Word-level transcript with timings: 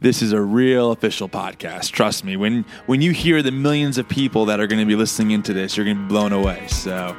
this 0.00 0.22
is 0.22 0.32
a 0.32 0.40
real 0.40 0.92
official 0.92 1.28
podcast. 1.28 1.90
Trust 1.92 2.24
me. 2.24 2.36
When 2.36 2.64
when 2.86 3.02
you 3.02 3.12
hear 3.12 3.42
the 3.42 3.52
millions 3.52 3.98
of 3.98 4.08
people 4.08 4.46
that 4.46 4.60
are 4.60 4.66
going 4.66 4.80
to 4.80 4.86
be 4.86 4.96
listening 4.96 5.30
into 5.32 5.52
this, 5.52 5.76
you're 5.76 5.84
going 5.84 5.96
to 5.96 6.02
be 6.02 6.08
blown 6.08 6.32
away. 6.32 6.66
So, 6.68 7.16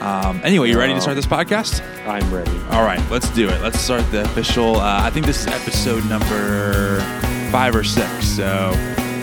um, 0.00 0.40
anyway, 0.44 0.68
you 0.70 0.78
ready 0.78 0.94
to 0.94 1.00
start 1.00 1.16
this 1.16 1.26
podcast? 1.26 1.80
I'm 2.06 2.32
ready. 2.32 2.50
All 2.70 2.84
right, 2.84 3.00
let's 3.10 3.30
do 3.30 3.48
it. 3.48 3.60
Let's 3.62 3.80
start 3.80 4.08
the 4.10 4.22
official. 4.22 4.76
Uh, 4.76 5.00
I 5.02 5.10
think 5.10 5.24
this 5.26 5.40
is 5.40 5.46
episode 5.46 6.04
number 6.06 7.00
five 7.50 7.74
or 7.74 7.84
six. 7.84 8.26
So 8.26 8.72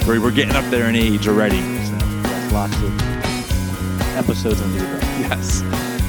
we're, 0.08 0.20
we're 0.22 0.32
getting 0.32 0.56
up 0.56 0.66
there 0.72 0.90
in 0.90 0.96
age 0.96 1.28
already. 1.28 1.60
So, 1.62 1.98
Yes, 2.24 2.52
lots 2.52 2.76
of 2.82 3.02
episodes 4.18 4.62
under 4.62 4.80
the 4.80 4.86
belt. 4.88 5.02
yes. 5.20 6.01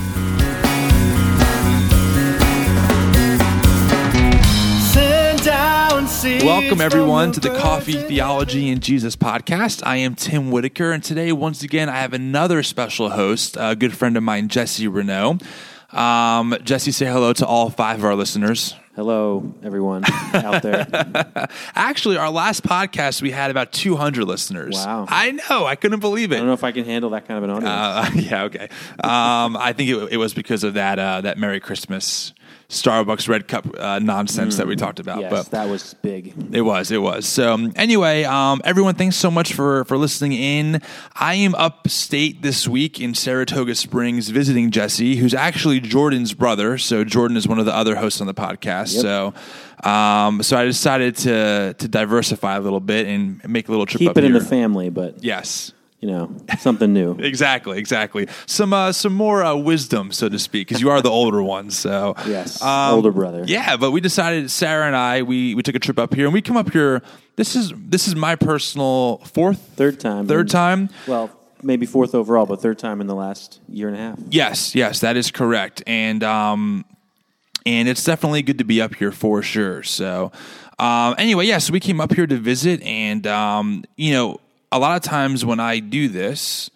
Welcome, 6.02 6.80
everyone, 6.80 7.30
to 7.30 7.38
the 7.38 7.56
Coffee 7.56 7.92
Theology 7.92 8.70
and 8.70 8.82
Jesus 8.82 9.14
podcast. 9.14 9.86
I 9.86 9.98
am 9.98 10.16
Tim 10.16 10.50
Whitaker, 10.50 10.90
and 10.90 11.02
today, 11.02 11.30
once 11.30 11.62
again, 11.62 11.88
I 11.88 11.98
have 11.98 12.12
another 12.12 12.64
special 12.64 13.10
host, 13.10 13.56
a 13.56 13.76
good 13.76 13.96
friend 13.96 14.16
of 14.16 14.24
mine, 14.24 14.48
Jesse 14.48 14.88
Renault. 14.88 15.38
Um, 15.92 16.56
Jesse, 16.64 16.90
say 16.90 17.06
hello 17.06 17.32
to 17.34 17.46
all 17.46 17.70
five 17.70 18.00
of 18.00 18.04
our 18.04 18.16
listeners. 18.16 18.74
Hello, 18.96 19.54
everyone 19.62 20.02
out 20.34 20.64
there. 20.64 20.88
Actually, 21.76 22.16
our 22.16 22.30
last 22.30 22.64
podcast, 22.64 23.22
we 23.22 23.30
had 23.30 23.52
about 23.52 23.70
200 23.70 24.24
listeners. 24.24 24.74
Wow. 24.74 25.06
I 25.08 25.30
know. 25.30 25.66
I 25.66 25.76
couldn't 25.76 26.00
believe 26.00 26.32
it. 26.32 26.34
I 26.34 26.38
don't 26.38 26.48
know 26.48 26.52
if 26.52 26.64
I 26.64 26.72
can 26.72 26.84
handle 26.84 27.10
that 27.10 27.28
kind 27.28 27.38
of 27.38 27.44
an 27.44 27.50
audience. 27.50 27.70
Uh, 27.70 28.10
yeah, 28.16 28.42
okay. 28.44 28.68
Um, 29.04 29.56
I 29.56 29.72
think 29.72 29.88
it, 29.88 30.14
it 30.14 30.16
was 30.16 30.34
because 30.34 30.64
of 30.64 30.74
that 30.74 30.98
uh, 30.98 31.20
that 31.20 31.38
Merry 31.38 31.60
Christmas 31.60 32.34
Starbucks 32.72 33.28
Red 33.28 33.48
Cup 33.48 33.66
uh, 33.78 33.98
nonsense 33.98 34.56
that 34.56 34.66
we 34.66 34.76
talked 34.76 34.98
about. 34.98 35.20
yes, 35.20 35.30
but 35.30 35.50
that 35.50 35.68
was 35.68 35.92
big. 36.00 36.34
it 36.54 36.62
was, 36.62 36.90
it 36.90 37.02
was. 37.02 37.26
So 37.26 37.52
um, 37.52 37.72
anyway, 37.76 38.24
um, 38.24 38.62
everyone, 38.64 38.94
thanks 38.94 39.16
so 39.16 39.30
much 39.30 39.52
for 39.52 39.84
for 39.84 39.98
listening 39.98 40.32
in. 40.32 40.80
I 41.14 41.34
am 41.34 41.54
upstate 41.54 42.40
this 42.40 42.66
week 42.66 42.98
in 42.98 43.14
Saratoga 43.14 43.74
Springs 43.74 44.30
visiting 44.30 44.70
Jesse, 44.70 45.16
who's 45.16 45.34
actually 45.34 45.80
Jordan's 45.80 46.32
brother. 46.32 46.78
So 46.78 47.04
Jordan 47.04 47.36
is 47.36 47.46
one 47.46 47.58
of 47.58 47.66
the 47.66 47.76
other 47.76 47.96
hosts 47.96 48.22
on 48.22 48.26
the 48.26 48.34
podcast. 48.34 48.94
Yep. 48.94 49.02
So. 49.02 49.34
Um, 49.82 50.44
so 50.44 50.56
I 50.56 50.64
decided 50.64 51.16
to 51.16 51.74
to 51.76 51.88
diversify 51.88 52.54
a 52.54 52.60
little 52.60 52.78
bit 52.78 53.08
and 53.08 53.42
make 53.48 53.66
a 53.66 53.72
little 53.72 53.84
trip 53.84 53.98
Keep 53.98 54.16
it 54.16 54.22
in 54.22 54.32
the 54.32 54.40
family, 54.40 54.90
but 54.90 55.24
yes, 55.24 55.72
you 56.02 56.08
know, 56.08 56.34
something 56.58 56.92
new. 56.92 57.14
Exactly, 57.20 57.78
exactly. 57.78 58.26
Some 58.46 58.72
uh, 58.72 58.90
some 58.92 59.14
more 59.14 59.42
uh, 59.44 59.54
wisdom, 59.54 60.10
so 60.12 60.28
to 60.28 60.38
speak, 60.38 60.66
because 60.68 60.82
you 60.82 60.90
are 60.90 61.00
the 61.00 61.08
older 61.10 61.42
one. 61.42 61.70
So 61.70 62.14
Yes, 62.26 62.60
Um, 62.60 62.94
older 62.96 63.12
brother. 63.12 63.44
Yeah, 63.46 63.76
but 63.76 63.92
we 63.92 64.00
decided 64.00 64.50
Sarah 64.50 64.86
and 64.86 64.96
I 64.96 65.22
we 65.22 65.54
we 65.54 65.62
took 65.62 65.76
a 65.76 65.78
trip 65.78 65.98
up 65.98 66.12
here, 66.14 66.24
and 66.26 66.34
we 66.34 66.42
come 66.42 66.56
up 66.58 66.70
here. 66.72 67.00
This 67.36 67.54
is 67.56 67.72
this 67.76 68.08
is 68.08 68.14
my 68.16 68.34
personal 68.36 69.18
fourth, 69.18 69.60
Third 69.76 70.00
time. 70.00 70.26
third 70.26 70.50
time. 70.50 70.90
Well, 71.06 71.30
maybe 71.62 71.86
fourth 71.86 72.14
overall, 72.14 72.44
but 72.46 72.60
third 72.60 72.78
time 72.78 73.00
in 73.00 73.06
the 73.06 73.14
last 73.14 73.60
year 73.68 73.86
and 73.88 73.96
a 73.96 74.00
half. 74.00 74.18
Yes, 74.28 74.74
yes, 74.74 75.00
that 75.00 75.16
is 75.16 75.30
correct, 75.30 75.82
and 75.86 76.22
um, 76.24 76.84
and 77.64 77.88
it's 77.88 78.02
definitely 78.04 78.42
good 78.42 78.58
to 78.58 78.64
be 78.64 78.82
up 78.82 78.94
here 78.96 79.12
for 79.12 79.40
sure. 79.42 79.82
So, 79.84 80.32
um, 80.80 81.14
anyway, 81.16 81.46
yeah, 81.46 81.58
so 81.58 81.72
we 81.72 81.80
came 81.80 82.00
up 82.00 82.12
here 82.12 82.26
to 82.26 82.36
visit, 82.36 82.82
and 82.82 83.24
um, 83.26 83.84
you 83.96 84.12
know, 84.12 84.40
a 84.72 84.78
lot 84.78 84.96
of 84.96 85.02
times 85.02 85.44
when 85.44 85.60
I 85.60 85.78
do 85.78 86.08
this. 86.08 86.70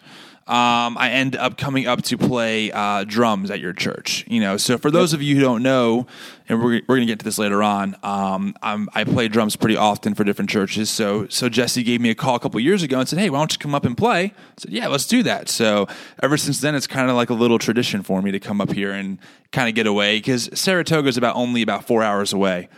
Um, 0.49 0.97
I 0.97 1.11
end 1.11 1.35
up 1.35 1.59
coming 1.59 1.89
up 1.89 2.03
to 2.03 2.17
play 2.17 2.71
uh, 2.71 3.03
drums 3.03 3.51
at 3.51 3.59
your 3.59 3.73
church. 3.73 4.25
You 4.29 4.41
know, 4.41 4.57
so 4.57 4.79
for 4.79 4.93
those 4.93 5.13
of 5.13 5.21
you 5.21 5.35
who 5.35 5.41
don't 5.41 5.61
know, 5.61 6.07
and 6.49 6.63
we're, 6.63 6.83
we're 6.87 6.99
going 6.99 7.01
to 7.01 7.07
get 7.07 7.19
to 7.19 7.25
this 7.25 7.37
later 7.37 7.65
on, 7.65 7.97
um, 8.05 8.55
I'm, 8.63 8.89
I 8.95 9.03
play 9.03 9.27
drums 9.27 9.57
pretty 9.57 9.77
often 9.77 10.15
for 10.15 10.23
different 10.23 10.49
churches. 10.49 10.89
So 10.89 11.27
so 11.27 11.49
Jesse 11.49 11.83
gave 11.83 12.01
me 12.01 12.11
a 12.11 12.15
call 12.15 12.37
a 12.37 12.39
couple 12.39 12.61
years 12.61 12.85
ago 12.85 13.01
and 13.01 13.09
said, 13.09 13.19
"Hey, 13.19 13.29
why 13.29 13.39
don't 13.39 13.53
you 13.53 13.59
come 13.59 13.75
up 13.75 13.85
and 13.85 13.99
play?" 13.99 14.27
I 14.27 14.33
said, 14.59 14.71
"Yeah, 14.71 14.87
let's 14.87 15.09
do 15.09 15.25
that." 15.25 15.49
So 15.49 15.89
ever 16.23 16.37
since 16.37 16.61
then, 16.61 16.77
it's 16.77 16.87
kind 16.87 17.11
of 17.11 17.17
like 17.17 17.31
a 17.31 17.35
little 17.35 17.59
tradition 17.59 18.05
for 18.05 18.23
me 18.23 18.31
to 18.31 18.39
come 18.39 18.61
up 18.61 18.71
here 18.71 18.93
and 18.93 19.19
kind 19.51 19.69
of 19.69 19.75
get 19.75 19.89
away 19.89 20.19
because 20.19 20.49
Saratoga 20.55 21.09
is 21.09 21.17
about 21.17 21.35
only 21.35 21.61
about 21.63 21.89
four 21.89 22.05
hours 22.05 22.33
away 22.33 22.69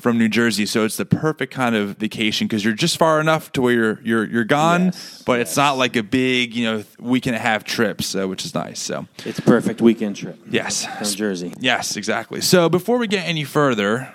from 0.00 0.16
New 0.18 0.28
Jersey, 0.28 0.64
so 0.66 0.84
it's 0.84 0.96
the 0.96 1.04
perfect 1.04 1.52
kind 1.52 1.74
of 1.74 1.96
vacation 1.98 2.46
because 2.46 2.64
you're 2.64 2.74
just 2.74 2.96
far 2.98 3.20
enough 3.20 3.50
to 3.52 3.62
where 3.62 3.74
you're 3.74 4.00
you're 4.02 4.24
you're 4.26 4.44
gone, 4.44 4.86
Yes, 4.86 5.22
but 5.26 5.40
it's 5.40 5.56
not 5.56 5.76
like 5.76 5.96
a 5.96 6.02
big 6.02 6.54
you 6.54 6.64
know 6.64 6.84
week 7.00 7.26
and 7.26 7.34
a 7.34 7.38
half 7.38 7.64
trip, 7.64 8.02
so 8.02 8.28
which 8.28 8.44
is 8.44 8.54
nice. 8.54 8.78
So 8.80 9.06
It's 9.24 9.38
a 9.38 9.42
perfect 9.42 9.80
weekend 9.80 10.16
trip. 10.16 10.38
yes, 10.50 10.86
From 10.86 11.06
Jersey. 11.16 11.52
yes, 11.58 11.96
exactly. 11.96 12.40
So 12.40 12.68
before 12.68 12.98
we 12.98 13.06
get 13.06 13.26
any 13.26 13.44
further. 13.44 14.12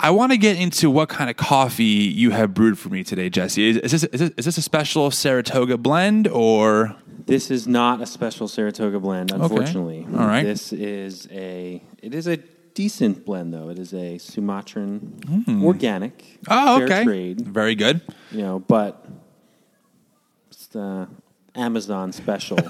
I 0.00 0.10
want 0.12 0.30
to 0.30 0.38
get 0.38 0.56
into 0.56 0.90
what 0.90 1.08
kind 1.08 1.28
of 1.28 1.36
coffee 1.36 1.82
you 1.84 2.30
have 2.30 2.54
brewed 2.54 2.78
for 2.78 2.88
me 2.88 3.02
today, 3.02 3.28
Jesse. 3.28 3.70
Is, 3.70 3.76
is, 3.78 3.90
this, 3.90 4.04
is, 4.04 4.20
this, 4.20 4.30
is 4.36 4.44
this 4.44 4.58
a 4.58 4.62
special 4.62 5.10
Saratoga 5.10 5.76
blend 5.76 6.28
or? 6.28 6.94
This 7.26 7.50
is 7.50 7.66
not 7.66 8.00
a 8.00 8.06
special 8.06 8.46
Saratoga 8.46 9.00
blend, 9.00 9.32
unfortunately. 9.32 10.06
All 10.16 10.24
right. 10.24 10.44
This 10.44 10.72
is 10.72 11.26
a. 11.32 11.82
It 12.00 12.14
is 12.14 12.28
a 12.28 12.38
decent 12.78 13.24
blend, 13.24 13.52
though. 13.52 13.70
It 13.70 13.78
is 13.80 13.92
a 13.92 14.18
Sumatran 14.18 15.18
organic. 15.64 16.38
Hmm. 16.46 16.52
Oh, 16.52 16.76
fair 16.78 16.86
okay. 16.86 17.04
Trade. 17.04 17.40
Very 17.40 17.74
good. 17.74 18.00
you 18.30 18.42
know, 18.42 18.60
but 18.60 19.04
the 20.68 21.08
Amazon 21.54 22.12
special 22.12 22.56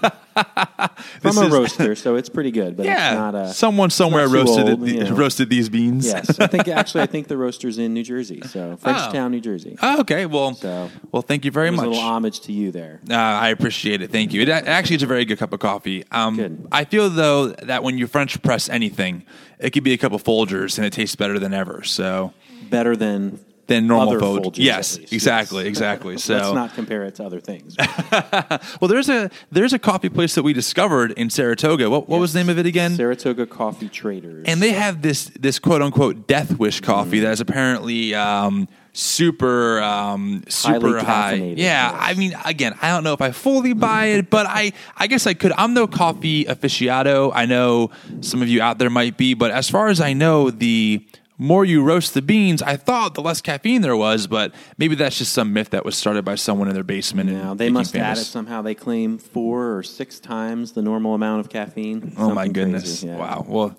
from 1.20 1.36
a 1.38 1.46
is- 1.46 1.50
roaster, 1.52 1.94
so 1.94 2.14
it's 2.16 2.28
pretty 2.28 2.50
good. 2.50 2.76
But 2.76 2.86
Yeah, 2.86 3.08
it's 3.10 3.16
not 3.18 3.34
a 3.34 3.52
someone 3.52 3.90
somewhere 3.90 4.24
not 4.26 4.32
too 4.32 4.38
roasted 4.38 4.68
old, 4.68 4.88
it, 4.88 4.94
you 4.94 5.04
know. 5.04 5.14
roasted 5.14 5.50
these 5.50 5.68
beans. 5.68 6.06
Yes, 6.06 6.38
I 6.40 6.46
think 6.46 6.68
actually 6.68 7.02
I 7.02 7.06
think 7.06 7.28
the 7.28 7.36
roaster's 7.36 7.78
in 7.78 7.92
New 7.92 8.02
Jersey, 8.04 8.40
so 8.46 8.76
Frenchtown, 8.82 9.30
New 9.30 9.40
Jersey. 9.40 9.76
Oh, 9.82 10.00
okay. 10.00 10.26
Well, 10.26 10.54
So- 10.54 10.90
well, 11.12 11.22
thank 11.22 11.44
you 11.44 11.50
very 11.50 11.68
There's 11.68 11.76
much. 11.78 11.86
a 11.86 11.90
little 11.90 12.04
homage 12.04 12.40
to 12.42 12.52
you 12.52 12.70
there. 12.72 13.00
Uh, 13.10 13.14
I 13.14 13.48
appreciate 13.50 14.00
it. 14.02 14.10
Thank 14.10 14.32
you. 14.32 14.42
It 14.42 14.48
a- 14.48 14.68
actually 14.68 14.96
is 14.96 15.02
a 15.02 15.06
very 15.06 15.24
good 15.24 15.38
cup 15.38 15.52
of 15.52 15.60
coffee. 15.60 16.04
Um, 16.10 16.36
Good. 16.36 16.68
I 16.72 16.84
feel 16.84 17.10
though 17.10 17.48
that 17.48 17.82
when 17.82 17.98
you 17.98 18.06
French 18.06 18.40
press 18.42 18.68
anything, 18.68 19.24
it 19.58 19.70
could 19.70 19.84
be 19.84 19.92
a 19.92 19.98
cup 19.98 20.12
of 20.12 20.22
Folgers 20.24 20.78
and 20.78 20.86
it 20.86 20.92
tastes 20.92 21.16
better 21.16 21.38
than 21.38 21.52
ever. 21.52 21.82
So 21.82 22.32
Better 22.70 22.94
than 22.96 23.40
than 23.68 23.86
normal 23.86 24.08
other 24.16 24.20
Folgers. 24.20 24.44
Folgers, 24.44 24.58
yes, 24.58 24.96
exactly, 24.96 25.58
Yes. 25.64 25.68
exactly. 25.68 26.16
So 26.28 26.34
Let's 26.34 26.52
not 26.52 26.74
compare 26.74 27.04
it 27.04 27.14
to 27.16 27.24
other 27.24 27.38
things. 27.40 27.76
well, 28.80 28.88
there's 28.88 29.08
a 29.08 29.30
there's 29.52 29.72
a 29.72 29.78
coffee 29.78 30.08
place 30.08 30.34
that 30.34 30.42
we 30.42 30.52
discovered 30.52 31.12
in 31.12 31.30
Saratoga. 31.30 31.88
What 31.88 32.08
what 32.08 32.18
was 32.20 32.32
the 32.32 32.40
name 32.40 32.48
of 32.48 32.58
it 32.58 32.66
again? 32.66 32.96
Saratoga 32.96 33.46
Coffee 33.46 33.88
Traders. 33.88 34.44
and 34.46 34.60
they 34.60 34.72
have 34.72 35.02
this 35.02 35.26
this 35.38 35.58
quote 35.58 35.82
unquote 35.82 36.26
death 36.26 36.58
wish 36.58 36.80
coffee 36.80 37.20
that 37.20 37.30
is 37.32 37.40
apparently 37.40 38.14
um, 38.14 38.66
super 38.92 39.80
um, 39.80 40.42
super 40.48 40.98
high. 40.98 41.34
Yeah, 41.34 41.54
yes. 41.56 41.94
I 41.98 42.14
mean, 42.14 42.34
again, 42.44 42.74
I 42.82 42.88
don't 42.90 43.04
know 43.04 43.12
if 43.12 43.20
I 43.20 43.30
fully 43.30 43.72
buy 43.74 44.06
it, 44.06 44.30
but 44.30 44.46
I 44.48 44.72
I 44.96 45.06
guess 45.06 45.26
I 45.26 45.34
could. 45.34 45.52
I'm 45.52 45.74
no 45.74 45.86
coffee 45.86 46.44
aficionado. 46.46 47.30
I 47.34 47.46
know 47.46 47.90
some 48.22 48.42
of 48.42 48.48
you 48.48 48.60
out 48.62 48.78
there 48.78 48.90
might 48.90 49.16
be, 49.16 49.34
but 49.34 49.50
as 49.50 49.68
far 49.70 49.88
as 49.88 50.00
I 50.00 50.12
know, 50.14 50.50
the 50.50 51.06
more 51.38 51.64
you 51.64 51.82
roast 51.82 52.14
the 52.14 52.22
beans, 52.22 52.60
I 52.62 52.76
thought 52.76 53.14
the 53.14 53.22
less 53.22 53.40
caffeine 53.40 53.80
there 53.80 53.96
was, 53.96 54.26
but 54.26 54.52
maybe 54.76 54.96
that's 54.96 55.16
just 55.18 55.32
some 55.32 55.52
myth 55.52 55.70
that 55.70 55.84
was 55.84 55.96
started 55.96 56.24
by 56.24 56.34
someone 56.34 56.68
in 56.68 56.74
their 56.74 56.82
basement. 56.82 57.30
now 57.30 57.54
they 57.54 57.70
must 57.70 57.96
add 57.96 58.18
it 58.18 58.24
somehow. 58.24 58.60
They 58.60 58.74
claim 58.74 59.18
four 59.18 59.76
or 59.76 59.82
six 59.84 60.18
times 60.18 60.72
the 60.72 60.82
normal 60.82 61.14
amount 61.14 61.40
of 61.40 61.48
caffeine. 61.48 62.12
Oh 62.18 62.34
my 62.34 62.48
goodness! 62.48 63.02
yeah. 63.04 63.16
Wow. 63.16 63.46
Well, 63.48 63.78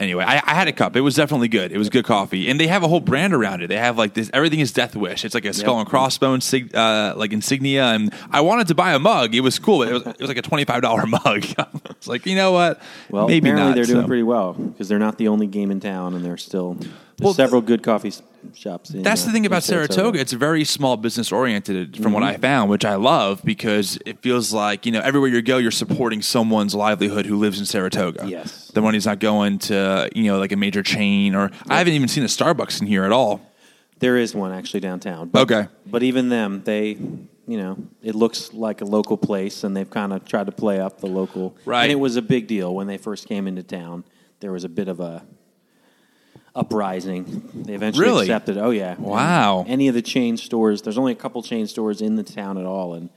anyway, 0.00 0.24
I, 0.26 0.42
I 0.44 0.54
had 0.54 0.66
a 0.66 0.72
cup. 0.72 0.96
It 0.96 1.02
was 1.02 1.14
definitely 1.14 1.46
good. 1.48 1.70
It 1.70 1.78
was 1.78 1.88
good 1.88 2.04
coffee, 2.04 2.50
and 2.50 2.58
they 2.58 2.66
have 2.66 2.82
a 2.82 2.88
whole 2.88 2.98
brand 3.00 3.32
around 3.32 3.62
it. 3.62 3.68
They 3.68 3.76
have 3.76 3.96
like 3.96 4.14
this. 4.14 4.28
Everything 4.32 4.58
is 4.58 4.72
Death 4.72 4.96
Wish. 4.96 5.24
It's 5.24 5.34
like 5.34 5.44
a 5.44 5.52
skull 5.52 5.74
Yep. 5.76 5.80
and 5.82 5.88
crossbones, 5.88 6.44
sig- 6.44 6.74
uh, 6.74 7.14
like 7.16 7.32
insignia. 7.32 7.84
And 7.84 8.12
I 8.30 8.40
wanted 8.40 8.66
to 8.68 8.74
buy 8.74 8.94
a 8.94 8.98
mug. 8.98 9.34
It 9.34 9.40
was 9.42 9.58
cool, 9.60 9.78
but 9.78 9.88
it 9.88 9.92
was, 9.92 10.02
it 10.06 10.18
was 10.20 10.28
like 10.28 10.38
a 10.38 10.42
twenty 10.42 10.64
five 10.64 10.82
dollar 10.82 11.06
mug. 11.06 11.44
it's 11.90 12.08
like 12.08 12.26
you 12.26 12.34
know 12.34 12.50
what? 12.52 12.80
Well, 13.10 13.28
maybe 13.28 13.50
apparently 13.50 13.68
not. 13.70 13.74
they're 13.76 13.94
doing 13.94 14.06
pretty 14.06 14.22
well 14.24 14.54
because 14.54 14.88
they're 14.88 14.98
not 14.98 15.18
the 15.18 15.28
only 15.28 15.46
game 15.46 15.70
in 15.70 15.78
town, 15.80 16.14
and 16.14 16.24
they're 16.24 16.36
still 16.36 16.76
Well, 17.20 17.34
several 17.34 17.60
good 17.60 17.82
coffee 17.82 18.12
shops. 18.54 18.90
In, 18.90 19.02
That's 19.02 19.22
uh, 19.22 19.26
the 19.26 19.32
thing 19.32 19.44
in 19.44 19.50
about 19.50 19.62
Saratoga. 19.62 20.18
It's 20.18 20.32
very 20.32 20.64
small 20.64 20.96
business 20.96 21.30
oriented 21.32 21.96
from 22.02 22.12
what 22.12 22.22
I 22.22 22.32
Mm-hmm. 22.32 22.42
found, 22.42 22.70
which 22.70 22.84
I 22.84 22.94
love 22.96 23.42
because 23.44 23.98
it 24.06 24.20
feels 24.22 24.52
like, 24.52 24.86
you 24.86 24.92
know, 24.92 25.00
everywhere 25.00 25.28
you 25.28 25.42
go, 25.42 25.58
you're 25.58 25.70
supporting 25.70 26.22
someone's 26.22 26.74
livelihood 26.74 27.26
who 27.26 27.36
lives 27.36 27.58
in 27.60 27.66
Saratoga. 27.66 28.26
Yes. 28.28 28.68
The 28.68 28.80
money's 28.80 29.06
not 29.06 29.18
going 29.18 29.58
to, 29.60 30.08
you 30.14 30.24
know, 30.24 30.38
like 30.38 30.52
a 30.52 30.56
major 30.56 30.82
chain 30.82 31.34
or 31.34 31.50
I 31.68 31.78
haven't 31.78 31.92
even 31.94 32.08
seen 32.08 32.24
a 32.24 32.28
Starbucks 32.28 32.80
in 32.80 32.86
here 32.86 33.04
at 33.04 33.12
all. 33.12 33.40
There 33.98 34.16
is 34.16 34.34
one 34.34 34.52
actually 34.52 34.80
downtown. 34.80 35.28
But, 35.28 35.42
Okay. 35.50 35.68
but 35.86 36.02
even 36.02 36.28
them, 36.30 36.62
they 36.64 36.96
you 37.46 37.58
know, 37.58 37.76
it 38.00 38.14
looks 38.14 38.52
like 38.54 38.80
a 38.80 38.84
local 38.84 39.16
place, 39.16 39.64
and 39.64 39.76
they've 39.76 39.90
kind 39.90 40.12
of 40.12 40.24
tried 40.24 40.46
to 40.46 40.52
play 40.52 40.78
up 40.78 41.00
the 41.00 41.08
local. 41.08 41.56
Right. 41.64 41.82
And 41.82 41.90
it 41.92 41.96
was 41.96 42.14
a 42.14 42.22
big 42.22 42.46
deal 42.46 42.72
when 42.72 42.86
they 42.86 42.96
first 42.96 43.26
came 43.26 43.48
into 43.48 43.64
town. 43.64 44.04
There 44.38 44.52
was 44.52 44.62
a 44.62 44.68
bit 44.68 44.86
of 44.86 45.00
a 45.00 45.24
uprising. 46.54 47.48
They 47.54 47.74
eventually 47.74 48.06
Really? 48.06 48.22
accepted. 48.26 48.58
Oh 48.58 48.70
yeah. 48.70 48.96
Wow. 48.98 49.60
And 49.60 49.68
any 49.70 49.88
of 49.88 49.94
the 49.94 50.02
chain 50.02 50.36
stores? 50.36 50.82
There's 50.82 50.98
only 50.98 51.12
a 51.12 51.16
couple 51.16 51.42
chain 51.42 51.66
stores 51.66 52.00
in 52.00 52.16
the 52.16 52.22
town 52.22 52.58
at 52.58 52.64
all, 52.66 52.94
and 52.94 53.08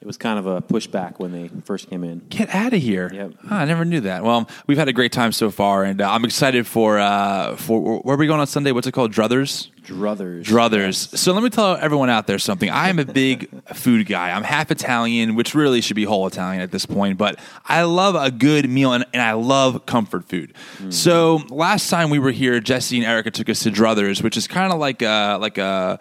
it 0.00 0.06
was 0.06 0.16
kind 0.16 0.38
of 0.38 0.46
a 0.46 0.60
pushback 0.60 1.18
when 1.18 1.32
they 1.32 1.48
first 1.64 1.88
came 1.88 2.04
in. 2.04 2.20
Get 2.28 2.54
out 2.54 2.72
of 2.72 2.80
here! 2.80 3.10
Yep. 3.12 3.32
Ah, 3.50 3.60
I 3.60 3.64
never 3.64 3.84
knew 3.84 4.00
that. 4.02 4.22
Well, 4.22 4.48
we've 4.66 4.78
had 4.78 4.88
a 4.88 4.92
great 4.92 5.12
time 5.12 5.32
so 5.32 5.50
far, 5.50 5.84
and 5.84 6.00
uh, 6.00 6.10
I'm 6.10 6.24
excited 6.24 6.66
for 6.66 6.98
uh, 6.98 7.56
for 7.56 8.00
where 8.00 8.14
are 8.14 8.18
we 8.18 8.26
going 8.26 8.40
on 8.40 8.46
Sunday? 8.46 8.72
What's 8.72 8.86
it 8.86 8.92
called? 8.92 9.12
Druthers. 9.12 9.70
Druthers. 9.86 10.44
Druthers. 10.44 11.16
So 11.16 11.32
let 11.32 11.44
me 11.44 11.48
tell 11.48 11.76
everyone 11.76 12.10
out 12.10 12.26
there 12.26 12.40
something. 12.40 12.68
I 12.68 12.88
am 12.88 12.98
a 12.98 13.04
big 13.04 13.48
food 13.74 14.06
guy. 14.06 14.32
I'm 14.32 14.42
half 14.42 14.70
Italian, 14.72 15.36
which 15.36 15.54
really 15.54 15.80
should 15.80 15.94
be 15.94 16.02
whole 16.04 16.26
Italian 16.26 16.60
at 16.60 16.72
this 16.72 16.84
point, 16.86 17.18
but 17.18 17.38
I 17.64 17.82
love 17.82 18.16
a 18.16 18.32
good 18.32 18.68
meal 18.68 18.92
and, 18.92 19.06
and 19.12 19.22
I 19.22 19.32
love 19.34 19.86
comfort 19.86 20.24
food. 20.24 20.54
So 20.90 21.36
last 21.50 21.88
time 21.88 22.10
we 22.10 22.18
were 22.18 22.32
here, 22.32 22.58
Jesse 22.58 22.96
and 22.96 23.06
Erica 23.06 23.30
took 23.30 23.48
us 23.48 23.62
to 23.62 23.70
Druthers, 23.70 24.22
which 24.22 24.36
is 24.36 24.48
kind 24.48 24.72
of 24.72 24.80
like 24.80 25.02
a 25.02 25.38
like 25.40 25.56
a 25.58 26.00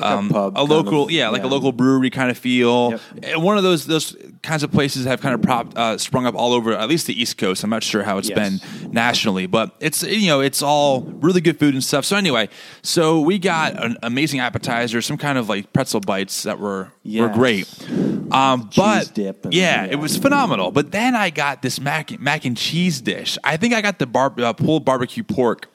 um, 0.00 0.28
pub 0.28 0.56
a 0.56 0.62
local, 0.62 1.04
of- 1.04 1.10
yeah, 1.10 1.28
like 1.28 1.42
a 1.42 1.46
local 1.46 1.72
brewery 1.72 2.10
kind 2.10 2.30
of 2.30 2.38
feel. 2.38 2.90
Yep. 2.90 3.00
And 3.22 3.42
one 3.42 3.56
of 3.56 3.62
those 3.62 3.86
those 3.86 4.16
kinds 4.42 4.62
of 4.62 4.70
places 4.72 5.04
have 5.06 5.20
kind 5.20 5.34
of 5.34 5.42
prop, 5.42 5.76
uh, 5.76 5.98
sprung 5.98 6.26
up 6.26 6.34
all 6.34 6.52
over, 6.52 6.72
at 6.74 6.88
least 6.88 7.06
the 7.06 7.20
East 7.20 7.38
Coast. 7.38 7.64
I'm 7.64 7.70
not 7.70 7.82
sure 7.82 8.02
how 8.02 8.18
it's 8.18 8.28
Yes. 8.28 8.60
been 8.60 8.92
nationally, 8.92 9.46
but 9.46 9.74
it's 9.80 10.02
you 10.02 10.28
know 10.28 10.40
it's 10.40 10.62
all 10.62 11.02
really 11.02 11.40
good 11.40 11.58
food 11.58 11.74
and 11.74 11.82
stuff. 11.82 12.04
So 12.04 12.16
anyway, 12.16 12.48
so 12.82 13.20
we 13.20 13.38
got 13.38 13.82
an 13.82 13.96
amazing 14.02 14.40
appetizer, 14.40 15.02
some 15.02 15.16
kind 15.18 15.38
of 15.38 15.48
like 15.48 15.72
pretzel 15.72 16.00
bites 16.00 16.42
that 16.44 16.58
were 16.58 16.92
were 17.04 17.28
great. 17.28 17.66
Um, 18.30 18.70
but 18.76 19.16
yeah, 19.16 19.32
yeah. 19.50 19.84
it 19.84 19.96
was 19.96 20.16
phenomenal. 20.16 20.70
But 20.72 20.90
then 20.90 21.14
I 21.14 21.30
got 21.30 21.62
this 21.62 21.80
mac 21.80 22.18
mac 22.20 22.44
and 22.44 22.56
cheese 22.56 23.00
dish. 23.00 23.38
I 23.44 23.56
think 23.56 23.74
I 23.74 23.80
got 23.80 23.98
the 23.98 24.06
bar, 24.06 24.32
uh, 24.38 24.52
pulled 24.52 24.84
barbecue 24.84 25.22
pork. 25.22 25.68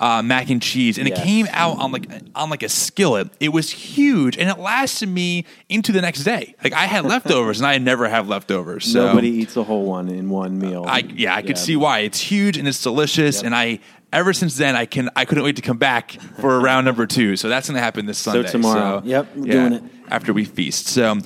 Uh, 0.00 0.22
mac 0.22 0.48
and 0.48 0.62
cheese, 0.62 0.96
and 0.96 1.06
it 1.06 1.14
came 1.14 1.46
out 1.50 1.78
on 1.78 1.92
like 1.92 2.06
on 2.34 2.48
like 2.48 2.62
a 2.62 2.70
skillet. 2.70 3.28
It 3.38 3.50
was 3.50 3.68
huge, 3.70 4.38
and 4.38 4.48
it 4.48 4.58
lasted 4.58 5.10
me 5.10 5.44
into 5.68 5.92
the 5.92 6.00
next 6.00 6.24
day. 6.24 6.54
Like 6.64 6.72
I 6.72 6.86
had 6.86 7.04
leftovers, 7.04 7.60
and 7.60 7.66
I 7.66 7.76
never 7.76 8.08
have 8.08 8.26
leftovers. 8.26 8.90
So 8.90 9.08
Nobody 9.08 9.28
eats 9.28 9.58
a 9.58 9.62
whole 9.62 9.84
one 9.84 10.08
in 10.08 10.30
one 10.30 10.58
meal. 10.58 10.86
I 10.88 11.00
yeah, 11.00 11.34
I 11.36 11.42
could 11.42 11.58
see 11.58 11.76
why. 11.76 11.98
It's 11.98 12.18
huge 12.18 12.56
and 12.56 12.66
it's 12.66 12.82
delicious, 12.82 13.36
Yep. 13.36 13.44
and 13.44 13.54
I 13.54 13.80
ever 14.10 14.32
since 14.32 14.56
then 14.56 14.74
I 14.74 14.86
can 14.86 15.10
I 15.16 15.26
couldn't 15.26 15.44
wait 15.44 15.56
to 15.56 15.62
come 15.62 15.76
back 15.76 16.12
for 16.40 16.58
round 16.60 16.86
number 16.86 17.06
two. 17.06 17.36
So 17.36 17.50
that's 17.50 17.68
going 17.68 17.76
to 17.76 17.82
happen 17.82 18.06
this 18.06 18.16
Sunday. 18.16 18.46
So 18.46 18.52
tomorrow. 18.52 19.02
Yep, 19.04 19.36
we're 19.36 19.44
doing 19.52 19.72
it. 19.74 19.82
After 20.10 20.32
we 20.32 20.44
feast. 20.44 20.88
So 20.88 21.18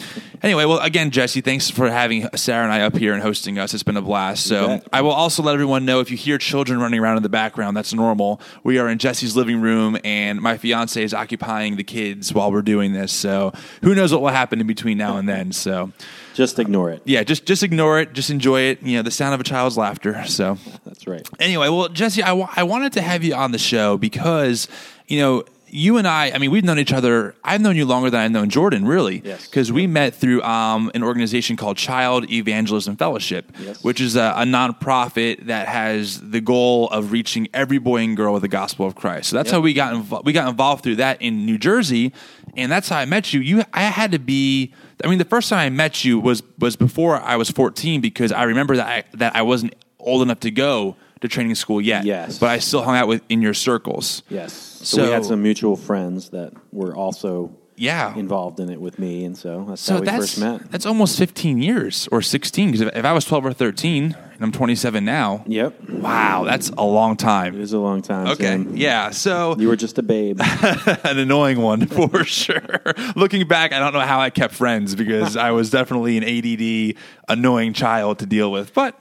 anyway, 0.43 0.65
well 0.65 0.79
again, 0.81 1.11
Jesse, 1.11 1.41
thanks 1.41 1.71
for 1.71 1.91
having 1.91 2.29
Sarah 2.37 2.65
and 2.65 2.73
I 2.73 2.83
up 2.83 2.97
here 2.97 3.13
and 3.15 3.23
hosting 3.23 3.59
us. 3.59 3.75
It's 3.75 3.83
been 3.83 3.97
a 3.97 4.03
blast. 4.03 4.47
So. 4.47 4.81
I 4.93 5.01
will 5.01 5.11
also 5.13 5.43
let 5.43 5.55
everyone 5.55 5.85
know 5.85 6.01
if 6.01 6.11
you 6.11 6.17
hear 6.17 6.39
children 6.39 6.79
running 6.81 7.01
around 7.01 7.17
in 7.17 7.23
the 7.23 7.29
background, 7.29 7.77
that's 7.77 7.93
normal. 7.95 8.41
We 8.63 8.79
are 8.79 8.89
in 8.89 8.99
Jesse's 8.99 9.37
living 9.37 9.61
room, 9.61 9.97
and 10.05 10.41
my 10.41 10.57
fiance 10.57 11.03
is 11.03 11.13
occupying 11.15 11.77
the 11.77 11.85
kids 11.85 12.33
while 12.33 12.53
we're 12.53 12.63
doing 12.63 12.93
this. 12.93 13.13
So 13.13 13.53
who 13.83 13.95
knows 13.95 14.13
what 14.13 14.23
will 14.23 14.29
happen 14.29 14.61
in 14.61 14.67
between 14.67 14.99
now 14.99 15.17
and 15.17 15.29
then. 15.29 15.53
So 15.53 15.93
Just 16.35 16.59
ignore 16.59 16.91
it. 16.91 17.03
yeah, 17.05 17.23
just 17.25 17.47
just 17.47 17.63
ignore 17.63 18.01
it. 18.01 18.13
Just 18.13 18.31
enjoy 18.31 18.61
it. 18.63 18.83
You 18.83 18.97
know, 18.99 19.03
the 19.03 19.11
sound 19.11 19.35
of 19.35 19.41
a 19.41 19.45
child's 19.45 19.77
laughter. 19.79 20.25
So 20.27 20.59
That's 20.85 21.07
right. 21.07 21.27
anyway, 21.41 21.69
well, 21.69 21.89
Jesse, 21.89 22.23
I 22.23 22.33
I 22.57 22.63
wanted 22.63 22.93
to 22.95 23.03
have 23.03 23.23
you 23.25 23.35
on 23.35 23.53
the 23.53 23.59
show 23.59 23.97
because, 23.99 24.69
you 25.09 25.19
know, 25.21 25.45
you 25.77 25.97
and 25.99 26.07
I, 26.07 26.31
I 26.31 26.39
mean, 26.39 26.53
we've 26.53 26.63
known 26.63 26.79
each 26.79 26.93
other. 26.93 27.35
I've 27.43 27.61
known 27.61 27.75
you 27.75 27.85
longer 27.85 28.09
than 28.09 28.21
I've 28.21 28.31
known 28.31 28.49
Jordan, 28.49 28.87
really. 28.87 29.21
Yes. 29.25 29.45
Because 29.49 29.73
we 29.73 29.89
met 29.89 30.15
through 30.15 30.41
um, 30.43 30.89
an 30.95 31.03
organization 31.03 31.57
called 31.57 31.77
Child 31.77 32.31
Evangelism 32.31 32.95
Fellowship, 32.97 33.51
Yes. 33.59 33.83
which 33.83 34.01
is 34.01 34.15
a, 34.15 34.33
a 34.37 34.45
nonprofit 34.45 35.47
that 35.47 35.67
has 35.67 36.21
the 36.21 36.41
goal 36.41 36.89
of 36.91 37.11
reaching 37.11 37.49
every 37.53 37.79
boy 37.79 38.03
and 38.05 38.17
girl 38.17 38.33
with 38.33 38.43
the 38.43 38.49
gospel 38.49 38.87
of 38.87 38.95
Christ. 38.95 39.31
So 39.31 39.37
that's 39.37 39.49
Yep. 39.49 39.55
how 39.55 39.61
we 39.63 39.73
got 39.75 39.95
invo- 39.95 40.25
we 40.25 40.33
got 40.33 40.49
involved 40.49 40.85
through 40.85 40.97
that 40.97 41.21
in 41.21 41.45
New 41.45 41.59
Jersey, 41.59 42.13
and 42.57 42.71
that's 42.71 42.89
how 42.89 42.99
I 42.99 43.05
met 43.05 43.33
you. 43.35 43.41
You, 43.41 43.65
I 43.73 43.83
had 43.83 44.13
to 44.13 44.21
be. 44.21 44.73
I 45.05 45.09
mean, 45.09 45.19
the 45.19 45.25
first 45.25 45.49
time 45.49 45.59
I 45.59 45.71
met 45.71 46.05
you 46.05 46.21
was 46.21 46.45
was 46.57 46.77
before 46.77 47.21
I 47.21 47.35
was 47.35 47.51
14 47.51 48.01
because 48.01 48.31
I 48.31 48.45
remember 48.45 48.77
that 48.77 48.87
I, 48.87 49.17
that 49.17 49.35
I 49.35 49.43
wasn't 49.43 49.75
old 49.99 50.23
enough 50.23 50.39
to 50.41 50.53
go 50.53 50.95
to 51.25 51.29
training 51.29 51.55
school 51.57 51.81
yet. 51.81 52.05
Yes. 52.05 52.39
But 52.39 52.51
I 52.51 52.59
still 52.59 52.83
hung 52.83 52.97
out 52.97 53.09
with 53.09 53.23
in 53.29 53.43
your 53.43 53.55
circles. 53.55 54.23
Yes. 54.29 54.53
So, 54.53 55.03
we 55.05 55.11
had 55.11 55.25
some 55.25 55.43
mutual 55.43 55.77
friends 55.77 56.29
that 56.31 56.53
were 56.73 56.95
also 56.95 57.51
Yeah. 57.77 58.15
involved 58.17 58.61
in 58.61 58.69
it 58.71 58.81
with 58.81 58.99
me, 58.99 59.25
and 59.25 59.37
so 59.37 59.65
that's 59.69 59.81
So 59.83 59.95
how 59.95 60.01
we 60.01 60.07
that's 60.07 60.19
first 60.19 60.39
met. 60.39 60.71
that's 60.71 60.87
almost 60.87 61.19
15 61.19 61.61
years 61.63 62.09
or 62.13 62.23
16 62.23 62.69
because 62.71 62.81
if, 62.83 62.95
if 62.95 63.05
I 63.05 63.13
was 63.13 63.25
12 63.25 63.47
or 63.47 63.53
13 63.53 64.15
and 64.35 64.43
I'm 64.43 64.53
27 64.53 65.05
now, 65.05 65.43
Yep. 65.47 65.89
wow, 65.91 66.45
that's 66.45 66.69
a 66.77 66.85
long 66.85 67.13
It 67.13 67.19
time. 67.19 67.59
was 67.59 67.73
a 67.73 67.79
long 67.79 68.03
time. 68.03 68.27
Okay. 68.29 68.45
Sam. 68.45 68.77
Yeah. 68.77 69.11
So 69.11 69.57
You 69.59 69.69
were 69.69 69.77
just 69.77 69.99
a 69.99 70.03
babe. 70.03 70.41
an 71.05 71.19
annoying 71.19 71.61
one 71.63 71.87
for 71.97 72.23
sure. 72.25 72.81
Looking 73.17 73.49
back, 73.49 73.73
I 73.73 73.79
don't 73.79 73.93
know 73.95 74.01
how 74.01 74.21
I 74.21 74.31
kept 74.31 74.55
friends 74.55 74.95
because 74.95 75.37
I 75.49 75.51
was 75.53 75.71
definitely 75.71 76.17
an 76.19 76.25
ADD, 76.25 76.97
annoying 77.29 77.73
child 77.73 78.19
to 78.21 78.27
deal 78.27 78.53
with. 78.53 78.75
But 78.75 78.95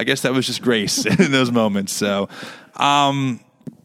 I 0.00 0.04
guess 0.04 0.22
that 0.22 0.32
was 0.32 0.46
just 0.46 0.62
grace 0.62 1.04
in 1.20 1.30
those 1.30 1.52
moments. 1.52 1.92
So, 1.92 2.30
um, 2.76 3.40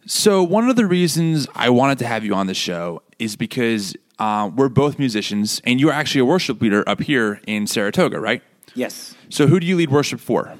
so 0.05 0.43
one 0.43 0.69
of 0.69 0.77
the 0.77 0.85
reasons 0.85 1.45
I 1.53 1.69
wanted 1.71 1.99
to 1.99 2.07
have 2.07 2.23
you 2.23 2.33
on 2.33 2.47
the 2.47 2.53
show 2.53 3.01
is 3.19 3.35
because 3.35 3.97
uh, 4.17 4.49
we're 4.55 4.69
both 4.69 4.97
musicians, 4.97 5.61
and 5.65 5.77
you're 5.77 5.91
actually 5.91 6.21
a 6.21 6.25
worship 6.25 6.61
leader 6.61 6.87
up 6.87 7.01
here 7.01 7.41
in 7.45 7.67
Saratoga, 7.67 8.17
right? 8.17 8.41
yes. 8.75 9.13
So, 9.27 9.47
who 9.47 9.59
do 9.59 9.67
you 9.67 9.75
lead 9.75 9.91
worship 9.91 10.21
for? 10.21 10.53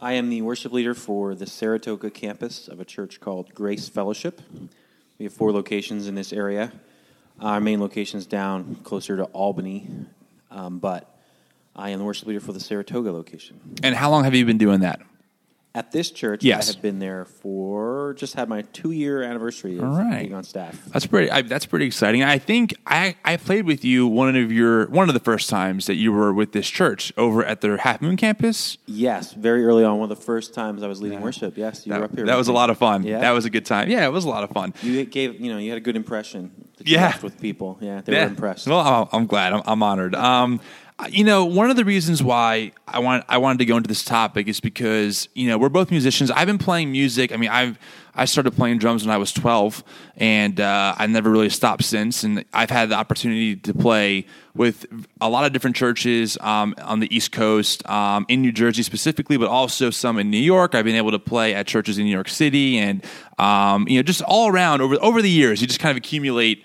I 0.00 0.14
am 0.14 0.30
the 0.30 0.42
worship 0.42 0.72
leader 0.72 0.94
for 0.94 1.36
the 1.36 1.46
Saratoga 1.46 2.10
campus 2.10 2.66
of 2.66 2.80
a 2.80 2.84
church 2.84 3.20
called 3.20 3.54
Grace 3.54 3.88
Fellowship. 3.88 4.40
We 5.18 5.26
have 5.26 5.32
four 5.32 5.52
locations 5.52 6.08
in 6.08 6.16
this 6.16 6.32
area. 6.32 6.72
Our 7.38 7.60
main 7.60 7.80
location 7.80 8.18
is 8.18 8.26
down 8.26 8.80
closer 8.82 9.16
to 9.16 9.24
Albany, 9.26 9.88
um, 10.50 10.80
but 10.80 11.11
I 11.74 11.90
am 11.90 11.98
the 11.98 12.04
worship 12.04 12.26
leader 12.28 12.40
for 12.40 12.52
the 12.52 12.60
Saratoga 12.60 13.12
location. 13.12 13.60
And 13.82 13.94
how 13.94 14.10
long 14.10 14.24
have 14.24 14.34
you 14.34 14.44
been 14.44 14.58
doing 14.58 14.80
that? 14.80 15.00
At 15.74 15.90
this 15.90 16.10
church, 16.10 16.44
Yes. 16.44 16.68
I 16.68 16.74
have 16.74 16.82
been 16.82 16.98
there 16.98 17.24
for 17.24 18.14
just 18.18 18.34
had 18.34 18.46
my 18.46 18.60
two 18.74 18.90
year 18.90 19.22
anniversary 19.22 19.78
of 19.78 19.84
All 19.84 19.96
right. 19.98 20.20
being 20.20 20.34
on 20.34 20.44
staff. 20.44 20.78
That's 20.88 21.06
pretty. 21.06 21.30
I, 21.30 21.40
that's 21.40 21.64
pretty 21.64 21.86
exciting. 21.86 22.22
I 22.22 22.36
think 22.36 22.74
I, 22.86 23.16
I 23.24 23.38
played 23.38 23.64
with 23.64 23.82
you 23.82 24.06
one 24.06 24.36
of 24.36 24.52
your 24.52 24.86
one 24.88 25.08
of 25.08 25.14
the 25.14 25.20
first 25.20 25.48
times 25.48 25.86
that 25.86 25.94
you 25.94 26.12
were 26.12 26.30
with 26.30 26.52
this 26.52 26.68
church 26.68 27.10
over 27.16 27.42
at 27.42 27.62
their 27.62 27.78
Halfmoon 27.78 28.18
campus. 28.18 28.76
Yes, 28.84 29.32
very 29.32 29.64
early 29.64 29.82
on, 29.82 29.96
one 29.98 30.12
of 30.12 30.18
the 30.18 30.22
first 30.22 30.52
times 30.52 30.82
I 30.82 30.88
was 30.88 31.00
leading 31.00 31.22
worship. 31.22 31.56
Yes, 31.56 31.86
you 31.86 31.94
were 31.94 32.04
up 32.04 32.14
here. 32.14 32.26
that 32.26 32.36
was 32.36 32.48
a 32.48 32.52
lot 32.52 32.68
of 32.68 32.76
fun. 32.76 33.04
Yeah. 33.04 33.20
That 33.20 33.30
was 33.30 33.46
a 33.46 33.50
good 33.50 33.64
time. 33.64 33.88
Yeah, 33.88 34.04
it 34.04 34.12
was 34.12 34.26
a 34.26 34.28
lot 34.28 34.44
of 34.44 34.50
fun. 34.50 34.74
You 34.82 35.06
gave, 35.06 35.40
you 35.40 35.50
know, 35.50 35.56
you 35.58 35.70
had 35.70 35.78
a 35.78 35.80
good 35.82 35.96
impression. 35.96 36.50
That 36.76 36.86
you 36.86 36.96
Yeah. 36.96 37.06
left 37.06 37.22
with 37.22 37.40
people. 37.40 37.78
Yeah, 37.80 38.02
they 38.02 38.12
were 38.12 38.26
impressed. 38.26 38.66
Well, 38.68 38.78
I'm, 38.78 39.08
I'm 39.22 39.26
glad. 39.26 39.54
I'm, 39.54 39.62
I'm 39.64 39.82
honored. 39.82 40.14
Um, 40.14 40.60
you 41.10 41.24
know, 41.24 41.44
one 41.44 41.70
of 41.70 41.76
the 41.76 41.84
reasons 41.84 42.22
why 42.22 42.72
I 42.86 42.98
want 42.98 43.24
I 43.28 43.38
wanted 43.38 43.58
to 43.58 43.64
go 43.64 43.76
into 43.76 43.88
this 43.88 44.04
topic 44.04 44.48
is 44.48 44.60
because 44.60 45.28
you 45.34 45.48
know 45.48 45.58
we're 45.58 45.68
both 45.68 45.90
musicians. 45.90 46.30
I've 46.30 46.46
been 46.46 46.58
playing 46.58 46.92
music. 46.92 47.32
I 47.32 47.36
mean, 47.36 47.50
I've 47.50 47.78
I 48.14 48.26
started 48.26 48.50
playing 48.54 48.78
drums 48.78 49.06
when 49.06 49.14
I 49.14 49.16
was 49.16 49.32
12, 49.32 49.82
and 50.16 50.60
uh, 50.60 50.94
I 50.98 51.06
never 51.06 51.30
really 51.30 51.48
stopped 51.48 51.84
since. 51.84 52.24
And 52.24 52.44
I've 52.52 52.68
had 52.68 52.90
the 52.90 52.94
opportunity 52.94 53.56
to 53.56 53.72
play 53.72 54.26
with 54.54 54.84
a 55.20 55.30
lot 55.30 55.46
of 55.46 55.54
different 55.54 55.76
churches 55.76 56.36
um, 56.42 56.74
on 56.82 57.00
the 57.00 57.14
East 57.14 57.32
Coast, 57.32 57.88
um, 57.88 58.26
in 58.28 58.42
New 58.42 58.52
Jersey 58.52 58.82
specifically, 58.82 59.38
but 59.38 59.48
also 59.48 59.88
some 59.88 60.18
in 60.18 60.30
New 60.30 60.36
York. 60.36 60.74
I've 60.74 60.84
been 60.84 60.96
able 60.96 61.12
to 61.12 61.18
play 61.18 61.54
at 61.54 61.66
churches 61.66 61.96
in 61.96 62.04
New 62.04 62.12
York 62.12 62.28
City, 62.28 62.76
and 62.76 63.02
um, 63.38 63.88
you 63.88 63.98
know, 63.98 64.02
just 64.02 64.20
all 64.22 64.48
around 64.48 64.82
over 64.82 64.96
over 65.00 65.22
the 65.22 65.30
years, 65.30 65.62
you 65.62 65.66
just 65.66 65.80
kind 65.80 65.90
of 65.90 65.96
accumulate 65.96 66.62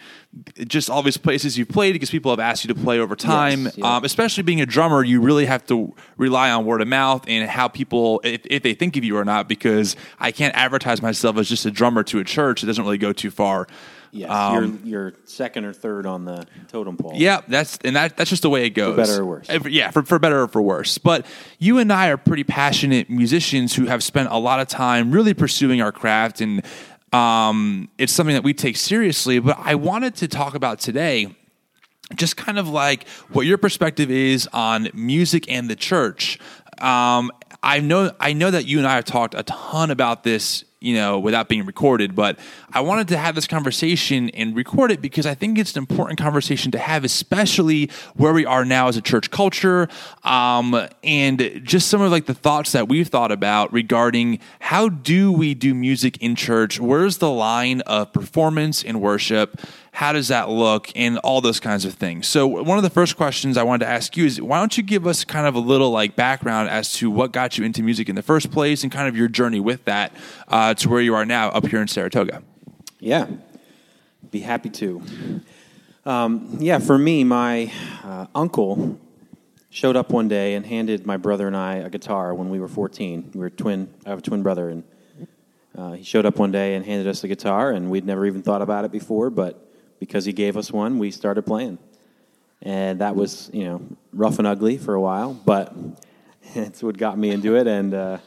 just 0.68 0.90
all 0.90 1.02
these 1.02 1.18
places 1.18 1.58
you've 1.58 1.70
played 1.70 1.94
because 1.94 2.10
people 2.10 2.32
have 2.32 2.40
asked 2.40 2.64
you 2.64 2.74
to 2.74 2.80
play 2.80 3.00
over 3.00 3.16
time. 3.16 3.66
Yes, 3.66 3.78
yeah. 3.78 3.98
um, 3.98 4.04
especially 4.04 4.44
being 4.44 4.62
a 4.62 4.66
drummer, 4.66 5.04
you 5.04 5.22
really 5.22 5.46
have 5.46 5.66
to 5.68 5.96
rely 6.18 6.52
on 6.52 6.66
word 6.66 6.82
of 6.82 6.88
mouth 6.88 7.24
and 7.28 7.50
how 7.50 7.68
people, 7.68 8.22
if, 8.24 8.42
if 8.46 8.64
they 8.64 8.74
think 8.74 8.98
of 8.98 9.04
you 9.04 9.18
or 9.18 9.26
not, 9.26 9.48
because 9.48 9.96
I 10.20 10.32
can't 10.32 10.56
advertise 10.56 11.02
myself 11.02 11.38
as 11.38 11.50
just 11.50 11.66
a 11.66 11.72
drummer 11.72 12.04
to 12.04 12.20
a 12.20 12.24
church. 12.24 12.64
It 12.64 12.68
doesn't 12.68 12.84
really 12.84 12.98
go 12.98 13.14
too 13.14 13.32
far. 13.32 13.68
Yes, 14.12 14.32
Um, 14.32 14.80
you're, 14.84 15.02
you're 15.02 15.14
second 15.26 15.66
or 15.66 15.74
third 15.74 16.06
on 16.06 16.26
the 16.26 16.48
totem 16.70 16.98
pole. 16.98 17.12
Yeah, 17.16 17.42
that's 17.48 17.78
and 17.84 17.96
that 17.96 18.16
that's 18.16 18.30
just 18.30 18.42
the 18.42 18.50
way 18.50 18.66
it 18.66 18.70
goes. 18.72 18.96
better 18.96 19.22
or 19.22 19.26
worse. 19.26 19.50
Yeah, 19.66 19.92
for, 19.92 20.02
for 20.04 20.18
better 20.18 20.44
or 20.44 20.48
for 20.48 20.62
worse. 20.62 20.98
But 20.98 21.26
you 21.60 21.78
and 21.78 21.92
I 21.92 22.08
are 22.08 22.18
pretty 22.18 22.46
passionate 22.46 23.10
musicians 23.10 23.76
who 23.76 23.86
have 23.86 24.04
spent 24.04 24.30
a 24.32 24.38
lot 24.38 24.60
of 24.60 24.68
time 24.68 25.12
really 25.12 25.34
pursuing 25.34 25.82
our 25.82 25.92
craft, 25.92 26.40
and 26.40 26.64
um, 27.14 27.90
it's 27.98 28.14
something 28.14 28.36
that 28.36 28.44
we 28.44 28.54
take 28.54 28.78
seriously. 28.78 29.40
But 29.40 29.58
I 29.60 29.76
wanted 29.76 30.16
to 30.16 30.28
talk 30.28 30.56
about 30.56 30.80
today 30.80 31.36
just 32.16 32.38
kind 32.38 32.58
of 32.58 32.70
like 32.70 33.08
what 33.32 33.46
your 33.46 33.58
perspective 33.58 34.10
is 34.10 34.48
on 34.54 34.90
music 34.94 35.52
and 35.52 35.70
the 35.70 35.76
church. 35.76 36.40
Um, 36.80 37.32
I 37.64 37.80
know 37.80 38.12
I 38.20 38.34
know 38.34 38.52
that 38.52 38.66
you 38.66 38.78
and 38.78 38.88
I 38.88 38.96
have 38.96 39.06
talked 39.06 39.34
a 39.34 39.44
ton 39.44 39.92
about 39.92 40.24
this, 40.24 40.64
you 40.80 40.94
know, 40.94 41.18
without 41.18 41.50
being 41.50 41.66
recorded, 41.66 42.14
but 42.16 42.38
I 42.72 42.82
wanted 42.82 43.08
to 43.10 43.18
have 43.18 43.34
this 43.34 43.48
conversation 43.48 44.30
and 44.30 44.56
record 44.56 44.92
it 44.92 45.02
because 45.02 45.26
I 45.26 45.34
think 45.34 45.58
it's 45.58 45.76
an 45.76 45.80
important 45.80 46.20
conversation 46.20 46.72
to 46.72 46.78
have, 46.78 47.04
especially 47.04 47.90
where 48.16 48.32
we 48.32 48.46
are 48.46 48.64
now 48.64 48.88
as 48.88 48.96
a 48.96 49.02
church 49.02 49.32
culture, 49.32 49.88
um, 50.24 50.88
and 51.04 51.62
just 51.64 51.88
some 51.88 52.02
of 52.02 52.12
like 52.12 52.28
the 52.28 52.36
thoughts 52.36 52.74
that 52.74 52.88
we've 52.88 53.08
thought 53.08 53.32
about 53.32 53.74
regarding 53.74 54.40
how 54.60 54.88
do 54.90 55.32
we 55.32 55.56
do 55.56 55.74
music 55.74 56.18
in 56.22 56.36
church? 56.36 56.80
Where's 56.80 57.18
the 57.18 57.32
line 57.32 57.82
of 57.82 58.14
performance 58.14 58.84
and 58.84 59.02
worship? 59.02 59.60
How 59.98 60.14
does 60.14 60.28
that 60.28 60.48
look? 60.48 60.92
And 60.96 61.18
all 61.18 61.42
those 61.42 61.60
kinds 61.60 61.84
of 61.84 61.96
things. 61.96 62.28
So, 62.28 62.46
one 62.46 62.78
of 62.78 62.84
the 62.84 62.90
first 62.92 63.18
questions 63.18 63.58
I 63.58 63.64
wanted 63.64 63.86
to 63.86 63.90
ask 63.90 64.16
you 64.16 64.28
is 64.28 64.40
why 64.40 64.60
don't 64.60 64.78
you 64.78 64.84
give 64.84 65.08
us 65.08 65.26
kind 65.26 65.48
of 65.48 65.56
a 65.56 65.60
little 65.60 65.90
like 65.90 66.16
background 66.16 66.70
as 66.70 66.94
to 66.98 67.10
what 67.10 67.32
got 67.32 67.58
you 67.58 67.66
into 67.66 67.82
music 67.82 68.08
in 68.08 68.14
the 68.14 68.22
first 68.22 68.52
place 68.52 68.84
and 68.84 68.92
kind 68.92 69.08
of 69.08 69.18
your 69.18 69.28
journey 69.28 69.60
with 69.60 69.86
that 69.86 70.14
uh, 70.50 70.76
to 70.76 70.88
where 70.88 71.02
you 71.02 71.16
are 71.16 71.26
now 71.26 71.50
up 71.50 71.66
here 71.66 71.82
in 71.82 71.88
Saratoga? 71.88 72.44
Yeah, 73.00 73.26
be 74.30 74.42
happy 74.42 74.70
to. 74.70 75.02
Um, 76.06 76.58
yeah, 76.60 76.78
for 76.78 77.00
me, 77.00 77.24
my 77.24 77.74
uh, 78.04 78.28
uncle 78.36 79.00
showed 79.72 79.96
up 79.96 80.12
one 80.12 80.28
day 80.28 80.54
and 80.54 80.64
handed 80.64 81.08
my 81.08 81.18
brother 81.18 81.48
and 81.48 81.58
I 81.58 81.78
a 81.78 81.90
guitar 81.90 82.36
when 82.36 82.52
we 82.52 82.60
were 82.60 82.68
14. 82.68 83.32
We 83.34 83.40
were 83.40 83.50
twin. 83.50 83.92
I 84.06 84.10
have 84.10 84.20
a 84.20 84.22
twin 84.22 84.44
brother, 84.44 84.70
and 84.70 84.84
uh, 85.76 85.94
he 85.94 86.04
showed 86.04 86.28
up 86.28 86.38
one 86.38 86.52
day 86.52 86.76
and 86.76 86.86
handed 86.86 87.08
us 87.08 87.22
the 87.22 87.28
guitar, 87.28 87.72
and 87.72 87.90
we'd 87.90 88.06
never 88.06 88.28
even 88.28 88.44
thought 88.44 88.62
about 88.62 88.86
it 88.86 88.92
before, 88.92 89.32
but 89.32 89.64
because 90.00 90.26
he 90.26 90.34
gave 90.34 90.58
us 90.58 90.72
one, 90.72 91.00
we 91.00 91.12
started 91.12 91.44
playing. 91.44 91.78
And 92.62 93.02
that 93.02 93.16
was, 93.16 93.50
you 93.54 93.66
know, 93.66 93.82
rough 94.14 94.40
and 94.40 94.48
ugly 94.48 94.78
for 94.78 94.94
a 94.94 95.02
while, 95.02 95.34
but 95.34 95.76
it's 96.56 96.82
what 96.82 96.98
got 96.98 97.18
me 97.18 97.30
into 97.30 97.56
it. 97.56 97.68
And, 97.68 97.94
uh, 97.94 98.18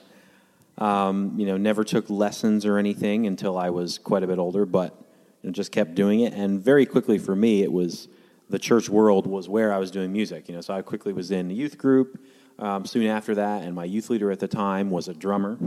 um, 0.79 1.35
you 1.37 1.47
know, 1.47 1.57
never 1.57 1.85
took 1.85 2.09
lessons 2.09 2.65
or 2.65 2.79
anything 2.79 3.27
until 3.27 3.59
I 3.59 3.71
was 3.71 3.99
quite 3.99 4.23
a 4.23 4.27
bit 4.27 4.39
older, 4.39 4.65
but 4.65 4.97
you 5.43 5.49
know, 5.49 5.53
just 5.53 5.73
kept 5.73 5.95
doing 5.95 6.21
it. 6.21 6.33
And 6.33 6.63
very 6.63 6.87
quickly 6.87 7.19
for 7.19 7.35
me, 7.35 7.63
it 7.63 7.73
was 7.73 8.09
the 8.49 8.59
church 8.59 8.89
world 8.89 9.27
was 9.27 9.49
where 9.49 9.73
I 9.73 9.79
was 9.79 9.91
doing 9.91 10.13
music. 10.13 10.49
You 10.49 10.55
know, 10.55 10.61
so 10.61 10.75
I 10.75 10.83
quickly 10.83 11.13
was 11.13 11.31
in 11.31 11.51
a 11.51 11.55
youth 11.55 11.77
group 11.77 12.19
um, 12.59 12.85
soon 12.85 13.07
after 13.07 13.35
that, 13.35 13.63
and 13.63 13.75
my 13.75 13.85
youth 13.85 14.11
leader 14.11 14.31
at 14.31 14.41
the 14.41 14.49
time 14.49 14.91
was 14.91 15.09
a 15.09 15.15
drummer. 15.15 15.59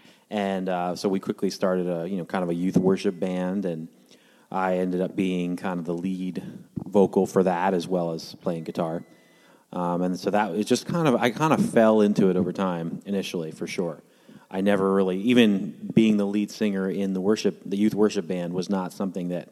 and 0.30 0.68
uh, 0.68 0.96
so 0.96 1.08
we 1.08 1.18
quickly 1.18 1.50
started 1.50 1.88
a, 1.88 2.08
you 2.08 2.16
know, 2.16 2.24
kind 2.24 2.44
of 2.44 2.50
a 2.50 2.54
youth 2.54 2.76
worship 2.76 3.18
band 3.18 3.64
and– 3.64 3.88
I 4.52 4.76
ended 4.76 5.00
up 5.00 5.16
being 5.16 5.56
kind 5.56 5.80
of 5.80 5.86
the 5.86 5.94
lead 5.94 6.42
vocal 6.86 7.26
for 7.26 7.42
that 7.42 7.72
as 7.72 7.88
well 7.88 8.12
as 8.12 8.34
playing 8.36 8.64
guitar. 8.64 9.02
Um, 9.72 10.02
and 10.02 10.20
so 10.20 10.30
that 10.30 10.52
was 10.52 10.66
just 10.66 10.86
kind 10.86 11.08
of, 11.08 11.14
I 11.14 11.30
kind 11.30 11.54
of 11.54 11.70
fell 11.70 12.02
into 12.02 12.28
it 12.28 12.36
over 12.36 12.52
time 12.52 13.00
initially, 13.06 13.50
for 13.50 13.66
sure. 13.66 14.02
I 14.50 14.60
never 14.60 14.92
really, 14.92 15.18
even 15.22 15.90
being 15.94 16.18
the 16.18 16.26
lead 16.26 16.50
singer 16.50 16.90
in 16.90 17.14
the 17.14 17.20
worship, 17.22 17.62
the 17.64 17.78
youth 17.78 17.94
worship 17.94 18.26
band 18.26 18.52
was 18.52 18.68
not 18.68 18.92
something 18.92 19.28
that 19.28 19.48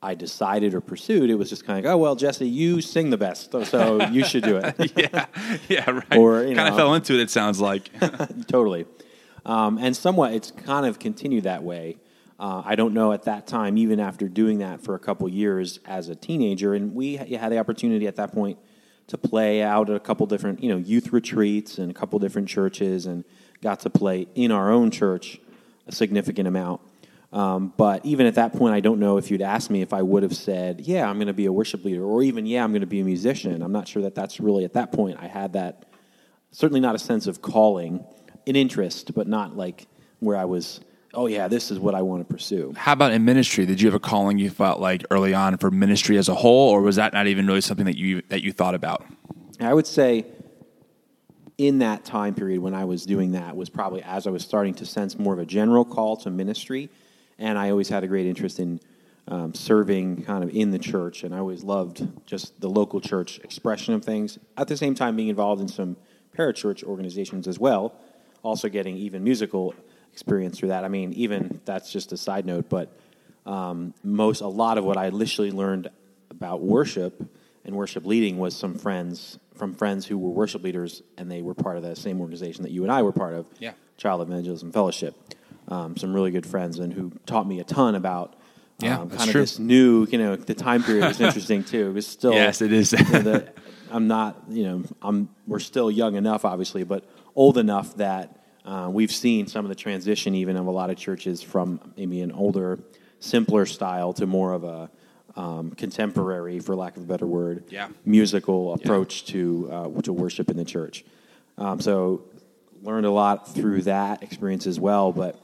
I 0.00 0.14
decided 0.14 0.74
or 0.74 0.80
pursued. 0.80 1.30
It 1.30 1.34
was 1.34 1.50
just 1.50 1.66
kind 1.66 1.84
of, 1.84 1.92
oh, 1.92 1.96
well, 1.96 2.14
Jesse, 2.14 2.46
you 2.48 2.80
sing 2.80 3.10
the 3.10 3.16
best, 3.16 3.50
so, 3.50 3.64
so 3.64 4.06
you 4.06 4.24
should 4.24 4.44
do 4.44 4.58
it. 4.58 4.92
yeah, 4.96 5.26
yeah, 5.68 5.90
right. 5.90 6.16
Or, 6.16 6.44
kind 6.44 6.60
of 6.60 6.76
fell 6.76 6.94
into 6.94 7.14
it, 7.14 7.20
it 7.20 7.30
sounds 7.30 7.60
like. 7.60 7.90
totally. 8.46 8.86
Um, 9.44 9.78
and 9.78 9.96
somewhat, 9.96 10.34
it's 10.34 10.52
kind 10.52 10.86
of 10.86 11.00
continued 11.00 11.44
that 11.44 11.64
way. 11.64 11.96
Uh, 12.38 12.62
I 12.64 12.74
don't 12.76 12.92
know 12.92 13.12
at 13.12 13.22
that 13.22 13.46
time, 13.46 13.78
even 13.78 13.98
after 13.98 14.28
doing 14.28 14.58
that 14.58 14.82
for 14.82 14.94
a 14.94 14.98
couple 14.98 15.28
years 15.28 15.80
as 15.86 16.08
a 16.08 16.14
teenager, 16.14 16.74
and 16.74 16.94
we 16.94 17.16
had 17.16 17.50
the 17.50 17.58
opportunity 17.58 18.06
at 18.06 18.16
that 18.16 18.32
point 18.32 18.58
to 19.06 19.16
play 19.16 19.62
out 19.62 19.88
at 19.88 19.96
a 19.96 20.00
couple 20.00 20.26
different, 20.26 20.62
you 20.62 20.68
know, 20.68 20.76
youth 20.76 21.12
retreats 21.12 21.78
and 21.78 21.90
a 21.90 21.94
couple 21.94 22.18
different 22.18 22.48
churches, 22.48 23.06
and 23.06 23.24
got 23.62 23.80
to 23.80 23.90
play 23.90 24.26
in 24.34 24.50
our 24.50 24.70
own 24.70 24.90
church 24.90 25.40
a 25.86 25.92
significant 25.92 26.46
amount. 26.46 26.80
Um, 27.32 27.72
but 27.76 28.04
even 28.04 28.26
at 28.26 28.34
that 28.34 28.52
point, 28.52 28.74
I 28.74 28.80
don't 28.80 29.00
know 29.00 29.16
if 29.16 29.30
you'd 29.30 29.42
asked 29.42 29.70
me 29.70 29.80
if 29.80 29.92
I 29.92 30.02
would 30.02 30.22
have 30.22 30.36
said, 30.36 30.82
"Yeah, 30.82 31.08
I'm 31.08 31.16
going 31.16 31.26
to 31.28 31.32
be 31.32 31.46
a 31.46 31.52
worship 31.52 31.84
leader," 31.84 32.04
or 32.04 32.22
even, 32.22 32.44
"Yeah, 32.44 32.64
I'm 32.64 32.72
going 32.72 32.82
to 32.82 32.86
be 32.86 33.00
a 33.00 33.04
musician." 33.04 33.62
I'm 33.62 33.72
not 33.72 33.88
sure 33.88 34.02
that 34.02 34.14
that's 34.14 34.40
really 34.40 34.64
at 34.64 34.74
that 34.74 34.92
point. 34.92 35.18
I 35.20 35.26
had 35.26 35.54
that 35.54 35.86
certainly 36.50 36.80
not 36.80 36.94
a 36.94 36.98
sense 36.98 37.26
of 37.26 37.40
calling, 37.40 38.04
an 38.46 38.56
interest, 38.56 39.14
but 39.14 39.26
not 39.26 39.56
like 39.56 39.86
where 40.20 40.36
I 40.36 40.44
was 40.44 40.80
oh 41.16 41.26
yeah, 41.26 41.48
this 41.48 41.70
is 41.70 41.80
what 41.80 41.94
I 41.94 42.02
want 42.02 42.26
to 42.26 42.32
pursue. 42.32 42.74
How 42.76 42.92
about 42.92 43.12
in 43.12 43.24
ministry? 43.24 43.66
Did 43.66 43.80
you 43.80 43.88
have 43.88 43.94
a 43.94 44.00
calling 44.00 44.38
you 44.38 44.50
felt 44.50 44.78
like 44.78 45.04
early 45.10 45.34
on 45.34 45.56
for 45.56 45.70
ministry 45.70 46.18
as 46.18 46.28
a 46.28 46.34
whole, 46.34 46.70
or 46.70 46.82
was 46.82 46.96
that 46.96 47.12
not 47.12 47.26
even 47.26 47.46
really 47.46 47.62
something 47.62 47.86
that 47.86 47.96
you 47.96 48.22
that 48.28 48.42
you 48.42 48.52
thought 48.52 48.74
about? 48.74 49.04
I 49.58 49.74
would 49.74 49.86
say 49.86 50.26
in 51.58 51.78
that 51.78 52.04
time 52.04 52.34
period 52.34 52.60
when 52.60 52.74
I 52.74 52.84
was 52.84 53.06
doing 53.06 53.32
that 53.32 53.56
was 53.56 53.70
probably 53.70 54.02
as 54.02 54.26
I 54.26 54.30
was 54.30 54.44
starting 54.44 54.74
to 54.74 54.86
sense 54.86 55.18
more 55.18 55.32
of 55.32 55.38
a 55.38 55.46
general 55.46 55.84
call 55.84 56.16
to 56.18 56.30
ministry, 56.30 56.90
and 57.38 57.58
I 57.58 57.70
always 57.70 57.88
had 57.88 58.04
a 58.04 58.06
great 58.06 58.26
interest 58.26 58.60
in 58.60 58.78
um, 59.28 59.54
serving 59.54 60.22
kind 60.22 60.44
of 60.44 60.50
in 60.54 60.70
the 60.70 60.78
church, 60.78 61.24
and 61.24 61.34
I 61.34 61.38
always 61.38 61.64
loved 61.64 62.06
just 62.26 62.60
the 62.60 62.68
local 62.68 63.00
church 63.00 63.40
expression 63.40 63.94
of 63.94 64.04
things. 64.04 64.38
At 64.56 64.68
the 64.68 64.76
same 64.76 64.94
time, 64.94 65.16
being 65.16 65.28
involved 65.28 65.60
in 65.60 65.68
some 65.68 65.96
parachurch 66.36 66.84
organizations 66.84 67.48
as 67.48 67.58
well, 67.58 67.94
also 68.42 68.68
getting 68.68 68.96
even 68.96 69.24
musical 69.24 69.74
experience 70.16 70.58
through 70.58 70.70
that. 70.70 70.82
I 70.82 70.88
mean, 70.88 71.12
even 71.12 71.60
that's 71.66 71.92
just 71.92 72.10
a 72.10 72.16
side 72.16 72.46
note, 72.46 72.70
but 72.70 72.90
um, 73.44 73.92
most 74.02 74.40
a 74.40 74.48
lot 74.48 74.78
of 74.78 74.84
what 74.84 74.96
I 74.96 75.08
initially 75.08 75.50
learned 75.50 75.90
about 76.30 76.62
worship 76.62 77.22
and 77.66 77.76
worship 77.76 78.06
leading 78.06 78.38
was 78.38 78.56
some 78.56 78.78
friends 78.78 79.38
from 79.56 79.74
friends 79.74 80.06
who 80.06 80.16
were 80.16 80.30
worship 80.30 80.62
leaders, 80.62 81.02
and 81.18 81.30
they 81.30 81.42
were 81.42 81.54
part 81.54 81.76
of 81.76 81.82
the 81.82 81.94
same 81.94 82.18
organization 82.22 82.62
that 82.62 82.72
you 82.72 82.82
and 82.82 82.90
I 82.90 83.02
were 83.02 83.12
part 83.12 83.34
of, 83.34 83.44
yeah. 83.58 83.72
Child 83.98 84.22
Evangelism 84.22 84.72
Fellowship. 84.72 85.14
Um, 85.68 85.96
some 85.98 86.14
really 86.14 86.30
good 86.30 86.46
friends, 86.46 86.78
and 86.78 86.92
who 86.94 87.12
taught 87.26 87.46
me 87.46 87.60
a 87.60 87.64
ton 87.64 87.94
about. 87.94 88.36
Yeah, 88.78 89.00
um, 89.00 89.10
kind 89.10 89.30
true. 89.30 89.40
of 89.40 89.46
this 89.46 89.58
new, 89.58 90.06
you 90.10 90.16
know, 90.16 90.36
the 90.36 90.54
time 90.54 90.82
period 90.82 91.08
was 91.08 91.20
interesting 91.20 91.62
too. 91.62 91.88
It 91.88 91.92
was 91.92 92.06
still 92.06 92.32
Yes, 92.32 92.62
it 92.62 92.72
is. 92.72 92.92
you 92.92 92.98
know, 93.12 93.20
the, 93.20 93.52
I'm 93.90 94.06
not, 94.06 94.42
you 94.48 94.64
know, 94.64 94.84
I'm 95.02 95.28
we're 95.46 95.58
still 95.58 95.90
young 95.90 96.14
enough, 96.14 96.44
obviously, 96.44 96.84
but 96.84 97.04
old 97.34 97.58
enough 97.58 97.96
that 97.96 98.35
uh, 98.66 98.88
we've 98.90 99.12
seen 99.12 99.46
some 99.46 99.64
of 99.64 99.68
the 99.68 99.74
transition, 99.74 100.34
even 100.34 100.56
of 100.56 100.66
a 100.66 100.70
lot 100.70 100.90
of 100.90 100.96
churches, 100.96 101.42
from 101.42 101.80
maybe 101.96 102.20
an 102.20 102.32
older, 102.32 102.78
simpler 103.20 103.64
style 103.66 104.12
to 104.14 104.26
more 104.26 104.52
of 104.52 104.64
a 104.64 104.90
um, 105.36 105.70
contemporary, 105.72 106.58
for 106.60 106.74
lack 106.74 106.96
of 106.96 107.04
a 107.04 107.06
better 107.06 107.26
word, 107.26 107.64
Yeah. 107.70 107.88
musical 108.04 108.72
approach 108.74 109.26
to 109.26 109.68
uh, 109.70 110.00
to 110.02 110.12
worship 110.12 110.50
in 110.50 110.56
the 110.56 110.64
church. 110.64 111.04
Um, 111.58 111.80
so 111.80 112.24
learned 112.82 113.06
a 113.06 113.10
lot 113.10 113.54
through 113.54 113.82
that 113.82 114.22
experience 114.22 114.66
as 114.66 114.78
well. 114.80 115.12
But 115.12 115.40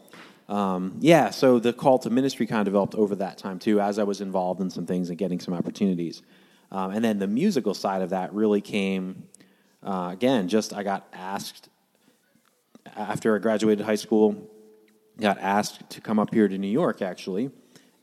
um, 0.48 0.96
yeah, 1.00 1.30
so 1.30 1.58
the 1.58 1.72
call 1.72 1.98
to 2.00 2.10
ministry 2.10 2.46
kind 2.46 2.60
of 2.60 2.64
developed 2.66 2.94
over 2.94 3.14
that 3.16 3.38
time 3.38 3.58
too, 3.58 3.80
as 3.80 3.98
I 3.98 4.04
was 4.04 4.20
involved 4.20 4.60
in 4.60 4.70
some 4.70 4.86
things 4.86 5.08
and 5.10 5.18
getting 5.18 5.40
some 5.40 5.54
opportunities. 5.54 6.22
Um, 6.70 6.92
and 6.92 7.04
then 7.04 7.18
the 7.18 7.26
musical 7.26 7.74
side 7.74 8.02
of 8.02 8.10
that 8.10 8.32
really 8.32 8.60
came 8.60 9.24
uh, 9.82 10.08
again. 10.12 10.48
Just 10.48 10.72
I 10.72 10.82
got 10.82 11.06
asked 11.12 11.68
after 12.96 13.34
I 13.34 13.38
graduated 13.38 13.84
high 13.84 13.96
school, 13.96 14.50
got 15.20 15.38
asked 15.38 15.88
to 15.90 16.00
come 16.00 16.18
up 16.18 16.32
here 16.32 16.48
to 16.48 16.58
New 16.58 16.68
York 16.68 17.02
actually, 17.02 17.50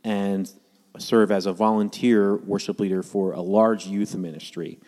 and 0.03 0.51
serve 0.97 1.31
as 1.31 1.45
a 1.45 1.53
volunteer 1.53 2.37
worship 2.37 2.79
leader 2.79 3.03
for 3.03 3.31
a 3.33 3.41
large 3.41 3.87
youth 3.87 4.15
ministry, 4.15 4.79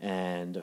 and 0.00 0.62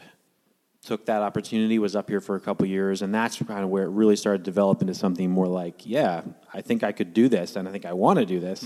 took 0.81 1.05
that 1.05 1.21
opportunity. 1.21 1.79
Was 1.79 1.95
up 1.95 2.09
here 2.09 2.21
for 2.21 2.35
a 2.35 2.39
couple 2.39 2.65
years, 2.67 3.01
and 3.01 3.13
that's 3.13 3.37
kind 3.41 3.63
of 3.63 3.69
where 3.69 3.83
it 3.83 3.89
really 3.89 4.15
started 4.15 4.39
to 4.39 4.43
develop 4.43 4.81
into 4.81 4.93
something 4.93 5.29
more 5.29 5.47
like, 5.47 5.85
yeah, 5.85 6.21
I 6.53 6.61
think 6.61 6.83
I 6.83 6.91
could 6.91 7.13
do 7.13 7.29
this, 7.29 7.55
and 7.55 7.67
I 7.67 7.71
think 7.71 7.85
I 7.85 7.93
want 7.93 8.19
to 8.19 8.25
do 8.25 8.39
this. 8.39 8.63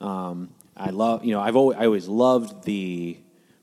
Um, 0.00 0.50
I 0.76 0.90
love, 0.90 1.24
you 1.24 1.32
know, 1.32 1.40
I've 1.40 1.56
always, 1.56 1.76
I 1.76 1.86
always 1.86 2.06
loved 2.06 2.64
the 2.64 3.18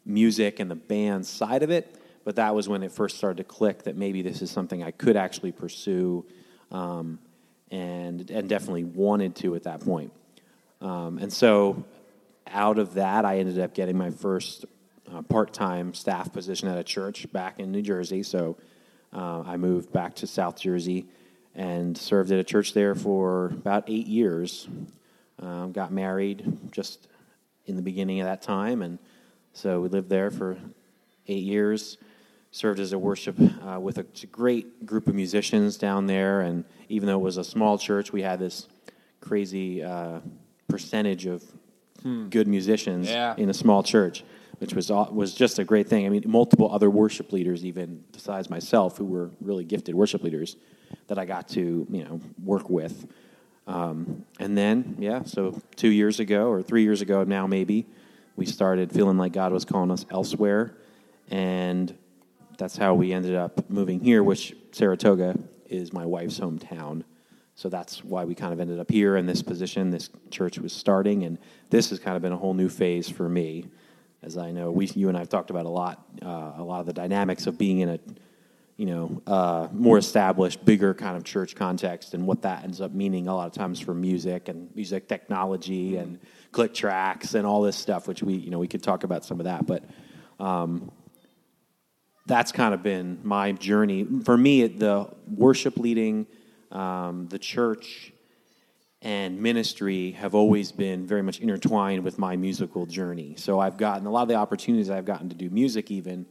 music 0.06 0.60
and 0.60 0.70
the 0.70 0.76
band 0.76 1.26
side 1.26 1.64
of 1.64 1.72
it 1.72 1.96
but 2.26 2.36
that 2.38 2.54
was 2.54 2.68
when 2.68 2.84
it 2.84 2.92
first 2.92 3.18
started 3.18 3.38
to 3.38 3.44
click 3.44 3.84
that 3.84 3.96
maybe 3.96 4.22
this 4.22 4.42
is 4.42 4.52
something 4.52 4.84
I 4.84 4.92
could 4.92 5.16
actually 5.16 5.54
pursue, 5.54 6.26
um, 6.72 7.20
and 7.72 8.30
and 8.30 8.50
definitely 8.50 8.84
wanted 8.84 9.36
to 9.38 9.56
at 9.56 9.64
that 9.64 9.80
point. 9.80 10.12
Um, 10.82 11.20
and 11.20 11.32
so, 11.32 11.86
out 12.48 12.80
of 12.80 12.96
that, 12.96 13.24
I 13.24 13.38
ended 13.38 13.60
up 13.60 13.74
getting 13.74 13.98
my 13.98 14.10
first 14.10 14.66
uh, 15.14 15.22
part-time 15.22 15.94
staff 15.94 16.34
position 16.34 16.68
at 16.68 16.78
a 16.78 16.84
church 16.84 17.32
back 17.32 17.60
in 17.60 17.72
New 17.72 17.84
Jersey. 17.84 18.24
So, 18.24 18.58
uh, 19.14 19.44
I 19.46 19.58
moved 19.58 19.94
back 19.94 20.16
to 20.16 20.28
South 20.28 20.60
Jersey 20.60 21.06
and 21.54 21.96
served 21.98 22.32
at 22.32 22.40
a 22.40 22.44
church 22.44 22.74
there 22.74 22.96
for 22.96 23.46
about 23.46 23.86
eight 23.88 24.08
years. 24.08 24.68
Um, 25.40 25.74
got 25.74 25.92
married 25.92 26.72
just 26.72 27.08
in 27.68 27.76
the 27.76 27.82
beginning 27.84 28.20
of 28.20 28.26
that 28.26 28.42
time, 28.42 28.82
and 28.82 28.98
so 29.54 29.80
we 29.80 29.90
lived 29.90 30.10
there 30.10 30.32
for 30.32 30.58
eight 31.28 31.44
years 31.44 31.98
served 32.56 32.80
as 32.80 32.94
a 32.94 32.98
worship 32.98 33.36
uh, 33.68 33.78
with 33.78 33.98
a, 33.98 34.06
great 34.28 34.86
group 34.86 35.10
of 35.10 35.14
musicians 35.14 35.76
down 35.76 36.08
there. 36.08 36.40
And 36.40 36.64
even 36.88 37.06
though 37.06 37.20
it 37.20 37.24
was 37.24 37.36
a 37.36 37.44
small 37.44 37.78
church, 37.78 38.14
we 38.14 38.22
had 38.22 38.40
this 38.40 38.70
crazy 39.20 39.84
uh, 39.84 40.22
percentage 40.70 41.26
of 41.26 41.44
hmm. 42.02 42.30
good 42.30 42.48
musicians 42.48 43.10
yeah. 43.10 43.36
in 43.38 43.50
a 43.50 43.54
small 43.54 43.84
church, 43.84 44.24
which 44.60 44.74
was 44.74 44.90
was 44.90 45.34
just 45.34 45.60
a 45.60 45.66
great 45.66 45.90
thing. 45.90 46.06
I 46.06 46.10
mean, 46.10 46.24
multiple 46.26 46.74
other 46.74 46.90
worship 46.90 47.34
leaders, 47.34 47.66
even 47.66 48.06
besides 48.14 48.50
myself, 48.50 48.98
who 48.98 49.06
were 49.06 49.32
really 49.42 49.66
gifted 49.66 49.94
worship 49.94 50.24
leaders, 50.24 50.56
that 51.08 51.20
I 51.20 51.26
got 51.26 51.50
to 51.50 51.86
you 51.90 52.06
know 52.06 52.22
work 52.42 52.70
with. 52.70 53.06
Um, 53.68 54.24
and 54.40 54.58
then, 54.58 54.96
yeah, 54.98 55.24
so 55.24 55.60
two 55.76 55.90
years 55.90 56.22
ago 56.22 56.48
or 56.48 56.62
three 56.62 56.84
years 56.84 57.02
ago 57.02 57.26
now, 57.26 57.48
maybe 57.48 57.86
we 58.38 58.46
started 58.46 58.94
feeling 58.94 59.18
like 59.18 59.34
God 59.34 59.52
was 59.52 59.66
calling 59.66 59.92
us 59.92 60.06
elsewhere, 60.10 60.78
and 61.30 61.94
that's 62.58 62.78
how 62.78 62.94
we 62.94 63.14
ended 63.14 63.36
up 63.36 63.70
moving 63.70 64.00
here, 64.00 64.24
which 64.24 64.56
Saratoga 64.72 65.38
is 65.68 65.94
my 65.94 66.06
wife's 66.06 66.40
hometown. 66.40 67.04
So 67.56 67.70
that's 67.70 68.04
why 68.04 68.26
we 68.26 68.36
kind 68.36 68.52
of 68.52 68.60
ended 68.60 68.80
up 68.80 68.92
here 68.92 69.16
in 69.16 69.26
this 69.26 69.42
position. 69.42 69.90
This 69.90 70.10
church 70.30 70.60
was 70.60 70.74
starting, 70.74 71.24
and 71.24 71.38
this 71.70 71.90
has 71.90 72.00
kind 72.00 72.18
of 72.18 72.22
been 72.22 72.34
a 72.34 72.38
whole 72.38 72.54
new 72.54 72.68
phase 72.68 73.10
for 73.10 73.30
me. 73.30 73.66
As 74.22 74.38
I 74.38 74.52
know, 74.52 74.72
we, 74.72 74.88
you 74.88 75.08
and 75.08 75.16
I 75.16 75.22
have 75.22 75.30
talked 75.30 75.50
about 75.52 75.66
a 75.66 75.70
lot, 75.70 76.04
uh, 76.22 76.54
a 76.58 76.64
lot 76.64 76.82
of 76.82 76.86
the 76.86 76.94
dynamics 76.94 77.48
of 77.48 77.58
being 77.58 77.80
in 77.80 77.90
a, 77.90 78.00
you 78.76 78.88
know, 78.88 79.22
uh, 79.26 79.70
more 79.72 79.98
established, 79.98 80.66
bigger 80.66 80.94
kind 80.94 81.16
of 81.16 81.24
church 81.24 81.56
context, 81.56 82.14
and 82.14 82.28
what 82.28 82.42
that 82.42 82.64
ends 82.64 82.82
up 82.82 82.92
meaning 82.92 83.28
a 83.28 83.36
lot 83.36 83.48
of 83.48 83.54
times 83.54 83.80
for 83.80 83.94
music 83.94 84.50
and 84.50 84.76
music 84.76 85.08
technology 85.08 85.96
and 85.96 86.20
click 86.52 86.74
tracks 86.74 87.36
and 87.36 87.48
all 87.48 87.62
this 87.62 87.78
stuff. 87.78 88.08
Which 88.08 88.22
we, 88.22 88.34
you 88.34 88.50
know, 88.50 88.60
we 88.60 88.68
could 88.68 88.84
talk 88.84 89.06
about 89.06 89.24
some 89.24 89.40
of 89.40 89.46
that, 89.46 89.66
but 89.66 89.84
um, 90.40 90.92
that's 92.26 92.52
kind 92.52 92.74
of 92.74 92.82
been 92.82 93.20
my 93.24 93.52
journey 93.52 94.06
for 94.24 94.38
me. 94.38 94.68
The 94.68 95.08
worship 95.28 95.78
leading 95.78 96.28
um, 96.72 97.28
the 97.28 97.40
church 97.40 98.12
and 99.02 99.40
ministry 99.40 100.12
have 100.12 100.34
always 100.34 100.72
been 100.72 101.06
very 101.06 101.22
much 101.22 101.40
intertwined 101.40 102.04
with 102.04 102.18
my 102.18 102.36
musical 102.36 102.88
journey. 102.88 103.36
So 103.38 103.60
I've 103.60 103.78
gotten 103.78 104.08
a 104.08 104.12
lot 104.12 104.24
of 104.24 104.28
the 104.30 104.36
opportunities 104.36 104.90
I've 104.90 105.06
gotten 105.06 105.30
to 105.30 105.36
do 105.36 105.50
music 105.50 105.92
even 105.92 106.26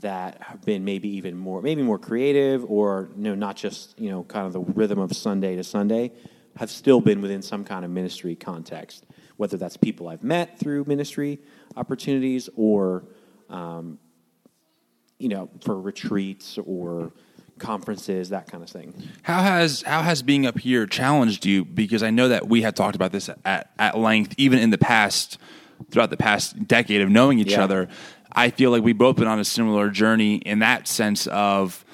that 0.00 0.42
have 0.42 0.60
been 0.62 0.84
maybe 0.84 1.08
even 1.08 1.36
more 1.36 1.62
maybe 1.62 1.80
more 1.80 2.00
creative 2.00 2.68
or 2.68 3.10
you 3.16 3.22
know 3.22 3.36
not 3.36 3.54
just 3.54 3.96
you 3.96 4.10
know 4.10 4.24
kind 4.24 4.44
of 4.44 4.52
the 4.52 4.60
rhythm 4.60 4.98
of 4.98 5.14
Sunday 5.14 5.54
to 5.54 5.62
Sunday 5.62 6.10
have 6.56 6.68
still 6.68 7.00
been 7.00 7.20
within 7.20 7.42
some 7.42 7.64
kind 7.64 7.84
of 7.84 7.92
ministry 7.92 8.34
context 8.34 9.06
whether 9.36 9.56
that's 9.56 9.76
people 9.76 10.08
I've 10.08 10.24
met 10.24 10.58
through 10.58 10.84
ministry 10.86 11.38
opportunities 11.76 12.48
or 12.56 13.04
um, 13.48 14.00
you 15.24 15.30
know 15.30 15.48
for 15.62 15.80
retreats 15.80 16.58
or 16.66 17.10
conferences, 17.58 18.28
that 18.28 18.46
kind 18.46 18.62
of 18.62 18.68
thing. 18.68 18.92
How 19.22 19.40
has 19.42 19.80
how 19.82 20.02
has 20.02 20.22
being 20.22 20.44
up 20.44 20.58
here 20.58 20.86
challenged 20.86 21.46
you? 21.46 21.64
Because 21.64 22.02
I 22.02 22.10
know 22.10 22.28
that 22.28 22.46
we 22.46 22.60
had 22.60 22.76
talked 22.76 22.94
about 22.94 23.10
this 23.10 23.30
at, 23.44 23.70
at 23.78 23.96
length, 23.96 24.34
even 24.36 24.58
in 24.58 24.68
the 24.70 24.76
past, 24.78 25.38
throughout 25.90 26.10
the 26.10 26.18
past 26.18 26.68
decade 26.68 27.00
of 27.00 27.08
knowing 27.08 27.38
each 27.38 27.52
Yeah. 27.52 27.64
other. 27.64 27.88
I 28.36 28.50
feel 28.50 28.70
like 28.70 28.82
we've 28.82 28.98
both 28.98 29.16
been 29.16 29.28
on 29.28 29.38
a 29.38 29.44
similar 29.44 29.88
journey 29.90 30.36
in 30.36 30.58
that 30.58 30.88
sense 30.88 31.26
of 31.28 31.84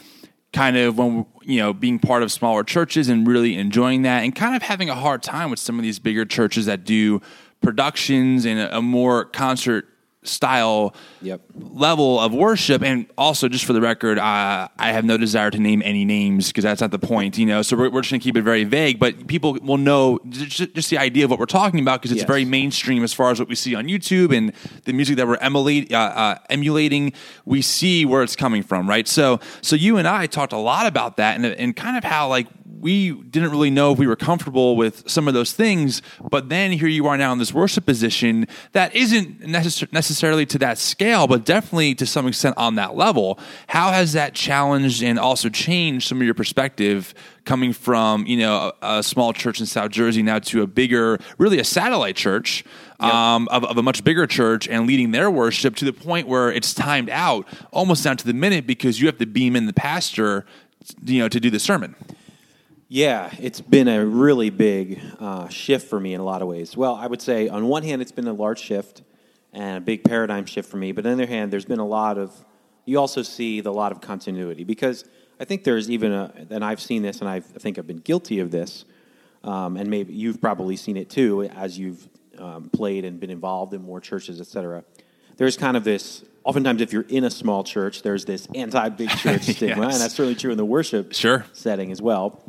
kind 0.53 0.77
of 0.77 0.99
when 0.99 1.25
you 1.43 1.59
know 1.61 1.73
being 1.73 2.01
part 2.01 2.25
of 2.25 2.33
smaller 2.33 2.65
churches 2.65 3.09
and 3.09 3.29
really 3.29 3.55
enjoying 3.57 4.03
that, 4.03 4.25
and 4.25 4.35
kind 4.35 4.57
of 4.57 4.63
having 4.63 4.91
a 4.91 4.95
hard 4.97 5.23
time 5.23 5.51
with 5.51 5.61
some 5.61 5.79
of 5.79 5.85
these 5.85 6.01
bigger 6.01 6.25
churches 6.25 6.67
that 6.67 6.83
do 6.85 7.21
productions 7.61 8.45
and 8.45 8.59
a, 8.59 8.79
a 8.79 8.83
more 8.83 9.25
concert 9.27 9.87
style 10.23 10.95
Yep. 11.23 11.41
level 11.73 12.19
of 12.19 12.33
worship 12.35 12.83
and 12.83 13.07
also 13.19 13.47
just 13.49 13.65
for 13.67 13.73
the 13.75 13.81
record 13.81 14.19
uh, 14.19 14.69
i 14.79 14.93
have 14.93 15.05
no 15.05 15.17
desire 15.19 15.51
to 15.51 15.59
name 15.59 15.83
any 15.85 16.05
names 16.05 16.49
because 16.49 16.65
that's 16.65 16.81
not 16.81 16.91
the 16.91 16.99
point 16.99 17.37
you 17.39 17.45
know 17.47 17.61
so 17.63 17.77
we're, 17.77 17.91
we're 17.91 18.01
just 18.03 18.11
going 18.11 18.21
to 18.21 18.25
keep 18.25 18.37
it 18.37 18.43
very 18.43 18.65
vague 18.65 18.99
but 18.99 19.27
people 19.27 19.59
will 19.63 19.77
know 19.79 20.19
just, 20.31 20.75
just 20.75 20.89
the 20.91 20.99
idea 20.99 21.25
of 21.25 21.31
what 21.31 21.39
we're 21.39 21.47
talking 21.47 21.81
about 21.81 22.01
because 22.01 22.13
it's 22.13 22.21
Yes. 22.21 22.27
very 22.29 22.45
mainstream 22.45 23.03
as 23.05 23.13
far 23.13 23.31
as 23.31 23.39
what 23.39 23.49
we 23.49 23.55
see 23.55 23.75
on 23.75 23.85
youtube 23.87 24.35
and 24.37 24.53
the 24.85 24.93
music 24.93 25.17
that 25.17 25.27
we're 25.27 25.37
emulate, 25.37 25.93
uh, 25.93 25.97
uh, 25.99 26.35
emulating 26.51 27.13
we 27.45 27.61
see 27.63 28.05
where 28.05 28.23
it's 28.23 28.37
coming 28.37 28.63
from 28.63 28.89
right 28.89 29.07
so 29.09 29.41
so 29.63 29.75
you 29.77 29.97
and 29.99 30.07
i 30.09 30.27
talked 30.27 30.53
a 30.53 30.59
lot 30.59 30.87
about 30.87 31.17
that 31.19 31.37
and, 31.37 31.45
and 31.47 31.77
kind 31.77 31.97
of 31.99 32.05
how 32.05 32.29
like 32.29 32.47
we 32.81 33.13
didn't 33.13 33.51
really 33.51 33.71
know 33.71 33.93
if 33.93 33.99
we 33.99 34.07
were 34.07 34.17
comfortable 34.17 34.77
with 34.77 35.09
some 35.09 35.29
of 35.29 35.35
those 35.35 35.53
things, 35.53 36.01
but 36.31 36.49
then 36.49 36.73
here 36.73 36.89
you 36.89 37.07
are 37.07 37.17
now 37.17 37.33
in 37.33 37.39
this 37.39 37.53
worship 37.53 37.85
position 37.85 38.47
that 38.73 38.95
isn't 38.95 39.41
necess- 39.43 39.93
necessarily 39.93 40.47
to 40.47 40.59
that 40.59 40.79
scale, 40.79 41.27
but 41.27 41.45
definitely 41.45 41.95
to 41.97 42.07
some 42.07 42.27
extent 42.27 42.57
on 42.57 42.77
that 42.77 42.97
level. 42.97 43.39
How 43.69 43.93
has 43.93 44.15
that 44.15 44.35
challenged 44.35 45.03
and 45.03 45.19
also 45.19 45.49
changed 45.49 46.09
some 46.09 46.19
of 46.19 46.25
your 46.25 46.35
perspective 46.35 47.15
coming 47.45 47.73
from 47.73 48.27
you 48.27 48.37
know 48.37 48.73
a, 48.83 48.99
a 48.99 49.03
small 49.03 49.33
church 49.33 49.61
in 49.61 49.67
South 49.67 49.91
Jersey 49.91 50.23
now 50.23 50.39
to 50.39 50.63
a 50.63 50.67
bigger, 50.67 51.19
really 51.39 51.59
a 51.59 51.65
satellite 51.65 52.17
church? 52.17 52.65
Um, 53.01 53.49
of, 53.49 53.65
of 53.65 53.79
a 53.79 53.83
much 53.83 54.05
bigger 54.05 54.27
church 54.27 54.69
and 54.69 54.87
leading 54.87 55.11
their 55.11 55.31
worship 55.31 55.75
to 55.77 55.87
the 55.87 55.93
point 55.95 56.29
where 56.29 56.53
it's 56.53 56.75
timed 56.75 57.09
out 57.09 57.49
almost 57.73 58.05
down 58.05 58.19
to 58.19 58.27
the 58.27 58.35
minute 58.35 58.67
because 58.67 59.01
you 59.01 59.07
have 59.07 59.17
to 59.17 59.25
beam 59.25 59.57
in 59.57 59.65
the 59.65 59.73
pastor, 59.73 60.45
you 61.07 61.21
know, 61.21 61.27
to 61.27 61.41
do 61.41 61.49
the 61.49 61.59
sermon. 61.59 61.97
Yeah, 62.93 63.31
it's 63.39 63.61
been 63.61 63.87
a 63.87 64.05
really 64.05 64.51
big 64.51 65.01
uh, 65.21 65.47
shift 65.49 65.89
for 65.89 66.01
me 66.01 66.13
in 66.13 66.21
a 66.21 66.25
lot 66.25 66.43
of 66.43 66.49
ways. 66.49 66.77
Well, 66.77 66.97
I 66.97 67.07
would 67.07 67.23
say 67.23 67.49
on 67.49 67.69
one 67.69 67.85
hand, 67.85 68.03
it's 68.03 68.11
been 68.11 68.27
a 68.27 68.33
large 68.33 68.59
shift 68.59 69.03
and 69.53 69.77
a 69.79 69.81
big 69.81 70.03
paradigm 70.03 70.45
shift 70.45 70.69
for 70.69 70.77
me. 70.77 70.91
But 70.91 71.07
on 71.07 71.17
the 71.17 71.23
other 71.23 71.33
hand, 71.33 71.53
there's 71.53 71.65
been 71.65 71.79
a 71.79 71.87
lot 71.87 72.19
of, 72.19 72.33
you 72.87 72.99
also 72.99 73.23
see 73.23 73.61
the 73.61 73.73
lot 73.73 73.93
of 73.93 74.01
continuity 74.01 74.65
because 74.65 75.05
I 75.39 75.45
think 75.45 75.63
there's 75.63 75.89
even 75.89 76.11
a, 76.11 76.33
and 76.51 76.65
I've 76.65 76.81
seen 76.81 77.03
this 77.03 77.21
and 77.21 77.29
I've, 77.29 77.47
I 77.55 77.61
think 77.61 77.79
I've 77.79 77.87
been 77.87 77.99
guilty 77.99 78.41
of 78.41 78.51
this, 78.51 78.85
um, 79.45 79.77
and 79.77 79.89
maybe 79.89 80.13
you've 80.13 80.41
probably 80.41 80.75
seen 80.75 80.97
it 80.97 81.09
too 81.09 81.45
as 81.45 81.79
you've 81.79 82.09
um, 82.39 82.71
played 82.71 83.05
and 83.05 83.21
been 83.21 83.31
involved 83.31 83.73
in 83.73 83.83
more 83.83 84.01
churches, 84.01 84.41
et 84.41 84.49
cetera. 84.49 84.83
There's 85.37 85.57
kind 85.57 85.77
of 85.77 85.85
this, 85.85 86.25
oftentimes 86.43 86.83
if 86.83 86.93
you're 86.93 87.07
in 87.09 87.23
a 87.23 87.31
small 87.31 87.63
church, 87.63 88.03
there's 88.03 88.25
this 88.25 88.49
anti-big 88.53 89.11
church 89.11 89.43
stigma, 89.57 89.85
Yes. 89.85 89.93
and 89.95 90.03
that's 90.03 90.15
certainly 90.15 90.35
true 90.35 90.51
in 90.51 90.57
the 90.57 90.65
worship 90.65 91.13
Sure. 91.15 91.47
setting 91.53 91.93
as 91.93 92.03
well. 92.03 92.43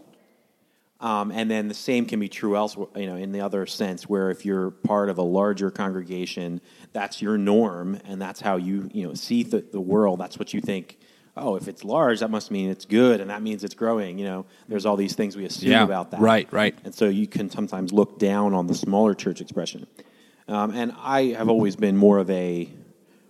Um, 1.01 1.31
and 1.31 1.49
then 1.49 1.67
the 1.67 1.73
same 1.73 2.05
can 2.05 2.19
be 2.19 2.29
true 2.29 2.55
elsewhere, 2.55 2.87
you 2.95 3.07
know, 3.07 3.15
in 3.15 3.31
the 3.31 3.41
other 3.41 3.65
sense, 3.65 4.07
where 4.07 4.29
if 4.29 4.45
you're 4.45 4.69
part 4.69 5.09
of 5.09 5.17
a 5.17 5.23
larger 5.23 5.71
congregation, 5.71 6.61
that's 6.93 7.21
your 7.23 7.39
norm, 7.39 7.99
and 8.05 8.21
that's 8.21 8.39
how 8.39 8.57
you, 8.57 8.87
you 8.93 9.07
know, 9.07 9.15
see 9.15 9.41
the, 9.41 9.61
the 9.61 9.81
world. 9.81 10.19
That's 10.19 10.37
what 10.37 10.53
you 10.53 10.61
think. 10.61 10.99
Oh, 11.35 11.55
if 11.55 11.67
it's 11.67 11.83
large, 11.83 12.19
that 12.19 12.29
must 12.29 12.51
mean 12.51 12.69
it's 12.69 12.85
good, 12.85 13.19
and 13.19 13.31
that 13.31 13.41
means 13.41 13.63
it's 13.63 13.73
growing. 13.73 14.19
You 14.19 14.25
know, 14.25 14.45
there's 14.67 14.85
all 14.85 14.95
these 14.95 15.15
things 15.15 15.35
we 15.35 15.45
assume 15.45 15.71
Yeah, 15.71 15.83
about 15.83 16.11
that. 16.11 16.19
right, 16.19 16.47
right. 16.53 16.77
And 16.83 16.93
so 16.93 17.09
you 17.09 17.25
can 17.25 17.49
sometimes 17.49 17.91
look 17.91 18.19
down 18.19 18.53
on 18.53 18.67
the 18.67 18.75
smaller 18.75 19.15
church 19.15 19.41
expression. 19.41 19.87
Um, 20.47 20.71
and 20.71 20.93
I 20.99 21.27
have 21.37 21.49
always 21.49 21.75
been 21.75 21.97
more 21.97 22.19
of 22.19 22.29
a 22.29 22.69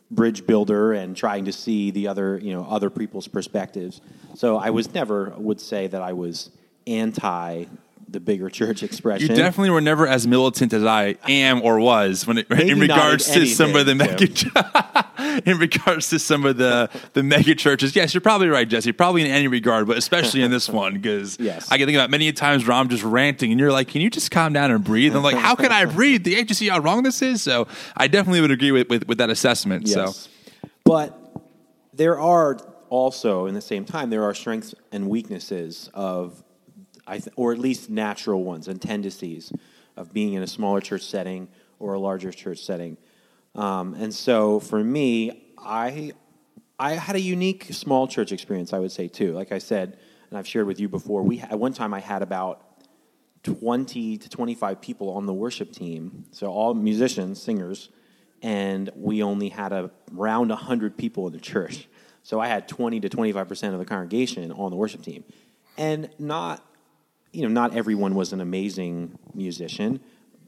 bridge 0.09 0.45
builder 0.45 0.91
and 0.91 1.15
trying 1.15 1.45
to 1.45 1.53
see 1.53 1.91
the 1.91 2.07
other, 2.09 2.37
you 2.37 2.53
know, 2.53 2.65
other 2.69 2.89
people's 2.89 3.29
perspectives. 3.29 4.01
So 4.35 4.57
I 4.57 4.71
was 4.71 4.93
never 4.93 5.33
would 5.37 5.61
say 5.61 5.87
that 5.87 6.01
I 6.01 6.11
was 6.13 6.49
anti 6.87 7.65
the 8.07 8.19
bigger 8.19 8.49
church 8.49 8.83
expression. 8.83 9.29
You 9.29 9.35
definitely 9.35 9.69
were 9.69 9.81
never 9.81 10.05
as 10.05 10.27
militant 10.27 10.73
as 10.73 10.83
I 10.83 11.15
am 11.29 11.61
or 11.61 11.79
was 11.79 12.27
when 12.27 12.39
it, 12.39 12.51
in 12.51 12.79
regards 12.79 13.31
to 13.31 13.45
some 13.45 13.75
of 13.75 13.85
the 13.85 13.93
anything, 13.93 14.51
mega 14.53 15.41
in 15.45 15.57
regards 15.57 16.09
to 16.09 16.19
some 16.19 16.45
of 16.45 16.57
the 16.57 16.89
the 17.13 17.23
mega 17.23 17.55
churches. 17.55 17.95
Yes, 17.95 18.13
you're 18.13 18.21
probably 18.21 18.49
right, 18.49 18.67
Jesse. 18.67 18.91
Probably 18.91 19.21
in 19.21 19.27
any 19.27 19.47
regard, 19.47 19.87
but 19.87 19.97
especially 19.97 20.41
in 20.41 20.51
this 20.51 20.67
one 20.81 20.95
because 20.95 21.39
Yes. 21.39 21.71
I 21.71 21.77
can 21.77 21.87
think 21.87 21.95
about 21.95 22.09
many 22.09 22.31
times 22.33 22.67
where 22.67 22.75
I'm 22.75 22.89
just 22.89 23.03
ranting 23.03 23.51
and 23.51 23.59
you're 23.59 23.71
like, 23.71 23.87
"Can 23.87 24.01
you 24.01 24.09
just 24.09 24.29
calm 24.31 24.53
down 24.53 24.71
and 24.71 24.83
breathe?" 24.83 25.11
And 25.11 25.17
I'm 25.17 25.23
like, 25.23 25.37
"How 25.37 25.55
can 25.55 25.71
I 25.71 25.85
breathe? 25.85 26.23
The 26.23 26.31
you 26.31 26.53
see 26.53 26.67
how 26.67 26.79
wrong 26.79 27.03
this 27.03 27.21
is?" 27.21 27.41
So 27.41 27.67
I 27.95 28.07
definitely 28.07 28.41
would 28.41 28.51
agree 28.51 28.71
with 28.71 28.89
with, 28.89 29.07
with 29.07 29.17
that 29.19 29.29
assessment. 29.29 29.87
Yes. 29.87 30.17
So 30.17 30.29
But 30.83 31.17
there 31.93 32.19
are 32.19 32.57
also, 32.89 33.45
in 33.45 33.55
the 33.55 33.61
same 33.61 33.85
time, 33.85 34.09
there 34.09 34.23
are 34.23 34.33
strengths 34.33 34.75
and 34.91 35.09
weaknesses 35.09 35.89
of, 35.93 36.43
th- 37.19 37.33
or 37.35 37.51
at 37.51 37.59
least 37.59 37.89
natural 37.89 38.43
ones 38.43 38.67
and 38.67 38.81
tendencies 38.81 39.51
of 39.95 40.13
being 40.13 40.33
in 40.33 40.43
a 40.43 40.47
smaller 40.47 40.81
church 40.81 41.03
setting 41.03 41.47
or 41.79 41.93
a 41.93 41.99
larger 41.99 42.31
church 42.31 42.59
setting. 42.59 42.97
Um, 43.55 43.93
and 43.95 44.13
so 44.13 44.59
for 44.59 44.83
me, 44.83 45.53
I, 45.57 46.13
I 46.79 46.93
had 46.93 47.15
a 47.15 47.21
unique 47.21 47.65
small 47.71 48.07
church 48.07 48.31
experience, 48.31 48.73
I 48.73 48.79
would 48.79 48.91
say, 48.91 49.07
too. 49.07 49.33
Like 49.33 49.51
I 49.51 49.57
said, 49.57 49.97
and 50.29 50.37
I've 50.37 50.47
shared 50.47 50.65
with 50.65 50.79
you 50.79 50.87
before, 50.87 51.23
we, 51.23 51.41
at 51.41 51.59
one 51.59 51.73
time 51.73 51.93
I 51.93 51.99
had 51.99 52.21
about 52.21 52.63
20 53.43 54.17
to 54.17 54.29
25 54.29 54.81
people 54.81 55.09
on 55.11 55.25
the 55.25 55.33
worship 55.33 55.71
team. 55.71 56.25
So 56.31 56.47
all 56.51 56.73
musicians, 56.73 57.41
singers, 57.41 57.89
and 58.41 58.89
we 58.95 59.23
only 59.23 59.49
had 59.49 59.73
a, 59.73 59.91
around 60.17 60.49
100 60.49 60.97
people 60.97 61.27
in 61.27 61.33
the 61.33 61.39
church. 61.39 61.87
So 62.23 62.39
I 62.39 62.47
had 62.47 62.67
20 62.67 62.99
to 63.01 63.09
25% 63.09 63.73
of 63.73 63.79
the 63.79 63.85
congregation 63.85 64.51
on 64.51 64.71
the 64.71 64.77
worship 64.77 65.01
team. 65.01 65.23
And 65.77 66.09
not, 66.19 66.63
you 67.31 67.43
know, 67.43 67.47
not 67.47 67.75
everyone 67.75 68.15
was 68.15 68.33
an 68.33 68.41
amazing 68.41 69.17
musician 69.33 69.99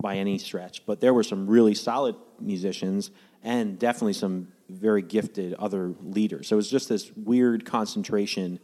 by 0.01 0.17
any 0.17 0.37
stretch, 0.37 0.85
but 0.85 0.99
there 0.99 1.13
were 1.13 1.23
some 1.23 1.47
really 1.47 1.73
solid 1.73 2.15
musicians 2.39 3.11
and 3.43 3.79
definitely 3.79 4.13
some 4.13 4.49
very 4.69 5.01
gifted 5.01 5.53
other 5.55 5.93
leaders. 6.01 6.47
So 6.47 6.55
it 6.55 6.57
was 6.57 6.69
just 6.69 6.89
this 6.89 7.11
weird 7.15 7.65
concentration 7.65 8.59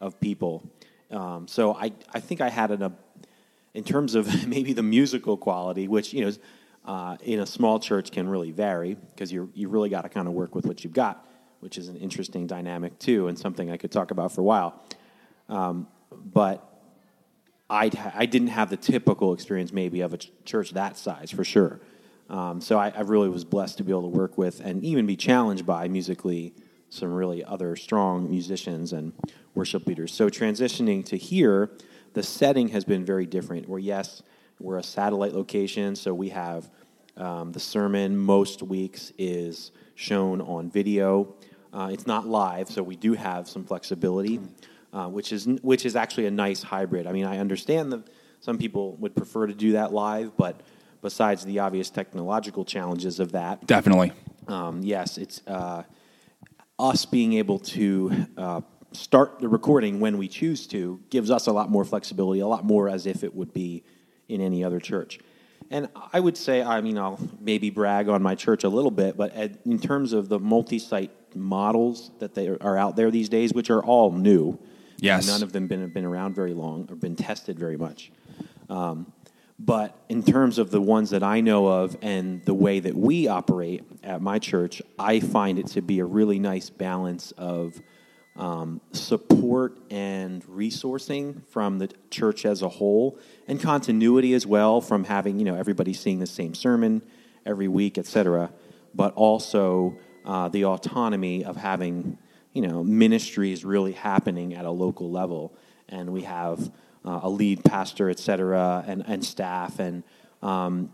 of 0.00 0.18
people. 0.20 0.68
Um, 1.10 1.46
so 1.46 1.74
I, 1.74 1.92
I 2.12 2.20
think 2.20 2.40
I 2.40 2.48
had 2.48 2.70
an, 2.70 2.82
a, 2.82 2.92
in 3.74 3.84
terms 3.84 4.14
of 4.14 4.46
maybe 4.46 4.72
the 4.72 4.82
musical 4.82 5.36
quality, 5.36 5.88
which 5.88 6.12
you 6.12 6.24
know, 6.24 6.32
uh, 6.84 7.16
in 7.22 7.40
a 7.40 7.46
small 7.46 7.78
church 7.78 8.10
can 8.10 8.28
really 8.28 8.50
vary 8.50 8.94
because 8.94 9.30
you 9.30 9.50
you 9.54 9.68
really 9.68 9.88
got 9.88 10.02
to 10.02 10.08
kind 10.08 10.26
of 10.26 10.34
work 10.34 10.54
with 10.54 10.66
what 10.66 10.82
you've 10.82 10.92
got, 10.92 11.28
which 11.60 11.78
is 11.78 11.88
an 11.88 11.96
interesting 11.96 12.46
dynamic 12.46 12.98
too, 12.98 13.28
and 13.28 13.38
something 13.38 13.70
I 13.70 13.76
could 13.76 13.92
talk 13.92 14.10
about 14.10 14.32
for 14.32 14.40
a 14.40 14.44
while. 14.44 14.82
Um, 15.48 15.86
but 16.10 16.71
I 17.72 17.90
I 18.14 18.26
didn't 18.26 18.48
have 18.48 18.68
the 18.68 18.76
typical 18.76 19.32
experience 19.32 19.72
maybe 19.72 20.02
of 20.02 20.12
a 20.12 20.18
ch- 20.18 20.30
church 20.44 20.72
that 20.72 20.98
size 20.98 21.30
for 21.30 21.42
sure. 21.42 21.80
Um, 22.28 22.60
so 22.60 22.78
I, 22.78 22.90
I 22.90 23.00
really 23.00 23.28
was 23.28 23.44
blessed 23.44 23.78
to 23.78 23.84
be 23.84 23.92
able 23.92 24.02
to 24.02 24.16
work 24.18 24.38
with 24.38 24.60
and 24.60 24.84
even 24.84 25.06
be 25.06 25.16
challenged 25.16 25.66
by 25.66 25.88
musically 25.88 26.54
some 26.90 27.12
really 27.12 27.42
other 27.44 27.74
strong 27.74 28.30
musicians 28.30 28.92
and 28.92 29.12
worship 29.54 29.86
leaders. 29.86 30.12
So 30.12 30.28
transitioning 30.28 31.04
to 31.06 31.16
here, 31.16 31.70
the 32.12 32.22
setting 32.22 32.68
has 32.68 32.84
been 32.84 33.04
very 33.04 33.26
different. 33.26 33.68
Where 33.68 33.80
yes, 33.80 34.22
we're 34.60 34.78
a 34.78 34.82
satellite 34.82 35.32
location, 35.32 35.96
so 35.96 36.12
we 36.12 36.28
have 36.28 36.70
um, 37.16 37.52
the 37.52 37.60
sermon 37.60 38.16
most 38.16 38.62
weeks 38.62 39.12
is 39.18 39.72
shown 39.94 40.40
on 40.42 40.70
video. 40.70 41.34
Uh, 41.72 41.88
it's 41.90 42.06
not 42.06 42.26
live, 42.26 42.68
so 42.68 42.82
we 42.82 42.96
do 42.96 43.14
have 43.14 43.48
some 43.48 43.64
flexibility, 43.64 44.40
uh, 44.92 45.08
which 45.08 45.32
is 45.32 45.46
which 45.62 45.86
is 45.86 45.96
actually 45.96 46.26
a 46.26 46.30
nice 46.30 46.62
hybrid. 46.62 47.06
I 47.06 47.12
mean, 47.12 47.24
I 47.24 47.38
understand 47.38 47.92
that 47.92 48.08
some 48.40 48.58
people 48.58 48.96
would 48.96 49.14
prefer 49.14 49.46
to 49.46 49.54
do 49.54 49.72
that 49.72 49.92
live, 49.92 50.36
but 50.36 50.60
besides 51.00 51.44
the 51.44 51.58
obvious 51.60 51.90
technological 51.90 52.64
challenges 52.64 53.20
of 53.20 53.32
that, 53.32 53.66
Definitely. 53.66 54.12
um, 54.48 54.82
yes, 54.82 55.18
it's 55.18 55.42
uh, 55.46 55.82
us 56.78 57.06
being 57.06 57.34
able 57.34 57.58
to 57.58 58.26
uh, 58.36 58.60
start 58.92 59.38
the 59.40 59.48
recording 59.48 60.00
when 60.00 60.18
we 60.18 60.28
choose 60.28 60.66
to 60.68 61.00
gives 61.10 61.30
us 61.30 61.46
a 61.46 61.52
lot 61.52 61.70
more 61.70 61.84
flexibility, 61.84 62.40
a 62.40 62.46
lot 62.46 62.64
more 62.64 62.88
as 62.88 63.06
if 63.06 63.24
it 63.24 63.34
would 63.34 63.52
be 63.52 63.84
in 64.28 64.40
any 64.40 64.64
other 64.64 64.80
church. 64.80 65.18
And 65.70 65.88
I 66.12 66.20
would 66.20 66.36
say, 66.36 66.62
I 66.62 66.82
mean, 66.82 66.98
I'll 66.98 67.18
maybe 67.40 67.70
brag 67.70 68.08
on 68.08 68.22
my 68.22 68.34
church 68.34 68.64
a 68.64 68.68
little 68.68 68.90
bit, 68.90 69.16
but 69.16 69.34
in 69.64 69.78
terms 69.78 70.12
of 70.12 70.28
the 70.28 70.38
multi-site 70.38 71.10
models 71.34 72.10
that 72.18 72.34
they 72.34 72.48
are 72.48 72.76
out 72.76 72.96
there 72.96 73.10
these 73.10 73.30
days, 73.30 73.54
which 73.54 73.70
are 73.70 73.82
all 73.82 74.12
new, 74.12 74.58
Yes. 75.02 75.26
none 75.26 75.42
of 75.42 75.52
them 75.52 75.66
been, 75.66 75.80
have 75.80 75.92
been 75.92 76.04
around 76.04 76.34
very 76.34 76.54
long 76.54 76.86
or 76.90 76.96
been 76.96 77.16
tested 77.16 77.58
very 77.58 77.76
much. 77.76 78.12
Um, 78.70 79.12
but 79.58 79.96
in 80.08 80.22
terms 80.22 80.58
of 80.58 80.70
the 80.70 80.80
ones 80.80 81.10
that 81.10 81.22
I 81.22 81.40
know 81.40 81.66
of 81.66 81.96
and 82.02 82.44
the 82.44 82.54
way 82.54 82.80
that 82.80 82.96
we 82.96 83.28
operate 83.28 83.84
at 84.02 84.20
my 84.22 84.38
church, 84.38 84.80
I 84.98 85.20
find 85.20 85.58
it 85.58 85.68
to 85.68 85.82
be 85.82 85.98
a 85.98 86.04
really 86.04 86.38
nice 86.38 86.70
balance 86.70 87.32
of 87.32 87.80
um, 88.36 88.80
support 88.92 89.78
and 89.90 90.44
resourcing 90.46 91.46
from 91.48 91.78
the 91.78 91.90
church 92.10 92.46
as 92.46 92.62
a 92.62 92.68
whole, 92.68 93.18
and 93.46 93.60
continuity 93.60 94.32
as 94.34 94.46
well 94.46 94.80
from 94.80 95.04
having 95.04 95.38
you 95.38 95.44
know 95.44 95.54
everybody 95.54 95.92
seeing 95.92 96.18
the 96.18 96.26
same 96.26 96.54
sermon 96.54 97.02
every 97.44 97.68
week, 97.68 97.98
etc. 97.98 98.50
But 98.94 99.12
also 99.14 99.96
uh, 100.24 100.48
the 100.48 100.64
autonomy 100.64 101.44
of 101.44 101.56
having 101.56 102.18
you 102.52 102.62
know 102.62 102.82
ministry 102.82 103.52
is 103.52 103.64
really 103.64 103.92
happening 103.92 104.54
at 104.54 104.64
a 104.64 104.70
local 104.70 105.10
level, 105.10 105.54
and 105.88 106.12
we 106.12 106.22
have 106.22 106.70
uh, 107.04 107.20
a 107.22 107.28
lead 107.28 107.64
pastor, 107.64 108.10
etc., 108.10 108.84
and 108.86 109.04
and 109.06 109.24
staff, 109.24 109.78
and 109.78 110.02
um, 110.42 110.92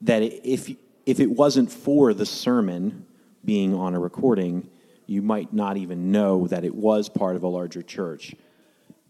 that 0.00 0.22
if 0.22 0.70
if 1.06 1.20
it 1.20 1.30
wasn't 1.30 1.70
for 1.70 2.14
the 2.14 2.26
sermon 2.26 3.06
being 3.44 3.74
on 3.74 3.94
a 3.94 4.00
recording, 4.00 4.68
you 5.06 5.22
might 5.22 5.52
not 5.52 5.76
even 5.76 6.12
know 6.12 6.46
that 6.48 6.64
it 6.64 6.74
was 6.74 7.08
part 7.08 7.34
of 7.34 7.42
a 7.42 7.48
larger 7.48 7.82
church 7.82 8.34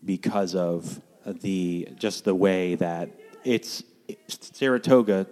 because 0.05 0.55
of 0.55 1.01
the 1.25 1.89
just 1.97 2.25
the 2.25 2.35
way 2.35 2.75
that 2.77 3.11
it's 3.45 3.83
Saratoga 4.29 5.27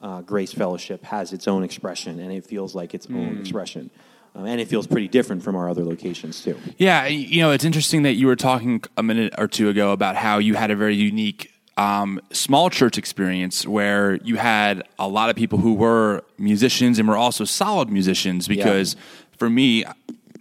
uh, 0.00 0.20
Grace 0.22 0.52
Fellowship 0.52 1.04
has 1.04 1.32
its 1.32 1.48
own 1.48 1.62
expression, 1.62 2.20
and 2.20 2.32
it 2.32 2.44
feels 2.44 2.74
like 2.74 2.94
its 2.94 3.06
own 3.08 3.38
expression, 3.38 3.90
um, 4.34 4.46
and 4.46 4.60
it 4.60 4.68
feels 4.68 4.86
pretty 4.86 5.08
different 5.08 5.42
from 5.42 5.54
our 5.56 5.68
other 5.68 5.84
locations 5.84 6.42
too. 6.42 6.58
Yeah, 6.76 7.06
you 7.06 7.40
know, 7.40 7.52
it's 7.52 7.64
interesting 7.64 8.02
that 8.02 8.14
you 8.14 8.26
were 8.26 8.36
talking 8.36 8.82
a 8.96 9.02
minute 9.02 9.34
or 9.38 9.46
two 9.46 9.68
ago 9.68 9.92
about 9.92 10.16
how 10.16 10.38
you 10.38 10.54
had 10.54 10.70
a 10.70 10.76
very 10.76 10.96
unique 10.96 11.52
um, 11.76 12.20
small 12.32 12.70
church 12.70 12.98
experience 12.98 13.66
where 13.66 14.16
you 14.16 14.36
had 14.36 14.84
a 14.98 15.08
lot 15.08 15.30
of 15.30 15.36
people 15.36 15.58
who 15.58 15.74
were 15.74 16.22
musicians 16.38 16.98
and 16.98 17.08
were 17.08 17.16
also 17.16 17.44
solid 17.44 17.90
musicians. 17.90 18.48
Because 18.48 18.96
for 19.38 19.50
me, 19.50 19.84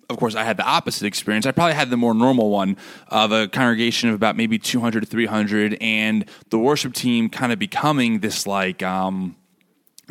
of 0.10 0.18
course, 0.18 0.36
I 0.36 0.44
had 0.44 0.58
the 0.58 0.66
opposite 0.66 1.06
experience. 1.06 1.46
I 1.46 1.52
probably 1.52 1.74
had 1.74 1.90
the 1.90 1.98
more 1.98 2.14
normal 2.14 2.50
one 2.50 2.78
of 3.10 3.32
a 3.32 3.48
congregation 3.48 4.10
of 4.10 4.16
about 4.16 4.36
maybe 4.36 4.60
200 4.60 5.02
to 5.02 5.06
300, 5.06 5.78
and 5.82 6.26
the 6.50 6.60
worship 6.60 6.94
team 6.94 7.30
kind 7.30 7.52
of 7.52 7.60
becoming 7.60 8.20
this 8.20 8.48
like. 8.48 8.82
Um, 8.82 9.36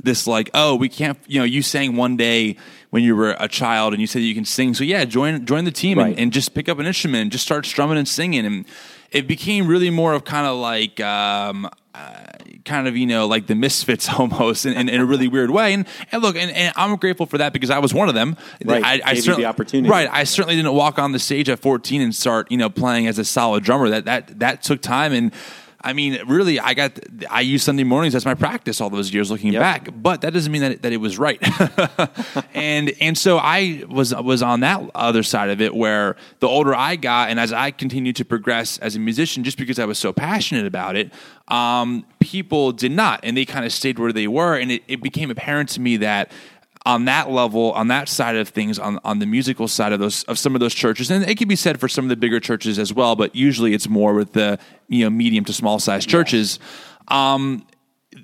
this 0.03 0.27
like 0.27 0.49
oh 0.55 0.75
we 0.75 0.88
can't 0.88 1.18
you 1.27 1.38
know 1.38 1.45
you 1.45 1.61
sang 1.61 1.97
one 1.97 2.16
day 2.16 2.57
when 2.92 3.02
you 3.02 3.16
were 3.16 3.35
a 3.40 3.48
child 3.48 3.92
and 3.94 4.00
you 4.00 4.07
said 4.07 4.20
you 4.22 4.35
can 4.35 4.44
sing. 4.44 4.74
So 4.74 4.85
yeah 4.85 5.05
join 5.07 5.44
join 5.46 5.64
the 5.64 5.70
team 5.72 5.98
Right. 5.98 6.09
and, 6.11 6.18
and 6.20 6.33
just 6.33 6.55
pick 6.55 6.68
up 6.68 6.78
an 6.78 6.87
instrument 6.87 7.22
and 7.22 7.33
just 7.33 7.44
start 7.44 7.66
strumming 7.66 7.96
and 7.98 8.07
singing. 8.07 8.44
And 8.46 8.64
it 9.11 9.26
became 9.26 9.66
really 9.66 9.90
more 9.90 10.12
of 10.14 10.24
kind 10.24 10.46
of 10.46 10.57
like 10.59 11.00
um, 11.00 11.68
uh, 11.94 12.24
kind 12.64 12.87
of 12.88 12.96
you 12.96 13.07
know 13.07 13.26
like 13.26 13.46
the 13.46 13.55
misfits 13.55 14.09
almost 14.18 14.64
in, 14.66 14.72
in, 14.74 14.88
in 14.88 15.00
a 15.00 15.05
really 15.07 15.26
weird 15.28 15.50
way. 15.50 15.72
And, 15.74 15.87
and 16.12 16.22
look 16.22 16.37
and, 16.37 16.50
and 16.50 16.72
i'm 16.76 16.94
grateful 16.96 17.26
for 17.26 17.38
that 17.38 17.52
because 17.55 17.70
i 17.70 17.78
was 17.78 17.92
one 17.94 18.09
of 18.09 18.14
them. 18.14 18.37
Right. 18.64 18.83
I, 18.85 19.00
I 19.05 19.11
you 19.11 19.16
the 19.16 19.22
certainly- 19.22 19.44
opportunity. 19.46 19.88
right. 19.90 20.09
I 20.12 20.24
certainly 20.24 20.57
didn't 20.57 20.72
walk 20.74 20.98
on 20.98 21.12
the 21.12 21.18
stage 21.18 21.48
at 21.48 21.59
14 21.61 22.00
and 22.02 22.14
start 22.14 22.50
you 22.50 22.57
know 22.59 22.68
playing 22.70 23.07
as 23.07 23.18
a 23.18 23.24
solid 23.24 23.64
drummer. 23.64 23.88
That 23.90 24.05
that 24.05 24.38
that 24.40 24.62
took 24.62 24.81
time. 24.83 25.12
And 25.12 25.33
I 25.85 25.92
mean, 25.92 26.18
really, 26.27 26.61
I 26.61 26.75
got 26.75 26.99
I 27.31 27.40
used 27.40 27.64
Sunday 27.64 27.85
mornings 27.85 28.14
as 28.14 28.25
my 28.25 28.35
practice 28.35 28.81
all 28.81 28.90
those 28.90 29.12
years 29.12 29.31
looking 29.31 29.53
Yep. 29.53 29.61
back, 29.61 29.88
but 29.95 30.21
that 30.21 30.33
doesn't 30.33 30.53
mean 30.53 30.62
that 30.62 30.73
it, 30.73 30.83
that 30.83 30.92
it 30.92 30.99
was 30.99 31.18
right. 31.18 31.38
and 32.55 32.92
and 33.01 33.16
so 33.18 33.38
I 33.38 33.85
was 33.88 34.14
was 34.14 34.42
on 34.42 34.61
that 34.61 34.83
other 34.95 35.23
side 35.23 35.51
of 35.51 35.61
it 35.61 35.75
where 35.75 36.16
the 36.40 36.49
older 36.49 36.75
I 36.75 36.97
got, 36.97 37.31
and 37.31 37.40
as 37.40 37.53
I 37.53 37.71
continued 37.71 38.16
to 38.16 38.25
progress 38.25 38.79
as 38.79 38.97
a 38.97 38.99
musician, 38.99 39.45
just 39.45 39.59
because 39.59 39.79
I 39.79 39.85
was 39.85 39.99
so 39.99 40.12
passionate 40.12 40.66
about 40.66 40.97
it, 40.97 41.12
um, 41.49 42.05
people 42.21 42.73
did 42.73 42.92
not, 42.92 43.21
and 43.23 43.37
they 43.37 43.45
kind 43.45 43.64
of 43.64 43.73
stayed 43.73 43.99
where 43.99 44.12
they 44.12 44.27
were, 44.29 44.57
and 44.57 44.71
it, 44.71 44.83
it 44.88 45.03
became 45.03 45.31
apparent 45.31 45.68
to 45.71 45.81
me 45.81 45.97
that 45.99 46.31
on 46.85 47.05
that 47.05 47.31
level, 47.31 47.73
on 47.73 47.88
that 47.88 48.09
side 48.09 48.37
of 48.37 48.49
things, 48.49 48.79
on, 48.79 48.99
on 49.05 49.18
the 49.18 49.27
musical 49.27 49.68
side 49.68 49.92
of 49.92 50.01
those 50.01 50.25
of 50.25 50.38
some 50.38 50.55
of 50.55 50.61
those 50.61 50.75
churches, 50.75 51.11
and 51.11 51.25
it 51.25 51.38
can 51.38 51.49
be 51.49 51.57
said 51.57 51.79
for 51.79 51.88
some 51.88 52.05
of 52.05 52.09
the 52.09 52.16
bigger 52.16 52.40
churches 52.40 52.79
as 52.79 52.92
well, 52.92 53.16
but 53.16 53.35
usually 53.35 53.75
it's 53.75 53.88
more 53.88 54.14
with 54.14 54.33
the 54.33 54.59
you 54.88 55.05
know 55.05 55.11
medium 55.11 55.45
to 55.45 55.53
small 55.53 55.79
size 55.79 56.05
churches. 56.05 56.59
Um, 57.09 57.66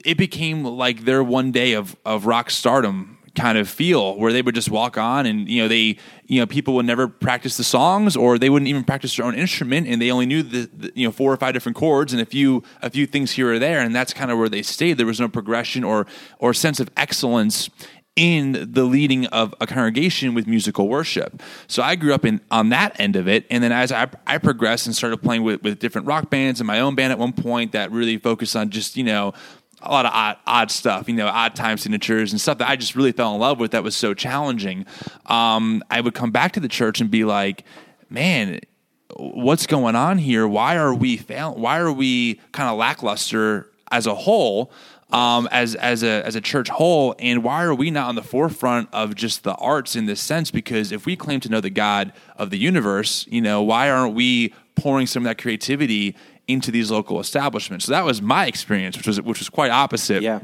it 0.04 0.18
became 0.18 0.64
like 0.64 1.04
their 1.04 1.22
one 1.22 1.52
day 1.52 1.74
of 1.74 1.96
of 2.04 2.26
rock 2.26 2.50
stardom 2.50 3.18
kind 3.38 3.56
of 3.56 3.68
feel 3.68 4.16
where 4.16 4.32
they 4.32 4.42
would 4.42 4.54
just 4.54 4.70
walk 4.70 4.98
on 4.98 5.24
and 5.24 5.48
you 5.48 5.62
know 5.62 5.68
they 5.68 5.96
you 6.26 6.40
know 6.40 6.46
people 6.46 6.74
would 6.74 6.84
never 6.84 7.06
practice 7.06 7.56
the 7.56 7.62
songs 7.62 8.16
or 8.16 8.36
they 8.36 8.50
wouldn't 8.50 8.68
even 8.68 8.82
practice 8.82 9.16
their 9.16 9.24
own 9.24 9.34
instrument 9.34 9.86
and 9.86 10.02
they 10.02 10.10
only 10.10 10.26
knew 10.26 10.42
the, 10.42 10.68
the 10.76 10.92
you 10.96 11.06
know 11.06 11.12
four 11.12 11.32
or 11.32 11.36
five 11.36 11.54
different 11.54 11.76
chords 11.76 12.12
and 12.12 12.20
a 12.20 12.26
few 12.26 12.64
a 12.82 12.90
few 12.90 13.06
things 13.06 13.32
here 13.32 13.52
or 13.52 13.58
there. 13.58 13.80
And 13.80 13.94
that's 13.94 14.12
kind 14.12 14.30
of 14.32 14.38
where 14.38 14.48
they 14.48 14.62
stayed. 14.62 14.98
There 14.98 15.06
was 15.06 15.20
no 15.20 15.28
progression 15.28 15.84
or 15.84 16.06
or 16.38 16.52
sense 16.52 16.80
of 16.80 16.90
excellence 16.96 17.70
in 18.18 18.72
the 18.72 18.82
leading 18.82 19.26
of 19.26 19.54
a 19.60 19.66
congregation 19.66 20.34
with 20.34 20.48
musical 20.48 20.88
worship. 20.88 21.40
So 21.68 21.84
I 21.84 21.94
grew 21.94 22.12
up 22.12 22.24
in 22.24 22.40
on 22.50 22.70
that 22.70 22.98
end 22.98 23.14
of 23.14 23.28
it, 23.28 23.46
and 23.48 23.62
then 23.62 23.70
as 23.70 23.92
I, 23.92 24.08
I 24.26 24.38
progressed 24.38 24.86
and 24.86 24.96
started 24.96 25.18
playing 25.18 25.44
with, 25.44 25.62
with 25.62 25.78
different 25.78 26.08
rock 26.08 26.28
bands 26.28 26.58
and 26.60 26.66
my 26.66 26.80
own 26.80 26.96
band 26.96 27.12
at 27.12 27.18
one 27.18 27.32
point 27.32 27.70
that 27.72 27.92
really 27.92 28.18
focused 28.18 28.56
on 28.56 28.70
just 28.70 28.96
you 28.96 29.04
know 29.04 29.34
a 29.80 29.92
lot 29.92 30.04
of 30.04 30.10
odd, 30.12 30.36
odd 30.48 30.70
stuff, 30.72 31.08
you 31.08 31.14
know, 31.14 31.28
odd 31.28 31.54
time 31.54 31.78
signatures 31.78 32.32
and 32.32 32.40
stuff 32.40 32.58
that 32.58 32.68
I 32.68 32.74
just 32.74 32.96
really 32.96 33.12
fell 33.12 33.32
in 33.34 33.40
love 33.40 33.60
with. 33.60 33.70
That 33.70 33.84
was 33.84 33.94
so 33.94 34.14
challenging. 34.14 34.84
Um, 35.26 35.84
I 35.88 36.00
would 36.00 36.14
come 36.14 36.32
back 36.32 36.52
to 36.52 36.60
the 36.60 36.68
church 36.68 37.00
and 37.00 37.10
be 37.10 37.24
like, 37.24 37.64
man. 38.10 38.60
What's 39.16 39.66
going 39.66 39.96
on 39.96 40.18
here? 40.18 40.46
Why 40.46 40.76
are 40.76 40.94
we 40.94 41.16
fail? 41.16 41.54
Why 41.54 41.78
are 41.78 41.90
we 41.90 42.34
kind 42.52 42.68
of 42.68 42.76
lackluster 42.76 43.70
as 43.90 44.06
a 44.06 44.14
whole? 44.14 44.70
Um, 45.10 45.48
as 45.50 45.74
as 45.74 46.02
a 46.02 46.24
as 46.26 46.36
a 46.36 46.40
church 46.40 46.68
whole, 46.68 47.14
and 47.18 47.42
why 47.42 47.64
are 47.64 47.74
we 47.74 47.90
not 47.90 48.08
on 48.08 48.14
the 48.14 48.22
forefront 48.22 48.88
of 48.92 49.14
just 49.14 49.42
the 49.42 49.54
arts 49.54 49.96
in 49.96 50.06
this 50.06 50.20
sense? 50.20 50.50
Because 50.50 50.92
if 50.92 51.06
we 51.06 51.16
claim 51.16 51.40
to 51.40 51.48
know 51.48 51.60
the 51.60 51.70
God 51.70 52.12
of 52.36 52.50
the 52.50 52.58
universe, 52.58 53.26
you 53.30 53.40
know, 53.40 53.62
why 53.62 53.90
aren't 53.90 54.14
we 54.14 54.52
pouring 54.76 55.06
some 55.06 55.22
of 55.22 55.24
that 55.24 55.38
creativity 55.38 56.14
into 56.46 56.70
these 56.70 56.90
local 56.90 57.20
establishments? 57.20 57.86
So 57.86 57.92
that 57.92 58.04
was 58.04 58.20
my 58.20 58.46
experience, 58.46 58.96
which 58.96 59.06
was 59.06 59.20
which 59.20 59.38
was 59.38 59.48
quite 59.48 59.70
opposite 59.70 60.22
Yeah. 60.22 60.40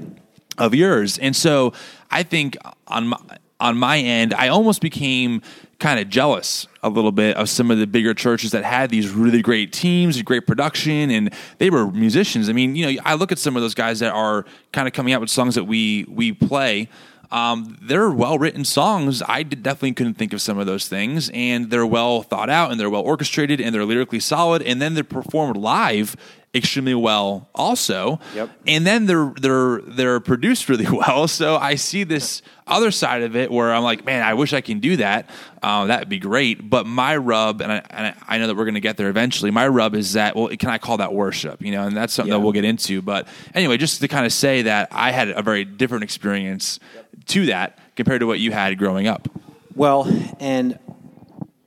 of 0.59 0.75
yours. 0.75 1.19
And 1.19 1.37
so 1.37 1.73
I 2.11 2.23
think 2.23 2.57
on 2.89 3.09
my, 3.09 3.19
on 3.65 3.79
my 3.79 3.99
end, 3.99 4.35
I 4.35 4.49
almost 4.49 4.83
became 4.83 5.41
kind 5.79 5.99
of 5.99 6.11
jealous 6.11 6.67
a 6.83 6.91
little 6.91 7.13
bit 7.13 7.35
of 7.39 7.49
some 7.49 7.71
of 7.71 7.79
the 7.79 7.87
bigger 7.87 8.13
churches 8.13 8.51
that 8.51 8.63
had 8.63 8.91
these 8.91 9.09
really 9.09 9.41
great 9.41 9.73
teams, 9.73 10.21
great 10.21 10.47
production, 10.47 11.11
and 11.11 11.33
they 11.57 11.71
were 11.71 11.91
musicians. 11.91 12.51
I 12.51 12.53
mean, 12.53 12.77
you 12.77 12.93
know, 12.93 13.03
I 13.07 13.15
look 13.15 13.33
at 13.33 13.39
some 13.39 13.57
of 13.57 13.63
those 13.63 13.75
guys 13.75 14.01
that 14.01 14.13
are 14.13 14.45
kind 14.73 14.87
of 14.87 14.93
coming 14.93 15.15
out 15.15 15.23
with 15.23 15.31
songs 15.31 15.55
that 15.55 15.65
we 15.65 16.05
we 16.11 16.33
play. 16.33 16.91
Um, 17.31 17.79
they're 17.81 18.11
well 18.11 18.39
written 18.39 18.67
songs. 18.67 19.23
I 19.27 19.43
definitely 19.43 19.95
couldn't 19.95 20.15
think 20.15 20.35
of 20.35 20.43
some 20.43 20.59
of 20.59 20.67
those 20.67 20.87
things, 20.87 21.31
and 21.33 21.71
they're 21.71 21.87
well 21.87 22.21
thought 22.23 22.51
out, 22.51 22.71
and 22.71 22.79
they're 22.79 22.91
well 22.91 23.03
orchestrated, 23.03 23.63
and 23.63 23.75
they're 23.75 23.87
lyrically 23.87 24.21
solid, 24.21 24.61
and 24.61 24.81
then 24.81 24.93
they're 24.93 25.05
performed 25.05 25.57
live 25.57 26.17
extremely 26.55 26.95
well, 26.95 27.49
also. 27.55 28.21
Yep. 28.35 28.51
And 28.67 28.87
then 28.87 29.07
they're 29.07 29.33
they're 29.41 29.81
they're 29.83 30.21
produced 30.21 30.69
really 30.69 30.87
well. 30.91 31.27
So 31.29 31.57
I 31.57 31.75
see 31.75 32.05
this 32.05 32.43
other 32.67 32.91
side 32.91 33.23
of 33.23 33.37
it 33.37 33.51
where 33.51 33.75
I'm 33.75 33.83
like, 33.83 34.05
man, 34.07 34.23
I 34.23 34.35
wish 34.35 34.53
I 34.53 34.61
can 34.61 34.81
do 34.81 34.97
that. 34.99 35.29
Uh, 35.63 35.87
that 35.87 36.01
would 36.01 36.09
be 36.09 36.19
great. 36.19 36.71
But 36.71 36.87
my 36.87 37.17
rub, 37.17 37.61
and 37.61 37.71
I, 37.73 37.83
and 37.91 38.15
I 38.27 38.39
know 38.39 38.47
that 38.47 38.57
we're 38.57 38.65
going 38.65 38.75
to 38.75 38.81
get 38.81 38.97
there 38.97 39.09
eventually. 39.09 39.51
My 39.51 39.67
rub 39.69 39.95
is 39.95 40.13
that 40.15 40.37
well, 40.37 40.49
can 40.49 40.71
I 40.71 40.79
call 40.79 40.99
that 40.99 41.13
worship? 41.13 41.61
You 41.61 41.73
know, 41.73 41.87
and 41.87 41.97
that's 41.97 42.13
something 42.13 42.31
Yeah. 42.33 42.39
that 42.39 42.43
we'll 42.45 42.53
get 42.53 42.65
into. 42.65 43.03
But 43.03 43.27
anyway, 43.55 43.77
just 43.77 44.01
to 44.01 44.09
kind 44.09 44.25
of 44.25 44.33
say 44.33 44.63
that 44.63 44.89
I 44.93 45.11
had 45.11 45.29
a 45.31 45.43
very 45.43 45.65
different 45.65 46.05
experience 46.05 46.79
to 47.27 47.47
that 47.47 47.79
compared 47.97 48.21
to 48.21 48.27
what 48.27 48.39
you 48.41 48.53
had 48.53 48.79
growing 48.79 49.07
up. 49.07 49.29
Well, 49.75 50.07
and 50.41 50.79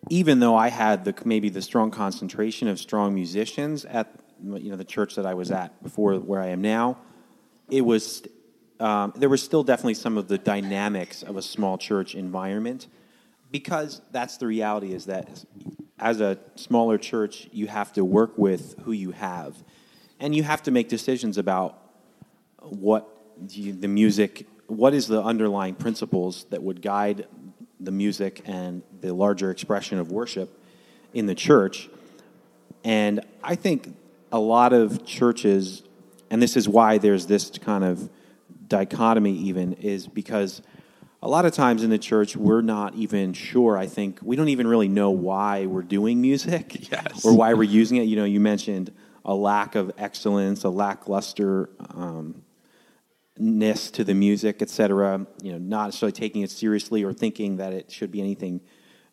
even 0.09 0.39
though 0.39 0.55
I 0.55 0.69
had 0.69 1.03
the 1.05 1.13
maybe 1.25 1.49
the 1.49 1.61
strong 1.61 1.91
concentration 1.91 2.67
of 2.67 2.79
strong 2.79 3.13
musicians 3.13 3.83
at 3.85 4.07
you 4.43 4.69
know 4.69 4.75
the 4.75 4.85
church 4.85 5.15
that 5.15 5.25
I 5.25 5.33
was 5.33 5.51
at 5.51 5.81
before 5.83 6.15
where 6.15 6.41
I 6.41 6.47
am 6.47 6.61
now, 6.61 6.97
it 7.69 7.81
was 7.81 8.23
um, 8.79 9.13
there 9.15 9.29
was 9.29 9.41
still 9.41 9.63
definitely 9.63 9.95
some 9.95 10.17
of 10.17 10.27
the 10.27 10.37
dynamics 10.37 11.23
of 11.23 11.37
a 11.37 11.41
small 11.41 11.77
church 11.77 12.15
environment 12.15 12.87
because 13.51 14.01
that's 14.11 14.37
the 14.37 14.47
reality 14.47 14.93
is 14.93 15.05
that 15.05 15.45
as 15.99 16.21
a 16.21 16.37
smaller 16.55 16.97
church 16.97 17.47
you 17.51 17.67
have 17.67 17.91
to 17.93 18.05
work 18.05 18.37
with 18.37 18.75
who 18.83 18.91
you 18.91 19.11
have 19.11 19.55
and 20.19 20.35
you 20.35 20.43
have 20.43 20.61
to 20.63 20.71
make 20.71 20.89
decisions 20.89 21.37
about 21.37 21.79
what 22.59 23.07
the 23.39 23.71
the 23.71 23.87
music 23.87 24.47
what 24.67 24.93
is 24.93 25.07
the 25.07 25.23
underlying 25.23 25.75
principles 25.75 26.45
that 26.49 26.61
would 26.61 26.81
guide 26.81 27.25
the 27.79 27.91
music 27.91 28.41
and 28.45 28.83
the 28.99 29.13
larger 29.13 29.49
expression 29.49 29.97
of 29.97 30.11
worship 30.11 30.61
in 31.13 31.25
the 31.25 31.35
church. 31.35 31.89
And 32.83 33.21
i 33.43 33.55
think 33.55 33.95
a 34.31 34.39
lot 34.39 34.73
of 34.73 35.05
churches 35.05 35.83
and 36.29 36.41
this 36.41 36.57
is 36.57 36.67
why 36.67 36.97
there's 36.97 37.27
this 37.27 37.51
kind 37.51 37.83
of 37.83 38.09
dichotomy 38.67 39.31
even 39.33 39.73
is 39.73 40.07
because 40.07 40.61
a 41.21 41.27
lot 41.27 41.45
of 41.45 41.53
times 41.53 41.83
in 41.83 41.89
the 41.89 41.97
church 41.97 42.35
we're 42.35 42.61
not 42.61 42.93
even 42.95 43.33
sure 43.33 43.77
i 43.77 43.85
think 43.85 44.19
we 44.21 44.35
don't 44.35 44.49
even 44.49 44.67
really 44.67 44.87
know 44.89 45.09
why 45.09 45.65
we're 45.65 45.81
doing 45.81 46.19
music 46.21 46.89
Yes. 46.91 47.25
or 47.25 47.35
why 47.35 47.53
we're 47.53 47.63
using 47.63 47.97
it 47.97 48.03
you 48.03 48.15
know 48.15 48.25
you 48.25 48.39
mentioned 48.39 48.91
a 49.23 49.33
lack 49.33 49.75
of 49.75 49.91
excellence 49.97 50.63
a 50.63 50.69
lackluster 50.69 51.69
um, 51.91 52.43
ness 53.37 53.91
to 53.91 54.03
the 54.03 54.13
music 54.13 54.61
etc 54.61 55.25
you 55.41 55.51
know 55.53 55.57
not 55.57 55.85
necessarily 55.85 56.11
taking 56.11 56.41
it 56.41 56.51
seriously 56.51 57.03
or 57.03 57.13
thinking 57.13 57.57
that 57.57 57.71
it 57.71 57.89
should 57.91 58.11
be 58.11 58.19
anything 58.19 58.59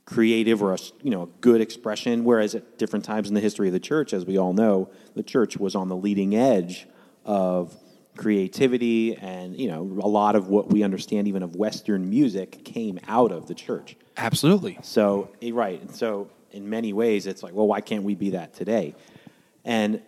creative 0.05 0.63
or 0.63 0.75
a 0.75 0.79
you 1.03 1.11
know 1.11 1.23
a 1.23 1.27
good 1.41 1.61
expression 1.61 2.25
whereas 2.25 2.55
at 2.55 2.77
different 2.79 3.05
times 3.05 3.29
in 3.29 3.35
the 3.35 3.41
history 3.41 3.69
of 3.69 3.73
the 3.73 3.81
church 3.81 4.13
as 4.13 4.27
we 4.27 4.37
all 4.37 4.53
know 4.53 4.91
the 5.15 5.23
church 5.23 5.57
was 5.57 5.75
on 5.75 5.89
the 5.89 5.97
leading 5.97 6.37
edge 6.37 6.87
of 7.25 7.75
creativity 8.15 9.17
and 9.17 9.59
you 9.59 9.67
know 9.67 9.81
a 10.03 10.09
lot 10.09 10.37
of 10.37 10.49
what 10.49 10.71
we 10.71 10.83
understand 10.83 11.27
even 11.27 11.43
of 11.43 11.57
western 11.57 12.11
music 12.11 12.65
came 12.65 13.01
out 13.09 13.33
of 13.33 13.47
the 13.47 13.55
church 13.55 13.97
Absolutely. 14.17 14.79
so 14.83 15.31
eh, 15.43 15.51
right, 15.53 15.81
and 15.81 15.95
so 15.95 16.31
in 16.55 16.71
many 16.71 16.93
ways, 16.93 17.27
it's 17.27 17.43
like, 17.43 17.53
well, 17.53 17.67
why 17.67 17.81
can't 17.81 18.05
we 18.05 18.15
be 18.15 18.31
that 18.31 18.55
today? 18.55 18.95
And 19.65 20.03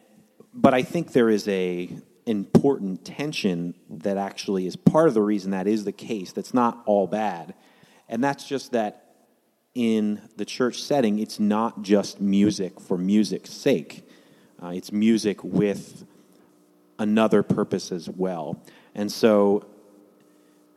but 0.55 0.73
I 0.73 0.83
think 0.83 1.13
there 1.13 1.29
is 1.29 1.47
a 1.49 1.91
important 2.25 3.05
tension 3.05 3.75
that 3.91 4.17
actually 4.17 4.67
is 4.67 4.75
part 4.77 5.09
of 5.09 5.15
the 5.15 5.23
reason 5.23 5.51
that 5.51 5.67
is 5.67 5.85
the 5.85 5.93
case. 5.93 6.33
That's 6.33 6.55
not 6.55 6.83
all 6.87 7.07
bad, 7.07 7.55
and 8.09 8.23
that's 8.23 8.47
just 8.47 8.73
that 8.73 9.06
in 9.77 10.23
the 10.39 10.47
church 10.47 10.83
setting, 10.83 11.19
it's 11.19 11.39
not 11.39 11.83
just 11.83 12.19
music 12.19 12.81
for 12.81 12.97
music's 12.97 13.51
sake. 13.51 14.09
Uh, 14.61 14.69
it's 14.69 14.91
music 14.91 15.45
with 15.45 16.07
another 16.99 17.43
purpose 17.43 17.93
as 17.93 18.09
well. 18.09 18.59
And 18.95 19.13
so 19.13 19.67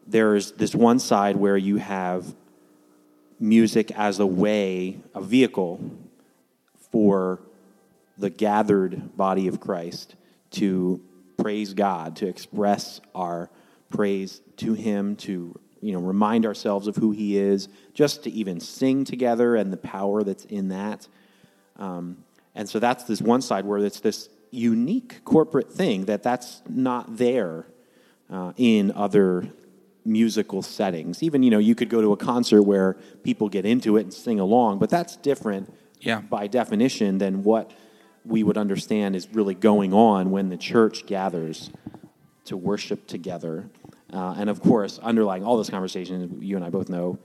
there's 0.06 0.52
this 0.52 0.76
one 0.76 1.00
side 1.00 1.38
where 1.38 1.56
you 1.56 1.78
have 1.78 2.36
music 3.40 3.90
as 3.92 4.20
a 4.20 4.26
way, 4.26 5.00
a 5.16 5.22
vehicle 5.22 5.80
for 6.92 7.40
the 8.18 8.30
gathered 8.30 9.16
body 9.16 9.48
of 9.48 9.62
Christ 9.62 10.16
to 10.52 11.02
praise 11.38 11.74
God, 11.74 12.18
to 12.18 12.28
express 12.28 13.00
our 13.16 13.50
praise 13.90 14.42
to 14.58 14.74
Him, 14.74 15.16
to 15.18 15.58
you 15.82 15.94
know 15.94 16.00
remind 16.00 16.46
ourselves 16.46 16.88
of 16.88 16.96
who 16.96 17.12
He 17.12 17.38
is, 17.38 17.70
just 17.94 18.24
to 18.24 18.30
even 18.32 18.60
sing 18.60 19.06
together 19.06 19.56
and 19.56 19.72
the 19.72 19.78
power 19.78 20.24
that's 20.24 20.46
in 20.46 20.70
that. 20.70 21.08
Um, 21.78 22.24
and 22.56 22.68
so 22.68 22.80
that's 22.80 23.04
this 23.06 23.22
one 23.22 23.42
side 23.42 23.66
where 23.66 23.80
it's 23.80 24.00
this 24.02 24.30
unique 24.52 25.24
corporate 25.24 25.72
thing 25.72 26.06
that 26.06 26.24
that's 26.24 26.62
not 26.68 27.18
there 27.18 27.66
uh, 28.30 28.52
in 28.58 28.92
other 28.94 29.48
musical 30.06 30.62
settings. 30.62 31.22
Even 31.24 31.44
you 31.44 31.52
know 31.52 31.60
you 31.60 31.76
could 31.76 31.90
go 31.90 32.02
to 32.02 32.12
a 32.14 32.18
concert 32.18 32.64
where 32.64 32.98
people 33.24 33.48
get 33.50 33.66
into 33.66 33.98
it 33.98 34.02
and 34.02 34.14
sing 34.14 34.40
along, 34.40 34.80
but 34.80 34.90
that's 34.90 35.16
different 35.18 35.72
Yeah. 36.02 36.22
by 36.22 36.48
definition 36.48 37.18
than 37.20 37.44
what 37.44 37.72
we 38.26 38.44
would 38.44 38.58
understand 38.58 39.16
is 39.16 39.28
really 39.34 39.54
going 39.56 39.94
on 39.94 40.32
when 40.32 40.50
the 40.50 40.58
church 40.58 41.06
gathers 41.06 41.70
to 42.46 42.58
worship 42.58 43.08
together. 43.08 43.70
Uh, 44.14 44.36
and 44.38 44.50
of 44.50 44.62
course, 44.62 45.00
underlying 45.00 45.44
all 45.44 45.58
this 45.58 45.70
conversation, 45.70 46.38
you 46.42 46.56
and 46.56 46.66
I 46.66 46.70
both 46.70 46.90
know, 46.90 47.18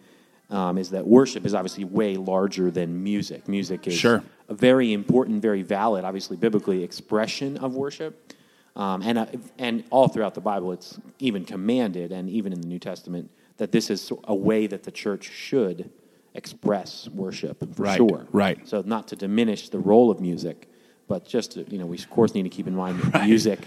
um, 0.50 0.76
is 0.76 0.90
that 0.90 1.06
worship 1.06 1.46
is 1.46 1.54
obviously 1.54 1.84
way 1.84 2.16
larger 2.16 2.70
than 2.70 3.02
music. 3.02 3.48
Music 3.48 3.86
is 3.86 3.94
Sure. 3.94 4.22
a 4.48 4.54
very 4.54 4.92
important, 4.92 5.40
very 5.40 5.62
valid, 5.62 6.04
obviously 6.04 6.36
biblically, 6.36 6.82
expression 6.82 7.56
of 7.58 7.74
worship. 7.74 8.32
Um, 8.76 9.02
and, 9.02 9.18
uh, 9.18 9.26
and 9.58 9.84
all 9.90 10.08
throughout 10.08 10.34
the 10.34 10.40
Bible, 10.40 10.72
it's 10.72 10.98
even 11.20 11.44
commanded, 11.44 12.12
and 12.12 12.28
even 12.28 12.52
in 12.52 12.60
the 12.60 12.66
New 12.66 12.78
Testament, 12.80 13.30
that 13.56 13.72
this 13.72 13.88
is 13.88 14.12
a 14.24 14.34
way 14.34 14.66
that 14.66 14.82
the 14.82 14.90
church 14.90 15.30
should 15.30 15.90
express 16.34 17.08
worship 17.10 17.60
for 17.74 17.82
Right, 17.82 17.96
sure. 17.96 18.26
right. 18.32 18.58
So 18.68 18.82
not 18.84 19.08
to 19.08 19.16
diminish 19.16 19.68
the 19.68 19.78
role 19.78 20.10
of 20.10 20.20
music, 20.20 20.68
but 21.06 21.24
just 21.24 21.52
to, 21.52 21.64
you 21.70 21.78
know, 21.78 21.86
we 21.86 21.96
of 21.98 22.10
course 22.10 22.34
need 22.34 22.42
to 22.42 22.48
keep 22.48 22.66
in 22.66 22.74
mind 22.74 22.98
that 23.00 23.24
music 23.26 23.60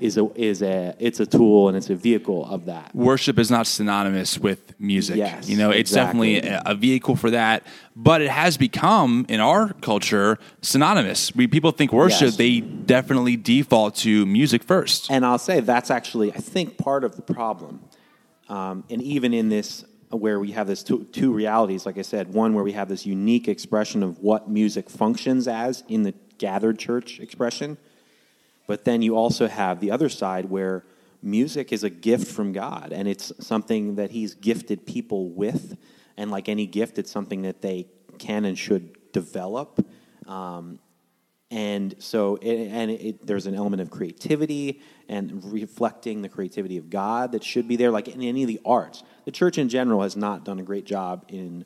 is 0.00 0.16
a 0.16 0.30
is 0.34 0.62
a 0.62 0.94
it's 0.98 1.20
a 1.20 1.26
tool 1.26 1.68
and 1.68 1.76
it's 1.76 1.90
a 1.90 1.94
vehicle 1.94 2.46
of 2.46 2.66
that. 2.66 2.94
worship 2.94 3.38
is 3.38 3.50
not 3.50 3.66
synonymous 3.66 4.38
with 4.38 4.78
music. 4.80 5.16
Yes, 5.16 5.48
you 5.48 5.56
know, 5.56 5.70
it's 5.70 5.90
exactly. 5.90 6.34
definitely 6.34 6.56
a, 6.56 6.72
a 6.72 6.74
vehicle 6.74 7.16
for 7.16 7.30
that, 7.30 7.66
but 7.96 8.20
it 8.22 8.30
has 8.30 8.56
become 8.56 9.26
in 9.28 9.40
our 9.40 9.72
culture 9.74 10.38
synonymous. 10.62 11.34
We 11.34 11.46
people 11.46 11.72
think 11.72 11.92
worship, 11.92 12.28
Yes. 12.28 12.36
they 12.36 12.60
definitely 12.60 13.36
default 13.36 13.96
to 13.96 14.24
music 14.26 14.62
first. 14.62 15.10
And 15.10 15.24
I'll 15.26 15.38
say 15.38 15.60
that's 15.60 15.90
actually, 15.90 16.32
I 16.32 16.38
think, 16.38 16.78
part 16.78 17.04
of 17.04 17.16
the 17.16 17.22
problem. 17.22 17.80
Um, 18.48 18.84
and 18.88 19.02
even 19.02 19.34
in 19.34 19.48
this, 19.50 19.84
where 20.10 20.40
we 20.40 20.52
have 20.52 20.66
this 20.66 20.82
two, 20.82 21.04
two 21.12 21.32
realities, 21.32 21.84
like 21.84 21.98
I 21.98 22.02
said, 22.02 22.32
one 22.32 22.54
where 22.54 22.64
we 22.64 22.72
have 22.72 22.88
this 22.88 23.04
unique 23.04 23.46
expression 23.48 24.02
of 24.02 24.18
what 24.20 24.48
music 24.48 24.88
functions 24.88 25.46
as 25.46 25.84
in 25.88 26.04
the 26.04 26.14
gathered 26.38 26.78
church 26.78 27.20
expression, 27.20 27.76
but 28.68 28.84
then 28.84 29.02
you 29.02 29.16
also 29.16 29.48
have 29.48 29.80
the 29.80 29.90
other 29.90 30.10
side 30.10 30.44
where 30.44 30.84
music 31.22 31.72
is 31.72 31.82
a 31.82 31.90
gift 31.90 32.28
from 32.28 32.52
God, 32.52 32.92
and 32.92 33.08
it's 33.08 33.32
something 33.40 33.96
that 33.96 34.12
He's 34.12 34.34
gifted 34.34 34.86
people 34.86 35.30
with. 35.30 35.76
And 36.16 36.30
like 36.30 36.48
any 36.48 36.66
gift, 36.66 36.98
it's 36.98 37.10
something 37.10 37.42
that 37.42 37.62
they 37.62 37.86
can 38.18 38.44
and 38.44 38.58
should 38.58 39.12
develop. 39.12 39.84
Um, 40.26 40.78
and 41.50 41.94
so, 41.98 42.36
it, 42.36 42.68
and 42.68 42.90
it, 42.90 43.26
there's 43.26 43.46
an 43.46 43.54
element 43.54 43.80
of 43.80 43.90
creativity 43.90 44.82
and 45.08 45.42
reflecting 45.50 46.20
the 46.20 46.28
creativity 46.28 46.76
of 46.76 46.90
God 46.90 47.32
that 47.32 47.42
should 47.42 47.66
be 47.66 47.76
there, 47.76 47.90
like 47.90 48.08
in 48.08 48.20
any 48.20 48.42
of 48.42 48.48
the 48.48 48.60
arts. 48.66 49.02
The 49.24 49.30
church 49.30 49.56
in 49.56 49.70
general 49.70 50.02
has 50.02 50.14
not 50.14 50.44
done 50.44 50.58
a 50.58 50.62
great 50.62 50.84
job 50.84 51.24
in 51.28 51.64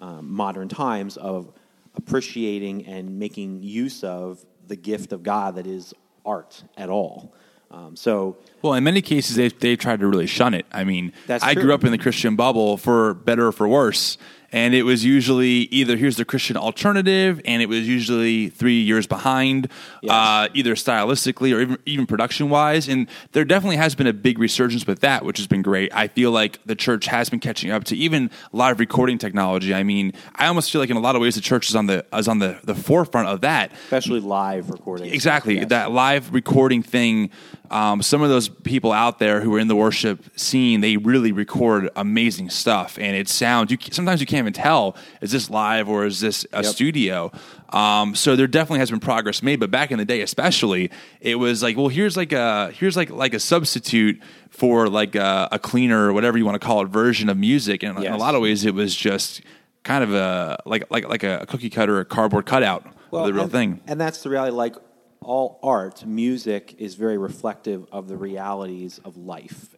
um, 0.00 0.32
modern 0.32 0.68
times 0.68 1.16
of 1.16 1.52
appreciating 1.94 2.86
and 2.86 3.20
making 3.20 3.62
use 3.62 4.02
of 4.02 4.44
the 4.66 4.76
gift 4.76 5.12
of 5.12 5.22
God 5.22 5.54
that 5.56 5.66
is 5.66 5.94
art 6.24 6.62
at 6.76 6.88
all. 6.88 7.32
Um, 7.70 7.94
so, 7.94 8.36
Well, 8.62 8.74
in 8.74 8.82
many 8.82 9.00
cases, 9.00 9.36
they've, 9.36 9.56
they've 9.60 9.78
tried 9.78 10.00
to 10.00 10.06
really 10.08 10.26
shun 10.26 10.54
it. 10.54 10.66
I 10.72 10.82
mean, 10.84 11.12
That's 11.28 11.44
I 11.44 11.54
true. 11.54 11.62
grew 11.62 11.74
up 11.74 11.84
in 11.84 11.92
the 11.92 11.98
Christian 11.98 12.34
bubble 12.34 12.76
for 12.76 13.14
better 13.14 13.46
or 13.48 13.52
for 13.52 13.68
worse. 13.68 14.18
And 14.52 14.74
it 14.74 14.82
was 14.82 15.04
usually 15.04 15.68
either 15.70 15.96
here's 15.96 16.16
the 16.16 16.24
Christian 16.24 16.56
alternative, 16.56 17.40
and 17.44 17.62
it 17.62 17.68
was 17.68 17.86
usually 17.86 18.48
three 18.48 18.80
years 18.80 19.06
behind, 19.06 19.68
Yes. 20.02 20.12
uh, 20.12 20.48
either 20.54 20.74
stylistically 20.74 21.54
or 21.54 21.60
even, 21.60 21.78
even 21.86 22.06
production 22.06 22.50
wise. 22.50 22.88
And 22.88 23.06
there 23.32 23.44
definitely 23.44 23.76
has 23.76 23.94
been 23.94 24.06
a 24.08 24.12
big 24.12 24.38
resurgence 24.40 24.86
with 24.86 25.00
that, 25.00 25.24
which 25.24 25.38
has 25.38 25.46
been 25.46 25.62
great. 25.62 25.94
I 25.94 26.08
feel 26.08 26.32
like 26.32 26.58
the 26.66 26.74
church 26.74 27.06
has 27.06 27.30
been 27.30 27.38
catching 27.40 27.70
up 27.70 27.84
to 27.84 27.96
even 27.96 28.30
live 28.52 28.80
recording 28.80 29.18
technology. 29.18 29.72
I 29.72 29.84
mean, 29.84 30.12
I 30.34 30.46
almost 30.46 30.72
feel 30.72 30.80
like 30.80 30.90
in 30.90 30.96
a 30.96 31.00
lot 31.00 31.14
of 31.14 31.22
ways 31.22 31.36
the 31.36 31.40
church 31.40 31.68
is 31.68 31.76
on 31.76 31.86
the 31.86 32.04
is 32.12 32.26
on 32.26 32.40
the, 32.40 32.58
the 32.64 32.74
forefront 32.74 33.28
of 33.28 33.42
that. 33.42 33.70
especially 33.84 34.20
live 34.20 34.68
recording. 34.70 35.12
Exactly. 35.12 35.56
Yes. 35.56 35.68
That 35.68 35.92
live 35.92 36.32
recording 36.34 36.82
thing. 36.82 37.30
Um, 37.70 38.02
some 38.02 38.20
of 38.20 38.28
those 38.28 38.48
people 38.48 38.90
out 38.90 39.20
there 39.20 39.40
who 39.40 39.54
are 39.54 39.58
in 39.60 39.68
the 39.68 39.76
worship 39.76 40.24
scene, 40.36 40.80
they 40.80 40.96
really 40.96 41.30
record 41.30 41.88
amazing 41.94 42.50
stuff, 42.50 42.98
and 42.98 43.14
it 43.14 43.28
sounds. 43.28 43.70
You 43.70 43.78
sometimes 43.92 44.20
you 44.20 44.26
can't 44.26 44.40
even 44.40 44.52
tell 44.52 44.96
is 45.20 45.30
this 45.30 45.48
live 45.48 45.88
or 45.88 46.04
is 46.04 46.20
this 46.20 46.44
a 46.52 46.62
Yep. 46.64 46.72
studio. 46.74 47.32
Um, 47.70 48.16
so 48.16 48.34
there 48.34 48.48
definitely 48.48 48.80
has 48.80 48.90
been 48.90 48.98
progress 48.98 49.42
made, 49.42 49.60
but 49.60 49.70
back 49.70 49.92
in 49.92 49.98
the 49.98 50.04
day, 50.04 50.20
especially, 50.22 50.90
it 51.20 51.36
was 51.36 51.62
like, 51.62 51.76
well, 51.76 51.86
here's 51.88 52.16
like 52.16 52.32
a 52.32 52.72
here's 52.72 52.96
like 52.96 53.10
like 53.10 53.34
a 53.34 53.40
substitute 53.40 54.20
for 54.50 54.88
like 54.88 55.14
a, 55.14 55.48
a 55.52 55.58
cleaner 55.60 56.08
or 56.08 56.12
whatever 56.12 56.36
you 56.36 56.44
want 56.44 56.60
to 56.60 56.66
call 56.66 56.82
it 56.82 56.88
version 56.88 57.28
of 57.28 57.36
music, 57.36 57.84
and 57.84 57.96
in 58.02 58.12
a 58.12 58.16
lot 58.16 58.34
of 58.34 58.42
ways, 58.42 58.64
it 58.64 58.74
was 58.74 58.96
just 58.96 59.42
kind 59.84 60.02
of 60.02 60.12
a 60.12 60.60
like 60.66 60.90
like 60.90 61.08
like 61.08 61.22
a 61.22 61.46
cookie 61.46 61.70
cutter, 61.70 62.00
a 62.00 62.04
cardboard 62.04 62.46
cutout 62.46 62.84
of 63.12 63.26
the 63.26 63.32
real 63.32 63.44
and, 63.44 63.52
thing. 63.52 63.80
And 63.86 64.00
that's 64.00 64.22
the 64.22 64.30
reality. 64.30 64.52
Like 64.56 64.74
all 65.22 65.58
art, 65.62 66.04
music 66.06 66.74
is 66.78 66.94
very 66.94 67.18
reflective 67.18 67.86
of 67.92 68.08
the 68.08 68.16
realities 68.16 69.00
of 69.04 69.16
life. 69.16 69.76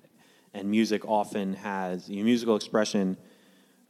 And 0.54 0.70
music 0.70 1.06
often 1.06 1.54
has, 1.54 2.08
your 2.08 2.24
musical 2.24 2.56
expression 2.56 3.16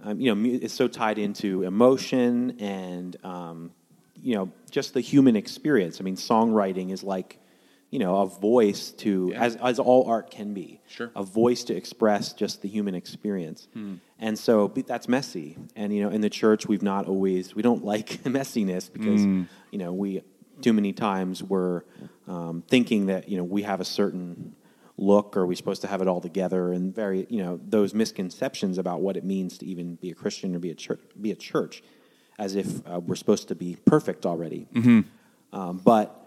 um, 0.05 0.21
you 0.21 0.35
know, 0.35 0.51
it's 0.51 0.75
so 0.75 0.89
tied 0.89 1.19
into 1.19 1.63
emotion 1.63 2.57
and 2.59 3.17
um, 3.25 3.73
you 4.21 4.35
know, 4.35 4.51
just 4.71 4.95
the 4.95 5.01
human 5.01 5.37
experience. 5.37 6.01
I 6.01 6.05
mean, 6.05 6.17
songwriting 6.17 6.93
is 6.93 7.03
like, 7.03 7.39
you 7.91 7.99
know, 7.99 8.17
a 8.23 8.27
voice 8.27 8.91
to 8.93 9.33
as 9.35 9.57
as 9.57 9.79
all 9.79 10.09
art 10.09 10.31
can 10.31 10.55
be. 10.55 10.81
Sure. 10.89 11.11
A 11.15 11.23
voice 11.23 11.65
to 11.65 11.77
express 11.77 12.33
just 12.33 12.63
the 12.63 12.69
human 12.69 12.95
experience. 12.95 13.69
And 14.19 14.39
so 14.39 14.69
that's 14.69 15.09
messy. 15.09 15.57
And 15.77 15.95
you 15.95 16.03
know, 16.03 16.11
in 16.11 16.21
the 16.21 16.31
church 16.31 16.67
we've 16.67 16.83
not 16.83 17.07
always 17.07 17.55
we 17.55 17.63
don't 17.63 17.85
like 17.85 18.09
messiness 18.25 18.93
because 18.93 19.23
you 19.23 19.79
know, 19.79 19.93
we 19.93 20.23
too 20.63 20.73
many 20.73 20.93
times 20.93 21.43
we're 21.43 21.83
um, 22.27 22.63
thinking 22.67 23.07
that, 23.07 23.29
you 23.29 23.37
know, 23.37 23.45
we 23.45 23.63
have 23.63 23.81
a 23.81 23.85
certain 23.85 24.55
look 24.97 25.37
or 25.37 25.43
we're 25.43 25.47
we 25.47 25.57
supposed 25.57 25.83
to 25.83 25.89
have 25.89 26.01
it 26.01 26.09
all 26.09 26.21
together 26.21 26.73
and 26.73 26.95
very 26.95 27.27
you 27.31 27.43
know 27.43 27.59
those 27.67 27.95
misconceptions 27.95 28.77
about 28.77 29.01
what 29.01 29.17
it 29.17 29.25
means 29.25 29.57
to 29.57 29.67
even 29.67 29.97
be 29.97 30.11
a 30.11 30.15
christian 30.15 30.55
or 30.55 30.59
be 30.59 30.71
a 30.71 30.75
church 30.75 31.01
be 31.21 31.31
a 31.31 31.35
church 31.35 31.83
as 32.39 32.55
if 32.55 32.87
uh, 32.87 32.99
we're 33.01 33.15
supposed 33.15 33.49
to 33.49 33.55
be 33.55 33.77
perfect 33.85 34.27
already. 34.27 34.67
Um, 35.53 35.81
but 35.85 36.19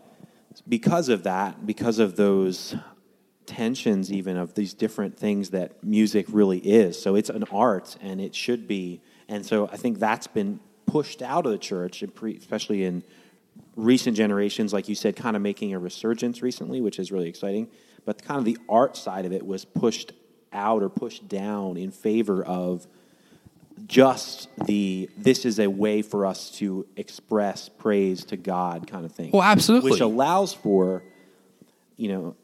because 0.67 1.09
of 1.09 1.23
that 1.23 1.65
because 1.65 1.99
of 1.99 2.15
those 2.15 2.75
tensions 3.45 4.11
even 4.11 4.37
of 4.37 4.53
these 4.53 4.73
different 4.73 5.17
things 5.17 5.49
that 5.49 5.83
music 5.83 6.25
really 6.29 6.59
is 6.59 6.99
so 6.99 7.15
it's 7.15 7.29
an 7.29 7.43
art 7.51 7.97
and 8.01 8.21
it 8.21 8.33
should 8.33 8.67
be 8.67 9.01
and 9.27 9.45
so 9.45 9.67
i 9.71 9.77
think 9.77 9.99
that's 9.99 10.27
been 10.27 10.59
pushed 10.85 11.21
out 11.21 11.45
of 11.45 11.51
the 11.51 11.57
church 11.57 12.01
especially 12.01 12.85
in 12.85 13.03
recent 13.75 14.15
generations, 14.15 14.73
like 14.73 14.87
you 14.87 14.95
said, 14.95 15.15
kind 15.15 15.35
of 15.35 15.41
making 15.41 15.73
a 15.73 15.79
resurgence 15.79 16.41
recently, 16.41 16.81
which 16.81 16.99
is 16.99 17.11
really 17.11 17.29
exciting. 17.29 17.69
But 18.05 18.23
kind 18.23 18.37
of 18.37 18.45
the 18.45 18.57
art 18.69 18.95
side 18.95 19.25
of 19.25 19.33
it 19.33 19.45
was 19.45 19.65
pushed 19.65 20.13
out 20.53 20.83
or 20.83 20.89
pushed 20.89 21.27
down 21.27 21.77
in 21.77 21.91
favor 21.91 22.43
of 22.43 22.87
just 23.87 24.47
the 24.67 25.09
this 25.17 25.43
is 25.43 25.59
a 25.59 25.67
way 25.67 26.01
for 26.01 26.25
us 26.25 26.49
to 26.49 26.87
express 26.95 27.67
praise 27.67 28.23
to 28.25 28.37
God 28.37 28.87
kind 28.87 29.05
of 29.05 29.11
thing. 29.11 29.31
Well, 29.33 29.41
absolutely. 29.41 29.91
Which 29.91 29.99
allows 29.99 30.53
for, 30.53 31.03
you 31.97 32.09
know, 32.09 32.35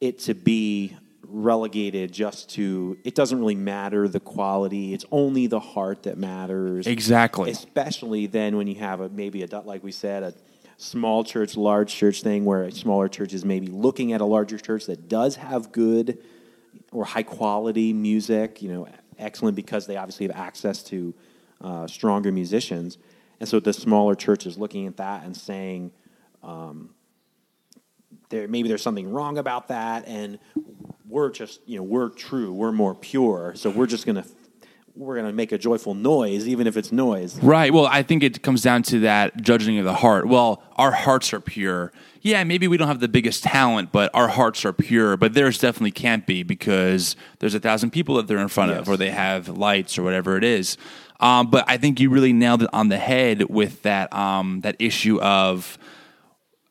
it 0.00 0.18
to 0.20 0.34
be 0.34 0.96
relegated 1.22 2.12
just 2.12 2.48
to 2.48 2.96
it 3.04 3.14
doesn't 3.14 3.38
really 3.38 3.54
matter 3.54 4.08
the 4.08 4.20
quality 4.20 4.94
it's 4.94 5.04
only 5.10 5.46
the 5.46 5.60
heart 5.60 6.04
that 6.04 6.16
matters. 6.16 6.86
Exactly. 6.86 7.50
especially 7.50 8.26
then 8.26 8.56
when 8.56 8.66
you 8.66 8.76
have 8.76 9.00
a 9.00 9.08
maybe 9.08 9.42
a 9.42 9.60
like 9.60 9.82
we 9.82 9.92
said 9.92 10.22
a 10.22 10.32
small 10.76 11.24
church 11.24 11.56
large 11.56 11.92
church 11.94 12.22
thing 12.22 12.44
where 12.44 12.62
a 12.62 12.72
smaller 12.72 13.08
church 13.08 13.34
is 13.34 13.44
maybe 13.44 13.66
looking 13.66 14.12
at 14.12 14.20
a 14.20 14.24
larger 14.24 14.58
church 14.58 14.86
that 14.86 15.08
does 15.08 15.36
have 15.36 15.72
good 15.72 16.18
or 16.92 17.04
high 17.04 17.22
quality 17.22 17.92
music 17.92 18.62
you 18.62 18.72
know 18.72 18.86
excellent 19.18 19.56
because 19.56 19.86
they 19.86 19.96
obviously 19.96 20.26
have 20.26 20.36
access 20.36 20.82
to 20.82 21.14
uh, 21.60 21.86
stronger 21.86 22.32
musicians. 22.32 22.98
And 23.40 23.48
so 23.48 23.60
the 23.60 23.72
smaller 23.72 24.14
church 24.14 24.46
is 24.46 24.58
looking 24.58 24.86
at 24.86 24.96
that 24.96 25.24
and 25.24 25.36
saying 25.36 25.92
um, 26.42 26.90
there 28.30 28.48
maybe 28.48 28.68
there's 28.68 28.82
something 28.82 29.10
wrong 29.10 29.38
about 29.38 29.68
that. 29.68 30.06
And 30.06 30.38
we're 31.08 31.30
just 31.30 31.60
you 31.66 31.76
know 31.76 31.82
we're 31.82 32.08
true 32.10 32.52
we're 32.52 32.72
more 32.72 32.94
pure 32.94 33.52
so 33.56 33.70
we're 33.70 33.86
just 33.86 34.06
gonna 34.06 34.24
we're 34.94 35.16
gonna 35.16 35.32
make 35.32 35.52
a 35.52 35.58
joyful 35.58 35.94
noise 35.94 36.46
even 36.46 36.66
if 36.66 36.76
it's 36.76 36.90
noise 36.92 37.38
Right. 37.40 37.72
Well, 37.72 37.86
I 37.86 38.02
think 38.02 38.22
it 38.22 38.42
comes 38.42 38.62
down 38.62 38.82
to 38.84 39.00
that 39.00 39.40
judging 39.40 39.78
of 39.78 39.84
the 39.84 39.94
heart. 39.94 40.26
Well, 40.26 40.62
our 40.76 40.90
hearts 40.90 41.32
are 41.32 41.40
pure. 41.40 41.92
Yeah, 42.20 42.42
maybe 42.42 42.66
we 42.66 42.76
don't 42.76 42.88
have 42.88 42.98
the 42.98 43.08
biggest 43.08 43.44
talent, 43.44 43.92
but 43.92 44.10
our 44.12 44.26
hearts 44.26 44.64
are 44.64 44.72
pure. 44.72 45.16
But 45.16 45.34
theirs 45.34 45.58
definitely 45.58 45.92
can't 45.92 46.26
be 46.26 46.42
because 46.42 47.14
there's 47.38 47.54
a 47.54 47.60
thousand 47.60 47.90
people 47.90 48.16
that 48.16 48.26
they're 48.26 48.38
in 48.38 48.48
front 48.48 48.72
of, 48.72 48.88
or 48.88 48.96
they 48.96 49.10
have 49.10 49.48
lights 49.48 49.98
or 49.98 50.02
whatever 50.02 50.36
it 50.36 50.42
is. 50.42 50.76
Um, 51.20 51.48
but 51.48 51.64
I 51.68 51.76
think 51.76 52.00
you 52.00 52.10
really 52.10 52.32
nailed 52.32 52.64
it 52.64 52.70
on 52.72 52.88
the 52.88 52.98
head 52.98 53.48
with 53.48 53.82
that 53.82 54.12
um, 54.12 54.62
that 54.62 54.74
issue 54.80 55.20
of 55.20 55.78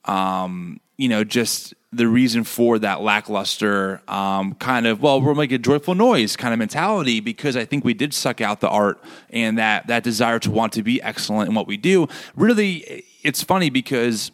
um, 0.03 0.79
you 0.97 1.09
know, 1.09 1.23
just 1.23 1.73
the 1.93 2.07
reason 2.07 2.43
for 2.43 2.77
that 2.79 3.01
lackluster 3.01 4.01
um, 4.07 4.53
kind 4.55 4.85
of 4.85 5.01
well, 5.01 5.21
we'll 5.21 5.35
make 5.35 5.51
a 5.51 5.57
joyful 5.57 5.95
noise 5.95 6.35
kind 6.35 6.53
of 6.53 6.59
mentality 6.59 7.19
because 7.19 7.55
I 7.55 7.65
think 7.65 7.85
we 7.85 7.93
did 7.93 8.13
suck 8.13 8.41
out 8.41 8.59
the 8.59 8.69
art 8.69 9.01
and 9.29 9.57
that 9.57 9.87
that 9.87 10.03
desire 10.03 10.39
to 10.39 10.51
want 10.51 10.73
to 10.73 10.83
be 10.83 11.01
excellent 11.01 11.49
in 11.49 11.55
what 11.55 11.65
we 11.65 11.77
do. 11.77 12.07
Really, 12.35 13.05
it's 13.23 13.41
funny 13.41 13.69
because 13.69 14.31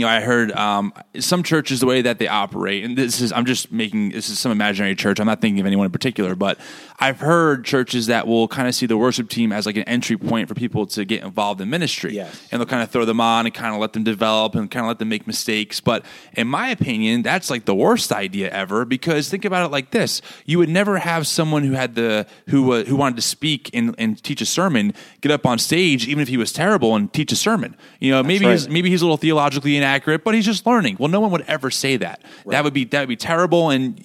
you 0.00 0.06
know, 0.06 0.12
I 0.12 0.20
heard 0.20 0.52
um, 0.52 0.92
some 1.18 1.42
churches 1.42 1.80
the 1.80 1.86
way 1.86 2.02
that 2.02 2.18
they 2.18 2.28
operate, 2.28 2.84
and 2.84 2.96
this 2.96 3.20
is 3.20 3.32
I'm 3.32 3.44
just 3.46 3.72
making 3.72 4.10
this 4.10 4.28
is 4.28 4.38
some 4.38 4.52
imaginary 4.52 4.94
church. 4.94 5.20
I'm 5.20 5.26
not 5.26 5.40
thinking 5.40 5.60
of 5.60 5.66
anyone 5.66 5.86
in 5.86 5.92
particular, 5.92 6.34
but 6.34 6.58
I've 6.98 7.20
heard 7.20 7.64
churches 7.64 8.06
that 8.06 8.26
will 8.26 8.48
kind 8.48 8.68
of 8.68 8.74
see 8.74 8.86
the 8.86 8.96
worship 8.96 9.28
team 9.28 9.52
as 9.52 9.66
like 9.66 9.76
an 9.76 9.84
entry 9.84 10.16
point 10.16 10.48
for 10.48 10.54
people 10.54 10.86
to 10.86 11.04
get 11.04 11.22
involved 11.22 11.60
in 11.60 11.68
ministry, 11.70 12.14
Yes. 12.14 12.48
and 12.50 12.60
they'll 12.60 12.66
kind 12.66 12.82
of 12.82 12.90
throw 12.90 13.04
them 13.04 13.20
on 13.20 13.46
and 13.46 13.54
kind 13.54 13.74
of 13.74 13.80
let 13.80 13.92
them 13.92 14.04
develop 14.04 14.54
and 14.54 14.70
kind 14.70 14.84
of 14.84 14.88
let 14.88 14.98
them 14.98 15.08
make 15.08 15.26
mistakes. 15.26 15.80
But 15.80 16.04
in 16.32 16.48
my 16.48 16.70
opinion, 16.70 17.22
that's 17.22 17.50
like 17.50 17.64
the 17.64 17.74
worst 17.74 18.12
idea 18.12 18.50
ever 18.50 18.84
because 18.84 19.28
think 19.28 19.44
about 19.44 19.64
it 19.66 19.72
like 19.72 19.90
this: 19.90 20.22
you 20.44 20.58
would 20.58 20.68
never 20.68 20.98
have 20.98 21.26
someone 21.26 21.64
who 21.64 21.72
had 21.72 21.94
the 21.94 22.26
who 22.48 22.72
uh, 22.72 22.84
who 22.84 22.96
wanted 22.96 23.16
to 23.16 23.22
speak 23.22 23.70
and, 23.74 23.94
and 23.98 24.22
teach 24.22 24.40
a 24.40 24.46
sermon 24.46 24.92
get 25.20 25.30
up 25.30 25.46
on 25.46 25.58
stage, 25.58 26.06
even 26.08 26.22
if 26.22 26.28
he 26.28 26.36
was 26.36 26.52
terrible, 26.52 26.94
and 26.94 27.12
teach 27.12 27.32
a 27.32 27.36
sermon. 27.36 27.76
You 28.00 28.12
know, 28.12 28.22
maybe 28.22 28.44
right. 28.46 28.52
he's 28.52 28.68
maybe 28.68 28.90
he's 28.90 29.02
a 29.02 29.04
little 29.04 29.16
theologically 29.16 29.76
inaccurate, 29.86 30.24
but 30.24 30.34
he's 30.34 30.44
just 30.44 30.66
learning. 30.66 30.96
Well, 30.98 31.08
no 31.08 31.20
one 31.20 31.30
would 31.30 31.44
ever 31.46 31.70
say 31.70 31.96
that. 31.98 32.20
That 32.46 32.64
would 32.64 32.74
be 32.74 32.84
that 32.86 33.00
would 33.00 33.08
be 33.08 33.16
terrible, 33.16 33.70
and 33.70 33.98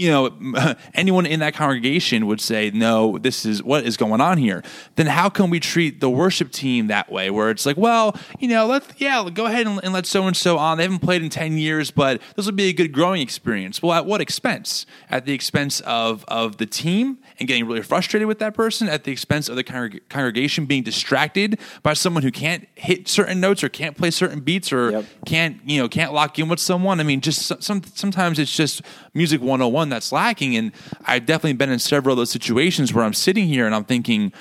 you 0.00 0.08
know, 0.10 0.74
anyone 0.94 1.26
in 1.26 1.40
that 1.40 1.52
congregation 1.54 2.26
would 2.26 2.40
say, 2.40 2.70
"No, 2.72 3.18
this 3.18 3.44
is 3.44 3.62
what 3.62 3.84
is 3.84 3.96
going 3.98 4.20
on 4.22 4.38
here." 4.38 4.62
Then 4.96 5.06
how 5.06 5.28
can 5.28 5.50
we 5.50 5.60
treat 5.60 6.00
the 6.00 6.08
worship 6.08 6.50
team 6.50 6.86
that 6.86 7.12
way, 7.12 7.30
where 7.30 7.50
it's 7.50 7.66
like, 7.66 7.76
well, 7.76 8.16
you 8.38 8.48
know, 8.48 8.66
let 8.66 8.82
yeah, 8.98 9.28
go 9.32 9.44
ahead 9.44 9.66
and, 9.66 9.78
and 9.84 9.92
let 9.92 10.06
so 10.06 10.26
and 10.26 10.34
so 10.36 10.56
on. 10.56 10.78
They 10.78 10.84
haven't 10.84 11.00
played 11.00 11.22
in 11.22 11.28
ten 11.28 11.58
years, 11.58 11.90
but 11.90 12.22
this 12.34 12.46
will 12.46 12.52
be 12.54 12.68
a 12.68 12.72
good 12.72 12.92
growing 12.92 13.20
experience. 13.20 13.82
Well, 13.82 13.92
at 13.92 14.06
what 14.06 14.22
expense? 14.22 14.86
At 15.10 15.26
the 15.26 15.34
expense 15.34 15.80
of 15.80 16.24
of 16.28 16.56
the 16.56 16.66
team 16.66 17.18
and 17.38 17.46
getting 17.46 17.66
really 17.66 17.82
frustrated 17.82 18.26
with 18.26 18.38
that 18.38 18.54
person. 18.54 18.88
At 18.88 19.04
the 19.04 19.12
expense 19.12 19.48
of 19.50 19.56
the 19.56 19.64
congreg- 19.64 20.00
congregation 20.08 20.64
being 20.64 20.82
distracted 20.82 21.58
by 21.82 21.92
someone 21.92 22.22
who 22.22 22.30
can't 22.30 22.66
hit 22.74 23.06
certain 23.06 23.38
notes 23.40 23.62
or 23.62 23.68
can't 23.68 23.96
play 23.98 24.10
certain 24.10 24.40
beats 24.40 24.72
or 24.72 24.90
Yep. 24.92 25.04
can't 25.26 25.56
you 25.66 25.78
know 25.80 25.88
can't 25.88 26.14
lock 26.14 26.38
in 26.38 26.48
with 26.48 26.58
someone. 26.58 27.00
I 27.00 27.02
mean, 27.02 27.20
just 27.20 27.42
so- 27.42 27.58
some 27.60 27.82
sometimes 27.94 28.38
it's 28.38 28.56
just 28.56 28.80
music 29.12 29.42
101 29.42 29.89
that's 29.90 30.12
lacking. 30.12 30.56
And 30.56 30.72
I've 31.04 31.26
definitely 31.26 31.54
been 31.54 31.70
in 31.70 31.78
several 31.78 32.14
of 32.14 32.18
those 32.18 32.30
situations 32.30 32.94
where 32.94 33.04
I'm 33.04 33.14
sitting 33.14 33.46
here 33.46 33.66
and 33.66 33.74
I'm 33.74 33.84
thinking. 33.84 34.32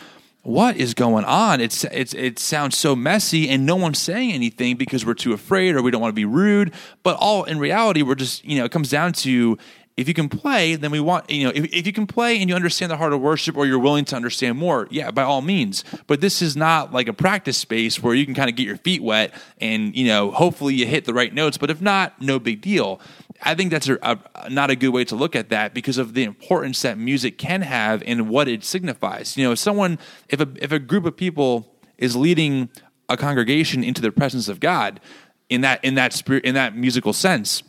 What 0.43 0.77
is 0.77 0.93
going 0.93 1.25
on? 1.25 1.59
It's 1.59 1.83
it's 1.83 2.13
it 2.13 2.39
sounds 2.39 2.77
so 2.77 2.95
messy, 2.95 3.49
and 3.49 3.65
no 3.65 3.75
one's 3.75 3.99
saying 3.99 4.31
anything 4.31 4.77
because 4.77 5.05
we're 5.05 5.13
too 5.13 5.33
afraid 5.33 5.75
or 5.75 5.81
we 5.81 5.91
don't 5.91 5.99
want 5.99 6.11
to 6.11 6.15
be 6.15 6.23
rude. 6.23 6.73
But 7.03 7.17
all 7.17 7.43
in 7.43 7.59
reality, 7.59 8.03
we're 8.03 8.15
just 8.15 8.45
you 8.45 8.57
know 8.57 8.63
it 8.63 8.71
comes 8.71 8.89
down 8.89 9.11
to 9.13 9.57
if 9.99 10.07
you 10.07 10.13
can 10.13 10.29
play, 10.29 10.75
then 10.75 10.91
we 10.91 11.01
want, 11.01 11.29
you 11.29 11.43
know, 11.43 11.51
if, 11.53 11.65
if 11.73 11.85
you 11.85 11.91
can 11.91 12.07
play 12.07 12.39
and 12.39 12.49
you 12.49 12.55
understand 12.55 12.89
the 12.89 12.95
heart 12.95 13.11
of 13.11 13.19
worship 13.19 13.57
or 13.57 13.65
you're 13.65 13.77
willing 13.77 14.05
to 14.05 14.15
understand 14.15 14.57
more, 14.57 14.87
yeah, 14.89 15.11
by 15.11 15.23
all 15.23 15.41
means. 15.41 15.83
But 16.07 16.21
this 16.21 16.41
is 16.41 16.55
not 16.55 16.93
like 16.93 17.09
a 17.09 17.13
practice 17.13 17.57
space 17.57 18.01
where 18.01 18.15
you 18.15 18.25
can 18.25 18.33
kind 18.33 18.49
of 18.49 18.55
get 18.55 18.65
your 18.65 18.77
feet 18.77 19.03
wet 19.03 19.33
and, 19.59 19.93
you 19.93 20.07
know, 20.07 20.31
hopefully 20.31 20.73
you 20.73 20.85
hit 20.85 21.03
the 21.03 21.13
right 21.13 21.33
notes. 21.33 21.57
But 21.57 21.69
if 21.69 21.81
not, 21.81 22.21
no 22.21 22.39
big 22.39 22.61
deal. 22.61 23.01
I 23.43 23.55
think 23.55 23.71
that's 23.71 23.89
a, 23.89 23.99
a, 24.01 24.49
not 24.49 24.69
a 24.69 24.77
good 24.77 24.91
way 24.91 25.03
to 25.03 25.17
look 25.17 25.35
at 25.35 25.49
that 25.49 25.73
because 25.73 25.97
of 25.97 26.13
the 26.13 26.23
importance 26.23 26.81
that 26.83 26.97
music 26.97 27.37
can 27.37 27.61
have 27.61 28.01
and 28.05 28.29
what 28.29 28.47
it 28.47 28.63
signifies. 28.63 29.35
You 29.35 29.43
know, 29.43 29.51
if 29.51 29.59
someone, 29.59 29.99
if 30.29 30.39
a, 30.39 30.47
if 30.61 30.71
a 30.71 30.79
group 30.79 31.05
of 31.05 31.17
people 31.17 31.75
is 31.97 32.15
leading 32.15 32.69
a 33.09 33.17
congregation 33.17 33.83
into 33.83 34.01
the 34.01 34.13
presence 34.13 34.47
of 34.47 34.61
God 34.61 35.01
in 35.49 35.59
that, 35.59 35.83
in 35.83 35.95
that 35.95 36.13
spirit, 36.13 36.45
in 36.45 36.55
that 36.55 36.73
musical 36.73 37.11
sense, 37.11 37.63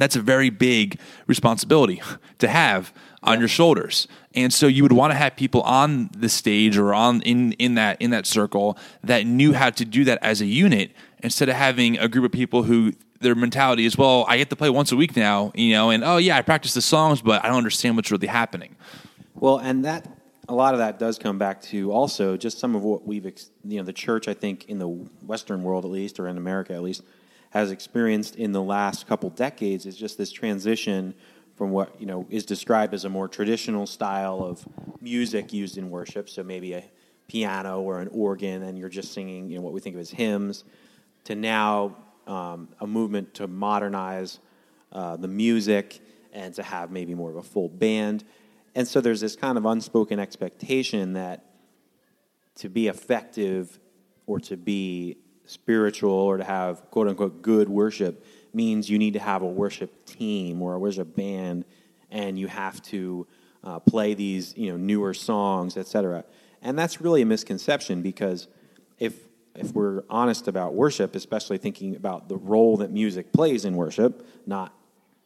that's 0.00 0.16
a 0.16 0.20
very 0.20 0.50
big 0.50 0.98
responsibility 1.26 2.02
to 2.38 2.48
have 2.48 2.92
on 3.22 3.38
your 3.38 3.48
shoulders. 3.48 4.08
And 4.34 4.52
so 4.52 4.66
you 4.66 4.82
would 4.82 4.92
want 4.92 5.12
to 5.12 5.16
have 5.16 5.36
people 5.36 5.62
on 5.62 6.10
the 6.16 6.28
stage 6.28 6.76
or 6.76 6.94
on 6.94 7.22
in 7.22 7.52
in 7.52 7.74
that 7.74 8.00
in 8.00 8.10
that 8.10 8.26
circle 8.26 8.78
that 9.04 9.26
knew 9.26 9.52
how 9.52 9.70
to 9.70 9.84
do 9.84 10.04
that 10.04 10.18
as 10.22 10.40
a 10.40 10.46
unit 10.46 10.92
instead 11.22 11.48
of 11.48 11.56
having 11.56 11.98
a 11.98 12.08
group 12.08 12.24
of 12.24 12.32
people 12.32 12.62
who 12.62 12.92
their 13.20 13.34
mentality 13.34 13.84
is 13.84 13.98
well 13.98 14.24
i 14.28 14.38
get 14.38 14.48
to 14.48 14.56
play 14.56 14.70
once 14.70 14.90
a 14.92 14.96
week 14.96 15.14
now 15.14 15.52
you 15.54 15.74
know 15.74 15.90
and 15.90 16.02
oh 16.02 16.16
yeah 16.16 16.38
i 16.38 16.40
practice 16.40 16.72
the 16.72 16.80
songs 16.80 17.20
but 17.20 17.44
i 17.44 17.48
don't 17.48 17.58
understand 17.58 17.94
what's 17.94 18.10
really 18.10 18.26
happening. 18.26 18.74
Well, 19.34 19.58
and 19.58 19.84
that 19.86 20.06
a 20.48 20.54
lot 20.54 20.74
of 20.74 20.78
that 20.78 20.98
does 20.98 21.18
come 21.18 21.38
back 21.38 21.62
to 21.62 21.92
also 21.92 22.36
just 22.36 22.58
some 22.58 22.74
of 22.74 22.82
what 22.82 23.06
we've, 23.06 23.24
ex- 23.24 23.50
you 23.64 23.78
know, 23.78 23.84
the 23.84 23.92
church 23.92 24.28
I 24.28 24.34
think 24.34 24.66
in 24.68 24.78
the 24.78 24.88
Western 24.88 25.62
world 25.62 25.84
at 25.84 25.90
least, 25.90 26.20
or 26.20 26.28
in 26.28 26.36
America 26.36 26.74
at 26.74 26.82
least, 26.82 27.02
has 27.50 27.70
experienced 27.70 28.36
in 28.36 28.52
the 28.52 28.62
last 28.62 29.06
couple 29.06 29.30
decades 29.30 29.86
is 29.86 29.96
just 29.96 30.16
this 30.16 30.32
transition 30.32 31.14
from 31.56 31.70
what 31.70 32.00
you 32.00 32.06
know 32.06 32.26
is 32.30 32.46
described 32.46 32.94
as 32.94 33.04
a 33.04 33.08
more 33.08 33.28
traditional 33.28 33.86
style 33.86 34.42
of 34.42 34.66
music 35.00 35.52
used 35.52 35.76
in 35.76 35.90
worship. 35.90 36.28
So 36.28 36.42
maybe 36.42 36.72
a 36.72 36.84
piano 37.28 37.80
or 37.80 38.00
an 38.00 38.08
organ, 38.12 38.62
and 38.62 38.78
you're 38.78 38.88
just 38.88 39.12
singing, 39.12 39.50
you 39.50 39.56
know, 39.56 39.62
what 39.62 39.72
we 39.72 39.80
think 39.80 39.94
of 39.94 40.00
as 40.00 40.10
hymns, 40.10 40.64
to 41.24 41.34
now 41.34 41.96
um, 42.26 42.68
a 42.80 42.86
movement 42.86 43.34
to 43.34 43.46
modernize 43.46 44.38
uh, 44.92 45.16
the 45.16 45.28
music 45.28 46.00
and 46.32 46.54
to 46.54 46.62
have 46.62 46.90
maybe 46.90 47.14
more 47.14 47.30
of 47.30 47.36
a 47.36 47.42
full 47.42 47.68
band. 47.68 48.24
and 48.74 48.86
so 48.86 49.00
there's 49.00 49.20
this 49.20 49.36
kind 49.36 49.58
of 49.58 49.66
unspoken 49.66 50.18
expectation 50.18 51.12
that 51.14 51.44
to 52.54 52.68
be 52.68 52.88
effective 52.88 53.78
or 54.26 54.38
to 54.38 54.56
be 54.56 55.16
spiritual 55.46 56.12
or 56.12 56.36
to 56.36 56.44
have 56.44 56.90
quote 56.90 57.08
unquote 57.08 57.42
good 57.42 57.68
worship 57.68 58.24
means 58.52 58.88
you 58.88 58.98
need 58.98 59.14
to 59.14 59.18
have 59.18 59.42
a 59.42 59.46
worship 59.46 60.04
team 60.06 60.62
or 60.62 60.74
a 60.74 60.78
worship 60.78 61.14
band 61.16 61.64
and 62.10 62.38
you 62.38 62.46
have 62.46 62.80
to 62.82 63.26
uh, 63.64 63.78
play 63.78 64.14
these 64.14 64.56
you 64.56 64.70
know 64.70 64.76
newer 64.76 65.12
songs 65.14 65.76
etc 65.76 66.24
and 66.62 66.78
that's 66.78 67.00
really 67.00 67.22
a 67.22 67.26
misconception 67.26 68.02
because 68.02 68.48
if 68.98 69.14
if 69.54 69.72
we're 69.72 70.02
honest 70.08 70.48
about 70.48 70.74
worship 70.74 71.14
especially 71.14 71.58
thinking 71.58 71.96
about 71.96 72.28
the 72.28 72.36
role 72.36 72.76
that 72.76 72.90
music 72.90 73.32
plays 73.32 73.64
in 73.64 73.76
worship 73.76 74.26
not 74.46 74.72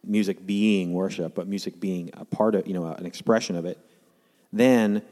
music 0.03 0.45
being 0.47 0.93
worship 0.93 1.35
but 1.35 1.47
music 1.47 1.79
being 1.81 2.11
a 2.15 2.25
part 2.25 2.55
of 2.55 2.67
you 2.67 2.75
know 2.75 2.87
an 2.87 3.07
expression 3.07 3.57
of 3.57 3.65
it 3.65 3.79
then 4.53 5.03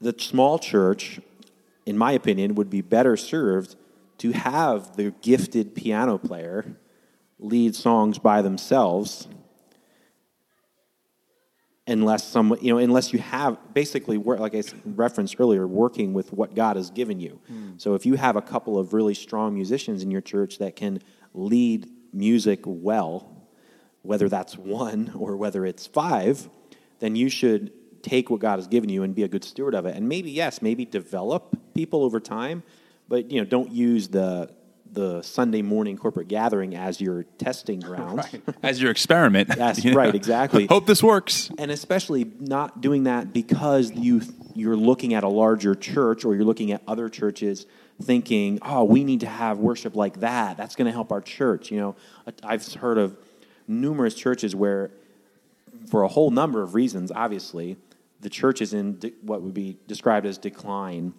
the 0.00 0.14
small 0.18 0.58
church 0.58 1.20
in 1.86 1.96
my 1.96 2.12
opinion 2.12 2.54
would 2.54 2.70
be 2.70 2.80
better 2.80 3.16
served 3.16 3.76
to 4.20 4.32
have 4.32 4.96
the 4.96 5.10
gifted 5.22 5.74
piano 5.74 6.18
player 6.18 6.76
lead 7.38 7.74
songs 7.74 8.18
by 8.18 8.42
themselves 8.42 9.26
unless 11.86 12.22
some 12.24 12.56
you 12.60 12.72
know 12.72 12.78
unless 12.78 13.12
you 13.12 13.18
have 13.18 13.58
basically 13.74 14.16
like 14.18 14.54
I 14.54 14.62
referenced 14.84 15.36
earlier 15.40 15.66
working 15.66 16.12
with 16.12 16.32
what 16.32 16.54
God 16.54 16.76
has 16.76 16.90
given 16.90 17.18
you. 17.18 17.40
Mm. 17.50 17.80
So 17.80 17.94
if 17.94 18.06
you 18.06 18.14
have 18.14 18.36
a 18.36 18.42
couple 18.42 18.78
of 18.78 18.92
really 18.92 19.14
strong 19.14 19.54
musicians 19.54 20.02
in 20.02 20.10
your 20.10 20.20
church 20.20 20.58
that 20.58 20.76
can 20.76 21.00
lead 21.34 21.88
music 22.12 22.60
well, 22.64 23.48
whether 24.02 24.28
that's 24.28 24.56
one 24.56 25.12
or 25.18 25.36
whether 25.36 25.64
it's 25.64 25.86
five, 25.86 26.48
then 27.00 27.16
you 27.16 27.28
should 27.28 27.72
take 28.02 28.30
what 28.30 28.40
God 28.40 28.56
has 28.56 28.66
given 28.66 28.88
you 28.88 29.02
and 29.02 29.14
be 29.14 29.24
a 29.24 29.28
good 29.28 29.44
steward 29.44 29.74
of 29.74 29.86
it. 29.86 29.96
And 29.96 30.08
maybe 30.08 30.30
yes, 30.30 30.62
maybe 30.62 30.84
develop 30.84 31.56
people 31.74 32.04
over 32.04 32.20
time, 32.20 32.62
but 33.10 33.30
you 33.30 33.40
know 33.40 33.44
don't 33.44 33.70
use 33.70 34.08
the 34.08 34.48
the 34.92 35.22
Sunday 35.22 35.62
morning 35.62 35.96
corporate 35.96 36.26
gathering 36.26 36.74
as 36.74 37.00
your 37.00 37.22
testing 37.38 37.78
ground, 37.80 38.18
right. 38.18 38.42
as 38.62 38.80
your 38.80 38.90
experiment. 38.90 39.48
That's 39.56 39.84
you 39.84 39.90
know? 39.90 39.98
right, 39.98 40.14
exactly. 40.14 40.66
Hope 40.66 40.86
this 40.86 41.02
works. 41.02 41.50
And 41.58 41.70
especially 41.70 42.24
not 42.40 42.80
doing 42.80 43.04
that 43.04 43.34
because 43.34 43.92
you 43.92 44.22
you're 44.54 44.76
looking 44.76 45.12
at 45.12 45.24
a 45.24 45.28
larger 45.28 45.74
church 45.74 46.24
or 46.24 46.34
you're 46.34 46.44
looking 46.44 46.72
at 46.72 46.82
other 46.88 47.10
churches 47.10 47.66
thinking, 48.02 48.60
"Oh, 48.62 48.84
we 48.84 49.04
need 49.04 49.20
to 49.20 49.28
have 49.28 49.58
worship 49.58 49.94
like 49.94 50.20
that. 50.20 50.56
That's 50.56 50.74
going 50.74 50.86
to 50.86 50.92
help 50.92 51.12
our 51.12 51.20
church." 51.20 51.70
You 51.70 51.80
know, 51.80 51.96
I've 52.42 52.66
heard 52.74 52.96
of 52.96 53.18
numerous 53.68 54.14
churches 54.14 54.56
where 54.56 54.90
for 55.88 56.02
a 56.02 56.08
whole 56.08 56.30
number 56.30 56.62
of 56.62 56.74
reasons, 56.74 57.12
obviously, 57.12 57.76
the 58.20 58.30
church 58.30 58.60
is 58.60 58.72
in 58.72 58.98
de- 58.98 59.14
what 59.22 59.42
would 59.42 59.54
be 59.54 59.76
described 59.86 60.26
as 60.26 60.38
decline 60.38 61.14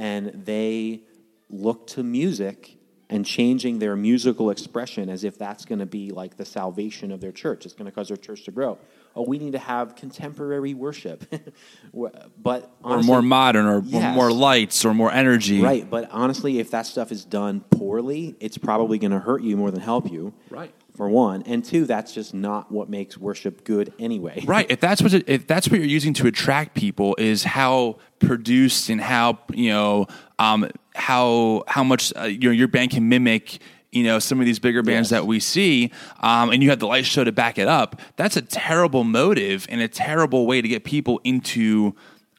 and 0.00 0.28
they 0.46 1.02
look 1.50 1.86
to 1.88 2.02
music 2.02 2.76
and 3.10 3.26
changing 3.26 3.80
their 3.80 3.96
musical 3.96 4.50
expression 4.50 5.08
as 5.08 5.24
if 5.24 5.36
that's 5.36 5.64
going 5.64 5.80
to 5.80 5.86
be 5.86 6.10
like 6.10 6.36
the 6.36 6.44
salvation 6.44 7.10
of 7.10 7.20
their 7.20 7.32
church. 7.32 7.66
It's 7.66 7.74
going 7.74 7.86
to 7.86 7.92
cause 7.92 8.08
their 8.08 8.16
church 8.16 8.44
to 8.44 8.52
grow. 8.52 8.78
Oh, 9.16 9.24
we 9.26 9.38
need 9.38 9.52
to 9.52 9.58
have 9.58 9.96
contemporary 9.96 10.72
worship, 10.72 11.24
but 12.38 12.70
honestly, 12.84 13.10
or 13.10 13.14
more 13.14 13.22
modern, 13.22 13.66
or 13.66 13.82
yes. 13.84 14.14
more 14.14 14.30
lights, 14.30 14.84
or 14.84 14.94
more 14.94 15.10
energy. 15.12 15.60
Right, 15.60 15.88
but 15.88 16.08
honestly, 16.12 16.60
if 16.60 16.70
that 16.70 16.86
stuff 16.86 17.10
is 17.10 17.24
done 17.24 17.60
poorly, 17.60 18.36
it's 18.38 18.56
probably 18.56 18.98
going 18.98 19.10
to 19.10 19.18
hurt 19.18 19.42
you 19.42 19.56
more 19.56 19.72
than 19.72 19.80
help 19.80 20.12
you. 20.12 20.32
Right 20.48 20.72
for 21.00 21.08
one, 21.08 21.42
and 21.44 21.64
two, 21.64 21.86
that's 21.86 22.12
just 22.12 22.34
not 22.34 22.70
what 22.70 22.90
makes 22.90 23.16
worship 23.16 23.64
good 23.64 23.90
anyway. 23.98 24.44
Right. 24.50 24.66
If 24.68 24.80
that's 24.80 25.00
what 25.00 25.14
it, 25.14 25.28
if 25.28 25.46
that's 25.46 25.68
what 25.70 25.78
you're 25.78 25.88
using 25.88 26.12
to 26.14 26.26
attract 26.26 26.74
people 26.74 27.14
is 27.18 27.44
how 27.44 27.98
produced 28.18 28.90
and 28.90 29.00
how 29.00 29.38
you 29.52 29.70
know 29.70 30.08
um, 30.38 30.68
how 31.00 31.64
how 31.66 31.82
much 31.82 32.12
uh, 32.16 32.24
your 32.24 32.52
your 32.52 32.68
band 32.68 32.90
can 32.90 33.08
mimic 33.08 33.58
you 33.90 34.04
know 34.04 34.18
some 34.18 34.38
of 34.38 34.46
these 34.46 34.58
bigger 34.58 34.82
bands 34.82 35.10
yes. 35.10 35.20
that 35.20 35.26
we 35.26 35.40
see 35.40 35.90
um, 36.20 36.50
and 36.50 36.62
you 36.62 36.70
have 36.70 36.78
the 36.78 36.86
light 36.86 37.06
show 37.06 37.24
to 37.24 37.32
back 37.32 37.58
it 37.58 37.66
up 37.66 38.00
that's 38.16 38.36
a 38.36 38.42
terrible 38.42 39.02
motive 39.02 39.66
and 39.68 39.80
a 39.80 39.88
terrible 39.88 40.46
way 40.46 40.60
to 40.60 40.68
get 40.68 40.84
people 40.84 41.20
into 41.24 41.94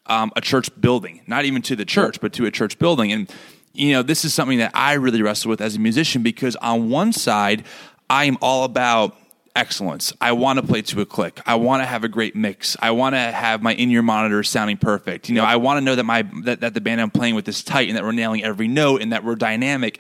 um, 0.06 0.32
a 0.36 0.42
church 0.42 0.70
building 0.80 1.22
not 1.28 1.44
even 1.44 1.62
to 1.62 1.76
the 1.76 1.86
church 1.86 2.22
but 2.22 2.32
to 2.34 2.46
a 2.46 2.52
church 2.52 2.78
building 2.80 3.12
and 3.12 3.34
you 3.74 3.92
know 3.92 4.04
this 4.04 4.24
is 4.24 4.34
something 4.34 4.60
that 4.60 4.72
i 4.74 4.94
really 4.94 5.22
wrestle 5.22 5.50
with 5.50 5.60
as 5.60 5.76
a 5.76 5.80
musician 5.80 6.22
because 6.22 6.56
on 6.58 6.90
one 6.90 7.12
side 7.12 7.66
i 8.10 8.26
am 8.26 8.38
all 8.42 8.64
about 8.64 9.18
excellence. 9.56 10.14
I 10.22 10.32
want 10.34 10.60
to 10.60 10.66
play 10.66 10.82
to 10.82 11.02
a 11.02 11.06
click. 11.06 11.42
I 11.46 11.56
want 11.56 11.82
to 11.82 11.86
have 11.86 12.04
a 12.04 12.08
great 12.08 12.36
mix. 12.36 12.78
I 12.80 12.92
want 12.92 13.16
to 13.16 13.20
have 13.20 13.62
my 13.62 13.74
in-ear 13.74 14.02
monitor 14.02 14.44
sounding 14.44 14.78
perfect. 14.78 15.30
You 15.30 15.36
know, 15.36 15.44
I 15.44 15.58
want 15.58 15.78
to 15.78 15.82
know 15.82 15.96
that 15.96 16.04
my 16.04 16.24
that, 16.44 16.62
that 16.62 16.74
the 16.74 16.82
band 16.82 17.02
I'm 17.02 17.12
playing 17.12 17.36
with 17.36 17.48
is 17.48 17.64
tight 17.64 17.90
and 17.90 17.98
that 17.98 18.04
we're 18.04 18.12
nailing 18.12 18.44
every 18.44 18.68
note 18.68 19.02
and 19.02 19.12
that 19.14 19.24
we're 19.24 19.36
dynamic. 19.36 20.00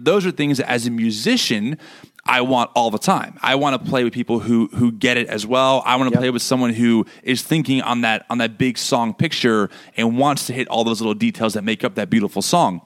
Those 0.00 0.24
are 0.26 0.30
things 0.30 0.58
that 0.58 0.70
as 0.70 0.86
a 0.86 0.90
musician 0.90 1.78
I 2.24 2.42
want 2.42 2.70
all 2.74 2.90
the 2.90 2.98
time. 2.98 3.38
I 3.42 3.54
want 3.54 3.82
to 3.82 3.90
play 3.90 4.04
with 4.04 4.12
people 4.12 4.40
who 4.40 4.68
who 4.68 4.92
get 4.92 5.16
it 5.16 5.28
as 5.28 5.46
well. 5.46 5.82
I 5.84 5.96
want 5.96 6.10
to 6.10 6.14
yep. 6.14 6.20
play 6.20 6.30
with 6.30 6.42
someone 6.42 6.72
who 6.72 7.06
is 7.22 7.42
thinking 7.42 7.82
on 7.82 8.02
that 8.02 8.26
on 8.30 8.38
that 8.38 8.58
big 8.58 8.78
song 8.78 9.14
picture 9.14 9.70
and 9.96 10.18
wants 10.18 10.46
to 10.46 10.52
hit 10.52 10.68
all 10.68 10.84
those 10.84 11.00
little 11.00 11.14
details 11.14 11.54
that 11.54 11.64
make 11.64 11.82
up 11.82 11.94
that 11.94 12.10
beautiful 12.10 12.42
song. 12.42 12.82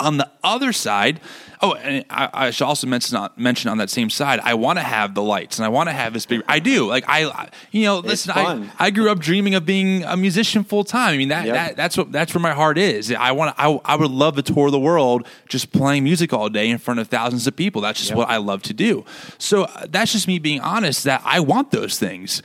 On 0.00 0.16
the 0.16 0.30
other 0.44 0.72
side, 0.72 1.20
oh, 1.60 1.74
and 1.74 2.04
I, 2.08 2.28
I 2.32 2.50
should 2.50 2.66
also 2.66 2.86
mention 2.86 3.16
on, 3.16 3.30
mention 3.36 3.68
on 3.68 3.78
that 3.78 3.90
same 3.90 4.10
side, 4.10 4.38
I 4.40 4.54
want 4.54 4.78
to 4.78 4.84
have 4.84 5.14
the 5.14 5.22
lights 5.22 5.58
and 5.58 5.66
I 5.66 5.68
want 5.68 5.88
to 5.88 5.92
have 5.92 6.12
this 6.12 6.24
big. 6.24 6.42
I 6.46 6.60
do 6.60 6.86
like 6.86 7.04
I, 7.08 7.48
you 7.72 7.84
know, 7.84 7.98
listen, 7.98 8.32
I, 8.34 8.70
I 8.78 8.90
grew 8.90 9.10
up 9.10 9.18
dreaming 9.18 9.54
of 9.54 9.66
being 9.66 10.04
a 10.04 10.16
musician 10.16 10.62
full 10.62 10.84
time. 10.84 11.14
I 11.14 11.16
mean 11.16 11.28
that, 11.28 11.46
yep. 11.46 11.54
that 11.54 11.76
that's 11.76 11.96
what 11.96 12.12
that's 12.12 12.32
where 12.34 12.42
my 12.42 12.52
heart 12.52 12.78
is. 12.78 13.12
I 13.12 13.32
want 13.32 13.54
I, 13.58 13.68
I 13.84 13.96
would 13.96 14.10
love 14.10 14.36
to 14.36 14.42
tour 14.42 14.70
the 14.70 14.78
world 14.78 15.26
just 15.48 15.72
playing 15.72 16.04
music 16.04 16.32
all 16.32 16.48
day 16.48 16.70
in 16.70 16.78
front 16.78 17.00
of 17.00 17.08
thousands 17.08 17.46
of 17.46 17.56
people. 17.56 17.82
That's 17.82 17.98
just 17.98 18.10
yep. 18.10 18.18
what 18.18 18.28
I 18.28 18.36
love 18.36 18.62
to 18.64 18.74
do. 18.74 19.04
So 19.38 19.64
uh, 19.64 19.86
that's 19.88 20.12
just 20.12 20.28
me 20.28 20.38
being 20.38 20.60
honest 20.60 21.04
that 21.04 21.22
I 21.24 21.40
want 21.40 21.70
those 21.72 21.98
things. 21.98 22.42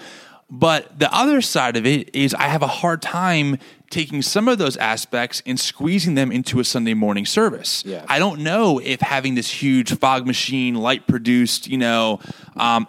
But 0.55 0.99
the 0.99 1.11
other 1.11 1.41
side 1.41 1.77
of 1.77 1.87
it 1.87 2.13
is 2.15 2.35
I 2.35 2.43
have 2.43 2.61
a 2.61 2.67
hard 2.67 3.01
time 3.01 3.57
taking 3.89 4.21
some 4.21 4.47
of 4.47 4.59
those 4.59 4.77
aspects 4.77 5.41
and 5.47 5.59
squeezing 5.59 6.13
them 6.13 6.31
into 6.31 6.59
a 6.59 6.63
Sunday 6.63 6.93
morning 6.93 7.25
service. 7.25 7.83
Yeah. 7.83 8.05
I 8.07 8.19
don't 8.19 8.41
know 8.41 8.77
if 8.77 9.01
having 9.01 9.33
this 9.33 9.49
huge 9.49 9.97
fog 9.97 10.27
machine, 10.27 10.75
light 10.75 11.07
produced, 11.07 11.67
you 11.67 11.79
know, 11.79 12.19
um, 12.55 12.87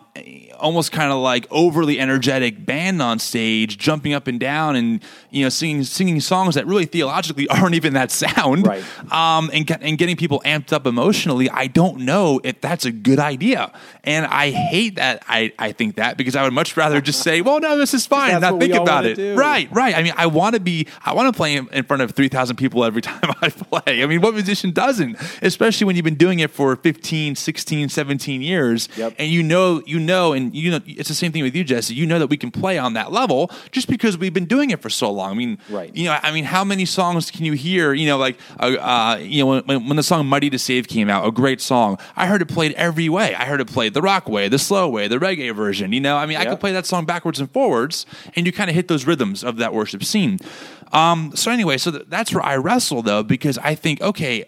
almost 0.65 0.93
kind 0.93 1.13
of 1.13 1.19
like 1.19 1.47
overly 1.51 2.01
energetic 2.01 2.65
band 2.65 3.03
on 3.03 3.19
stage, 3.19 3.77
jumping 3.77 4.15
up 4.15 4.27
and 4.27 4.41
down 4.41 4.75
and 4.75 5.03
you 5.31 5.45
know 5.45 5.51
singing 5.51 5.85
singing 5.85 6.19
songs 6.21 6.55
that 6.55 6.67
really 6.67 6.87
theologically 6.87 7.47
aren't 7.51 7.75
even 7.75 7.93
that 7.93 8.11
sound, 8.11 8.67
right. 8.67 8.83
um, 9.13 9.51
and 9.53 9.71
and 9.83 9.99
getting 9.99 10.17
people 10.17 10.41
amped 10.45 10.73
up 10.73 10.87
emotionally. 10.87 11.49
I 11.51 11.67
don't 11.67 12.01
know 12.01 12.41
if 12.43 12.61
that's 12.61 12.87
a 12.87 12.91
good 12.91 13.19
idea, 13.19 13.73
and 14.03 14.27
I 14.27 14.51
hate 14.51 14.97
that. 14.97 15.23
I 15.29 15.53
I 15.59 15.73
think 15.73 15.97
that 15.97 16.17
because 16.17 16.35
I 16.35 16.43
would 16.43 16.55
much 16.55 16.77
rather 16.77 17.01
just 17.01 17.21
say, 17.23 17.43
well, 17.43 17.61
no, 17.61 17.77
this 17.77 17.93
is 17.93 18.07
fine, 18.07 18.41
not 18.41 18.59
think 18.59 18.75
about 18.75 19.05
it. 19.05 19.17
Do. 19.17 19.37
Right, 19.37 19.71
right. 19.71 19.95
I 19.95 20.03
mean, 20.03 20.15
I 20.17 20.27
want 20.27 20.55
to 20.55 20.61
be, 20.61 20.89
I 21.05 21.13
want 21.13 21.33
to 21.33 21.37
play 21.37 21.57
in 21.57 21.85
front 21.85 22.03
of 22.03 22.13
three 22.13 22.29
thousand 22.29 22.57
people 22.57 22.85
every 22.85 23.03
time 23.03 23.35
I 23.43 23.51
play. 23.51 24.03
I 24.03 24.07
mean, 24.07 24.23
what 24.23 24.33
musician 24.33 24.71
doesn't? 24.71 25.19
Especially 25.43 25.85
when 25.85 25.95
you've 25.95 26.05
been 26.05 26.15
doing 26.15 26.39
it 26.39 26.51
for 26.51 26.75
15, 26.77 27.37
16, 27.37 27.91
17 27.91 28.41
years, 28.41 28.89
yep. 28.97 29.15
and 29.19 29.31
you 29.31 29.43
know, 29.43 29.83
you 29.85 30.01
know, 30.01 30.33
and 30.33 30.54
you 30.55 30.71
know, 30.71 30.81
it's 30.87 31.09
the 31.09 31.15
same 31.15 31.33
thing 31.33 31.43
with 31.43 31.55
you, 31.55 31.65
Jesse. 31.65 31.95
You 31.95 32.07
know 32.07 32.19
that 32.19 32.29
we 32.29 32.37
can 32.37 32.51
play 32.51 32.79
on 32.79 32.95
that 32.95 33.13
level 33.13 33.51
just 33.73 33.89
because 33.89 34.17
we've 34.17 34.33
been 34.33 34.47
doing 34.47 34.71
it 34.71 34.81
for 34.81 34.89
so 34.89 35.11
long. 35.11 35.33
I 35.33 35.35
mean, 35.35 35.59
right. 35.69 35.95
You 35.95 36.05
know, 36.05 36.19
I 36.23 36.33
mean, 36.33 36.45
how 36.45 36.65
many 36.65 36.85
songs 36.85 37.31
can 37.31 37.45
you 37.45 37.53
hear? 37.53 37.93
You 37.93 38.07
know, 38.07 38.19
like, 38.19 38.39
uh, 38.61 38.77
uh, 38.79 39.19
you 39.21 39.45
know, 39.45 39.63
when, 39.67 39.89
when 39.89 39.97
the 39.97 40.03
song 40.03 40.27
"Mighty 40.27 40.51
to 40.51 40.59
Save" 40.59 40.89
came 40.89 41.11
out, 41.11 41.27
a 41.27 41.33
great 41.33 41.61
song. 41.61 41.99
I 42.17 42.27
heard 42.27 42.43
it 42.43 42.47
played 42.47 42.73
every 42.75 43.09
way. 43.09 43.35
I 43.35 43.45
heard 43.45 43.61
it 43.61 43.67
played 43.67 43.95
the 43.95 44.03
rock 44.03 44.29
way, 44.29 44.49
the 44.49 44.59
slow 44.59 44.89
way, 44.89 45.09
the 45.09 45.19
reggae 45.19 45.55
version. 45.55 45.93
You 45.93 46.01
know, 46.01 46.17
I 46.17 46.27
mean, 46.27 46.39
yep. 46.39 46.47
I 46.47 46.51
could 46.51 46.61
play 46.61 46.73
that 46.73 46.87
song 46.87 47.05
backwards 47.05 47.41
and 47.41 47.51
forwards, 47.51 48.07
and 48.37 48.47
you 48.47 48.53
kind 48.53 48.71
of 48.71 48.77
hit 48.77 48.89
those 48.89 49.07
rhythms 49.07 49.43
of 49.43 49.57
that 49.57 49.75
worship 49.75 50.05
scene. 50.05 50.39
Um, 50.93 51.33
so 51.35 51.51
anyway, 51.51 51.77
so 51.77 51.91
th- 51.91 52.05
that's 52.09 52.33
where 52.33 52.45
I 52.45 52.57
wrestle 52.57 53.03
though, 53.03 53.23
because 53.23 53.59
I 53.59 53.75
think, 53.75 54.01
okay, 54.01 54.45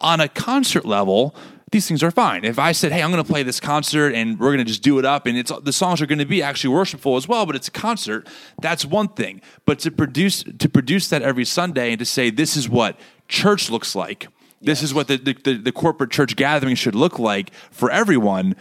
on 0.00 0.20
a 0.20 0.28
concert 0.28 0.84
level, 0.84 1.34
these 1.72 1.88
things 1.88 2.02
are 2.02 2.10
fine. 2.10 2.44
If 2.44 2.58
I 2.58 2.72
said, 2.72 2.92
"Hey, 2.92 3.02
I'm 3.02 3.10
going 3.10 3.22
to 3.22 3.28
play 3.28 3.42
this 3.42 3.60
concert 3.60 4.14
and 4.14 4.38
we're 4.38 4.48
going 4.48 4.58
to 4.58 4.64
just 4.64 4.82
do 4.82 4.98
it 4.98 5.04
up," 5.04 5.26
and 5.26 5.36
it's 5.36 5.52
the 5.62 5.72
songs 5.72 6.00
are 6.00 6.06
going 6.06 6.18
to 6.18 6.24
be 6.24 6.42
actually 6.42 6.74
worshipful 6.74 7.16
as 7.16 7.26
well, 7.26 7.46
but 7.46 7.56
it's 7.56 7.68
a 7.68 7.72
concert, 7.72 8.28
that's 8.60 8.84
one 8.84 9.08
thing. 9.08 9.40
But 9.66 9.78
to 9.80 9.90
produce 9.90 10.44
to 10.44 10.68
produce 10.68 11.08
that 11.08 11.22
every 11.22 11.44
Sunday 11.44 11.90
and 11.90 11.98
to 11.98 12.04
say 12.04 12.30
this 12.30 12.56
is 12.56 12.68
what 12.68 12.98
church 13.28 13.70
looks 13.70 13.94
like, 13.94 14.28
this 14.60 14.82
is 14.82 14.94
what 14.94 15.08
the, 15.08 15.16
the, 15.16 15.58
the 15.58 15.72
corporate 15.72 16.10
church 16.10 16.36
gathering 16.36 16.74
should 16.74 16.94
look 16.94 17.18
like 17.18 17.52
for 17.70 17.90
everyone. 17.90 18.56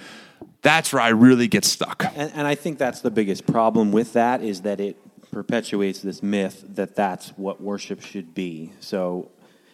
That's 0.61 0.93
where 0.93 1.01
I 1.01 1.09
really 1.09 1.47
get 1.47 1.65
stuck. 1.65 2.05
And, 2.15 2.31
and 2.33 2.47
I 2.47 2.55
think 2.55 2.77
that's 2.77 3.01
the 3.01 3.11
biggest 3.11 3.45
problem 3.45 3.91
with 3.91 4.13
that 4.13 4.41
is 4.41 4.61
that 4.61 4.79
it 4.79 4.97
perpetuates 5.31 5.99
this 5.99 6.23
myth 6.23 6.63
that 6.75 6.95
that's 6.95 7.29
what 7.29 7.61
worship 7.61 8.01
should 8.01 8.33
be. 8.33 8.71
So 8.79 9.31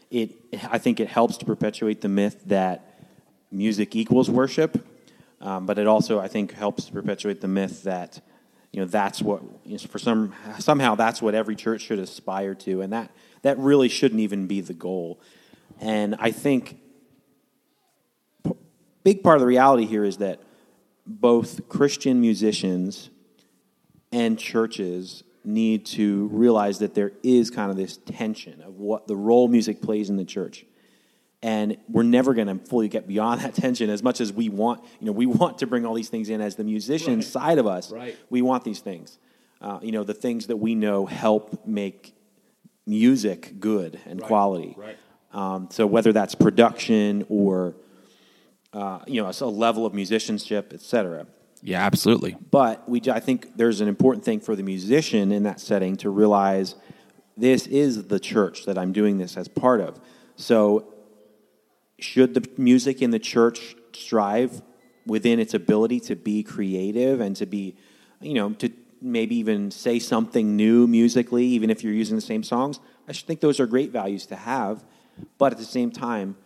it 0.10 0.36
I 0.70 0.78
think 0.78 1.00
it 1.00 1.08
helps 1.08 1.38
to 1.38 1.46
perpetuate 1.46 2.02
the 2.02 2.10
myth 2.10 2.44
that 2.48 2.89
music 3.52 3.96
equals 3.96 4.30
worship, 4.30 4.86
um, 5.42 5.66
but 5.66 5.78
it 5.80 5.88
also, 5.88 6.20
I 6.20 6.28
think, 6.28 6.54
helps 6.54 6.90
perpetuate 6.90 7.42
the 7.42 7.48
myth 7.48 7.84
that 7.84 8.22
you 8.72 8.80
know 8.80 8.86
that's 8.86 9.22
what 9.22 9.42
you 9.66 9.74
know, 9.74 9.78
for 9.80 9.98
some 9.98 10.34
somehow 10.60 10.96
that's 10.96 11.22
what 11.22 11.34
every 11.34 11.56
church 11.56 11.82
should 11.82 12.00
aspire 12.00 12.54
to, 12.56 12.82
and 12.82 12.94
that 12.94 13.12
that 13.42 13.58
really 13.58 13.90
shouldn't 13.90 14.22
even 14.22 14.48
be 14.48 14.62
the 14.62 14.74
goal. 14.74 15.20
And 15.80 16.16
I 16.20 16.32
think 16.32 16.78
p- 18.44 18.54
big 19.04 19.24
part 19.24 19.38
of 19.38 19.42
the 19.42 19.48
reality 19.48 19.86
here 19.86 20.04
is 20.04 20.18
that 20.18 20.42
both 21.06 21.68
Christian 21.70 22.22
musicians 22.22 23.10
and 24.12 24.38
churches 24.38 25.24
need 25.44 25.86
to 25.86 26.28
realize 26.28 26.80
that 26.80 26.94
there 26.94 27.14
is 27.24 27.50
kind 27.50 27.72
of 27.72 27.78
this 27.78 27.98
tension 27.98 28.62
of 28.62 28.76
what 28.76 29.08
the 29.08 29.16
role 29.16 29.48
music 29.48 29.82
plays 29.82 30.10
in 30.10 30.18
the 30.18 30.26
church 30.26 30.66
and 31.42 31.78
we're 31.88 32.04
never 32.04 32.34
going 32.34 32.48
to 32.48 32.56
fully 32.66 32.90
get 32.90 33.08
beyond 33.08 33.40
that 33.42 33.54
tension 33.56 33.90
as 33.90 34.04
much 34.04 34.20
as 34.22 34.34
we 34.34 34.50
want 34.50 34.84
you 35.00 35.06
know 35.06 35.12
we 35.14 35.26
want 35.26 35.58
to 35.60 35.68
bring 35.68 35.86
all 35.86 35.94
these 35.94 36.10
things 36.10 36.30
in 36.30 36.42
as 36.42 36.56
the 36.56 36.64
musician 36.64 37.16
Right. 37.16 37.24
side 37.24 37.58
of 37.58 37.68
us 37.68 37.92
Right. 37.92 38.16
we 38.30 38.42
want 38.42 38.64
these 38.64 38.80
things 38.80 39.18
uh, 39.62 39.80
you 39.82 39.92
know 39.92 40.04
the 40.04 40.14
things 40.14 40.48
that 40.48 40.58
we 40.58 40.76
know 40.76 41.06
help 41.06 41.66
make 41.66 42.14
music 42.86 43.54
good 43.60 44.00
and 44.06 44.20
Right. 44.20 44.28
quality 44.28 44.76
Right. 44.78 44.98
um, 45.34 45.68
so 45.72 45.86
whether 45.88 46.12
that's 46.12 46.36
production 46.36 47.26
or 47.30 47.76
uh, 48.74 49.00
you 49.08 49.22
know 49.22 49.32
a 49.40 49.46
level 49.46 49.86
of 49.86 49.94
musicianship 49.94 50.74
etc 50.74 51.26
Yeah, 51.64 51.86
absolutely. 51.86 52.36
but 52.52 52.88
we, 52.88 53.02
I 53.10 53.20
think 53.20 53.56
there's 53.58 53.82
an 53.82 53.88
important 53.88 54.24
thing 54.26 54.40
for 54.42 54.56
the 54.56 54.64
musician 54.64 55.32
in 55.32 55.44
that 55.44 55.60
setting 55.60 55.96
to 55.98 56.10
realize 56.10 56.76
this 57.38 57.68
is 57.68 58.08
the 58.08 58.20
church 58.20 58.66
that 58.66 58.78
I'm 58.78 58.92
doing 58.92 59.18
this 59.18 59.38
as 59.38 59.48
part 59.48 59.80
of. 59.82 60.00
So, 60.36 60.94
should 62.04 62.34
the 62.34 62.48
music 62.58 63.02
in 63.02 63.12
the 63.12 63.20
church 63.20 63.76
strive 63.94 64.62
within 65.06 65.40
its 65.40 65.54
ability 65.54 66.00
to 66.02 66.16
be 66.16 66.44
creative 66.44 67.20
and 67.20 67.36
to 67.36 67.46
be, 67.46 67.76
you 68.22 68.34
know, 68.34 68.52
to 68.52 68.72
maybe 69.02 69.36
even 69.36 69.72
say 69.72 70.00
something 70.00 70.56
new 70.56 70.88
musically, 70.88 71.46
even 71.46 71.70
if 71.70 71.84
you're 71.84 71.94
using 71.94 72.16
the 72.16 72.22
same 72.22 72.44
songs? 72.44 72.80
I 73.08 73.14
think 73.14 73.40
those 73.40 73.60
are 73.60 73.66
great 73.66 73.92
values 73.92 74.26
to 74.28 74.36
have. 74.36 74.84
But 75.38 75.52
at 75.54 75.58
the 75.58 75.66
same 75.66 75.92
time, 75.92 76.38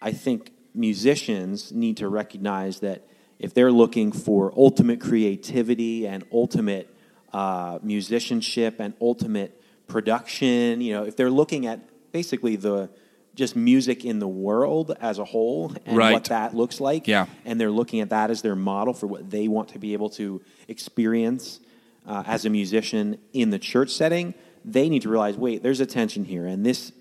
I 0.00 0.12
think 0.12 0.52
musicians 0.74 1.72
need 1.72 1.96
to 1.98 2.08
recognize 2.08 2.80
that 2.80 3.06
if 3.38 3.54
they're 3.54 3.72
looking 3.72 4.12
for 4.12 4.52
ultimate 4.56 5.00
creativity 5.00 6.06
and 6.06 6.24
ultimate 6.32 6.94
uh, 7.32 7.78
musicianship 7.82 8.80
and 8.80 8.94
ultimate 9.00 9.60
production, 9.86 10.80
you 10.80 10.92
know, 10.92 11.04
if 11.04 11.16
they're 11.16 11.30
looking 11.30 11.66
at 11.66 11.80
basically 12.12 12.56
the 12.56 12.90
just 13.34 13.56
music 13.56 14.04
in 14.04 14.18
the 14.20 14.28
world 14.28 14.96
as 15.00 15.18
a 15.18 15.24
whole 15.24 15.72
and 15.86 15.96
Right. 15.96 16.12
what 16.12 16.24
that 16.24 16.54
looks 16.54 16.80
like, 16.80 17.08
Yeah. 17.08 17.26
and 17.44 17.60
they're 17.60 17.70
looking 17.70 18.00
at 18.00 18.10
that 18.10 18.30
as 18.30 18.42
their 18.42 18.54
model 18.54 18.94
for 18.94 19.06
what 19.06 19.30
they 19.30 19.48
want 19.48 19.68
to 19.70 19.78
be 19.78 19.92
able 19.92 20.08
to 20.10 20.40
experience 20.68 21.60
uh, 22.06 22.22
as 22.26 22.44
a 22.44 22.50
musician 22.50 23.18
in 23.32 23.50
the 23.50 23.58
church 23.58 23.90
setting, 23.90 24.34
they 24.64 24.88
need 24.88 25.02
to 25.02 25.08
realize, 25.08 25.36
wait, 25.36 25.62
there's 25.62 25.80
a 25.80 25.86
tension 25.86 26.24
here, 26.24 26.46
and 26.46 26.64
this, 26.64 26.92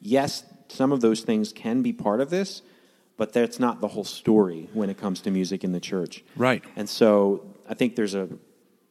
yes, 0.00 0.44
some 0.68 0.92
of 0.92 1.00
those 1.00 1.22
things 1.22 1.52
can 1.52 1.82
be 1.82 1.92
part 1.92 2.20
of 2.20 2.30
this, 2.30 2.62
but 3.16 3.32
that's 3.32 3.58
not 3.58 3.80
the 3.80 3.88
whole 3.88 4.04
story 4.04 4.68
when 4.72 4.88
it 4.90 4.96
comes 4.96 5.20
to 5.22 5.30
music 5.30 5.64
in 5.64 5.72
the 5.72 5.80
church. 5.80 6.22
Right. 6.36 6.62
And 6.76 6.88
so 6.88 7.42
I 7.68 7.74
think 7.74 7.96
there's 7.96 8.14
a 8.14 8.28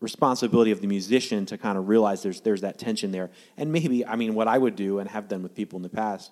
responsibility 0.01 0.71
of 0.71 0.81
the 0.81 0.87
musician 0.87 1.45
to 1.47 1.57
kind 1.57 1.77
of 1.77 1.89
realize 1.89 2.23
there's 2.23 2.41
there's 2.41 2.61
that 2.61 2.77
tension 2.79 3.11
there. 3.11 3.29
And 3.57 3.71
maybe 3.71 4.05
I 4.05 4.15
mean 4.15 4.33
what 4.33 4.47
I 4.47 4.57
would 4.57 4.75
do 4.75 4.99
and 4.99 5.09
have 5.09 5.27
done 5.27 5.43
with 5.43 5.55
people 5.55 5.77
in 5.77 5.83
the 5.83 5.89
past 5.89 6.31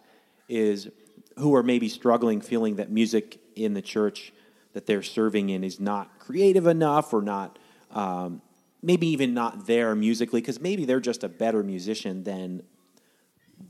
is 0.50 0.90
who 1.38 1.56
are 1.56 1.64
maybe 1.64 1.90
struggling 1.90 2.42
feeling 2.42 2.76
that 2.78 2.90
music 2.90 3.40
in 3.56 3.74
the 3.74 3.82
church 3.82 4.34
that 4.74 4.86
they're 4.86 5.04
serving 5.04 5.50
in 5.50 5.64
is 5.64 5.80
not 5.80 6.20
creative 6.20 6.68
enough 6.68 7.14
or 7.14 7.22
not 7.22 7.58
um, 7.92 8.42
maybe 8.82 9.08
even 9.08 9.34
not 9.34 9.66
there 9.68 9.96
musically 9.96 10.42
because 10.42 10.60
maybe 10.60 10.86
they're 10.86 11.00
just 11.00 11.24
a 11.24 11.30
better 11.30 11.64
musician 11.64 12.24
than 12.24 12.62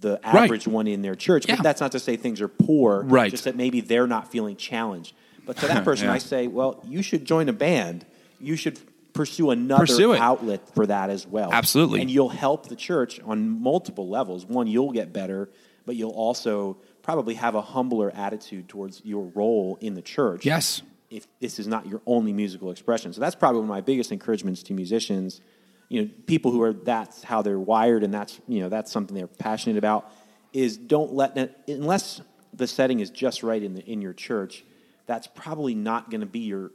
the 0.02 0.20
Right. 0.24 0.44
average 0.44 0.68
one 0.68 0.88
in 0.88 1.02
their 1.02 1.16
church. 1.16 1.46
Yeah. 1.48 1.56
But 1.56 1.64
that's 1.64 1.80
not 1.82 1.94
to 1.94 2.00
say 2.00 2.18
things 2.18 2.42
are 2.42 2.50
poor. 2.50 3.04
Right. 3.04 3.32
Just 3.32 3.46
that 3.46 3.56
maybe 3.56 3.80
they're 3.82 4.08
not 4.08 4.30
feeling 4.32 4.58
challenged. 4.58 5.14
But 5.46 5.58
to 5.58 5.68
that 5.68 5.84
person, 5.86 6.08
Yeah. 6.08 6.14
I 6.14 6.18
say, 6.18 6.48
well, 6.48 6.82
you 6.86 7.02
should 7.02 7.24
join 7.26 7.48
a 7.48 7.54
band. 7.54 8.06
You 8.42 8.56
should 8.58 8.80
pursue 9.14 9.50
another 9.50 9.86
Pursue 9.86 10.14
outlet 10.14 10.62
for 10.76 10.86
that 10.88 11.10
as 11.10 11.26
well. 11.26 11.52
Absolutely. 11.54 12.02
And 12.02 12.12
you'll 12.12 12.28
help 12.30 12.68
the 12.68 12.76
church 12.76 13.20
on 13.22 13.62
multiple 13.62 14.10
levels. 14.10 14.46
One, 14.46 14.68
you'll 14.68 14.92
get 14.92 15.14
better, 15.14 15.50
but 15.88 15.96
you'll 15.96 16.12
also 16.12 16.78
probably 17.02 17.34
have 17.34 17.56
a 17.56 17.62
humbler 17.62 18.12
attitude 18.14 18.68
towards 18.70 19.02
your 19.04 19.26
role 19.34 19.78
in 19.82 19.96
the 19.96 20.02
church 20.02 20.46
Yes. 20.46 20.84
if 21.10 21.26
this 21.40 21.58
is 21.58 21.66
not 21.66 21.88
your 21.88 22.02
only 22.06 22.34
musical 22.34 22.70
expression. 22.70 23.14
So 23.14 23.22
that's 23.22 23.34
probably 23.36 23.62
one 23.62 23.70
of 23.70 23.76
my 23.76 23.82
biggest 23.82 24.12
encouragements 24.12 24.62
to 24.64 24.74
musicians. 24.74 25.42
You 25.90 26.02
know, 26.04 26.10
people 26.28 26.52
who 26.52 26.62
are 26.62 26.74
that's 26.74 27.24
how 27.24 27.42
they're 27.42 27.58
wired 27.58 28.04
and 28.04 28.14
that's 28.14 28.40
you 28.48 28.60
know 28.60 28.70
that's 28.70 28.92
something 28.92 29.16
they're 29.16 29.26
passionate 29.26 29.78
about. 29.78 30.12
Is 30.54 30.78
don't 30.78 31.14
let 31.14 31.64
unless 31.68 32.22
the 32.54 32.68
setting 32.68 33.00
is 33.00 33.10
just 33.10 33.42
right 33.42 33.64
in 33.64 33.74
the 33.74 33.84
in 33.86 34.02
your 34.02 34.14
church. 34.14 34.64
That's 35.06 35.28
probably 35.28 35.74
not 35.74 36.12
going 36.12 36.20
to 36.22 36.28
be 36.28 36.40
your 36.42 36.72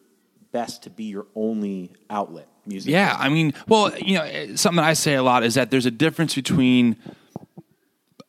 best 0.52 0.84
to 0.84 0.90
be 0.90 1.04
your 1.04 1.26
only 1.34 1.92
outlet. 2.08 2.48
Music. 2.64 2.92
Yeah, 2.92 3.16
I 3.18 3.28
mean, 3.28 3.52
well, 3.68 3.92
you 3.98 4.14
know, 4.18 4.54
something 4.54 4.82
I 4.82 4.92
say 4.92 5.14
a 5.14 5.22
lot 5.22 5.42
is 5.42 5.54
that 5.54 5.70
there's 5.70 5.84
a 5.84 5.90
difference 5.90 6.34
between 6.34 6.96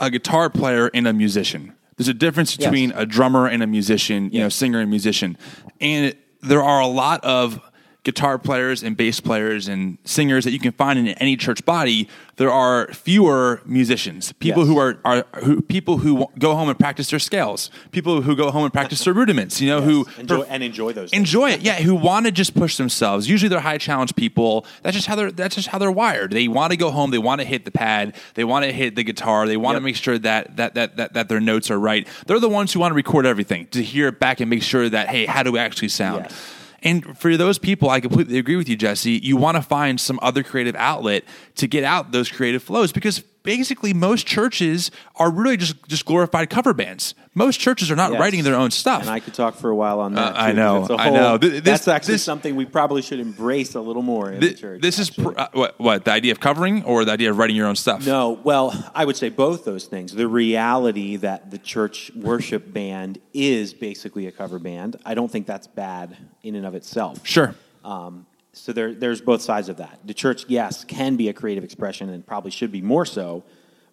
a 0.06 0.10
guitar 0.10 0.50
player 0.50 0.90
and 0.94 1.08
a 1.08 1.14
musician. 1.14 1.74
There's 1.98 2.08
a 2.08 2.14
difference 2.14 2.58
Yes. 2.58 2.66
between 2.68 2.92
a 2.92 3.06
drummer 3.06 3.48
and 3.48 3.64
a 3.64 3.68
musician, 3.68 4.30
you 4.32 4.40
know, 4.40 4.50
singer 4.50 4.80
and 4.80 4.90
musician. 4.90 5.38
And 5.80 6.16
there 6.42 6.62
are 6.64 6.82
a 6.82 6.88
lot 6.88 7.24
of 7.24 7.60
guitar 8.04 8.38
players 8.38 8.84
and 8.84 8.98
bass 8.98 9.20
players 9.22 9.68
and 9.70 9.98
singers 10.04 10.44
that 10.44 10.52
you 10.52 10.60
can 10.60 10.74
find 10.74 11.00
in 11.00 11.08
any 11.08 11.38
church 11.38 11.64
body. 11.66 12.10
There 12.36 12.52
are 12.52 12.88
fewer 12.94 13.62
musicians, 13.66 14.34
people 14.34 14.64
Yes. 14.64 14.68
who 14.70 14.78
are, 14.78 14.98
are 15.06 15.26
who, 15.44 15.62
people 15.62 16.00
who 16.00 16.28
go 16.38 16.56
home 16.56 16.68
and 16.68 16.78
practice 16.78 17.10
their 17.12 17.20
scales, 17.20 17.70
people 17.92 18.22
who 18.24 18.36
go 18.36 18.50
home 18.52 18.64
and 18.66 18.74
practice 18.74 19.04
their 19.06 19.14
rudiments, 19.14 19.62
you 19.62 19.70
know, 19.70 19.82
who 19.82 20.06
enjoy, 20.18 20.42
and 20.42 20.64
enjoy 20.64 20.92
those. 20.94 21.12
things. 21.12 21.20
enjoy 21.22 21.52
it 21.52 21.62
yeah 21.62 21.76
who 21.76 21.96
want 21.96 22.26
to 22.26 22.32
just 22.32 22.56
push 22.56 22.76
themselves 22.78 23.30
usually 23.30 23.48
they're 23.50 23.60
high 23.60 23.78
challenge 23.78 24.16
people 24.16 24.66
that's 24.82 24.96
just 24.96 25.08
how 25.08 25.16
they're 25.16 25.32
that's 25.32 25.56
just 25.56 25.68
how 25.70 25.78
they're 25.78 25.92
wired 25.92 26.32
they 26.32 26.48
want 26.48 26.72
to 26.72 26.78
go 26.78 26.90
home 26.92 27.12
they 27.12 27.18
want 27.20 27.40
to 27.40 27.46
hit 27.48 27.64
the 27.66 27.72
pad 27.72 28.16
they 28.34 28.44
want 28.44 28.66
to 28.66 28.72
hit 28.72 28.96
the 28.96 29.04
guitar 29.04 29.48
they 29.48 29.56
want 29.58 29.76
to 29.76 29.80
Yep. 29.80 29.84
make 29.84 29.96
sure 29.96 30.18
that 30.18 30.58
that, 30.58 30.74
that 30.76 30.98
that 30.98 31.14
that 31.14 31.30
their 31.30 31.40
notes 31.40 31.70
are 31.72 31.80
right 31.80 32.08
they're 32.26 32.40
the 32.40 32.50
ones 32.50 32.74
who 32.74 32.80
want 32.80 32.92
to 32.92 32.96
record 32.96 33.26
everything 33.26 33.68
to 33.68 33.82
hear 33.84 34.08
it 34.08 34.20
back 34.20 34.40
and 34.42 34.50
make 34.50 34.64
sure 34.64 34.90
that 34.90 35.08
hey 35.08 35.26
how 35.26 35.44
do 35.44 35.52
we 35.52 35.60
actually 35.60 35.88
sound 35.90 36.26
Yes. 36.30 36.60
And 36.84 37.18
for 37.18 37.38
those 37.38 37.58
people, 37.58 37.90
I 37.90 38.00
completely 38.00 38.38
agree 38.38 38.56
with 38.56 38.68
you, 38.68 38.76
Jesse. 38.76 39.12
You 39.12 39.38
want 39.38 39.56
to 39.56 39.62
find 39.62 40.00
some 40.00 40.20
other 40.22 40.44
creative 40.44 40.76
outlet 40.76 41.24
to 41.56 41.68
get 41.68 41.84
out 41.84 42.12
those 42.12 42.30
creative 42.30 42.62
flows 42.62 42.92
because 42.92 43.24
basically 43.44 43.94
most 43.94 44.26
churches 44.26 44.90
are 45.18 45.30
really 45.30 45.58
just 45.58 45.76
just 45.88 46.06
glorified 46.06 46.50
cover 46.50 46.74
bands. 46.74 47.14
Most 47.36 47.60
churches 47.60 47.90
are 47.92 47.96
not 47.96 48.12
Yes. 48.12 48.20
writing 48.22 48.44
their 48.44 48.56
own 48.56 48.70
stuff. 48.72 49.02
And 49.02 49.10
I 49.10 49.20
could 49.20 49.34
talk 49.34 49.56
for 49.56 49.70
a 49.70 49.76
while 49.76 50.00
on 50.00 50.14
that. 50.14 50.36
Uh, 50.36 50.40
I 50.40 50.52
know, 50.52 50.86
a 50.90 50.96
I 50.98 51.10
know. 51.10 51.38
This- 51.38 51.62
that's 51.62 51.88
actually 51.88 52.16
this- 52.16 52.24
something 52.24 52.56
we 52.56 52.66
probably 52.66 53.02
should 53.02 53.20
embrace 53.20 53.76
a 53.76 53.82
little 53.82 54.02
more 54.04 54.32
in 54.32 54.40
the 54.40 54.54
church. 54.54 54.82
this 54.82 55.00
is 55.00 55.10
pr- 55.10 55.32
uh, 55.38 55.48
what, 55.54 55.80
what 55.80 56.06
the 56.06 56.12
idea 56.12 56.32
of 56.32 56.40
covering 56.40 56.84
or 56.84 57.06
the 57.06 57.12
idea 57.12 57.32
of 57.32 57.38
writing 57.38 57.56
your 57.56 57.68
own 57.68 57.76
stuff. 57.76 58.06
No, 58.06 58.40
well, 58.44 58.92
I 58.94 59.04
would 59.06 59.18
say 59.18 59.30
both 59.30 59.66
those 59.66 59.86
things. 59.86 60.14
The 60.14 60.28
reality 60.28 61.16
that 61.18 61.52
the 61.52 61.58
church 61.58 62.12
worship 62.16 62.72
band 62.74 63.20
is 63.34 63.74
basically 63.74 64.28
a 64.28 64.32
cover 64.32 64.60
band, 64.60 64.96
I 65.06 65.16
don't 65.16 65.32
think 65.32 65.48
that's 65.48 65.68
bad 65.68 66.16
in 66.44 66.56
and 66.56 66.66
of 66.66 66.76
itself. 66.76 67.20
Sure. 67.26 67.56
Um, 67.84 68.26
so 68.54 68.72
there, 68.72 68.94
there's 68.94 69.20
both 69.22 69.42
sides 69.42 69.68
of 69.70 69.78
that. 69.78 70.00
The 70.06 70.14
church, 70.14 70.46
yes, 70.48 70.84
can 70.84 71.16
be 71.16 71.28
a 71.28 71.34
creative 71.34 71.64
expression 71.64 72.10
and 72.10 72.26
probably 72.26 72.52
should 72.52 72.72
be 72.72 72.82
more 72.82 73.06
so, 73.06 73.44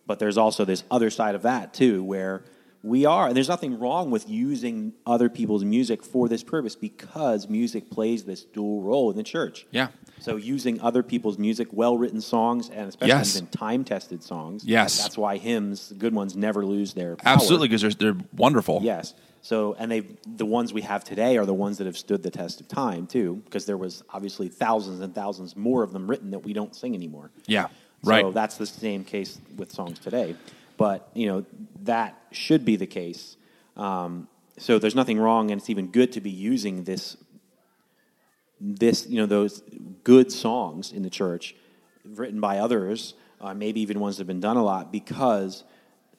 but 0.06 0.18
there's 0.18 0.36
also 0.38 0.64
this 0.64 0.84
other 0.90 1.10
side 1.10 1.34
of 1.34 1.42
that 1.42 1.72
too, 1.74 2.04
where 2.04 2.44
we 2.82 3.04
are. 3.04 3.26
And 3.28 3.36
there's 3.36 3.48
nothing 3.48 3.78
wrong 3.78 4.10
with 4.10 4.28
using 4.28 4.92
other 5.06 5.28
people's 5.28 5.64
music 5.64 6.02
for 6.02 6.28
this 6.28 6.42
purpose 6.42 6.74
because 6.76 7.48
music 7.48 7.90
plays 7.90 8.24
this 8.24 8.44
dual 8.44 8.82
role 8.82 9.10
in 9.10 9.16
the 9.16 9.22
church. 9.22 9.66
Yeah. 9.70 9.88
So 10.20 10.36
using 10.36 10.80
other 10.80 11.02
people's 11.02 11.38
music, 11.38 11.68
well-written 11.72 12.20
songs, 12.20 12.68
and 12.68 12.88
especially 12.88 13.08
Yes. 13.08 13.36
even 13.36 13.48
time-tested 13.48 14.22
songs. 14.22 14.64
Yes. 14.64 15.00
that's 15.02 15.16
why 15.16 15.38
hymns, 15.38 15.92
good 15.96 16.14
ones, 16.14 16.36
never 16.36 16.64
lose 16.64 16.92
their 16.92 17.16
power. 17.16 17.34
Absolutely, 17.34 17.68
because 17.68 17.82
they're, 17.96 18.12
they're 18.12 18.22
wonderful. 18.36 18.80
Yes. 18.82 19.14
So, 19.42 19.74
and 19.78 19.90
they 19.90 20.00
the 20.26 20.44
ones 20.46 20.72
we 20.72 20.82
have 20.82 21.02
today 21.02 21.38
are 21.38 21.46
the 21.46 21.54
ones 21.54 21.78
that 21.78 21.86
have 21.86 21.96
stood 21.96 22.22
the 22.22 22.30
test 22.30 22.60
of 22.60 22.68
time 22.68 23.06
too, 23.06 23.40
because 23.44 23.64
there 23.66 23.78
was 23.78 24.02
obviously 24.10 24.48
thousands 24.48 25.00
and 25.00 25.14
thousands 25.14 25.56
more 25.56 25.82
of 25.82 25.92
them 25.92 26.08
written 26.08 26.30
that 26.32 26.40
we 26.40 26.52
don't 26.52 26.74
sing 26.74 26.94
anymore. 26.94 27.30
Yeah. 27.46 27.68
So 28.02 28.10
Right. 28.10 28.34
that's 28.34 28.56
the 28.56 28.66
same 28.66 29.04
case 29.04 29.38
with 29.56 29.72
songs 29.72 29.98
today. 29.98 30.36
But 30.76 31.08
you 31.14 31.26
know 31.26 31.46
that 31.84 32.16
should 32.32 32.64
be 32.64 32.76
the 32.76 32.86
case. 32.86 33.36
Um, 33.76 34.28
so 34.58 34.78
there's 34.78 34.94
nothing 34.94 35.18
wrong, 35.18 35.50
and 35.50 35.60
it's 35.60 35.70
even 35.70 35.88
good 35.88 36.12
to 36.12 36.20
be 36.20 36.30
using 36.30 36.84
this 36.84 37.16
this 38.60 39.06
you 39.06 39.16
know 39.16 39.26
those 39.26 39.62
good 40.04 40.30
songs 40.30 40.92
in 40.92 41.02
the 41.02 41.10
church 41.10 41.54
written 42.04 42.40
by 42.40 42.58
others, 42.58 43.14
uh, 43.40 43.54
maybe 43.54 43.80
even 43.80 44.00
ones 44.00 44.16
that 44.16 44.22
have 44.22 44.26
been 44.26 44.40
done 44.40 44.56
a 44.56 44.62
lot, 44.62 44.92
because 44.92 45.64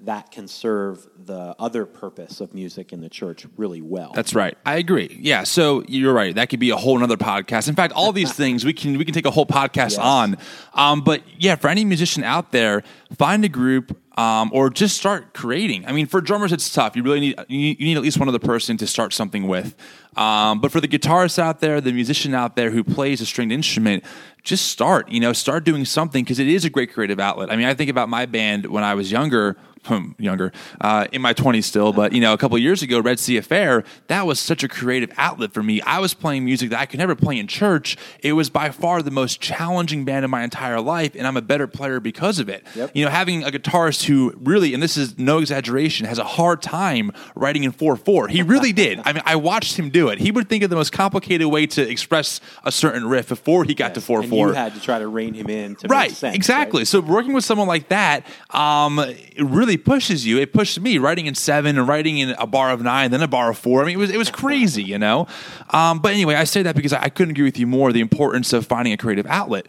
that 0.03 0.31
can 0.31 0.47
serve 0.47 1.07
the 1.25 1.55
other 1.59 1.85
purpose 1.85 2.41
of 2.41 2.53
music 2.53 2.91
in 2.91 3.01
the 3.01 3.09
church 3.09 3.45
really 3.57 3.81
well. 3.81 4.11
That's 4.15 4.33
right. 4.33 4.57
I 4.65 4.77
agree. 4.77 5.15
Yeah. 5.21 5.43
So 5.43 5.83
you're 5.87 6.13
right. 6.13 6.33
That 6.33 6.49
could 6.49 6.59
be 6.59 6.71
a 6.71 6.75
whole 6.75 6.97
nother 6.97 7.17
podcast. 7.17 7.67
In 7.67 7.75
fact, 7.75 7.93
all 7.93 8.11
these 8.11 8.33
things 8.41 8.65
we 8.65 8.73
can 8.73 8.97
we 8.97 9.05
can 9.05 9.13
take 9.13 9.25
a 9.25 9.31
whole 9.31 9.45
podcast 9.45 9.91
Yes. 9.91 9.97
on. 9.97 10.37
Um, 10.73 11.01
but 11.01 11.21
yeah, 11.37 11.55
for 11.55 11.67
any 11.67 11.85
musician 11.85 12.23
out 12.23 12.51
there, 12.51 12.83
find 13.17 13.45
a 13.45 13.49
group 13.49 13.95
um, 14.17 14.49
or 14.53 14.69
just 14.69 14.97
start 14.97 15.33
creating. 15.33 15.85
I 15.85 15.91
mean, 15.93 16.05
for 16.07 16.19
drummers, 16.19 16.51
it's 16.51 16.71
tough. 16.73 16.95
You 16.95 17.03
really 17.03 17.19
need 17.19 17.39
you 17.47 17.57
need 17.57 17.79
you 17.79 17.85
need 17.85 17.97
at 17.97 18.03
least 18.03 18.17
one 18.19 18.27
other 18.27 18.39
person 18.39 18.77
to 18.77 18.87
start 18.87 19.13
something 19.13 19.47
with. 19.47 19.75
Um, 20.17 20.59
but 20.59 20.71
for 20.71 20.81
the 20.81 20.87
guitarist 20.87 21.39
out 21.39 21.59
there, 21.61 21.79
the 21.79 21.93
musician 21.93 22.33
out 22.33 22.55
there 22.55 22.71
who 22.71 22.83
plays 22.83 23.21
a 23.21 23.25
stringed 23.25 23.51
instrument, 23.53 24.03
just 24.43 24.67
start. 24.67 25.09
You 25.09 25.19
know, 25.19 25.31
start 25.31 25.63
doing 25.63 25.85
something 25.85 26.23
because 26.23 26.39
it 26.39 26.47
is 26.47 26.65
a 26.65 26.69
great 26.69 26.91
creative 26.91 27.19
outlet. 27.19 27.51
I 27.51 27.55
mean, 27.55 27.67
I 27.67 27.73
think 27.73 27.89
about 27.89 28.09
my 28.09 28.25
band 28.25 28.65
when 28.65 28.83
I 28.83 28.95
was 28.95 29.11
younger. 29.11 29.57
Hmm, 29.85 30.11
Younger, 30.17 30.51
uh, 30.79 31.07
in 31.11 31.21
my 31.21 31.33
twenties 31.33 31.65
still, 31.65 31.93
but 31.93 32.13
you 32.13 32.21
know, 32.21 32.33
a 32.33 32.37
couple 32.37 32.55
of 32.57 32.63
years 32.63 32.81
ago, 32.81 32.99
Red 32.99 33.19
Sea 33.19 33.37
Affair, 33.37 33.83
that 34.07 34.25
was 34.25 34.39
such 34.39 34.63
a 34.63 34.67
creative 34.67 35.11
outlet 35.17 35.53
for 35.53 35.63
me. 35.63 35.81
I 35.81 35.99
was 35.99 36.13
playing 36.13 36.45
music 36.45 36.69
that 36.69 36.79
I 36.79 36.85
could 36.85 36.99
never 36.99 37.15
play 37.15 37.37
in 37.37 37.47
church. 37.47 37.97
It 38.21 38.33
was 38.33 38.49
by 38.49 38.69
far 38.69 39.01
the 39.01 39.11
most 39.11 39.41
challenging 39.41 40.05
band 40.05 40.23
in 40.25 40.31
my 40.31 40.43
entire 40.43 40.79
life, 40.79 41.15
and 41.15 41.25
I'm 41.25 41.37
a 41.37 41.41
better 41.41 41.67
player 41.67 41.99
because 41.99 42.39
of 42.39 42.49
it. 42.49 42.65
Yep. 42.75 42.91
You 42.93 43.05
know, 43.05 43.11
having 43.11 43.43
a 43.43 43.51
guitarist 43.51 44.03
who 44.05 44.33
really, 44.39 44.73
and 44.73 44.81
this 44.81 44.97
is 44.97 45.17
no 45.17 45.39
exaggeration, 45.39 46.05
has 46.05 46.19
a 46.19 46.23
hard 46.23 46.61
time 46.61 47.11
writing 47.35 47.63
in 47.63 47.71
4 47.71 47.95
4. 47.95 48.27
He 48.27 48.41
really 48.41 48.73
did. 48.83 48.99
I 49.03 49.13
mean, 49.13 49.23
I 49.25 49.35
watched 49.35 49.77
him 49.77 49.89
do 49.89 50.09
it. 50.09 50.19
He 50.19 50.31
would 50.31 50.47
think 50.49 50.63
of 50.63 50.69
the 50.69 50.75
most 50.75 50.91
complicated 50.91 51.47
way 51.47 51.65
to 51.67 51.89
express 51.89 52.39
a 52.63 52.71
certain 52.71 53.07
riff 53.07 53.29
before 53.29 53.63
he 53.63 53.73
got 53.73 53.93
to 53.95 54.01
4 54.01 54.21
and 54.21 54.29
4 54.29 54.47
you 54.49 54.53
had 54.53 54.73
to 54.73 54.81
try 54.81 54.99
to 54.99 55.07
rein 55.07 55.33
him 55.33 55.49
in 55.49 55.75
to 55.77 55.87
right 55.87 56.09
make 56.09 56.17
sense. 56.17 56.35
exactly 56.35 56.81
right? 56.81 56.87
so 56.87 56.99
working 56.99 57.33
with 57.33 57.43
someone 57.43 57.67
like 57.67 57.87
that 57.89 58.25
um, 58.49 58.99
it 58.99 59.43
really 59.71 59.81
pushes 59.81 60.25
you 60.25 60.37
it 60.37 60.51
pushed 60.51 60.79
me 60.81 60.97
writing 60.97 61.27
in 61.27 61.35
seven 61.35 61.77
and 61.77 61.87
writing 61.87 62.17
in 62.17 62.31
a 62.31 62.45
bar 62.45 62.71
of 62.71 62.81
nine 62.81 63.09
then 63.09 63.21
a 63.21 63.27
bar 63.27 63.51
of 63.51 63.57
four 63.57 63.81
i 63.81 63.85
mean 63.85 63.95
it 63.95 63.99
was 63.99 64.09
it 64.09 64.17
was 64.17 64.29
crazy 64.29 64.83
you 64.83 64.97
know 64.97 65.25
um, 65.69 65.99
but 65.99 66.11
anyway 66.11 66.35
i 66.35 66.43
say 66.43 66.61
that 66.61 66.75
because 66.75 66.91
I, 66.91 67.03
I 67.03 67.09
couldn't 67.09 67.31
agree 67.31 67.45
with 67.45 67.57
you 67.57 67.67
more 67.67 67.93
the 67.93 68.01
importance 68.01 68.51
of 68.51 68.65
finding 68.65 68.91
a 68.91 68.97
creative 68.97 69.25
outlet 69.27 69.67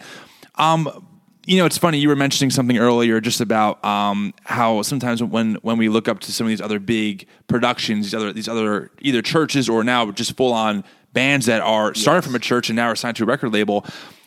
um, 0.56 1.06
you 1.46 1.58
know, 1.58 1.66
it's 1.66 1.78
funny. 1.78 1.98
You 1.98 2.08
were 2.08 2.16
mentioning 2.16 2.50
something 2.50 2.78
earlier 2.78 3.20
just 3.20 3.40
about 3.40 3.84
um, 3.84 4.32
how 4.44 4.82
sometimes 4.82 5.22
when 5.22 5.54
when 5.56 5.76
we 5.76 5.88
look 5.88 6.06
up 6.06 6.20
to 6.20 6.32
some 6.32 6.46
of 6.46 6.50
these 6.50 6.60
other 6.60 6.78
big 6.78 7.26
productions, 7.48 8.06
these 8.06 8.14
other 8.14 8.32
these 8.32 8.48
other 8.48 8.92
either 9.00 9.22
churches 9.22 9.68
or 9.68 9.82
now 9.82 10.08
just 10.12 10.36
full 10.36 10.52
on 10.52 10.84
bands 11.12 11.46
that 11.46 11.60
are 11.60 11.94
started 11.94 12.22
from 12.22 12.36
a 12.36 12.38
church 12.38 12.68
and 12.68 12.76
now 12.76 12.86
are 12.86 12.94
signed 12.94 13.16
to 13.16 13.24
a 13.24 13.26
record 13.26 13.52
label. 13.52 13.84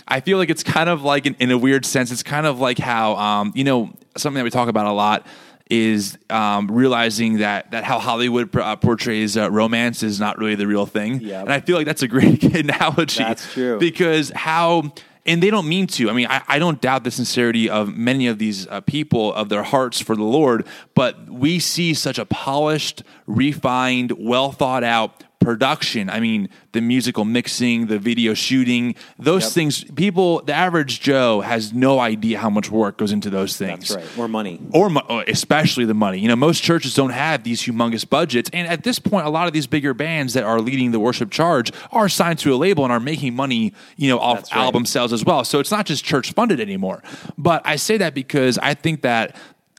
I 0.07 0.19
feel 0.19 0.38
like 0.38 0.49
it's 0.49 0.63
kind 0.63 0.89
of 0.89 1.03
like 1.03 1.26
in, 1.26 1.36
in 1.39 1.51
a 1.51 1.57
weird 1.57 1.86
sense. 1.86 2.11
It's 2.11 2.23
kind 2.23 2.45
of 2.45 2.59
like 2.59 2.80
how 2.80 3.15
um, 3.15 3.53
you 3.55 3.63
know 3.63 3.93
something 4.17 4.38
that 4.38 4.43
we 4.43 4.49
talk 4.49 4.67
about 4.67 4.86
a 4.86 4.91
lot 4.91 5.26
is 5.70 6.18
um, 6.30 6.68
realizing 6.72 7.39
that 7.39 7.72
that 7.72 7.84
how 7.84 7.99
Hollywood 7.99 8.55
uh, 8.55 8.76
portrays 8.76 9.36
uh, 9.36 9.49
romance 9.49 10.03
is 10.03 10.20
not 10.20 10.38
really 10.38 10.55
the 10.55 10.68
real 10.68 10.86
thing. 10.86 11.22
Yep. 11.22 11.41
And 11.41 11.53
I 11.53 11.59
feel 11.59 11.76
like 11.76 11.86
that's 11.86 12.03
a 12.03 12.07
great 12.07 12.43
analogy. 12.55 13.24
That's 13.24 13.51
true. 13.53 13.80
Because 13.80 14.30
how 14.32 14.93
and 15.26 15.41
they 15.41 15.49
don't 15.49 15.68
mean 15.68 15.88
to. 15.88 16.09
I 16.09 16.13
mean, 16.13 16.28
I, 16.30 16.43
I 16.47 16.59
don't 16.59 16.80
doubt 16.80 17.03
the 17.03 17.11
sincerity 17.11 17.70
of 17.70 17.95
many 17.95 18.28
of 18.28 18.38
these 18.38 18.68
uh, 18.68 18.82
people 18.82 19.34
of 19.34 19.49
their 19.49 19.63
hearts 19.63 19.99
for 19.99 20.16
the 20.16 20.24
Lord, 20.24 20.68
but 20.93 21.30
we 21.30 21.57
see 21.57 21.93
such 21.93 22.20
a 22.20 22.26
polished, 22.26 23.01
refined, 23.26 24.11
well 24.11 24.51
thought 24.51 24.84
out 24.84 25.24
production. 25.45 26.09
I 26.09 26.19
mean, 26.19 26.49
the 26.73 26.81
musical 26.81 27.23
mixing, 27.23 27.85
the 27.87 27.99
video 27.99 28.33
shooting, 28.33 28.95
those 29.19 29.43
Yep. 29.43 29.51
things. 29.51 29.83
People, 29.95 30.41
the 30.41 30.53
average 30.53 30.99
Joe 30.99 31.41
has 31.41 31.71
no 31.73 31.99
idea 31.99 32.39
how 32.39 32.49
much 32.49 32.69
work 32.71 32.97
goes 32.97 33.11
into 33.11 33.29
those 33.29 33.55
things 33.55 33.89
That's 33.89 33.95
right. 33.95 34.17
Or 34.17 34.27
money. 34.27 34.59
or 34.73 34.89
mo- 34.89 35.05
oh, 35.07 35.23
especially 35.27 35.85
the 35.85 35.93
money. 35.93 36.19
You 36.19 36.27
know, 36.27 36.35
most 36.35 36.63
churches 36.63 36.93
don't 36.95 37.11
have 37.11 37.43
these 37.43 37.61
humongous 37.61 38.09
budgets, 38.09 38.49
and 38.51 38.67
at 38.67 38.83
this 38.83 38.99
point, 38.99 39.25
a 39.25 39.29
lot 39.29 39.47
of 39.47 39.53
these 39.53 39.67
bigger 39.67 39.93
bands 39.93 40.33
that 40.33 40.43
are 40.43 40.59
leading 40.59 40.91
the 40.91 40.99
worship 40.99 41.29
charge 41.31 41.71
are 41.91 42.09
signed 42.09 42.39
to 42.39 42.53
a 42.53 42.57
label 42.57 42.83
and 42.83 42.91
are 42.91 42.99
making 42.99 43.35
money, 43.35 43.71
you 43.97 44.09
know, 44.09 44.19
off 44.19 44.37
That's 44.37 44.51
right. 44.55 44.61
album 44.63 44.85
sales 44.85 45.13
as 45.13 45.23
well. 45.23 45.43
So 45.43 45.59
it's 45.59 45.71
not 45.71 45.85
just 45.85 46.03
church 46.03 46.33
funded 46.33 46.59
anymore. 46.59 47.03
But 47.37 47.61
I 47.65 47.75
say 47.75 47.97
that 47.97 48.13
because 48.15 48.57
I 48.57 48.73
think 48.73 49.01
that 49.03 49.35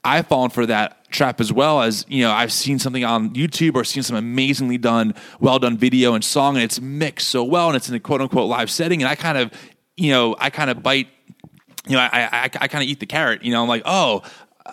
I've 0.07 0.27
fallen 0.29 0.51
for 0.51 0.67
that 0.67 1.11
trap 1.11 1.41
as 1.41 1.53
well 1.53 1.83
as 1.83 2.05
you 2.09 2.23
know 2.23 2.31
I've 2.31 2.53
seen 2.53 2.79
something 2.79 3.05
on 3.05 3.31
YouTube 3.35 3.75
or 3.75 3.85
seen 3.85 4.03
some 4.03 4.17
amazingly 4.17 4.79
done, 4.79 5.15
well 5.41 5.59
done 5.59 5.77
video 5.77 6.15
and 6.15 6.25
song, 6.25 6.57
and 6.57 6.65
it's 6.65 6.81
mixed 6.81 7.29
so 7.29 7.43
well, 7.43 7.69
and 7.69 7.77
it's 7.77 7.89
in 7.89 7.95
a 7.95 8.01
quote 8.01 8.21
unquote 8.21 8.49
live 8.49 8.71
setting, 8.71 9.03
and 9.03 9.09
I 9.09 9.17
kind 9.17 9.37
of, 9.37 9.51
you 9.97 10.11
know, 10.11 10.37
I 10.39 10.51
kind 10.51 10.71
of 10.71 10.83
bite 10.83 11.09
you 11.87 11.97
know, 11.97 12.01
I 12.01 12.29
I, 12.33 12.43
I 12.45 12.69
kind 12.69 12.83
of 12.83 12.89
eat 12.89 13.01
the 13.01 13.07
carrot. 13.07 13.43
You 13.43 13.53
know, 13.53 13.63
I'm 13.63 13.69
like, 13.69 13.83
oh, 13.85 14.23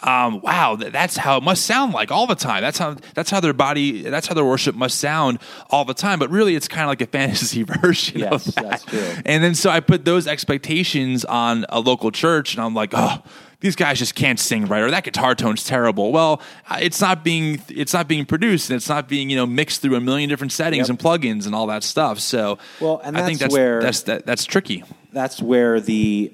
um, 0.02 0.42
wow, 0.42 0.76
that's 0.76 1.16
how 1.18 1.38
it 1.38 1.44
must 1.44 1.66
sound 1.66 1.94
like 1.94 2.12
all 2.12 2.26
the 2.28 2.36
time. 2.36 2.62
That's 2.62 2.78
how 2.78 2.96
that's 3.14 3.30
how 3.30 3.40
their 3.40 3.54
body, 3.54 4.02
that's 4.04 4.28
how 4.28 4.34
their 4.34 4.46
worship 4.46 4.76
must 4.76 5.00
sound 5.00 5.40
all 5.70 5.86
the 5.86 5.94
time. 5.94 6.20
But 6.20 6.30
really, 6.30 6.56
it's 6.56 6.68
kind 6.68 6.84
of 6.84 6.88
like 6.90 7.02
a 7.02 7.06
fantasy 7.18 7.64
version 7.64 8.20
Yes, 8.20 8.48
of 8.48 8.56
that. 8.56 8.64
that's 8.70 8.86
true. 8.86 9.14
And 9.26 9.44
then 9.44 9.56
so 9.56 9.70
I 9.70 9.80
put 9.80 10.06
those 10.06 10.28
expectations 10.28 11.26
on 11.26 11.66
a 11.70 11.80
local 11.80 12.12
church, 12.12 12.56
and 12.56 12.64
I'm 12.64 12.74
like, 12.74 12.92
oh. 12.94 13.22
These 13.60 13.78
guys 13.78 13.98
just 13.98 14.14
can't 14.14 14.38
sing 14.38 14.66
right, 14.66 14.82
or 14.82 14.92
that 14.92 15.06
guitar 15.06 15.36
tone's 15.36 15.64
terrible. 15.64 16.12
Well, 16.12 16.42
uh, 16.70 16.80
it's 16.82 17.00
not 17.00 17.24
being 17.24 17.62
it's 17.70 17.94
not 17.94 18.10
being 18.10 18.26
produced, 18.26 18.70
and 18.70 18.76
it's 18.76 18.90
not 18.90 19.08
being 19.08 19.30
you 19.30 19.38
know 19.38 19.46
mixed 19.46 19.82
through 19.82 19.96
a 19.96 20.02
million 20.02 20.28
different 20.30 20.52
settings 20.52 20.90
Yep. 20.90 20.90
and 20.90 21.00
plugins 21.00 21.46
and 21.46 21.56
all 21.56 21.68
that 21.68 21.82
stuff. 21.84 22.20
So, 22.20 22.58
Well, 22.82 23.00
and 23.06 23.18
I 23.18 23.26
think 23.26 23.40
that's 23.40 23.54
where- 23.54 23.82
that's 23.82 24.02
that, 24.02 24.26
that's 24.26 24.44
tricky. 24.44 24.84
that's 25.14 25.42
where 25.42 25.80
the 25.80 26.34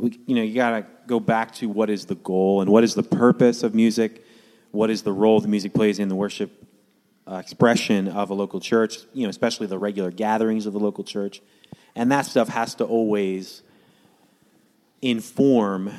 you 0.00 0.34
know 0.34 0.42
you 0.42 0.56
got 0.56 0.70
to 0.70 0.86
go 1.06 1.20
back 1.20 1.52
to 1.54 1.68
what 1.68 1.90
is 1.90 2.06
the 2.06 2.14
goal 2.14 2.60
and 2.60 2.70
what 2.70 2.84
is 2.84 2.94
the 2.94 3.02
purpose 3.02 3.62
of 3.62 3.74
music? 3.74 4.24
What 4.70 4.90
is 4.90 5.02
the 5.02 5.12
role 5.12 5.40
the 5.40 5.48
music 5.48 5.72
plays 5.74 5.98
in 5.98 6.08
the 6.08 6.14
worship 6.14 6.64
uh, 7.28 7.36
expression 7.36 8.06
of 8.08 8.30
a 8.30 8.34
local 8.34 8.60
church 8.60 8.98
you 9.12 9.24
know 9.24 9.28
especially 9.30 9.66
the 9.66 9.78
regular 9.78 10.12
gatherings 10.12 10.66
of 10.66 10.72
the 10.72 10.80
local 10.80 11.04
church? 11.04 11.40
And 11.94 12.12
that 12.12 12.26
stuff 12.26 12.48
has 12.48 12.74
to 12.76 12.84
always 12.84 13.62
inform 15.00 15.90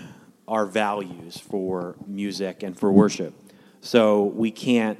our 0.48 0.66
values 0.66 1.38
for 1.38 1.96
music 2.06 2.64
and 2.64 2.78
for 2.78 2.92
worship. 2.92 3.34
So 3.82 4.24
we 4.24 4.52
can't 4.52 5.00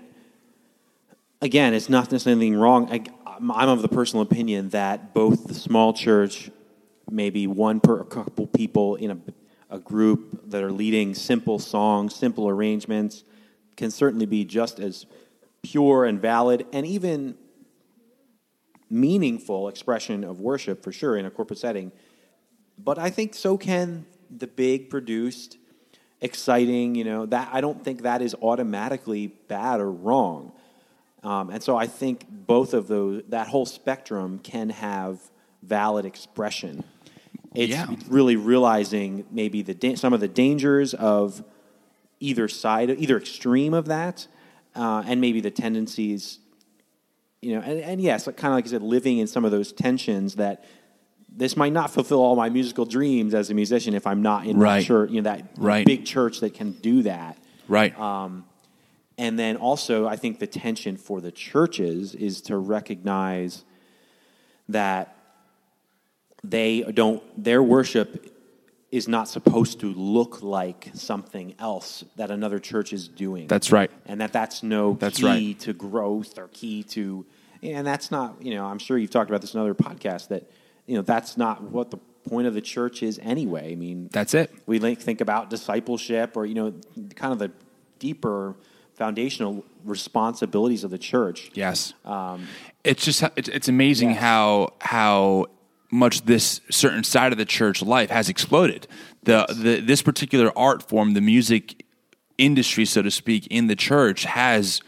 again, 1.42 1.74
it's 1.74 1.90
not 1.90 2.12
necessarily 2.12 2.48
anything 2.48 2.60
wrong. 2.60 2.90
I, 2.92 3.04
I'm 3.40 3.70
of 3.70 3.82
the 3.82 3.88
personal 3.88 4.24
opinion 4.24 4.70
that 4.70 5.14
both 5.14 5.48
the 5.48 5.54
small 5.54 5.94
church, 5.94 6.50
maybe 7.10 7.48
one 7.48 7.80
per 7.80 8.00
a 8.00 8.06
couple 8.06 8.48
people 8.48 8.96
in 8.96 9.12
a, 9.12 9.18
a 9.70 9.80
group 9.80 10.50
that 10.50 10.64
are 10.64 10.72
leading 10.72 11.14
simple 11.14 11.60
songs, 11.60 12.16
simple 12.16 12.48
arrangements, 12.48 13.24
can 13.76 13.92
certainly 13.92 14.26
be 14.26 14.46
just 14.46 14.80
as 14.80 15.06
pure 15.62 16.06
and 16.06 16.22
valid 16.22 16.66
and 16.74 16.86
even 16.86 17.36
meaningful 18.90 19.68
expression 19.68 20.24
of 20.24 20.40
worship 20.40 20.84
for 20.84 20.92
sure 20.92 21.18
in 21.18 21.26
a 21.26 21.32
corporate 21.32 21.60
setting. 21.60 21.92
But 22.78 22.98
I 22.98 23.10
think 23.10 23.34
so 23.34 23.58
can 23.58 24.06
the 24.30 24.48
big 24.48 24.90
produced, 24.90 25.58
exciting, 26.22 26.96
you 26.96 27.04
know, 27.04 27.26
that 27.26 27.50
I 27.52 27.62
don't 27.62 27.84
think 27.84 28.04
that 28.04 28.22
is 28.22 28.36
automatically 28.42 29.28
bad 29.28 29.80
or 29.80 29.92
wrong. 29.92 30.54
Um, 31.24 31.50
and 31.50 31.62
so 31.62 31.76
I 31.76 31.88
think 31.88 32.26
both 32.30 32.74
of 32.74 32.88
those, 32.88 33.24
that 33.30 33.48
whole 33.48 33.66
spectrum 33.66 34.40
can 34.40 34.70
have 34.70 35.20
valid 35.62 36.06
expression. 36.06 36.84
It's 37.58 37.72
Yeah. 37.72 37.88
really 38.08 38.36
realizing 38.36 39.26
maybe 39.32 39.64
the 39.64 39.74
da- 39.74 39.96
some 39.96 40.14
of 40.14 40.20
the 40.20 40.28
dangers 40.28 40.94
of 40.94 41.44
either 42.20 42.48
side, 42.48 42.92
either 42.92 43.18
extreme 43.18 43.74
of 43.74 43.86
that, 43.88 44.28
uh, 44.76 45.04
and 45.08 45.20
maybe 45.20 45.42
the 45.42 45.50
tendencies, 45.50 46.38
you 47.42 47.56
know, 47.56 47.62
and, 47.62 47.80
and 47.80 48.00
yes, 48.00 48.26
kind 48.26 48.54
of 48.54 48.58
like 48.58 48.66
I 48.66 48.70
said, 48.70 48.84
living 48.84 49.18
in 49.18 49.26
some 49.26 49.44
of 49.44 49.50
those 49.50 49.72
tensions 49.72 50.36
that 50.36 50.66
this 51.36 51.58
might 51.58 51.74
not 51.74 51.90
fulfill 51.92 52.20
all 52.22 52.36
my 52.36 52.50
musical 52.50 52.86
dreams 52.86 53.34
as 53.34 53.50
a 53.50 53.56
musician 53.56 53.96
if 53.96 54.06
I'm 54.06 54.22
not 54.22 54.46
in 54.46 54.58
Right. 54.58 54.80
that 54.80 54.86
church, 54.86 55.10
you 55.10 55.18
know, 55.22 55.24
that 55.30 55.50
Right. 55.58 55.86
big 55.86 56.06
church 56.06 56.40
that 56.42 56.54
can 56.54 56.74
do 56.74 57.02
that. 57.04 57.38
Right. 57.68 58.00
Um, 58.00 58.46
and 59.18 59.38
then 59.40 59.58
also, 59.58 60.06
I 60.08 60.16
think 60.16 60.38
the 60.38 60.46
tension 60.48 60.96
for 60.96 61.22
the 61.22 61.32
churches 61.32 62.14
is 62.14 62.40
to 62.42 62.58
recognize 62.58 63.64
that 64.70 65.16
they 66.50 66.82
don't, 66.84 67.22
their 67.42 67.62
worship 67.64 68.34
is 68.92 69.08
not 69.08 69.28
supposed 69.28 69.80
to 69.82 69.88
look 69.94 70.42
like 70.42 70.90
something 70.94 71.54
else 71.60 72.06
that 72.16 72.32
another 72.32 72.58
church 72.60 72.94
is 72.94 73.08
doing. 73.08 73.48
That's 73.48 73.72
right. 73.72 73.92
And 74.06 74.22
that 74.22 74.32
that's 74.32 74.64
no 74.64 74.94
That's 74.94 75.18
key 75.20 75.26
right. 75.26 75.60
to 75.60 75.74
growth 75.74 76.38
or 76.38 76.48
key 76.50 76.84
to, 76.84 77.26
and 77.62 77.86
that's 77.86 78.12
not, 78.12 78.42
you 78.42 78.56
know, 78.56 78.66
I'm 78.66 78.80
sure 78.80 78.98
you've 78.98 79.10
talked 79.12 79.30
about 79.30 79.42
this 79.42 79.54
in 79.54 79.60
other 79.60 79.76
podcasts 79.76 80.30
that, 80.30 80.50
you 80.86 80.96
know, 80.96 81.02
that's 81.02 81.36
not 81.38 81.64
what 81.64 81.92
the 81.92 81.98
point 82.30 82.48
of 82.48 82.54
the 82.54 82.62
church 82.62 83.04
is 83.04 83.20
anyway. 83.20 83.72
I 83.72 83.76
mean, 83.76 84.10
That's 84.12 84.34
it. 84.34 84.54
we 84.66 84.80
think 84.96 85.22
about 85.22 85.50
discipleship 85.50 86.36
or 86.38 86.46
you 86.46 86.56
know 86.56 86.74
kind 87.16 87.32
of 87.34 87.40
the 87.40 87.52
deeper 88.00 88.56
foundational 88.96 89.64
responsibilities 89.86 90.84
of 90.84 90.92
the 90.92 90.98
church 90.98 91.52
Yes. 91.54 91.94
um, 92.04 92.48
it's 92.84 93.06
just 93.06 93.24
it's, 93.36 93.48
it's 93.50 93.68
amazing 93.70 94.10
Yes. 94.12 94.20
how 94.20 94.74
how 94.82 95.46
much 95.92 96.24
this 96.24 96.62
certain 96.70 97.04
side 97.04 97.32
of 97.32 97.38
the 97.38 97.46
church 97.46 97.82
life 97.82 98.10
has 98.10 98.30
exploded. 98.30 98.88
The, 99.24 99.46
the 99.50 99.80
this 99.80 100.02
particular 100.02 100.52
art 100.58 100.88
form, 100.88 101.14
the 101.14 101.22
music 101.22 101.86
industry, 102.38 102.86
so 102.86 103.02
to 103.02 103.12
speak, 103.12 103.48
in 103.48 103.68
the 103.68 103.76
church 103.76 104.26
has. 104.26 104.82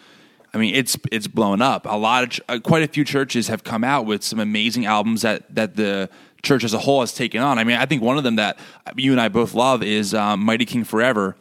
I 0.52 0.58
mean, 0.58 0.74
it's 0.74 0.97
it's 1.12 1.28
blown 1.28 1.62
up. 1.62 1.86
A 1.86 1.97
lot 1.97 2.24
of 2.24 2.45
uh, 2.50 2.60
quite 2.60 2.82
a 2.82 2.88
few 2.88 3.06
churches 3.06 3.50
have 3.50 3.64
come 3.64 3.84
out 3.84 4.08
with 4.08 4.24
some 4.24 4.39
amazing 4.39 4.88
albums 4.88 5.22
that 5.22 5.54
that 5.54 5.76
the 5.76 6.10
church 6.41 6.64
as 6.64 6.74
a 6.74 6.80
whole 6.80 7.02
has 7.02 7.14
taken 7.14 7.41
on. 7.41 7.60
I 7.60 7.64
mean, 7.64 7.78
I 7.78 7.86
think 7.86 8.02
one 8.02 8.18
of 8.18 8.24
them 8.24 8.38
that 8.38 8.58
you 8.95 9.12
and 9.12 9.22
I 9.22 9.30
both 9.30 9.54
love 9.54 9.84
is 9.84 10.14
um, 10.14 10.39
"Mighty 10.41 10.66
King 10.66 10.84
Forever." 10.84 11.36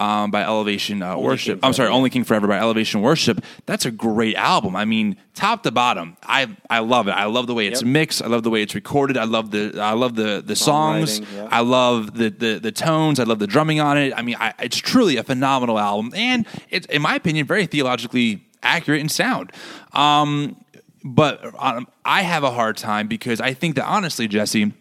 Um, 0.00 0.30
by 0.30 0.42
Elevation 0.44 1.02
uh, 1.02 1.18
Worship. 1.18 1.60
I'm 1.62 1.74
sorry, 1.74 1.90
Only 1.90 2.08
King 2.08 2.24
Forever 2.24 2.46
by 2.48 2.58
Elevation 2.58 3.02
Worship. 3.02 3.44
That's 3.66 3.84
a 3.84 3.90
great 3.90 4.34
album. 4.34 4.74
I 4.74 4.86
mean, 4.86 5.18
top 5.34 5.62
to 5.64 5.70
bottom, 5.70 6.16
I 6.22 6.56
I 6.70 6.78
love 6.78 7.06
it. 7.06 7.10
I 7.12 7.26
love 7.26 7.46
the 7.46 7.52
way 7.52 7.66
it's 7.66 7.82
Yep. 7.82 7.88
mixed. 7.92 8.22
I 8.22 8.28
love 8.28 8.42
the 8.42 8.48
way 8.48 8.62
it's 8.62 8.74
recorded. 8.74 9.18
I 9.18 9.24
love 9.24 9.50
the 9.50 9.78
I 9.78 9.92
love 9.92 10.14
the 10.16 10.42
the 10.44 10.56
songs. 10.56 11.20
Yeah. 11.20 11.48
I 11.50 11.60
love 11.60 12.14
the, 12.14 12.30
the 12.30 12.58
the 12.58 12.72
tones. 12.72 13.20
I 13.20 13.24
love 13.24 13.40
the 13.40 13.46
drumming 13.46 13.78
on 13.80 13.98
it. 13.98 14.14
I 14.16 14.22
mean, 14.22 14.36
I, 14.40 14.54
it's 14.60 14.78
truly 14.78 15.18
a 15.18 15.22
phenomenal 15.22 15.78
album, 15.78 16.12
and 16.14 16.46
it's 16.70 16.86
in 16.86 17.02
my 17.02 17.14
opinion 17.16 17.46
very 17.46 17.66
theologically 17.66 18.42
accurate 18.62 19.00
and 19.02 19.10
sound. 19.10 19.52
Um, 19.92 20.56
but 21.04 21.40
um, 21.58 21.86
I 22.06 22.22
have 22.22 22.42
a 22.42 22.50
hard 22.50 22.78
time 22.78 23.06
because 23.06 23.38
I 23.40 23.52
think 23.54 23.74
that 23.76 23.84
honestly, 23.86 24.28
Jesse, 24.28 24.62
and 24.62 24.74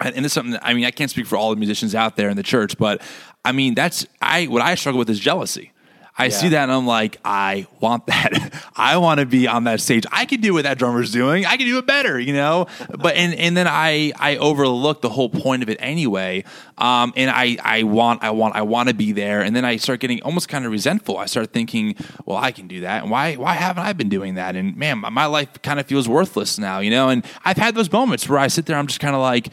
and 0.00 0.24
this 0.24 0.26
is 0.26 0.32
something 0.32 0.52
that, 0.52 0.64
I 0.64 0.74
mean, 0.74 0.84
I 0.84 0.90
can't 0.90 1.10
speak 1.10 1.26
for 1.26 1.36
all 1.36 1.50
the 1.50 1.56
musicians 1.56 1.94
out 1.94 2.16
there 2.16 2.28
in 2.30 2.36
the 2.36 2.42
church, 2.42 2.76
but 2.78 3.00
I 3.44 3.52
mean, 3.52 3.74
that's 3.74 4.06
I 4.20 4.46
what 4.46 4.62
I 4.62 4.74
struggle 4.74 4.98
with 4.98 5.10
is 5.10 5.18
jealousy. 5.18 5.72
I 6.20 6.28
see 6.28 6.48
that 6.48 6.64
and 6.64 6.72
I'm 6.72 6.86
like, 6.86 7.18
I 7.24 7.66
want 7.80 8.06
that. 8.06 8.52
I 8.76 8.98
want 8.98 9.20
to 9.20 9.26
be 9.26 9.48
on 9.48 9.64
that 9.64 9.80
stage. 9.80 10.04
I 10.12 10.26
can 10.26 10.40
do 10.42 10.52
what 10.52 10.64
that 10.64 10.78
drummer's 10.78 11.12
doing. 11.12 11.46
I 11.46 11.56
can 11.56 11.66
do 11.66 11.78
it 11.78 11.86
better, 11.86 12.20
you 12.20 12.34
know. 12.34 12.66
But 12.90 13.16
and 13.16 13.34
and 13.34 13.56
then 13.56 13.66
I 13.66 14.12
I 14.18 14.36
overlook 14.36 15.00
the 15.00 15.08
whole 15.08 15.30
point 15.30 15.62
of 15.62 15.70
it 15.70 15.78
anyway. 15.80 16.44
Um, 16.76 17.14
and 17.16 17.30
I 17.30 17.56
I 17.62 17.84
want 17.84 18.22
I 18.22 18.30
want 18.30 18.54
I 18.54 18.62
want 18.62 18.90
to 18.90 18.94
be 18.94 19.12
there. 19.12 19.40
And 19.40 19.56
then 19.56 19.64
I 19.64 19.76
start 19.76 20.00
getting 20.00 20.22
almost 20.22 20.48
kind 20.48 20.66
of 20.66 20.72
resentful. 20.72 21.16
I 21.16 21.24
start 21.24 21.52
thinking, 21.52 21.96
well, 22.26 22.36
I 22.36 22.52
can 22.52 22.68
do 22.68 22.82
that, 22.82 23.02
and 23.02 23.10
why 23.10 23.36
why 23.36 23.54
haven't 23.54 23.84
I 23.84 23.92
been 23.94 24.10
doing 24.10 24.34
that? 24.34 24.56
And 24.56 24.76
man, 24.76 24.98
my, 24.98 25.08
my 25.08 25.26
life 25.26 25.62
kind 25.62 25.80
of 25.80 25.86
feels 25.86 26.06
worthless 26.08 26.58
now, 26.58 26.80
you 26.80 26.90
know. 26.90 27.08
And 27.08 27.24
I've 27.44 27.56
had 27.56 27.74
those 27.74 27.90
moments 27.90 28.28
where 28.28 28.38
I 28.38 28.48
sit 28.48 28.66
there, 28.66 28.76
I'm 28.76 28.86
just 28.86 29.00
kind 29.00 29.14
of 29.14 29.22
like. 29.22 29.48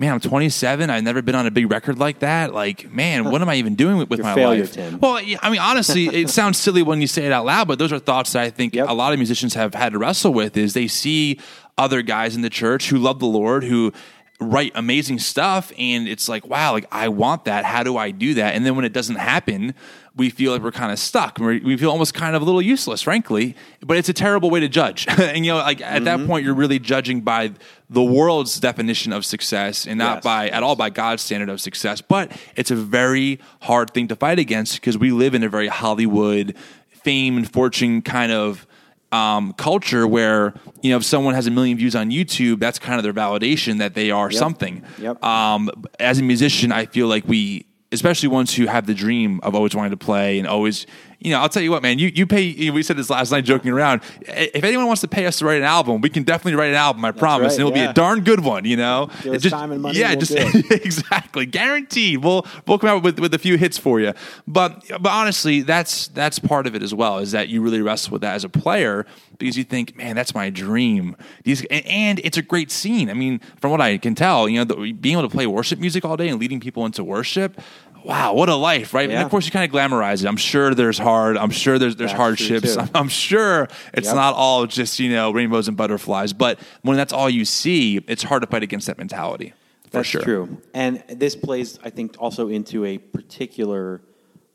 Man, 0.00 0.14
I'm 0.14 0.20
27. 0.20 0.88
I've 0.88 1.04
never 1.04 1.20
been 1.20 1.34
on 1.34 1.46
a 1.46 1.50
big 1.50 1.70
record 1.70 1.98
like 1.98 2.20
that. 2.20 2.54
Like, 2.54 2.90
man, 2.90 3.30
what 3.30 3.42
am 3.42 3.50
I 3.50 3.56
even 3.56 3.74
doing 3.74 3.98
with, 3.98 4.08
with 4.08 4.20
my 4.20 4.34
failure, 4.34 4.62
life? 4.62 4.72
Tim. 4.72 4.98
Well, 4.98 5.16
I 5.42 5.50
mean, 5.50 5.60
honestly, 5.60 6.06
it 6.06 6.30
sounds 6.40 6.56
silly 6.56 6.82
when 6.82 7.02
you 7.02 7.06
say 7.06 7.26
it 7.26 7.32
out 7.32 7.44
loud, 7.44 7.68
but 7.68 7.78
those 7.78 7.92
are 7.92 7.98
thoughts 7.98 8.32
that 8.32 8.42
I 8.42 8.48
think 8.48 8.74
Yep. 8.74 8.88
a 8.88 8.94
lot 8.94 9.12
of 9.12 9.18
musicians 9.18 9.52
have 9.54 9.74
had 9.74 9.92
to 9.92 9.98
wrestle 9.98 10.32
with. 10.32 10.56
Is 10.56 10.72
they 10.72 10.88
see 10.88 11.38
other 11.76 12.00
guys 12.00 12.34
in 12.34 12.40
the 12.40 12.48
church 12.48 12.88
who 12.88 12.96
love 12.96 13.18
the 13.18 13.26
Lord, 13.26 13.62
who 13.62 13.92
write 14.40 14.72
amazing 14.74 15.18
stuff, 15.18 15.70
and 15.78 16.08
it's 16.08 16.28
like, 16.28 16.46
wow, 16.46 16.72
like 16.72 16.86
I 16.90 17.08
want 17.08 17.44
that. 17.44 17.64
How 17.64 17.82
do 17.82 17.96
I 17.96 18.10
do 18.10 18.34
that? 18.34 18.54
And 18.54 18.64
then 18.64 18.74
when 18.74 18.84
it 18.84 18.92
doesn't 18.92 19.16
happen, 19.16 19.74
we 20.16 20.28
feel 20.30 20.52
like 20.52 20.62
we're 20.62 20.72
kind 20.72 20.90
of 20.90 20.98
stuck. 20.98 21.38
We're- 21.38 21.60
We 21.60 21.76
feel 21.76 21.90
almost 21.90 22.14
kind 22.14 22.34
of 22.34 22.42
a 22.42 22.44
little 22.44 22.60
useless, 22.62 23.02
frankly. 23.02 23.54
But 23.80 23.96
it's 23.96 24.08
a 24.08 24.12
terrible 24.12 24.50
way 24.50 24.60
to 24.60 24.68
judge. 24.68 25.06
and 25.18 25.44
you 25.44 25.52
know, 25.52 25.58
like 25.58 25.80
at 25.80 26.02
Mm-hmm. 26.02 26.04
that 26.04 26.26
point, 26.26 26.44
you're 26.44 26.54
really 26.54 26.78
judging 26.78 27.20
by 27.20 27.52
the 27.88 28.02
world's 28.02 28.58
definition 28.58 29.12
of 29.12 29.24
success, 29.24 29.86
and 29.86 29.98
not 29.98 30.16
Yes. 30.18 30.24
by 30.24 30.48
at 30.48 30.62
all 30.62 30.74
by 30.76 30.90
God's 30.90 31.22
standard 31.22 31.48
of 31.48 31.60
success. 31.60 32.00
But 32.00 32.32
it's 32.56 32.70
a 32.70 32.76
very 32.76 33.40
hard 33.62 33.92
thing 33.92 34.08
to 34.08 34.16
fight 34.16 34.38
against 34.38 34.74
because 34.76 34.96
we 34.98 35.10
live 35.12 35.34
in 35.34 35.42
a 35.44 35.48
very 35.48 35.68
Hollywood, 35.68 36.54
fame 36.88 37.36
and 37.36 37.50
fortune 37.50 38.02
kind 38.02 38.32
of 38.32 38.66
um, 39.12 39.52
culture 39.54 40.06
where 40.06 40.54
you 40.82 40.90
know 40.90 40.96
if 40.96 41.04
someone 41.04 41.34
has 41.34 41.46
a 41.46 41.50
million 41.50 41.76
views 41.76 41.96
on 41.96 42.10
YouTube, 42.10 42.60
that's 42.60 42.78
kind 42.78 42.98
of 42.98 43.02
their 43.02 43.12
validation 43.12 43.78
that 43.78 43.94
they 43.94 44.10
are 44.10 44.30
something. 44.30 44.84
Yep. 44.98 45.22
Um, 45.24 45.70
as 45.98 46.18
a 46.18 46.22
musician, 46.22 46.72
I 46.72 46.86
feel 46.86 47.08
like 47.08 47.26
we, 47.26 47.66
especially 47.92 48.28
ones 48.28 48.54
who 48.54 48.66
have 48.66 48.86
the 48.86 48.94
dream 48.94 49.40
of 49.42 49.54
always 49.54 49.74
wanting 49.74 49.90
to 49.90 49.96
play 49.96 50.38
and 50.38 50.46
always, 50.46 50.86
you 51.20 51.30
know, 51.30 51.40
I'll 51.40 51.50
tell 51.50 51.62
you 51.62 51.70
what, 51.70 51.82
man, 51.82 51.98
you, 51.98 52.10
you 52.14 52.26
pay, 52.26 52.40
you 52.42 52.70
know, 52.70 52.74
we 52.74 52.82
said 52.82 52.96
this 52.96 53.10
last 53.10 53.30
night 53.30 53.44
joking 53.44 53.70
around. 53.70 54.00
If 54.22 54.64
anyone 54.64 54.86
wants 54.86 55.02
to 55.02 55.08
pay 55.08 55.26
us 55.26 55.38
to 55.38 55.44
write 55.44 55.58
an 55.58 55.64
album, 55.64 56.00
we 56.00 56.08
can 56.08 56.22
definitely 56.22 56.54
write 56.58 56.70
an 56.70 56.76
album, 56.76 57.04
I 57.04 57.12
promise. 57.12 57.52
right, 57.52 57.52
and 57.52 57.60
it'll 57.60 57.72
be 57.72 57.80
a 57.80 57.92
darn 57.92 58.24
good 58.24 58.40
one, 58.40 58.64
you 58.64 58.76
know? 58.76 59.10
Just- 59.22 59.50
time 59.50 59.70
and 59.70 59.82
money, 59.82 59.98
Yeah, 59.98 60.10
we'll 60.10 60.20
just 60.20 60.32
exactly. 60.70 61.44
Guaranteed. 61.44 62.24
We'll, 62.24 62.46
we'll 62.66 62.78
come 62.78 62.88
out 62.88 63.02
with, 63.02 63.18
with 63.20 63.34
a 63.34 63.38
few 63.38 63.58
hits 63.58 63.76
for 63.76 64.00
you. 64.00 64.14
But, 64.48 64.84
but 64.88 65.10
honestly, 65.10 65.60
that's, 65.60 66.08
that's 66.08 66.38
part 66.38 66.66
of 66.66 66.74
it 66.74 66.82
as 66.82 66.94
well, 66.94 67.18
is 67.18 67.32
that 67.32 67.48
you 67.48 67.60
really 67.60 67.82
wrestle 67.82 68.12
with 68.12 68.22
that 68.22 68.34
as 68.34 68.44
a 68.44 68.48
player 68.48 69.04
because 69.38 69.58
you 69.58 69.64
think, 69.64 69.96
man, 69.96 70.16
that's 70.16 70.34
my 70.34 70.48
dream. 70.48 71.16
These, 71.44 71.64
and, 71.66 71.84
and 71.86 72.18
it's 72.24 72.38
a 72.38 72.42
great 72.42 72.70
scene. 72.70 73.10
I 73.10 73.14
mean, 73.14 73.40
from 73.60 73.70
what 73.70 73.80
I 73.80 73.98
can 73.98 74.14
tell, 74.14 74.48
you 74.48 74.58
know, 74.58 74.64
the, 74.64 74.92
being 74.92 75.18
able 75.18 75.28
to 75.28 75.34
play 75.34 75.46
worship 75.46 75.78
music 75.78 76.04
all 76.04 76.16
day 76.16 76.28
and 76.28 76.40
leading 76.40 76.60
people 76.60 76.86
into 76.86 77.04
worship. 77.04 77.60
Wow, 78.04 78.34
what 78.34 78.48
a 78.48 78.54
life, 78.54 78.94
right? 78.94 79.08
And 79.10 79.22
of 79.22 79.30
course, 79.30 79.44
you 79.46 79.52
kind 79.52 79.64
of 79.64 79.74
glamorize 79.74 80.22
it. 80.22 80.26
I'm 80.28 80.36
sure 80.36 80.74
there's 80.74 80.98
hard. 80.98 81.36
I'm 81.36 81.50
sure 81.50 81.78
there's 81.78 81.96
there's 81.96 82.10
That's 82.10 82.18
hardships. 82.18 82.76
I'm, 82.76 82.88
I'm 82.94 83.08
sure 83.08 83.68
it's 83.94 84.06
Yep. 84.06 84.16
not 84.16 84.34
all 84.34 84.66
just 84.66 84.98
you 84.98 85.10
know 85.10 85.30
rainbows 85.32 85.68
and 85.68 85.76
butterflies. 85.76 86.32
But 86.32 86.58
when 86.82 86.96
that's 86.96 87.12
all 87.12 87.28
you 87.28 87.44
see, 87.44 87.98
it's 88.08 88.22
hard 88.22 88.42
to 88.42 88.46
fight 88.48 88.62
against 88.62 88.86
that 88.86 88.98
mentality. 88.98 89.52
For 89.84 89.98
That's 89.98 90.08
sure. 90.08 90.22
true. 90.22 90.62
And 90.72 91.02
this 91.08 91.34
plays, 91.34 91.78
I 91.82 91.90
think, 91.90 92.14
also 92.20 92.48
into 92.48 92.84
a 92.84 92.98
particular 92.98 94.00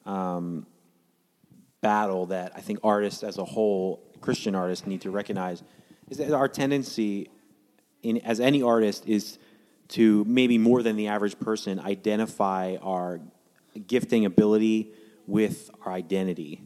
um, 0.05 0.65
battle 1.81 2.27
that 2.27 2.53
I 2.55 2.61
think 2.61 2.79
artists 2.83 3.21
as 3.21 3.37
a 3.37 3.43
whole, 3.43 4.01
Christian 4.21 4.55
artists, 4.55 4.87
need 4.87 5.01
to 5.01 5.11
recognize 5.11 5.61
is 6.09 6.19
that 6.19 6.31
our 6.31 6.47
tendency, 6.47 7.29
in 8.01 8.17
as 8.19 8.39
any 8.39 8.61
artist, 8.61 9.07
is 9.07 9.37
to 9.89 10.23
maybe 10.25 10.57
more 10.57 10.81
than 10.81 10.95
the 10.95 11.07
average 11.07 11.37
person 11.39 11.79
identify 11.79 12.77
our 12.81 13.19
gifting 13.87 14.25
ability 14.25 14.91
with 15.27 15.69
our 15.85 15.91
identity. 15.93 16.61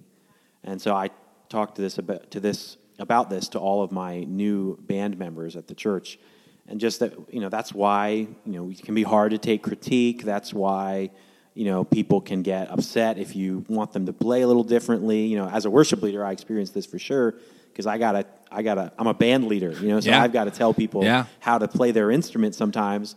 And 0.64 0.82
so 0.82 0.93
I 0.93 1.10
talked 1.49 1.76
to 1.76 1.82
this 1.82 1.97
about 1.97 2.32
to 2.32 2.39
this 2.39 2.78
about 2.99 3.30
this 3.30 3.49
to 3.49 3.60
all 3.60 3.82
of 3.82 3.91
my 3.91 4.24
new 4.26 4.78
band 4.82 5.18
members 5.18 5.55
at 5.55 5.68
the 5.68 5.74
church, 5.74 6.20
and 6.68 6.80
just 6.80 6.99
that 6.99 7.14
you 7.34 7.39
know 7.39 7.49
that's 7.49 7.74
why 7.74 8.10
you 8.10 8.30
know 8.45 8.70
it 8.70 8.84
can 8.84 8.93
be 8.95 9.03
hard 9.03 9.32
to 9.32 9.38
take 9.38 9.64
critique. 9.64 10.24
That's 10.24 10.53
why 10.53 11.12
you 11.53 11.66
know 11.66 11.84
people 11.84 12.20
can 12.22 12.41
get 12.41 12.70
upset 12.70 13.18
if 13.18 13.36
you 13.36 13.66
want 13.70 13.93
them 13.93 14.05
to 14.05 14.14
play 14.14 14.41
a 14.41 14.47
little 14.47 14.64
differently. 14.66 15.26
You 15.26 15.38
know, 15.38 15.47
as 15.47 15.66
a 15.66 15.70
worship 15.70 16.01
leader, 16.01 16.26
I 16.26 16.32
experienced 16.32 16.74
this 16.74 16.86
for 16.86 16.99
sure 16.99 17.36
because 17.72 17.88
I 17.88 17.97
gotta 17.97 18.26
I 18.51 18.62
gotta 18.62 18.91
I'm 18.99 19.07
a 19.07 19.14
band 19.14 19.47
leader. 19.47 19.72
You 19.72 19.88
know, 19.88 19.99
so 20.01 20.10
Yeah. 20.10 20.22
I've 20.22 20.34
got 20.34 20.43
to 20.45 20.51
tell 20.51 20.74
people 20.74 21.03
Yeah. 21.05 21.26
how 21.39 21.57
to 21.57 21.68
play 21.68 21.91
their 21.91 22.12
instrument 22.12 22.53
sometimes 22.53 23.16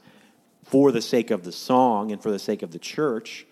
for 0.65 0.93
the 0.93 1.03
sake 1.03 1.31
of 1.33 1.43
the 1.43 1.53
song 1.53 2.13
and 2.13 2.23
for 2.23 2.31
the 2.31 2.39
sake 2.39 2.63
of 2.63 2.71
the 2.71 2.79
church. 2.79 3.47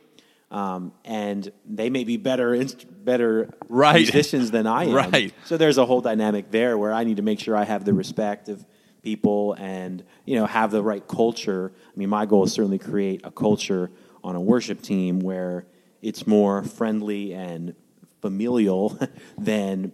Um, 0.51 0.93
and 1.05 1.51
they 1.65 1.91
may 1.91 2.03
be 2.05 2.17
better 2.17 2.65
better 3.05 3.51
Right. 3.69 4.03
musicians 4.03 4.51
than 4.51 4.67
I 4.67 4.85
am. 4.85 4.95
Right. 4.95 5.33
So 5.45 5.57
there's 5.57 5.79
a 5.79 5.87
whole 5.87 6.01
dynamic 6.01 6.51
there 6.51 6.77
where 6.77 6.93
I 6.93 7.05
need 7.05 7.19
to 7.19 7.23
make 7.23 7.39
sure 7.39 7.57
I 7.57 7.65
have 7.65 7.85
the 7.85 7.95
respect 7.95 8.49
of 8.49 8.65
people 9.03 9.55
and 9.55 10.05
you 10.27 10.35
know 10.37 10.47
have 10.47 10.71
the 10.73 10.83
right 10.83 11.07
culture. 11.07 11.73
I 11.87 11.97
mean, 11.99 12.09
my 12.09 12.27
goal 12.27 12.45
is 12.45 12.53
certainly 12.53 12.79
create 12.79 13.21
a 13.25 13.31
culture 13.31 13.91
on 14.25 14.35
a 14.35 14.41
worship 14.41 14.83
team 14.83 15.21
where 15.21 15.67
it's 16.03 16.27
more 16.27 16.65
friendly 16.65 17.33
and 17.33 17.75
familial 18.21 18.99
than 19.39 19.93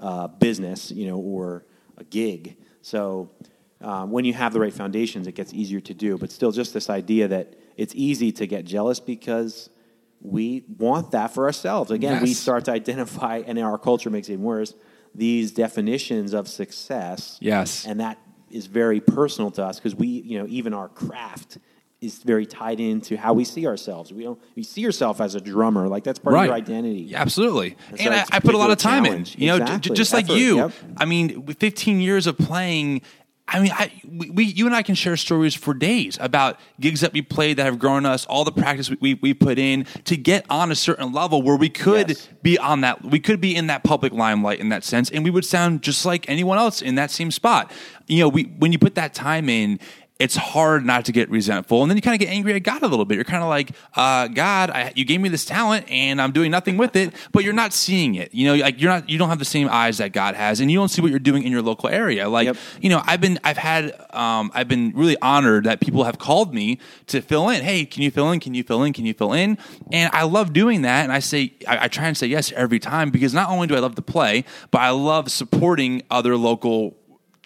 uh, 0.00 0.28
business, 0.28 0.90
you 0.90 1.06
know, 1.06 1.18
or 1.18 1.64
a 1.96 2.04
gig. 2.04 2.56
So 2.82 3.30
um, 3.80 4.10
when 4.10 4.24
you 4.24 4.32
have 4.32 4.52
the 4.52 4.60
right 4.60 4.72
foundations, 4.72 5.26
it 5.26 5.32
gets 5.34 5.52
easier 5.52 5.80
to 5.80 5.94
do. 5.94 6.16
But 6.18 6.32
still, 6.32 6.50
just 6.52 6.72
this 6.74 6.88
idea 6.90 7.28
that 7.28 7.54
it's 7.76 7.94
easy 7.94 8.32
to 8.32 8.46
get 8.46 8.64
jealous 8.64 8.98
because 9.00 9.70
we 10.20 10.64
want 10.78 11.12
that 11.12 11.32
for 11.34 11.46
ourselves. 11.46 11.90
Again, 11.90 12.22
we 12.22 12.34
start 12.34 12.64
to 12.66 12.72
identify, 12.72 13.42
and 13.46 13.58
our 13.58 13.78
culture 13.78 14.10
makes 14.10 14.28
it 14.28 14.32
even 14.34 14.44
worse, 14.44 14.74
these 15.14 15.52
definitions 15.52 16.32
of 16.34 16.48
success. 16.48 17.38
Yes. 17.40 17.86
And 17.86 18.00
that 18.00 18.18
is 18.50 18.66
very 18.66 19.00
personal 19.00 19.50
to 19.52 19.64
us 19.64 19.78
because 19.78 19.94
we, 19.94 20.06
you 20.08 20.38
know, 20.38 20.46
even 20.48 20.74
our 20.74 20.88
craft 20.88 21.58
is 22.00 22.18
very 22.22 22.46
tied 22.46 22.78
into 22.78 23.16
how 23.16 23.32
we 23.32 23.44
see 23.44 23.66
ourselves. 23.66 24.12
We 24.12 24.22
don't, 24.22 24.40
we 24.54 24.62
see 24.62 24.80
yourself 24.80 25.20
as 25.20 25.34
a 25.34 25.40
drummer, 25.40 25.88
like 25.88 26.04
that's 26.04 26.20
part 26.20 26.36
of 26.36 26.44
your 26.44 26.54
identity. 26.54 27.00
Yeah, 27.00 27.20
absolutely. 27.20 27.76
And 27.90 28.00
And, 28.00 28.00
so 28.00 28.10
I, 28.10 28.20
it's 28.20 28.30
a 28.30 28.34
I 28.36 28.40
put 28.40 28.54
a 28.54 28.58
lot 28.58 28.70
of 28.70 28.78
time 28.78 29.04
challenge. 29.04 29.34
in. 29.34 29.40
You 29.42 29.48
know, 29.48 29.56
Exactly. 29.56 29.96
just 29.96 30.12
like 30.12 30.26
Effort, 30.26 30.34
you. 30.36 30.56
yep. 30.58 30.72
I 30.96 31.04
mean, 31.06 31.44
with 31.46 31.58
15 31.58 32.00
years 32.00 32.26
of 32.28 32.38
playing. 32.38 33.02
I 33.50 33.60
mean, 33.60 33.72
I, 33.72 33.90
we, 34.06 34.28
we, 34.30 34.44
you 34.44 34.66
and 34.66 34.74
I 34.74 34.82
can 34.82 34.94
share 34.94 35.16
stories 35.16 35.54
for 35.54 35.72
days 35.72 36.18
about 36.20 36.60
gigs 36.80 37.00
that 37.00 37.14
we 37.14 37.22
played 37.22 37.56
that 37.56 37.64
have 37.64 37.78
grown 37.78 38.04
us, 38.04 38.26
all 38.26 38.44
the 38.44 38.52
practice 38.52 38.90
we, 38.90 38.96
we, 39.00 39.14
we 39.14 39.34
put 39.34 39.58
in 39.58 39.84
to 40.04 40.16
get 40.18 40.44
on 40.50 40.70
a 40.70 40.74
certain 40.74 41.12
level 41.12 41.40
where 41.40 41.56
we 41.56 41.70
could 41.70 42.10
Yes. 42.10 42.28
be 42.42 42.58
on 42.58 42.82
that, 42.82 43.02
we 43.04 43.18
could 43.18 43.40
be 43.40 43.56
in 43.56 43.68
that 43.68 43.84
public 43.84 44.12
limelight 44.12 44.60
in 44.60 44.68
that 44.68 44.84
sense, 44.84 45.10
and 45.10 45.24
we 45.24 45.30
would 45.30 45.44
sound 45.46 45.82
just 45.82 46.04
like 46.04 46.28
anyone 46.28 46.58
else 46.58 46.82
in 46.82 46.96
that 46.96 47.10
same 47.10 47.30
spot. 47.30 47.72
You 48.06 48.20
know, 48.20 48.28
we, 48.28 48.44
when 48.44 48.70
you 48.72 48.78
put 48.78 48.94
that 48.96 49.14
time 49.14 49.48
in, 49.48 49.80
it's 50.18 50.34
hard 50.34 50.84
not 50.84 51.04
to 51.04 51.12
get 51.12 51.30
resentful. 51.30 51.80
And 51.82 51.88
then 51.88 51.96
you 51.96 52.02
kind 52.02 52.14
of 52.14 52.18
get 52.18 52.32
angry 52.34 52.52
at 52.54 52.64
God 52.64 52.82
a 52.82 52.88
little 52.88 53.04
bit. 53.04 53.14
You're 53.14 53.24
kind 53.24 53.42
of 53.42 53.48
like, 53.48 53.70
uh, 53.94 54.26
God, 54.26 54.68
I, 54.70 54.92
you 54.96 55.04
gave 55.04 55.20
me 55.20 55.28
this 55.28 55.44
talent 55.44 55.88
and 55.88 56.20
I'm 56.20 56.32
doing 56.32 56.50
nothing 56.50 56.76
with 56.76 56.96
it, 56.96 57.14
but 57.30 57.44
you're 57.44 57.52
not 57.52 57.72
seeing 57.72 58.16
it. 58.16 58.34
You 58.34 58.48
know, 58.48 58.54
like 58.56 58.80
you're 58.80 58.90
not, 58.90 59.08
you 59.08 59.16
don't 59.16 59.28
have 59.28 59.38
the 59.38 59.44
same 59.44 59.68
eyes 59.70 59.98
that 59.98 60.12
God 60.12 60.34
has 60.34 60.58
and 60.58 60.72
you 60.72 60.76
don't 60.76 60.88
see 60.88 61.00
what 61.00 61.10
you're 61.10 61.20
doing 61.20 61.44
in 61.44 61.52
your 61.52 61.62
local 61.62 61.88
area. 61.88 62.28
Like, 62.28 62.46
Yep. 62.46 62.56
you 62.80 62.90
know, 62.90 63.00
I've 63.06 63.20
been, 63.20 63.38
I've 63.44 63.58
had, 63.58 63.94
um, 64.10 64.50
I've 64.54 64.66
been 64.66 64.92
really 64.96 65.16
honored 65.22 65.64
that 65.64 65.80
people 65.80 66.02
have 66.02 66.18
called 66.18 66.52
me 66.52 66.80
to 67.06 67.20
fill 67.20 67.48
in. 67.50 67.62
Hey, 67.62 67.84
can 67.84 68.02
you 68.02 68.10
fill 68.10 68.32
in? 68.32 68.40
Can 68.40 68.54
you 68.54 68.64
fill 68.64 68.82
in? 68.82 68.92
Can 68.92 69.06
you 69.06 69.14
fill 69.14 69.32
in? 69.32 69.56
And 69.92 70.10
I 70.12 70.24
love 70.24 70.52
doing 70.52 70.82
that. 70.82 71.04
And 71.04 71.12
I 71.12 71.20
say, 71.20 71.52
I, 71.68 71.84
I 71.84 71.88
try 71.88 72.06
and 72.08 72.16
say 72.16 72.26
yes 72.26 72.50
every 72.56 72.80
time 72.80 73.10
because 73.10 73.34
not 73.34 73.50
only 73.50 73.68
do 73.68 73.76
I 73.76 73.78
love 73.78 73.94
to 73.94 74.02
play, 74.02 74.44
but 74.72 74.80
I 74.80 74.90
love 74.90 75.30
supporting 75.30 76.02
other 76.10 76.36
local 76.36 76.96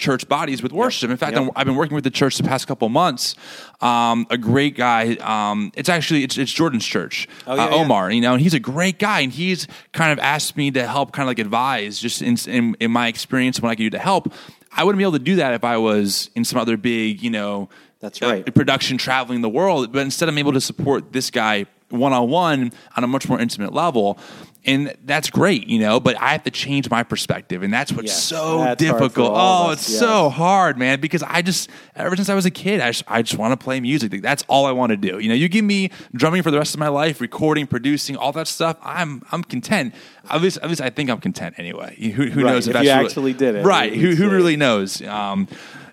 church 0.03 0.29
bodies 0.29 0.63
with 0.63 0.73
worship. 0.73 1.11
In 1.11 1.17
fact, 1.17 1.37
Yep. 1.37 1.53
I've 1.57 1.65
been 1.67 1.77
working 1.77 1.95
with 1.95 2.05
the 2.05 2.11
church 2.11 2.37
the 2.37 2.43
past 2.43 2.67
couple 2.67 2.89
months. 2.89 3.35
Um, 3.81 4.27
a 4.29 4.37
great 4.37 4.77
guy. 4.77 5.15
Um, 5.17 5.73
it's 5.75 5.89
actually 5.89 6.25
it's, 6.25 6.37
it's 6.37 6.53
Jordan's 6.53 6.85
church, 6.85 7.29
Oh, 7.47 7.55
yeah, 7.55 7.65
uh, 7.67 7.69
yeah. 7.71 7.75
Omar. 7.77 8.11
You 8.11 8.21
know, 8.21 8.33
and 8.35 8.43
he's 8.43 8.55
a 8.55 8.61
great 8.61 8.99
guy, 8.99 9.21
and 9.21 9.33
he's 9.33 9.67
kind 9.93 10.13
of 10.13 10.19
asked 10.19 10.57
me 10.57 10.71
to 10.73 10.87
help, 10.87 11.13
kind 11.13 11.25
of 11.25 11.29
like 11.29 11.39
advise, 11.39 11.99
just 12.01 12.21
in, 12.21 12.37
in 12.47 12.77
in 12.81 12.91
my 12.91 13.07
experience, 13.09 13.63
what 13.63 13.71
I 13.71 13.75
can 13.77 13.87
do 13.87 13.91
to 13.91 13.99
help. 13.99 14.33
I 14.77 14.85
wouldn't 14.85 14.99
be 14.99 15.05
able 15.05 15.13
to 15.13 15.19
do 15.33 15.37
that 15.37 15.55
if 15.55 15.65
I 15.65 15.77
was 15.79 16.31
in 16.35 16.45
some 16.45 16.59
other 16.59 16.77
big, 16.77 17.23
you 17.23 17.31
know, 17.31 17.69
That's 18.01 18.21
uh, 18.23 18.27
right. 18.27 18.55
production 18.55 18.99
traveling 18.99 19.41
the 19.43 19.49
world. 19.49 19.93
But 19.93 20.01
instead, 20.01 20.29
I'm 20.29 20.39
able 20.39 20.53
to 20.55 20.61
support 20.61 21.13
this 21.13 21.31
guy 21.31 21.67
one 21.91 22.13
on 22.15 22.31
one 22.31 22.73
on 22.97 23.05
a 23.05 23.07
much 23.07 23.29
more 23.29 23.39
intimate 23.39 23.73
level. 23.75 24.19
And 24.65 24.95
that's 25.05 25.29
great, 25.29 25.67
you 25.67 25.81
know, 25.81 25.99
but 25.99 26.17
I 26.21 26.29
have 26.29 26.45
to 26.45 26.51
change 26.53 26.89
my 26.89 27.03
perspective. 27.03 27.65
And 27.65 27.75
that's 27.75 27.93
what's 27.93 28.07
Yes, 28.07 28.23
so 28.23 28.59
that's 28.59 28.79
difficult. 28.79 29.33
Oh, 29.35 29.73
it's 29.73 29.91
yes. 29.91 29.99
so 29.99 30.29
hard, 30.29 30.79
man, 30.79 31.01
because 31.01 31.25
I 31.25 31.43
just, 31.43 31.69
ever 31.97 32.15
since 32.15 32.29
I 32.29 32.35
was 32.35 32.47
a 32.47 32.51
kid, 32.51 32.81
I 32.81 32.91
just, 32.91 33.03
I 33.09 33.23
just 33.23 33.37
want 33.37 33.59
to 33.59 33.63
play 33.63 33.81
music. 33.81 34.13
Like, 34.13 34.23
that's 34.23 34.45
all 34.47 34.67
I 34.67 34.71
want 34.71 34.91
to 34.91 34.97
do. 34.97 35.19
You 35.19 35.29
know, 35.29 35.35
you 35.35 35.49
give 35.49 35.65
me 35.65 35.91
drumming 36.15 36.45
for 36.45 36.53
the 36.53 36.59
rest 36.59 36.75
of 36.75 36.79
my 36.81 36.87
life, 36.87 37.21
recording, 37.21 37.67
producing, 37.67 38.17
all 38.17 38.31
that 38.33 38.47
stuff. 38.47 38.77
I'm, 38.83 39.23
I'm 39.33 39.43
content. 39.43 39.97
At 40.31 40.41
least, 40.41 40.59
at 40.63 40.69
least 40.69 40.81
I 40.81 40.91
think 40.91 41.11
I'm 41.11 41.21
content 41.21 41.57
anyway. 41.59 41.97
Who, 41.97 42.11
who 42.11 42.45
Right, 42.45 42.53
knows 42.53 42.69
if 42.69 42.75
that's 42.75 42.85
you 42.85 42.91
actually 42.93 43.33
did 43.33 43.57
it, 43.57 43.65
Right. 43.65 43.93
Who, 43.93 44.15
who 44.15 44.31
really 44.31 44.57
knows? 44.57 45.03
Um, 45.03 45.49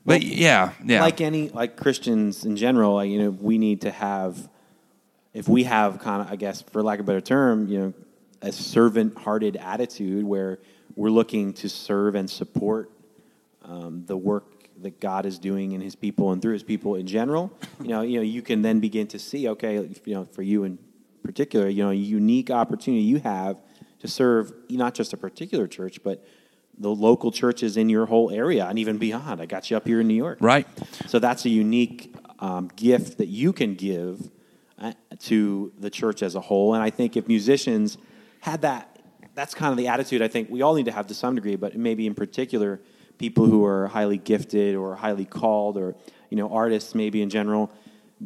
but 0.05 0.21
yeah, 0.21 0.73
yeah. 0.85 1.01
like 1.01 1.21
any 1.21 1.49
like 1.49 1.75
Christians 1.75 2.45
in 2.45 2.55
general, 2.55 2.95
like, 2.95 3.09
you 3.09 3.19
know, 3.19 3.31
we 3.31 3.57
need 3.57 3.81
to 3.81 3.91
have 3.91 4.47
if 5.33 5.47
we 5.47 5.63
have 5.63 5.99
kind 5.99 6.21
of, 6.21 6.31
I 6.31 6.35
guess, 6.35 6.61
for 6.61 6.83
lack 6.83 6.99
of 6.99 7.05
a 7.05 7.07
better 7.07 7.21
term, 7.21 7.67
you 7.67 7.79
know, 7.79 7.93
a 8.41 8.51
servant-hearted 8.51 9.57
attitude 9.57 10.23
where 10.25 10.59
we're 10.95 11.09
looking 11.09 11.53
to 11.53 11.69
serve 11.69 12.15
and 12.15 12.29
support 12.29 12.91
um, 13.63 14.03
the 14.05 14.17
work 14.17 14.45
that 14.81 14.99
God 14.99 15.25
is 15.25 15.39
doing 15.39 15.73
in 15.73 15.81
His 15.81 15.95
people 15.95 16.31
and 16.31 16.41
through 16.41 16.53
His 16.53 16.63
people 16.63 16.95
in 16.95 17.05
general. 17.05 17.51
You 17.81 17.89
know, 17.89 18.01
you 18.01 18.17
know, 18.17 18.23
you 18.23 18.41
can 18.41 18.61
then 18.61 18.79
begin 18.79 19.07
to 19.07 19.19
see, 19.19 19.47
okay, 19.49 19.89
you 20.05 20.13
know, 20.13 20.25
for 20.25 20.41
you 20.41 20.63
in 20.63 20.79
particular, 21.23 21.67
you 21.67 21.83
know, 21.83 21.91
a 21.91 21.95
unique 21.95 22.49
opportunity 22.49 23.03
you 23.03 23.19
have 23.19 23.57
to 23.99 24.07
serve 24.07 24.53
not 24.69 24.93
just 24.93 25.13
a 25.13 25.17
particular 25.17 25.67
church, 25.67 26.01
but 26.03 26.25
the 26.77 26.89
local 26.89 27.31
churches 27.31 27.75
in 27.75 27.89
your 27.89 28.05
whole 28.05 28.31
area 28.31 28.65
and 28.65 28.79
even 28.79 28.97
beyond. 28.97 29.41
I 29.41 29.45
got 29.45 29.69
you 29.69 29.77
up 29.77 29.85
here 29.85 29.99
in 29.99 30.07
New 30.07 30.13
York. 30.13 30.37
right. 30.41 30.65
So 31.07 31.19
that's 31.19 31.45
a 31.45 31.49
unique 31.49 32.15
um, 32.39 32.69
gift 32.75 33.17
that 33.17 33.27
you 33.27 33.51
can 33.51 33.75
give 33.75 34.31
uh, 34.79 34.93
to 35.23 35.73
the 35.77 35.89
church 35.89 36.23
as 36.23 36.35
a 36.35 36.41
whole. 36.41 36.73
And 36.73 36.81
I 36.81 36.89
think 36.89 37.17
if 37.17 37.27
musicians 37.27 37.97
had 38.39 38.61
that, 38.61 38.99
that's 39.35 39.53
kind 39.53 39.71
of 39.71 39.77
the 39.77 39.87
attitude 39.87 40.21
I 40.21 40.27
think 40.27 40.49
we 40.49 40.61
all 40.61 40.75
need 40.75 40.85
to 40.85 40.91
have 40.91 41.07
to 41.07 41.13
some 41.13 41.35
degree, 41.35 41.55
but 41.55 41.75
maybe 41.75 42.07
in 42.07 42.15
particular, 42.15 42.79
people 43.17 43.45
who 43.45 43.65
are 43.65 43.87
highly 43.87 44.17
gifted 44.17 44.75
or 44.75 44.95
highly 44.95 45.25
called 45.25 45.77
or, 45.77 45.95
you 46.29 46.37
know, 46.37 46.49
artists 46.51 46.95
maybe 46.95 47.21
in 47.21 47.29
general, 47.29 47.71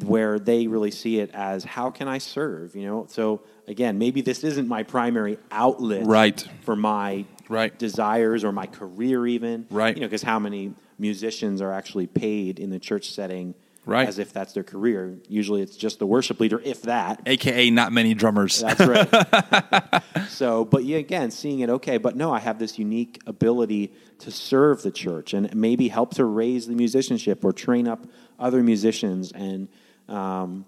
where 0.06 0.40
they 0.40 0.68
really 0.68 0.92
see 0.92 1.20
it 1.20 1.30
as 1.34 1.64
how 1.64 1.90
can 1.92 2.08
I 2.08 2.18
serve, 2.20 2.76
you 2.76 2.86
know? 2.86 3.06
So 3.10 3.42
again, 3.68 3.98
maybe 3.98 4.22
this 4.22 4.44
isn't 4.44 4.68
my 4.68 4.84
primary 4.84 5.38
outlet 5.52 6.06
Right. 6.06 6.48
for 6.62 6.76
my 6.76 7.26
Right. 7.50 7.78
desires 7.78 8.44
or 8.44 8.52
my 8.52 8.66
career 8.68 9.28
even 9.28 9.68
Right. 9.70 9.96
you 9.96 10.02
know 10.02 10.08
because 10.08 10.24
how 10.24 10.40
many 10.40 10.74
musicians 10.98 11.62
are 11.62 11.74
actually 11.74 12.08
paid 12.08 12.58
in 12.58 12.70
the 12.70 12.80
church 12.80 13.12
setting 13.12 13.54
Right. 13.86 14.08
as 14.08 14.18
if 14.18 14.32
that's 14.32 14.54
their 14.54 14.64
career 14.64 15.18
usually 15.28 15.62
it's 15.62 15.76
just 15.76 16.00
the 16.00 16.06
worship 16.06 16.40
leader 16.40 16.62
if 16.64 16.84
that 16.84 17.22
AKA 17.26 17.70
not 17.72 17.92
many 17.92 18.14
drummers. 18.14 18.62
that's 18.62 18.80
right 18.80 20.04
so 20.30 20.64
but 20.64 20.86
yeah 20.86 20.98
again 20.98 21.32
seeing 21.32 21.60
it 21.60 21.70
okay 21.70 21.98
but 21.98 22.16
no 22.16 22.32
i 22.32 22.40
have 22.40 22.60
this 22.60 22.80
unique 22.80 23.20
ability 23.28 23.92
to 24.20 24.32
serve 24.32 24.84
the 24.84 24.92
church 24.92 25.34
and 25.34 25.54
maybe 25.54 25.90
help 25.90 26.14
to 26.14 26.24
raise 26.24 26.66
the 26.66 26.76
musicianship 26.76 27.44
or 27.44 27.52
train 27.52 27.88
up 27.88 28.08
other 28.40 28.64
musicians 28.64 29.32
and 29.34 29.68
um, 30.08 30.66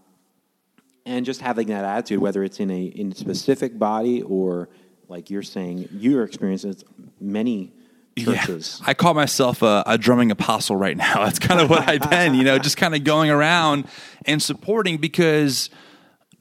and 1.05 1.25
just 1.25 1.39
having 1.41 1.67
that 1.67 1.85
attitude 1.85 2.19
whether 2.19 2.43
it's 2.43 2.59
in 2.59 2.69
a 2.69 2.83
in 2.83 3.11
a 3.11 3.15
specific 3.15 3.79
body 3.79 4.21
or 4.23 4.67
like 5.07 5.29
you're 5.29 5.43
saying 5.43 5.87
your 5.91 6.23
experience 6.23 6.65
is 6.65 6.83
many 7.19 7.71
churches 8.17 8.81
I 8.85 8.93
call 8.93 9.13
myself 9.13 9.61
a, 9.61 9.83
a 9.85 9.97
drumming 9.97 10.31
apostle 10.31 10.75
right 10.75 10.95
now. 10.97 11.15
That's 11.25 11.39
kind 11.39 11.59
of 11.59 11.69
what 11.69 11.87
I've 11.87 12.09
been, 12.09 12.33
you 12.35 12.43
know, 12.43 12.57
just 12.57 12.77
kind 12.77 12.95
of 12.95 13.03
going 13.03 13.29
around 13.29 13.87
and 14.25 14.41
supporting 14.41 14.97
because. 14.97 15.69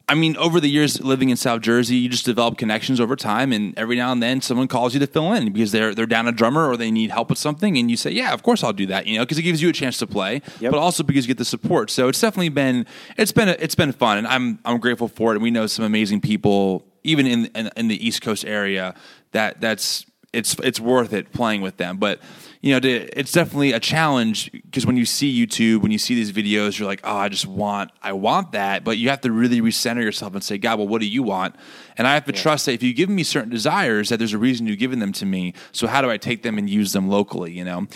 I 0.06 0.14
mean, 0.14 0.36
over 0.36 0.60
the 0.60 0.68
years 0.68 1.00
living 1.00 1.30
in 1.30 1.36
South 1.38 1.62
Jersey, 1.62 1.96
you 1.96 2.10
just 2.10 2.26
develop 2.26 2.58
connections 2.58 3.00
over 3.00 3.16
time, 3.16 3.54
and 3.54 3.72
every 3.78 3.96
now 3.96 4.12
and 4.12 4.22
then 4.22 4.42
someone 4.42 4.68
calls 4.68 4.92
you 4.92 5.00
to 5.00 5.06
fill 5.06 5.32
in 5.32 5.50
because 5.50 5.72
they're 5.72 5.94
they're 5.94 6.04
down 6.04 6.28
a 6.28 6.32
drummer 6.32 6.68
or 6.68 6.76
they 6.76 6.90
need 6.90 7.10
help 7.10 7.30
with 7.30 7.38
something, 7.38 7.78
and 7.78 7.90
you 7.90 7.96
say, 7.96 8.10
"Yeah, 8.10 8.34
of 8.34 8.42
course 8.42 8.62
I'll 8.62 8.74
do 8.74 8.84
that," 8.88 9.06
you 9.06 9.16
know, 9.16 9.24
because 9.24 9.38
it 9.38 9.42
gives 9.44 9.62
you 9.62 9.70
a 9.70 9.72
chance 9.72 9.96
to 10.00 10.06
play, 10.06 10.42
Yep. 10.60 10.72
but 10.72 10.78
also 10.78 11.02
because 11.04 11.24
you 11.24 11.28
get 11.28 11.38
the 11.38 11.44
support. 11.46 11.90
So 11.90 12.08
it's 12.08 12.20
definitely 12.20 12.50
been 12.50 12.84
it's 13.16 13.32
been 13.32 13.48
it's 13.48 13.74
been 13.74 13.92
fun, 13.92 14.18
and 14.18 14.26
I'm 14.26 14.58
I'm 14.66 14.78
grateful 14.78 15.08
for 15.08 15.32
it. 15.32 15.36
And 15.36 15.42
we 15.42 15.50
know 15.50 15.66
some 15.66 15.86
amazing 15.86 16.20
people, 16.20 16.84
even 17.02 17.26
in 17.26 17.46
in, 17.54 17.70
in 17.74 17.88
the 17.88 18.06
East 18.06 18.20
Coast 18.20 18.44
area, 18.44 18.94
that 19.32 19.62
that's 19.62 20.04
it's 20.34 20.56
it's 20.62 20.80
worth 20.80 21.12
it 21.12 21.32
playing 21.32 21.62
with 21.62 21.76
them. 21.76 21.98
But 21.98 22.20
you 22.64 22.72
know, 22.72 22.80
to, 22.80 23.18
it's 23.18 23.30
definitely 23.30 23.72
a 23.72 23.78
challenge 23.78 24.50
because 24.50 24.86
when 24.86 24.96
you 24.96 25.04
see 25.04 25.46
YouTube, 25.46 25.82
when 25.82 25.92
you 25.92 25.98
see 25.98 26.14
these 26.14 26.32
videos, 26.32 26.78
you're 26.78 26.88
like, 26.88 27.02
oh, 27.04 27.14
I 27.14 27.28
just 27.28 27.46
want, 27.46 27.90
I 28.02 28.14
want 28.14 28.52
that. 28.52 28.84
But 28.84 28.96
you 28.96 29.10
have 29.10 29.20
to 29.20 29.30
really 29.30 29.60
recenter 29.60 30.02
yourself 30.02 30.32
and 30.32 30.42
say, 30.42 30.56
God, 30.56 30.78
well, 30.78 30.88
what 30.88 31.02
do 31.02 31.06
you 31.06 31.22
want? 31.22 31.56
And 31.98 32.06
I 32.06 32.14
have 32.14 32.24
to 32.24 32.32
trust 32.32 32.64
that 32.64 32.72
if 32.72 32.82
you 32.82 32.94
give 32.94 33.10
me 33.10 33.22
certain 33.22 33.50
desires, 33.50 34.08
that 34.08 34.16
there's 34.16 34.32
a 34.32 34.38
reason 34.38 34.66
you've 34.66 34.78
given 34.78 34.98
them 34.98 35.12
to 35.12 35.26
me. 35.26 35.52
So 35.72 35.86
how 35.86 36.00
do 36.00 36.10
I 36.10 36.16
take 36.16 36.42
them 36.42 36.56
and 36.56 36.70
use 36.70 36.94
them 36.94 37.10
locally? 37.10 37.52
You 37.52 37.64
know. 37.64 37.86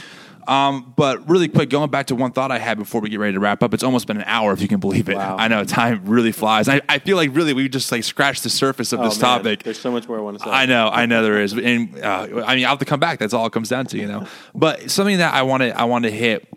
Um, 0.48 0.94
but 0.96 1.28
really 1.28 1.46
quick, 1.46 1.68
going 1.68 1.90
back 1.90 2.06
to 2.06 2.14
one 2.14 2.32
thought 2.32 2.50
I 2.50 2.58
had 2.58 2.78
before 2.78 3.02
we 3.02 3.10
get 3.10 3.20
ready 3.20 3.34
to 3.34 3.38
wrap 3.40 3.62
up, 3.62 3.74
it's 3.74 3.82
almost 3.82 4.06
been 4.06 4.16
an 4.16 4.24
hour 4.26 4.54
if 4.54 4.62
you 4.62 4.66
can 4.66 4.80
believe 4.80 5.10
it. 5.10 5.16
Wow. 5.16 5.36
I 5.38 5.46
know 5.46 5.62
time 5.62 6.06
really 6.06 6.32
flies. 6.32 6.70
I, 6.70 6.80
I 6.88 7.00
feel 7.00 7.18
like 7.18 7.34
really 7.36 7.52
we 7.52 7.68
just 7.68 7.92
like 7.92 8.02
scratched 8.02 8.44
the 8.44 8.48
surface 8.48 8.94
of 8.94 9.00
Oh, 9.00 9.04
this 9.04 9.20
man, 9.20 9.38
topic. 9.38 9.62
There's 9.62 9.78
so 9.78 9.92
much 9.92 10.08
more 10.08 10.16
I 10.16 10.22
want 10.22 10.38
to 10.38 10.44
say. 10.44 10.50
I 10.50 10.64
know, 10.64 10.88
I 10.88 11.04
know 11.04 11.22
there 11.22 11.42
is, 11.42 11.52
and 11.52 12.02
uh, 12.02 12.42
I 12.46 12.54
mean, 12.56 12.64
I'll 12.64 12.70
have 12.70 12.78
to 12.78 12.86
come 12.86 12.98
back. 12.98 13.18
That's 13.18 13.34
all 13.34 13.44
it 13.44 13.52
comes 13.52 13.68
down 13.68 13.86
to, 13.88 13.98
you 13.98 14.06
know. 14.06 14.26
But 14.54 14.90
something 14.90 15.18
that 15.18 15.34
I 15.34 15.42
want 15.42 15.64
to, 15.64 15.78
I 15.78 15.84
want 15.84 16.06
to 16.06 16.10
hit, 16.10 16.48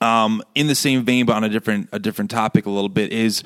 um, 0.00 0.40
in 0.54 0.68
the 0.68 0.76
same 0.76 1.04
vein, 1.04 1.26
but 1.26 1.34
on 1.34 1.42
a 1.42 1.48
different, 1.48 1.88
a 1.90 1.98
different 1.98 2.30
topic, 2.30 2.66
a 2.66 2.70
little 2.70 2.88
bit 2.88 3.12
is, 3.12 3.42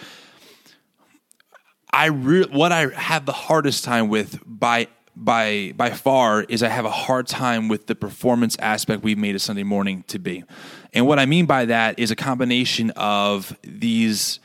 I 1.91 2.07
re- 2.07 2.49
what 2.51 2.71
I 2.71 2.89
have 2.91 3.25
the 3.25 3.33
hardest 3.33 3.83
time 3.83 4.09
with 4.09 4.41
by 4.45 4.89
by 5.17 5.73
by 5.77 5.91
far 5.91 6.43
is 6.43 6.63
I 6.63 6.69
have 6.69 6.85
a 6.85 6.91
hard 6.91 7.27
time 7.27 7.69
with 7.69 7.87
the 7.87 7.95
performance 7.95 8.57
aspect 8.59 9.03
we've 9.03 9.19
made 9.19 9.35
a 9.35 9.39
Sunday 9.39 9.63
morning 9.63 10.05
to 10.09 10.19
be, 10.19 10.45
and 10.93 11.07
what 11.07 11.19
I 11.19 11.27
mean 11.27 11.47
by 11.47 11.67
that 11.67 11.99
is 11.99 12.11
a 12.11 12.17
combination 12.17 12.91
of 12.91 13.57
these 13.63 14.41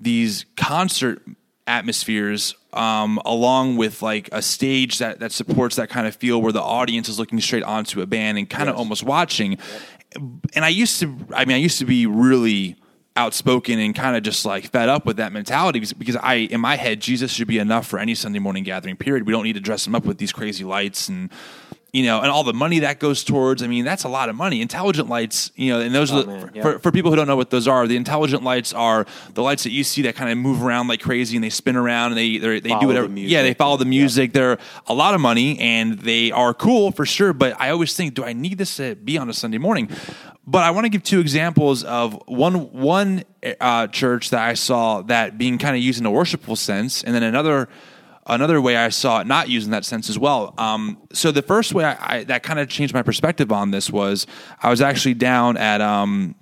these 0.00 0.46
concert 0.56 1.22
atmospheres 1.66 2.54
um, 2.72 3.20
along 3.24 3.76
with 3.76 4.02
like 4.02 4.28
a 4.32 4.42
stage 4.42 4.98
that, 4.98 5.20
that 5.20 5.32
supports 5.32 5.76
that 5.76 5.88
kind 5.88 6.06
of 6.06 6.16
feel 6.16 6.40
where 6.40 6.52
the 6.52 6.62
audience 6.62 7.08
is 7.08 7.18
looking 7.18 7.40
straight 7.40 7.62
onto 7.62 8.00
a 8.00 8.06
band 8.06 8.38
and 8.38 8.48
kind 8.48 8.68
of 8.68 8.76
almost 8.76 9.04
watching. 9.04 9.58
And 10.54 10.64
i 10.64 10.68
used 10.68 10.98
to 11.00 11.06
i 11.34 11.44
mean 11.44 11.54
i 11.54 11.60
used 11.60 11.78
to 11.78 11.84
be 11.84 12.06
really 12.06 12.76
outspoken 13.16 13.78
and 13.78 13.94
kind 13.94 14.16
of 14.16 14.22
just 14.22 14.44
like 14.44 14.70
fed 14.70 14.88
up 14.88 15.04
with 15.04 15.16
that 15.16 15.32
mentality 15.32 15.80
because, 15.80 16.16
i 16.16 16.34
in 16.34 16.60
my 16.60 16.76
head 16.76 17.00
jesus 17.00 17.32
should 17.32 17.48
be 17.48 17.58
enough 17.58 17.86
for 17.86 17.98
any 17.98 18.14
sunday 18.14 18.38
morning 18.38 18.62
gathering 18.62 18.96
period. 18.96 19.26
We 19.26 19.32
don't 19.32 19.44
need 19.44 19.54
to 19.54 19.60
dress 19.60 19.86
him 19.86 19.94
up 19.94 20.04
with 20.04 20.18
these 20.18 20.32
crazy 20.32 20.64
lights 20.64 21.08
and 21.08 21.30
you 21.92 22.04
know, 22.04 22.20
and 22.20 22.30
all 22.30 22.44
the 22.44 22.52
money 22.54 22.80
that 22.80 23.00
goes 23.00 23.24
towards. 23.24 23.62
I 23.62 23.66
mean, 23.66 23.84
that's 23.84 24.04
a 24.04 24.08
lot 24.08 24.28
of 24.28 24.36
money. 24.36 24.60
Intelligent 24.62 25.08
lights, 25.08 25.50
you 25.56 25.72
know, 25.72 25.80
and 25.80 25.94
those 25.94 26.12
Oh, 26.12 26.18
are 26.18 26.22
the, 26.22 26.26
man, 26.28 26.50
yeah. 26.54 26.62
for, 26.62 26.78
for 26.78 26.92
people 26.92 27.10
who 27.10 27.16
don't 27.16 27.26
know 27.26 27.36
what 27.36 27.50
those 27.50 27.66
are. 27.66 27.86
The 27.86 27.96
intelligent 27.96 28.42
lights 28.44 28.72
are 28.72 29.06
the 29.34 29.42
lights 29.42 29.64
that 29.64 29.70
you 29.72 29.82
see 29.82 30.02
that 30.02 30.14
kind 30.14 30.30
of 30.30 30.38
move 30.38 30.62
around 30.62 30.86
like 30.88 31.00
crazy 31.00 31.36
and 31.36 31.42
they 31.44 31.50
spin 31.50 31.74
around 31.76 32.12
and 32.12 32.18
they 32.18 32.38
they're- 32.38 32.60
Follow 32.60 32.80
do 32.80 32.86
whatever. 32.86 33.08
music. 33.08 33.32
Yeah, 33.32 33.42
they 33.42 33.54
follow 33.54 33.76
the 33.76 33.84
Yeah. 33.86 33.90
music. 33.90 34.32
They're 34.32 34.58
a 34.86 34.94
lot 34.94 35.14
of 35.14 35.20
money 35.20 35.58
and 35.58 35.98
they 35.98 36.30
are 36.30 36.54
cool 36.54 36.92
for 36.92 37.04
sure. 37.04 37.32
But 37.32 37.60
I 37.60 37.70
always 37.70 37.94
think, 37.96 38.14
do 38.14 38.24
I 38.24 38.32
need 38.34 38.58
this 38.58 38.76
to 38.76 38.94
be 38.94 39.18
on 39.18 39.28
a 39.28 39.32
Sunday 39.32 39.58
morning? 39.58 39.88
But 40.46 40.62
I 40.64 40.70
want 40.70 40.84
to 40.84 40.88
give 40.88 41.02
two 41.02 41.20
examples 41.20 41.84
of 41.84 42.20
one 42.26 42.72
one 42.72 43.24
uh, 43.60 43.86
church 43.88 44.30
that 44.30 44.42
I 44.42 44.54
saw 44.54 45.02
that 45.02 45.38
being 45.38 45.58
kind 45.58 45.76
of 45.76 45.82
used 45.82 46.00
in 46.00 46.06
a 46.06 46.10
worshipful 46.10 46.56
sense, 46.56 47.04
and 47.04 47.14
then 47.14 47.22
another 47.22 47.68
another 48.34 48.60
way 48.60 48.76
I 48.76 48.88
saw 48.88 49.20
it 49.20 49.26
not 49.26 49.48
using 49.48 49.70
that 49.72 49.84
sense 49.84 50.08
as 50.08 50.18
well. 50.18 50.54
Um, 50.58 50.98
so 51.12 51.32
the 51.32 51.42
first 51.42 51.74
way 51.74 51.84
I, 51.84 51.96
I, 52.00 52.24
that 52.24 52.42
kind 52.42 52.58
of 52.58 52.68
changed 52.68 52.94
my 52.94 53.02
perspective 53.02 53.52
on 53.52 53.70
this 53.70 53.90
was 53.90 54.26
I 54.62 54.70
was 54.70 54.80
actually 54.80 55.14
down 55.14 55.56
at 55.56 55.80
um, 55.80 56.34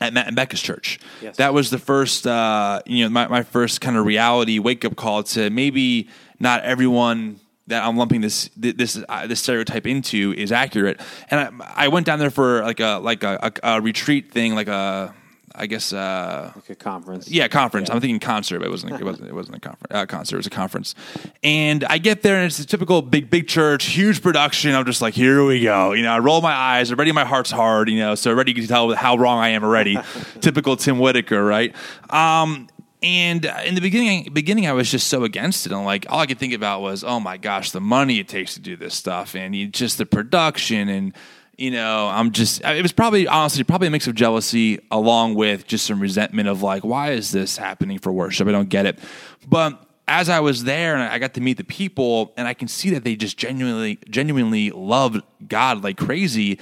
at 0.00 0.12
Matt 0.12 0.26
and 0.26 0.36
Becca's 0.36 0.62
church. 0.62 0.98
Yes. 1.20 1.36
That 1.36 1.52
was 1.52 1.70
the 1.70 1.78
first, 1.78 2.26
uh, 2.26 2.80
you 2.86 3.04
know, 3.04 3.10
my, 3.10 3.28
my 3.28 3.42
first 3.42 3.80
kind 3.80 3.96
of 3.96 4.06
reality 4.06 4.58
wake 4.58 4.84
up 4.84 4.96
call 4.96 5.22
to 5.24 5.50
maybe 5.50 6.08
not 6.38 6.62
everyone 6.62 7.38
that 7.66 7.84
I'm 7.84 7.96
lumping 7.96 8.20
this 8.20 8.50
this 8.56 9.02
uh, 9.08 9.26
this 9.26 9.40
stereotype 9.40 9.86
into 9.86 10.34
is 10.36 10.52
accurate. 10.52 11.00
And 11.30 11.40
I, 11.62 11.84
I 11.84 11.88
went 11.88 12.06
down 12.06 12.18
there 12.18 12.30
for 12.30 12.62
like 12.62 12.80
a 12.80 12.98
like 13.02 13.22
a, 13.22 13.52
a, 13.62 13.76
a 13.76 13.80
retreat 13.80 14.32
thing, 14.32 14.54
like 14.54 14.68
a 14.68 15.14
I 15.54 15.66
guess 15.66 15.92
uh, 15.92 16.52
Like 16.54 16.70
a 16.70 16.74
conference. 16.74 17.28
yeah, 17.28 17.48
conference. 17.48 17.88
Yeah. 17.88 17.94
I'm 17.94 18.00
thinking 18.00 18.20
concert, 18.20 18.60
but 18.60 18.68
it 18.68 18.70
wasn't. 18.70 18.92
It 19.00 19.04
wasn't. 19.10 19.28
It 19.28 19.34
wasn't 19.34 19.56
a 19.56 19.60
conference. 19.60 19.92
Uh, 19.94 20.06
concert. 20.06 20.36
It 20.36 20.38
was 20.38 20.46
a 20.46 20.50
conference. 20.50 20.94
And 21.42 21.84
I 21.84 21.98
get 21.98 22.22
there, 22.22 22.36
and 22.36 22.46
it's 22.46 22.58
a 22.58 22.66
typical 22.66 23.02
big, 23.02 23.30
big 23.30 23.48
church, 23.48 23.86
huge 23.86 24.22
production. 24.22 24.74
I'm 24.74 24.84
just 24.86 25.02
like, 25.02 25.14
here 25.14 25.44
we 25.44 25.62
go. 25.62 25.92
You 25.92 26.02
know, 26.04 26.12
I 26.12 26.18
roll 26.20 26.40
my 26.40 26.52
eyes. 26.52 26.92
Already, 26.92 27.12
my 27.12 27.24
heart's 27.24 27.50
hard. 27.50 27.88
You 27.88 27.98
know, 27.98 28.14
so 28.14 28.30
already 28.30 28.52
you 28.52 28.56
can 28.56 28.66
tell 28.66 28.94
how 28.94 29.16
wrong 29.16 29.38
I 29.38 29.50
am 29.50 29.64
already. 29.64 29.98
typical 30.40 30.76
Tim 30.76 30.98
Whitaker, 30.98 31.44
right? 31.44 31.74
Um, 32.10 32.68
and 33.02 33.46
in 33.64 33.74
the 33.74 33.80
beginning, 33.80 34.30
beginning, 34.32 34.66
I 34.66 34.72
was 34.72 34.90
just 34.90 35.06
so 35.08 35.24
against 35.24 35.64
it. 35.66 35.72
And 35.72 35.84
like, 35.84 36.04
all 36.10 36.18
I 36.20 36.26
could 36.26 36.38
think 36.38 36.52
about 36.52 36.82
was, 36.82 37.02
oh 37.02 37.18
my 37.18 37.38
gosh, 37.38 37.70
the 37.70 37.80
money 37.80 38.18
it 38.18 38.28
takes 38.28 38.54
to 38.54 38.60
do 38.60 38.76
this 38.76 38.94
stuff, 38.94 39.34
and 39.34 39.56
you, 39.56 39.68
just 39.68 39.96
the 39.98 40.04
production 40.06 40.88
and 40.90 41.14
you 41.60 41.70
know, 41.70 42.08
I'm 42.08 42.30
just, 42.30 42.62
it 42.64 42.80
was 42.80 42.92
probably, 42.92 43.28
honestly, 43.28 43.62
probably 43.64 43.88
a 43.88 43.90
mix 43.90 44.06
of 44.06 44.14
jealousy 44.14 44.80
along 44.90 45.34
with 45.34 45.66
just 45.66 45.84
some 45.84 46.00
resentment 46.00 46.48
of 46.48 46.62
like, 46.62 46.84
why 46.84 47.10
is 47.10 47.32
this 47.32 47.58
happening 47.58 47.98
for 47.98 48.10
worship? 48.10 48.48
I 48.48 48.52
don't 48.52 48.70
get 48.70 48.86
it. 48.86 48.98
But 49.46 49.78
as 50.08 50.30
I 50.30 50.40
was 50.40 50.64
there 50.64 50.94
and 50.94 51.02
I 51.02 51.18
got 51.18 51.34
to 51.34 51.42
meet 51.42 51.58
the 51.58 51.64
people 51.64 52.32
and 52.38 52.48
I 52.48 52.54
can 52.54 52.66
see 52.66 52.88
that 52.90 53.04
they 53.04 53.14
just 53.14 53.36
genuinely, 53.36 53.98
genuinely 54.08 54.70
loved 54.70 55.22
God 55.46 55.84
like 55.84 55.98
crazy. 55.98 56.58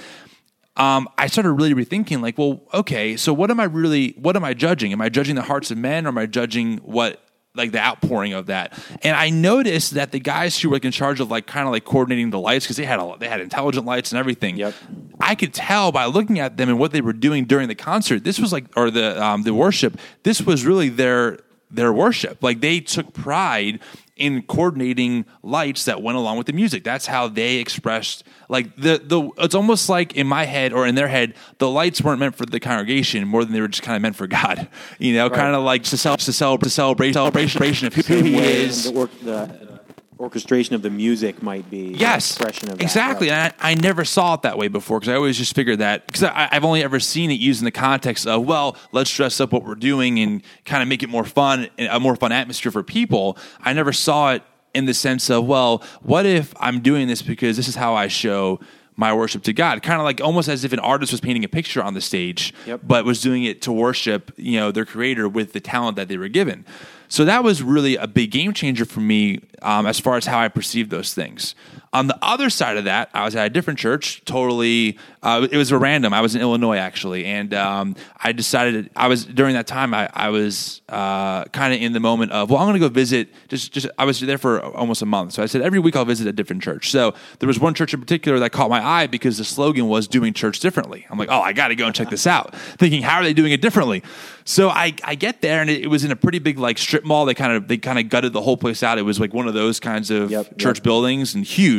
Um, 0.75 1.07
I 1.17 1.27
started 1.27 1.53
really 1.53 1.73
rethinking, 1.73 2.21
like, 2.21 2.37
well, 2.37 2.61
okay, 2.73 3.15
so 3.15 3.33
what 3.33 3.49
am 3.51 3.61
I 3.61 3.65
really, 3.65 4.15
what 4.17 4.35
am 4.35 4.43
I 4.43 4.53
judging? 4.53 4.91
Am 4.91 4.99
I 4.99 5.07
judging 5.07 5.35
the 5.35 5.43
hearts 5.43 5.71
of 5.71 5.77
men 5.77 6.07
or 6.07 6.09
am 6.09 6.17
I 6.17 6.25
judging 6.25 6.77
what 6.79 7.23
like 7.55 7.71
the 7.71 7.79
outpouring 7.79 8.33
of 8.33 8.47
that. 8.47 8.77
And 9.03 9.15
I 9.15 9.29
noticed 9.29 9.95
that 9.95 10.11
the 10.11 10.19
guys 10.19 10.59
who 10.59 10.69
were 10.69 10.75
like 10.75 10.85
in 10.85 10.91
charge 10.91 11.19
of 11.19 11.31
like 11.31 11.47
kind 11.47 11.67
of 11.67 11.71
like 11.71 11.83
coordinating 11.83 12.29
the 12.29 12.39
lights 12.39 12.65
because 12.65 12.77
they 12.77 12.85
had 12.85 12.99
a, 12.99 13.15
they 13.19 13.27
had 13.27 13.41
intelligent 13.41 13.85
lights 13.85 14.11
and 14.11 14.19
everything. 14.19 14.57
Yep. 14.57 14.73
I 15.19 15.35
could 15.35 15.53
tell 15.53 15.91
by 15.91 16.05
looking 16.05 16.39
at 16.39 16.57
them 16.57 16.69
and 16.69 16.79
what 16.79 16.91
they 16.91 17.01
were 17.01 17.13
doing 17.13 17.45
during 17.45 17.67
the 17.67 17.75
concert. 17.75 18.23
This 18.23 18.39
was 18.39 18.53
like 18.53 18.65
or 18.75 18.91
the 18.91 19.21
um, 19.21 19.43
the 19.43 19.53
worship. 19.53 19.99
This 20.23 20.41
was 20.41 20.65
really 20.65 20.89
their 20.89 21.39
their 21.71 21.91
worship. 21.91 22.43
Like 22.43 22.61
they 22.61 22.79
took 22.79 23.13
pride 23.13 23.79
in 24.19 24.43
coordinating 24.43 25.25
lights 25.41 25.85
that 25.85 26.01
went 26.01 26.17
along 26.17 26.37
with 26.37 26.47
the 26.47 26.53
music. 26.53 26.83
That's 26.83 27.07
how 27.07 27.27
they 27.27 27.55
expressed 27.55 28.23
like 28.49 28.75
the 28.75 29.01
the 29.03 29.29
it's 29.37 29.55
almost 29.55 29.89
like 29.89 30.15
in 30.15 30.27
my 30.27 30.45
head 30.45 30.73
or 30.73 30.85
in 30.85 30.95
their 30.95 31.07
head, 31.07 31.35
the 31.59 31.69
lights 31.69 32.01
weren't 32.01 32.19
meant 32.19 32.35
for 32.35 32.45
the 32.45 32.59
congregation 32.59 33.27
more 33.27 33.43
than 33.43 33.53
they 33.53 33.61
were 33.61 33.67
just 33.67 33.83
kind 33.83 33.95
of 33.95 34.01
meant 34.01 34.15
for 34.15 34.27
God. 34.27 34.67
You 34.97 35.13
know, 35.13 35.29
kind 35.29 35.55
of 35.55 35.63
like 35.63 35.83
to, 35.83 35.97
cel- 35.97 36.17
to 36.17 36.33
celebrate 36.33 36.65
to 36.65 36.69
celebrate 36.69 37.13
celebration 37.13 37.87
of 37.87 37.93
who 37.93 38.01
Same 38.01 38.25
he 38.25 38.37
is. 38.37 38.91
The, 38.91 38.99
or, 38.99 39.09
the 39.23 39.78
orchestration 40.19 40.75
of 40.75 40.81
the 40.81 40.89
music 40.89 41.41
might 41.41 41.69
be 41.69 41.87
an 41.87 41.95
Yes, 41.95 42.31
expression 42.31 42.69
of 42.69 42.77
that. 42.77 42.83
exactly. 42.83 43.29
Right. 43.29 43.53
I, 43.59 43.71
I 43.71 43.75
never 43.75 44.03
saw 44.03 44.33
it 44.33 44.41
that 44.41 44.57
way 44.57 44.67
before 44.67 44.99
because 44.99 45.11
I 45.11 45.15
always 45.15 45.37
just 45.37 45.55
figured 45.55 45.79
that 45.79 46.05
because 46.07 46.23
I've 46.23 46.65
only 46.65 46.83
ever 46.83 46.99
seen 46.99 47.31
it 47.31 47.39
used 47.39 47.61
in 47.61 47.65
the 47.65 47.71
context 47.71 48.27
of 48.27 48.45
well, 48.45 48.75
let's 48.91 49.13
dress 49.15 49.39
up 49.39 49.51
what 49.53 49.63
we're 49.63 49.75
doing 49.75 50.19
and 50.19 50.41
kind 50.65 50.83
of 50.83 50.89
make 50.89 51.03
it 51.03 51.09
more 51.09 51.23
fun, 51.23 51.69
a 51.79 51.99
more 51.99 52.15
fun 52.15 52.31
atmosphere 52.31 52.71
for 52.71 52.83
people. 52.83 53.37
I 53.61 53.73
never 53.73 53.93
saw 53.93 54.33
it 54.33 54.43
in 54.75 54.85
the 54.85 54.93
sense 54.93 55.29
of 55.29 55.45
well, 55.45 55.81
what 56.01 56.25
if 56.25 56.53
I'm 56.59 56.81
doing 56.81 57.07
this 57.07 57.21
because 57.21 57.55
this 57.57 57.67
is 57.67 57.75
how 57.75 57.95
I 57.95 58.07
show 58.07 58.59
my 58.97 59.13
worship 59.13 59.43
to 59.43 59.53
God, 59.53 59.81
kind 59.81 60.01
of 60.01 60.03
like 60.03 60.19
almost 60.19 60.49
as 60.49 60.65
if 60.65 60.73
an 60.73 60.79
artist 60.79 61.13
was 61.13 61.21
painting 61.21 61.45
a 61.45 61.47
picture 61.47 61.81
on 61.81 61.93
the 61.93 62.01
stage, 62.01 62.53
Yep. 62.67 62.81
but 62.83 63.05
was 63.05 63.21
doing 63.21 63.45
it 63.45 63.61
to 63.61 63.71
worship, 63.71 64.33
you 64.35 64.59
know, 64.59 64.71
their 64.73 64.83
creator 64.83 65.29
with 65.29 65.53
the 65.53 65.61
talent 65.61 65.95
that 65.95 66.09
they 66.09 66.17
were 66.17 66.27
given. 66.27 66.65
So 67.09 67.25
that 67.25 67.43
was 67.43 67.61
really 67.63 67.95
a 67.95 68.07
big 68.07 68.31
game 68.31 68.53
changer 68.53 68.85
for 68.85 68.99
me 69.01 69.41
um, 69.63 69.85
as 69.87 69.99
far 69.99 70.15
as 70.15 70.27
how 70.27 70.39
I 70.39 70.47
perceived 70.47 70.91
those 70.91 71.13
things. 71.13 71.55
On 71.91 72.05
the 72.05 72.17
other 72.21 72.51
side 72.51 72.77
of 72.77 72.83
that, 72.83 73.09
I 73.15 73.25
was 73.25 73.35
at 73.35 73.47
a 73.47 73.49
different 73.49 73.79
church. 73.79 74.23
Totally, 74.25 74.99
uh, 75.23 75.47
it 75.51 75.57
was 75.57 75.71
a 75.71 75.77
random. 75.77 76.13
I 76.13 76.21
was 76.21 76.35
in 76.35 76.41
Illinois 76.41 76.77
actually, 76.77 77.25
and 77.25 77.51
um, 77.53 77.95
I 78.23 78.31
decided 78.31 78.91
I 78.95 79.07
was 79.07 79.25
during 79.25 79.55
that 79.55 79.65
time. 79.65 79.95
I, 79.95 80.07
I 80.13 80.29
was 80.29 80.81
uh, 80.87 81.45
kind 81.45 81.73
of 81.73 81.81
in 81.81 81.93
the 81.93 81.99
moment 81.99 82.31
of 82.31 82.51
well, 82.51 82.59
I'm 82.59 82.67
going 82.67 82.79
to 82.79 82.79
go 82.79 82.89
visit. 82.89 83.29
Just, 83.47 83.71
just 83.71 83.87
I 83.97 84.05
was 84.05 84.19
there 84.19 84.37
for 84.37 84.61
almost 84.61 85.01
a 85.01 85.07
month, 85.07 85.33
so 85.33 85.41
I 85.41 85.47
said 85.47 85.61
every 85.61 85.79
week 85.79 85.95
I'll 85.95 86.05
visit 86.05 86.27
a 86.27 86.31
different 86.31 86.61
church. 86.61 86.91
So 86.91 87.15
there 87.39 87.47
was 87.47 87.59
one 87.59 87.73
church 87.73 87.93
in 87.93 87.99
particular 87.99 88.37
that 88.37 88.51
caught 88.51 88.69
my 88.69 88.85
eye 88.85 89.07
because 89.07 89.39
the 89.39 89.43
slogan 89.43 89.87
was 89.87 90.07
"Doing 90.07 90.33
Church 90.33 90.59
Differently." 90.59 91.07
I'm 91.09 91.17
like, 91.17 91.29
oh, 91.31 91.41
I 91.41 91.53
got 91.53 91.69
to 91.69 91.75
go 91.75 91.87
and 91.87 91.95
check 91.95 92.11
this 92.11 92.27
out. 92.27 92.55
Thinking, 92.77 93.01
how 93.01 93.17
are 93.17 93.23
they 93.23 93.33
doing 93.33 93.51
it 93.51 93.61
differently? 93.61 94.03
So 94.45 94.69
I, 94.69 94.93
I 95.03 95.13
get 95.13 95.41
there, 95.41 95.61
and 95.61 95.69
it, 95.69 95.83
it 95.83 95.87
was 95.87 96.03
in 96.03 96.11
a 96.11 96.15
pretty 96.15 96.39
big 96.39 96.57
like 96.57 96.77
strip 96.77 97.03
mall. 97.03 97.25
They 97.25 97.35
kind 97.35 97.53
of 97.53 97.67
they 97.67 97.77
kind 97.77 97.99
of 97.99 98.09
gutted 98.09 98.33
the 98.33 98.41
whole 98.41 98.57
place 98.57 98.83
out. 98.83 98.97
It 98.97 99.03
was 99.03 99.19
like 99.19 99.33
one 99.33 99.47
of 99.47 99.53
those 99.53 99.79
kinds 99.79 100.11
of 100.11 100.29
Yep, 100.31 100.57
church 100.57 100.77
yep. 100.77 100.83
buildings 100.83 101.33
and 101.35 101.43
huge. 101.45 101.78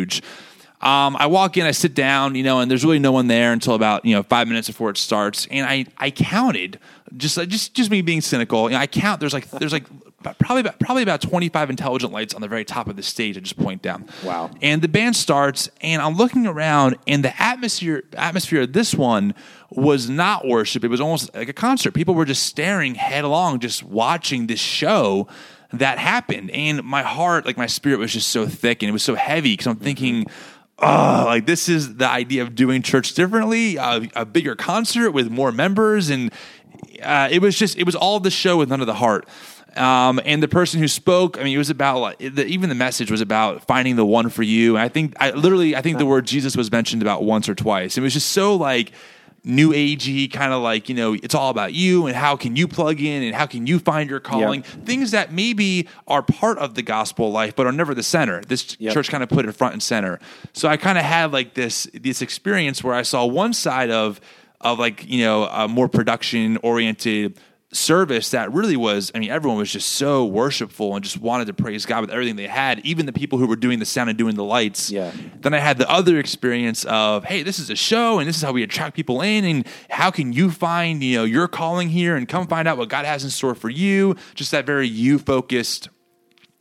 Um, 0.82 1.14
I 1.18 1.26
walk 1.26 1.58
in, 1.58 1.66
I 1.66 1.72
sit 1.72 1.94
down, 1.94 2.34
you 2.34 2.42
know, 2.42 2.60
and 2.60 2.70
there's 2.70 2.84
really 2.84 2.98
no 2.98 3.12
one 3.12 3.26
there 3.26 3.52
until 3.52 3.74
about 3.74 4.04
you 4.04 4.14
know 4.14 4.22
five 4.22 4.48
minutes 4.48 4.66
before 4.66 4.88
it 4.88 4.96
starts. 4.96 5.46
And 5.50 5.66
I 5.66 5.84
I 5.98 6.10
counted 6.10 6.78
just 7.16 7.36
just 7.48 7.74
just 7.74 7.90
me 7.90 8.00
being 8.00 8.22
cynical. 8.22 8.70
You 8.70 8.76
know, 8.76 8.80
I 8.80 8.86
count. 8.86 9.20
There's 9.20 9.34
like 9.34 9.50
there's 9.50 9.74
like 9.74 9.84
probably 10.22 10.60
about, 10.60 10.78
probably 10.78 11.02
about 11.02 11.20
25 11.20 11.70
intelligent 11.70 12.12
lights 12.12 12.34
on 12.34 12.40
the 12.40 12.48
very 12.48 12.64
top 12.64 12.88
of 12.88 12.96
the 12.96 13.02
stage. 13.02 13.36
I 13.36 13.40
just 13.40 13.58
point 13.58 13.82
down. 13.82 14.06
Wow. 14.24 14.50
And 14.60 14.82
the 14.82 14.88
band 14.88 15.16
starts, 15.16 15.70
and 15.80 16.02
I'm 16.02 16.14
looking 16.14 16.46
around, 16.46 16.96
and 17.06 17.24
the 17.24 17.40
atmosphere 17.40 18.04
atmosphere 18.14 18.62
of 18.62 18.72
this 18.72 18.94
one 18.94 19.34
was 19.70 20.08
not 20.08 20.46
worship. 20.46 20.84
It 20.84 20.88
was 20.88 21.00
almost 21.00 21.34
like 21.34 21.48
a 21.48 21.54
concert. 21.54 21.92
People 21.92 22.14
were 22.14 22.24
just 22.24 22.44
staring 22.44 22.94
headlong, 22.94 23.60
just 23.60 23.82
watching 23.82 24.46
this 24.46 24.60
show 24.60 25.28
that 25.72 25.98
happened. 25.98 26.50
And 26.50 26.82
my 26.82 27.02
heart, 27.02 27.46
like 27.46 27.56
my 27.56 27.66
spirit, 27.66 27.98
was 27.98 28.12
just 28.12 28.28
so 28.28 28.46
thick, 28.46 28.82
and 28.82 28.88
it 28.88 28.92
was 28.92 29.02
so 29.02 29.14
heavy 29.14 29.52
because 29.52 29.66
I'm 29.66 29.76
thinking. 29.76 30.26
Oh, 30.82 31.24
like 31.26 31.44
this 31.44 31.68
is 31.68 31.96
the 31.96 32.08
idea 32.08 32.40
of 32.40 32.54
doing 32.54 32.80
church 32.80 33.12
differently, 33.12 33.76
a 33.76 34.24
bigger 34.24 34.56
concert 34.56 35.10
with 35.10 35.30
more 35.30 35.52
members, 35.52 36.08
and 36.08 36.32
uh, 37.02 37.28
it 37.30 37.42
was 37.42 37.58
just 37.58 37.76
it 37.76 37.84
was 37.84 37.94
all 37.94 38.18
the 38.18 38.30
show 38.30 38.56
with 38.56 38.70
none 38.70 38.80
of 38.80 38.86
the 38.86 38.94
heart. 38.94 39.28
Um, 39.76 40.20
and 40.24 40.42
the 40.42 40.48
person 40.48 40.80
who 40.80 40.88
spoke, 40.88 41.38
I 41.38 41.44
mean, 41.44 41.54
it 41.54 41.58
was 41.58 41.70
about 41.70 42.00
like, 42.00 42.18
the, 42.18 42.44
even 42.46 42.68
the 42.68 42.74
message 42.74 43.10
was 43.10 43.20
about 43.20 43.66
finding 43.66 43.96
the 43.96 44.04
one 44.04 44.28
for 44.28 44.42
you. 44.42 44.76
And 44.76 44.82
I 44.82 44.88
think 44.88 45.14
I 45.20 45.30
literally, 45.30 45.76
I 45.76 45.82
think 45.82 45.98
the 45.98 46.06
word 46.06 46.26
Jesus 46.26 46.56
was 46.56 46.72
mentioned 46.72 47.02
about 47.02 47.24
once 47.24 47.48
or 47.48 47.54
twice. 47.54 47.96
It 47.96 48.00
was 48.00 48.12
just 48.12 48.32
so 48.32 48.56
like 48.56 48.92
new 49.44 49.70
agey, 49.72 50.30
kind 50.30 50.52
of 50.52 50.62
like 50.62 50.88
you 50.88 50.94
know, 50.94 51.14
it's 51.14 51.34
all 51.34 51.50
about 51.50 51.72
you 51.72 52.06
and 52.06 52.16
how 52.16 52.36
can 52.36 52.56
you 52.56 52.68
plug 52.68 53.00
in 53.00 53.22
and 53.22 53.34
how 53.34 53.46
can 53.46 53.66
you 53.66 53.78
find 53.78 54.10
your 54.10 54.20
calling. 54.20 54.62
Things 54.62 55.10
that 55.12 55.32
maybe 55.32 55.88
are 56.06 56.22
part 56.22 56.58
of 56.58 56.74
the 56.74 56.82
gospel 56.82 57.30
life, 57.32 57.56
but 57.56 57.66
are 57.66 57.72
never 57.72 57.94
the 57.94 58.02
center. 58.02 58.42
This 58.42 58.76
Yep. 58.78 58.94
church 58.94 59.08
kind 59.10 59.22
of 59.22 59.28
put 59.28 59.46
it 59.46 59.52
front 59.52 59.72
and 59.74 59.82
center. 59.82 60.18
So 60.52 60.68
I 60.68 60.76
kind 60.76 60.98
of 60.98 61.04
had 61.04 61.32
like 61.32 61.54
this 61.54 61.88
this 61.94 62.22
experience 62.22 62.84
where 62.84 62.94
I 62.94 63.02
saw 63.02 63.24
one 63.24 63.52
side 63.52 63.90
of 63.90 64.20
of 64.60 64.78
like 64.78 65.08
you 65.08 65.24
know 65.24 65.44
a 65.44 65.66
more 65.68 65.88
production 65.88 66.58
oriented 66.62 67.38
service 67.72 68.30
that 68.30 68.52
really 68.52 68.76
was 68.76 69.12
i 69.14 69.18
mean 69.20 69.30
everyone 69.30 69.56
was 69.56 69.70
just 69.72 69.92
so 69.92 70.26
worshipful 70.26 70.96
and 70.96 71.04
just 71.04 71.18
wanted 71.18 71.46
to 71.46 71.54
praise 71.54 71.86
god 71.86 72.00
with 72.00 72.10
everything 72.10 72.34
they 72.34 72.48
had 72.48 72.80
even 72.84 73.06
the 73.06 73.12
people 73.12 73.38
who 73.38 73.46
were 73.46 73.54
doing 73.54 73.78
the 73.78 73.86
sound 73.86 74.08
and 74.10 74.18
doing 74.18 74.34
the 74.34 74.42
lights 74.42 74.90
Yeah. 74.90 75.12
then 75.40 75.54
i 75.54 75.58
had 75.60 75.78
the 75.78 75.88
other 75.88 76.18
experience 76.18 76.84
of 76.86 77.22
hey 77.24 77.44
this 77.44 77.60
is 77.60 77.70
a 77.70 77.76
show 77.76 78.18
and 78.18 78.28
this 78.28 78.34
is 78.36 78.42
how 78.42 78.50
we 78.50 78.64
attract 78.64 78.96
people 78.96 79.20
in 79.20 79.44
and 79.44 79.66
how 79.88 80.10
can 80.10 80.32
you 80.32 80.50
find 80.50 81.00
you 81.00 81.18
know 81.18 81.24
your 81.24 81.46
calling 81.46 81.88
here 81.90 82.16
and 82.16 82.28
come 82.28 82.48
find 82.48 82.66
out 82.66 82.76
what 82.76 82.88
god 82.88 83.04
has 83.04 83.22
in 83.22 83.30
store 83.30 83.54
for 83.54 83.70
you 83.70 84.16
just 84.34 84.50
that 84.50 84.66
very 84.66 84.88
you 84.88 85.18
focused 85.20 85.88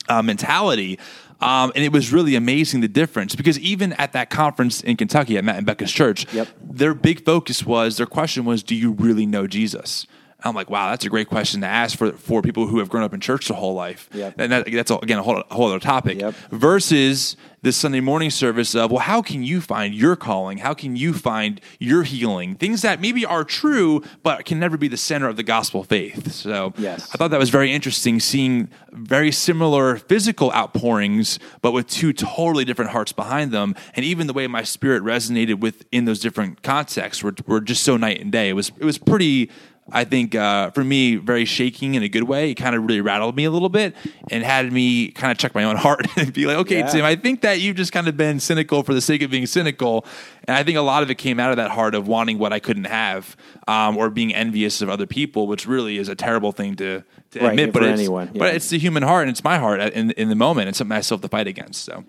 uh, 0.07 0.23
mentality. 0.23 0.97
Um, 1.39 1.71
and 1.75 1.83
it 1.85 1.91
was 1.93 2.11
really 2.11 2.35
amazing 2.35 2.81
the 2.81 2.87
difference 2.87 3.35
because 3.35 3.59
even 3.59 3.93
at 3.93 4.13
that 4.13 4.31
conference 4.31 4.81
in 4.81 4.97
Kentucky 4.97 5.37
at 5.37 5.43
Matt 5.43 5.57
and 5.57 5.67
Becca's 5.67 5.91
church, 5.91 6.25
Yep. 6.33 6.47
their 6.63 6.95
big 6.95 7.23
focus 7.23 7.63
was 7.63 7.97
their 7.97 8.07
question 8.07 8.43
was, 8.43 8.63
"Do 8.63 8.73
you 8.75 8.91
really 8.93 9.27
know 9.27 9.45
Jesus?" 9.45 10.07
I'm 10.43 10.55
like, 10.55 10.69
wow, 10.69 10.89
that's 10.89 11.05
a 11.05 11.09
great 11.09 11.27
question 11.27 11.61
to 11.61 11.67
ask 11.67 11.97
for 11.97 12.11
for 12.13 12.41
people 12.41 12.67
who 12.67 12.79
have 12.79 12.89
grown 12.89 13.03
up 13.03 13.13
in 13.13 13.19
church 13.19 13.47
their 13.47 13.57
whole 13.57 13.73
life. 13.73 14.09
Yep. 14.13 14.35
And 14.37 14.51
that, 14.51 14.71
that's 14.71 14.91
again 14.91 15.19
a 15.19 15.23
whole, 15.23 15.43
a 15.49 15.53
whole 15.53 15.67
other 15.67 15.79
topic. 15.79 16.19
Yep. 16.19 16.35
Versus 16.51 17.35
this 17.61 17.75
Sunday 17.75 17.99
morning 17.99 18.29
service 18.29 18.73
of, 18.73 18.89
well, 18.89 19.01
how 19.01 19.21
can 19.21 19.43
you 19.43 19.59
find 19.59 19.93
your 19.93 20.15
calling? 20.15 20.59
How 20.59 20.73
can 20.73 20.95
you 20.95 21.13
find 21.13 21.59
your 21.77 22.03
healing? 22.03 22.55
Things 22.55 22.83
that 22.83 23.01
maybe 23.01 23.25
are 23.25 23.43
true, 23.43 24.01
but 24.23 24.45
can 24.45 24.59
never 24.59 24.77
be 24.77 24.87
the 24.87 24.95
center 24.95 25.27
of 25.27 25.35
the 25.35 25.43
gospel 25.43 25.83
faith. 25.83 26.31
So 26.31 26.73
Yes. 26.77 27.09
I 27.13 27.17
thought 27.17 27.31
that 27.31 27.39
was 27.39 27.49
very 27.49 27.73
interesting 27.73 28.21
seeing 28.21 28.69
very 28.91 29.31
similar 29.31 29.97
physical 29.97 30.53
outpourings, 30.53 31.37
but 31.61 31.71
with 31.71 31.87
two 31.87 32.13
totally 32.13 32.63
different 32.63 32.91
hearts 32.91 33.11
behind 33.11 33.51
them. 33.51 33.75
And 33.93 34.05
even 34.05 34.27
the 34.27 34.33
way 34.33 34.47
my 34.47 34.63
spirit 34.63 35.03
resonated 35.03 35.59
within 35.59 36.05
those 36.05 36.19
different 36.19 36.63
contexts 36.63 37.21
were, 37.23 37.35
were 37.45 37.59
just 37.59 37.83
so 37.83 37.97
night 37.97 38.21
and 38.21 38.31
day. 38.31 38.47
It 38.49 38.53
was, 38.53 38.71
it 38.79 38.85
was 38.85 38.97
pretty 38.97 39.51
I 39.91 40.03
think 40.03 40.35
uh, 40.35 40.71
for 40.71 40.83
me, 40.83 41.15
very 41.15 41.45
shaking 41.45 41.95
in 41.95 42.03
a 42.03 42.09
good 42.09 42.23
way. 42.23 42.51
It 42.51 42.55
kind 42.55 42.75
of 42.75 42.83
really 42.83 43.01
rattled 43.01 43.35
me 43.35 43.45
a 43.45 43.51
little 43.51 43.69
bit 43.69 43.95
and 44.29 44.43
had 44.43 44.71
me 44.71 45.09
kind 45.09 45.31
of 45.31 45.37
check 45.37 45.55
my 45.55 45.63
own 45.63 45.75
heart 45.85 46.07
and 46.17 46.31
be 46.33 46.45
like, 46.45 46.57
okay, 46.57 46.79
Yeah. 46.79 46.87
Tim, 46.87 47.05
I 47.05 47.15
think 47.15 47.41
that 47.41 47.59
you've 47.59 47.75
just 47.75 47.91
kind 47.91 48.07
of 48.07 48.15
been 48.17 48.39
cynical 48.39 48.83
for 48.83 48.93
the 48.93 49.01
sake 49.01 49.21
of 49.21 49.31
being 49.31 49.45
cynical. 49.45 50.05
And 50.47 50.55
I 50.57 50.63
think 50.63 50.77
a 50.77 50.81
lot 50.81 51.03
of 51.03 51.09
it 51.09 51.15
came 51.15 51.39
out 51.39 51.51
of 51.51 51.57
that 51.57 51.71
heart 51.71 51.95
of 51.95 52.07
wanting 52.07 52.39
what 52.39 52.53
I 52.53 52.59
couldn't 52.59 52.85
have 52.85 53.35
um, 53.67 53.97
or 53.97 54.09
being 54.09 54.33
envious 54.33 54.81
of 54.81 54.89
other 54.89 55.05
people, 55.05 55.47
which 55.47 55.67
really 55.67 55.97
is 55.97 56.09
a 56.09 56.15
terrible 56.15 56.51
thing 56.51 56.75
to, 56.77 57.03
to 57.31 57.39
Right, 57.39 57.51
admit. 57.51 57.73
for 57.73 57.79
But 57.79 57.89
it's, 57.89 57.99
anyone, 57.99 58.29
yeah. 58.33 58.39
but 58.39 58.55
it's 58.55 58.69
the 58.69 58.79
human 58.79 59.03
heart 59.03 59.23
and 59.23 59.31
it's 59.31 59.43
my 59.43 59.57
heart 59.57 59.79
in, 59.81 60.11
in 60.11 60.29
the 60.29 60.35
moment. 60.35 60.69
It's 60.69 60.77
something 60.77 60.95
I 60.97 61.01
still 61.01 61.17
have 61.17 61.21
to 61.23 61.27
fight 61.29 61.47
against. 61.47 61.83
So. 61.85 62.03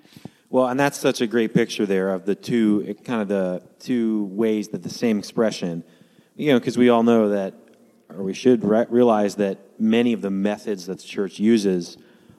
Well, 0.48 0.66
and 0.66 0.80
that's 0.80 0.98
such 0.98 1.20
a 1.20 1.26
great 1.28 1.54
picture 1.54 1.86
there 1.86 2.10
of 2.10 2.24
the 2.26 2.34
two, 2.34 2.96
kind 3.04 3.22
of 3.22 3.28
the 3.28 3.62
two 3.78 4.24
ways 4.32 4.68
that 4.68 4.82
the 4.82 4.90
same 4.90 5.18
expression, 5.18 5.84
you 6.34 6.48
know, 6.52 6.58
because 6.58 6.76
we 6.76 6.88
all 6.88 7.02
know 7.04 7.28
that, 7.28 7.54
or 8.16 8.22
we 8.22 8.34
should 8.34 8.64
re- 8.64 8.86
realize 8.88 9.36
that 9.36 9.58
many 9.80 10.12
of 10.12 10.20
the 10.22 10.30
methods 10.30 10.86
that 10.86 10.98
the 10.98 11.04
church 11.06 11.38
uses 11.38 11.96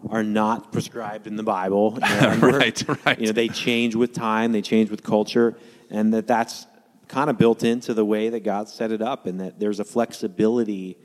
are 0.09 0.23
not 0.23 0.71
prescribed 0.71 1.27
in 1.27 1.35
the 1.35 1.43
Bible. 1.43 1.97
You 2.09 2.21
know, 2.21 2.29
and 2.29 2.41
we're- 2.41 2.57
Right, 2.57 3.05
right. 3.05 3.19
You 3.19 3.27
know, 3.27 3.31
they 3.33 3.47
change 3.49 3.95
with 3.95 4.13
time, 4.13 4.51
they 4.51 4.61
change 4.61 4.89
with 4.89 5.03
culture, 5.03 5.55
and 5.89 6.13
that 6.13 6.27
that's 6.27 6.65
kind 7.07 7.29
of 7.29 7.37
built 7.37 7.63
into 7.63 7.93
the 7.93 8.05
way 8.05 8.29
that 8.29 8.43
God 8.43 8.69
set 8.69 8.91
it 8.91 9.01
up, 9.01 9.25
and 9.27 9.39
that 9.41 9.59
there's 9.59 9.79
a 9.79 9.83
flexibility 9.85 10.97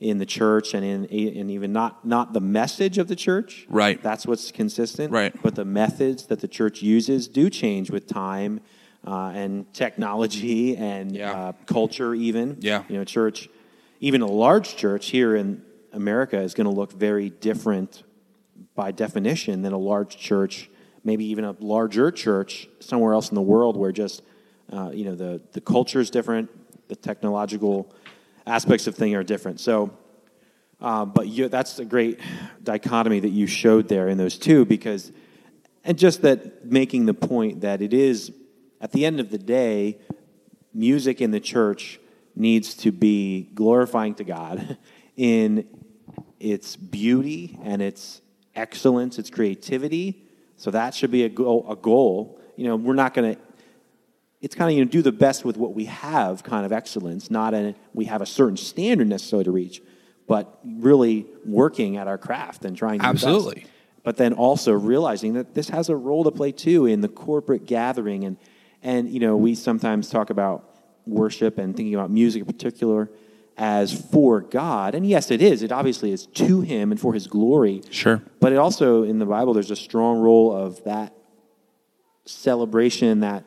in 0.00 0.18
the 0.18 0.26
church 0.26 0.74
and 0.74 0.84
in 0.84 1.04
and 1.40 1.50
even 1.50 1.72
not 1.72 2.06
not 2.06 2.32
the 2.32 2.40
message 2.40 2.98
of 2.98 3.08
the 3.08 3.16
church. 3.16 3.66
Right. 3.68 4.00
That's 4.00 4.24
what's 4.26 4.52
consistent. 4.52 5.12
Right. 5.12 5.34
But 5.42 5.56
the 5.56 5.64
methods 5.64 6.26
that 6.26 6.38
the 6.40 6.46
church 6.46 6.80
uses 6.82 7.26
do 7.26 7.50
change 7.50 7.90
with 7.90 8.06
time 8.06 8.60
uh, 9.04 9.32
and 9.34 9.72
technology 9.74 10.76
and 10.76 11.10
Yeah. 11.16 11.32
uh, 11.32 11.52
culture, 11.66 12.14
even. 12.14 12.58
Yeah. 12.60 12.84
You 12.88 12.98
know, 12.98 13.04
church, 13.04 13.48
even 14.00 14.22
a 14.22 14.26
large 14.26 14.76
church 14.76 15.10
here 15.10 15.34
in 15.34 15.62
America 15.92 16.38
is 16.38 16.54
going 16.54 16.66
to 16.66 16.72
look 16.72 16.92
very 16.92 17.30
different 17.30 18.02
by 18.74 18.92
definition 18.92 19.62
than 19.62 19.72
a 19.72 19.78
large 19.78 20.16
church, 20.16 20.70
maybe 21.04 21.24
even 21.26 21.44
a 21.44 21.56
larger 21.58 22.10
church 22.10 22.68
somewhere 22.80 23.12
else 23.12 23.30
in 23.30 23.34
the 23.34 23.42
world 23.42 23.76
where 23.76 23.92
just, 23.92 24.22
uh, 24.72 24.90
you 24.92 25.04
know, 25.04 25.14
the, 25.14 25.40
the 25.52 25.60
culture 25.60 26.00
is 26.00 26.10
different, 26.10 26.48
the 26.88 26.96
technological 26.96 27.92
aspects 28.46 28.86
of 28.86 28.94
thing 28.94 29.14
are 29.14 29.24
different. 29.24 29.60
So, 29.60 29.96
uh, 30.80 31.04
but 31.04 31.26
you, 31.26 31.48
that's 31.48 31.78
a 31.78 31.84
great 31.84 32.20
dichotomy 32.62 33.20
that 33.20 33.30
you 33.30 33.46
showed 33.46 33.88
there 33.88 34.08
in 34.08 34.16
those 34.16 34.38
two 34.38 34.64
because, 34.64 35.10
and 35.84 35.98
just 35.98 36.22
that 36.22 36.64
making 36.64 37.06
the 37.06 37.14
point 37.14 37.62
that 37.62 37.82
it 37.82 37.92
is, 37.92 38.32
at 38.80 38.92
the 38.92 39.04
end 39.04 39.18
of 39.18 39.30
the 39.30 39.38
day, 39.38 39.98
music 40.72 41.20
in 41.20 41.32
the 41.32 41.40
church 41.40 41.98
needs 42.38 42.74
to 42.74 42.92
be 42.92 43.50
glorifying 43.54 44.14
to 44.14 44.24
God 44.24 44.78
in 45.16 45.66
its 46.38 46.76
beauty 46.76 47.58
and 47.62 47.82
its 47.82 48.22
excellence, 48.54 49.18
its 49.18 49.30
creativity. 49.30 50.24
So 50.56 50.70
that 50.70 50.94
should 50.94 51.10
be 51.10 51.24
a 51.24 51.28
goal. 51.28 51.66
A 51.68 51.76
goal. 51.76 52.40
You 52.56 52.64
know, 52.64 52.76
we're 52.76 52.94
not 52.94 53.14
going 53.14 53.34
to. 53.34 53.40
It's 54.40 54.54
kind 54.54 54.70
of 54.70 54.76
you 54.76 54.84
know 54.84 54.90
do 54.90 55.02
the 55.02 55.12
best 55.12 55.44
with 55.44 55.56
what 55.56 55.74
we 55.74 55.86
have, 55.86 56.44
kind 56.44 56.64
of 56.64 56.72
excellence. 56.72 57.30
Not 57.30 57.54
a 57.54 57.74
we 57.92 58.04
have 58.04 58.22
a 58.22 58.26
certain 58.26 58.56
standard 58.56 59.08
necessarily 59.08 59.44
to 59.44 59.50
reach, 59.50 59.82
but 60.28 60.60
really 60.64 61.26
working 61.44 61.96
at 61.96 62.06
our 62.06 62.18
craft 62.18 62.64
and 62.64 62.76
trying 62.76 63.00
to 63.00 63.04
do 63.04 63.08
the 63.08 63.14
best. 63.14 63.24
Absolutely. 63.24 63.66
But 64.04 64.16
then 64.16 64.32
also 64.32 64.72
realizing 64.72 65.34
that 65.34 65.54
this 65.54 65.68
has 65.70 65.88
a 65.88 65.96
role 65.96 66.24
to 66.24 66.30
play 66.30 66.52
too 66.52 66.86
in 66.86 67.00
the 67.00 67.08
corporate 67.08 67.66
gathering 67.66 68.24
and 68.24 68.36
and 68.80 69.08
you 69.08 69.18
know 69.18 69.36
we 69.36 69.56
sometimes 69.56 70.08
talk 70.08 70.30
about 70.30 70.67
worship 71.08 71.58
and 71.58 71.76
thinking 71.76 71.94
about 71.94 72.10
music 72.10 72.40
in 72.40 72.46
particular 72.46 73.10
as 73.56 73.92
for 73.92 74.40
God. 74.40 74.94
And 74.94 75.06
yes, 75.06 75.30
it 75.30 75.42
is. 75.42 75.62
It 75.62 75.72
obviously 75.72 76.12
is 76.12 76.26
to 76.26 76.60
Him 76.60 76.92
and 76.92 77.00
for 77.00 77.12
His 77.12 77.26
glory. 77.26 77.82
Sure. 77.90 78.22
But 78.40 78.52
it 78.52 78.56
also, 78.56 79.02
in 79.02 79.18
the 79.18 79.26
Bible, 79.26 79.52
there's 79.52 79.72
a 79.72 79.76
strong 79.76 80.20
role 80.20 80.54
of 80.54 80.82
that 80.84 81.12
celebration, 82.24 83.20
that 83.20 83.44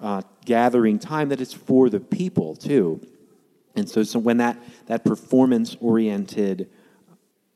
uh, 0.00 0.22
gathering 0.44 0.98
time, 0.98 1.28
that 1.28 1.40
it's 1.40 1.52
for 1.52 1.88
the 1.88 2.00
people 2.00 2.56
too. 2.56 3.00
And 3.76 3.88
so, 3.88 4.02
so 4.02 4.18
when 4.18 4.38
that, 4.38 4.58
that 4.86 5.04
performance 5.04 5.76
oriented 5.80 6.68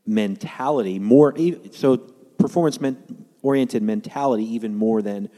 mentality, 0.06 0.98
more, 0.98 1.34
so 1.72 1.96
performance 1.96 2.78
oriented 3.42 3.82
mentality, 3.82 4.44
even 4.54 4.76
more 4.76 5.02
than 5.02 5.28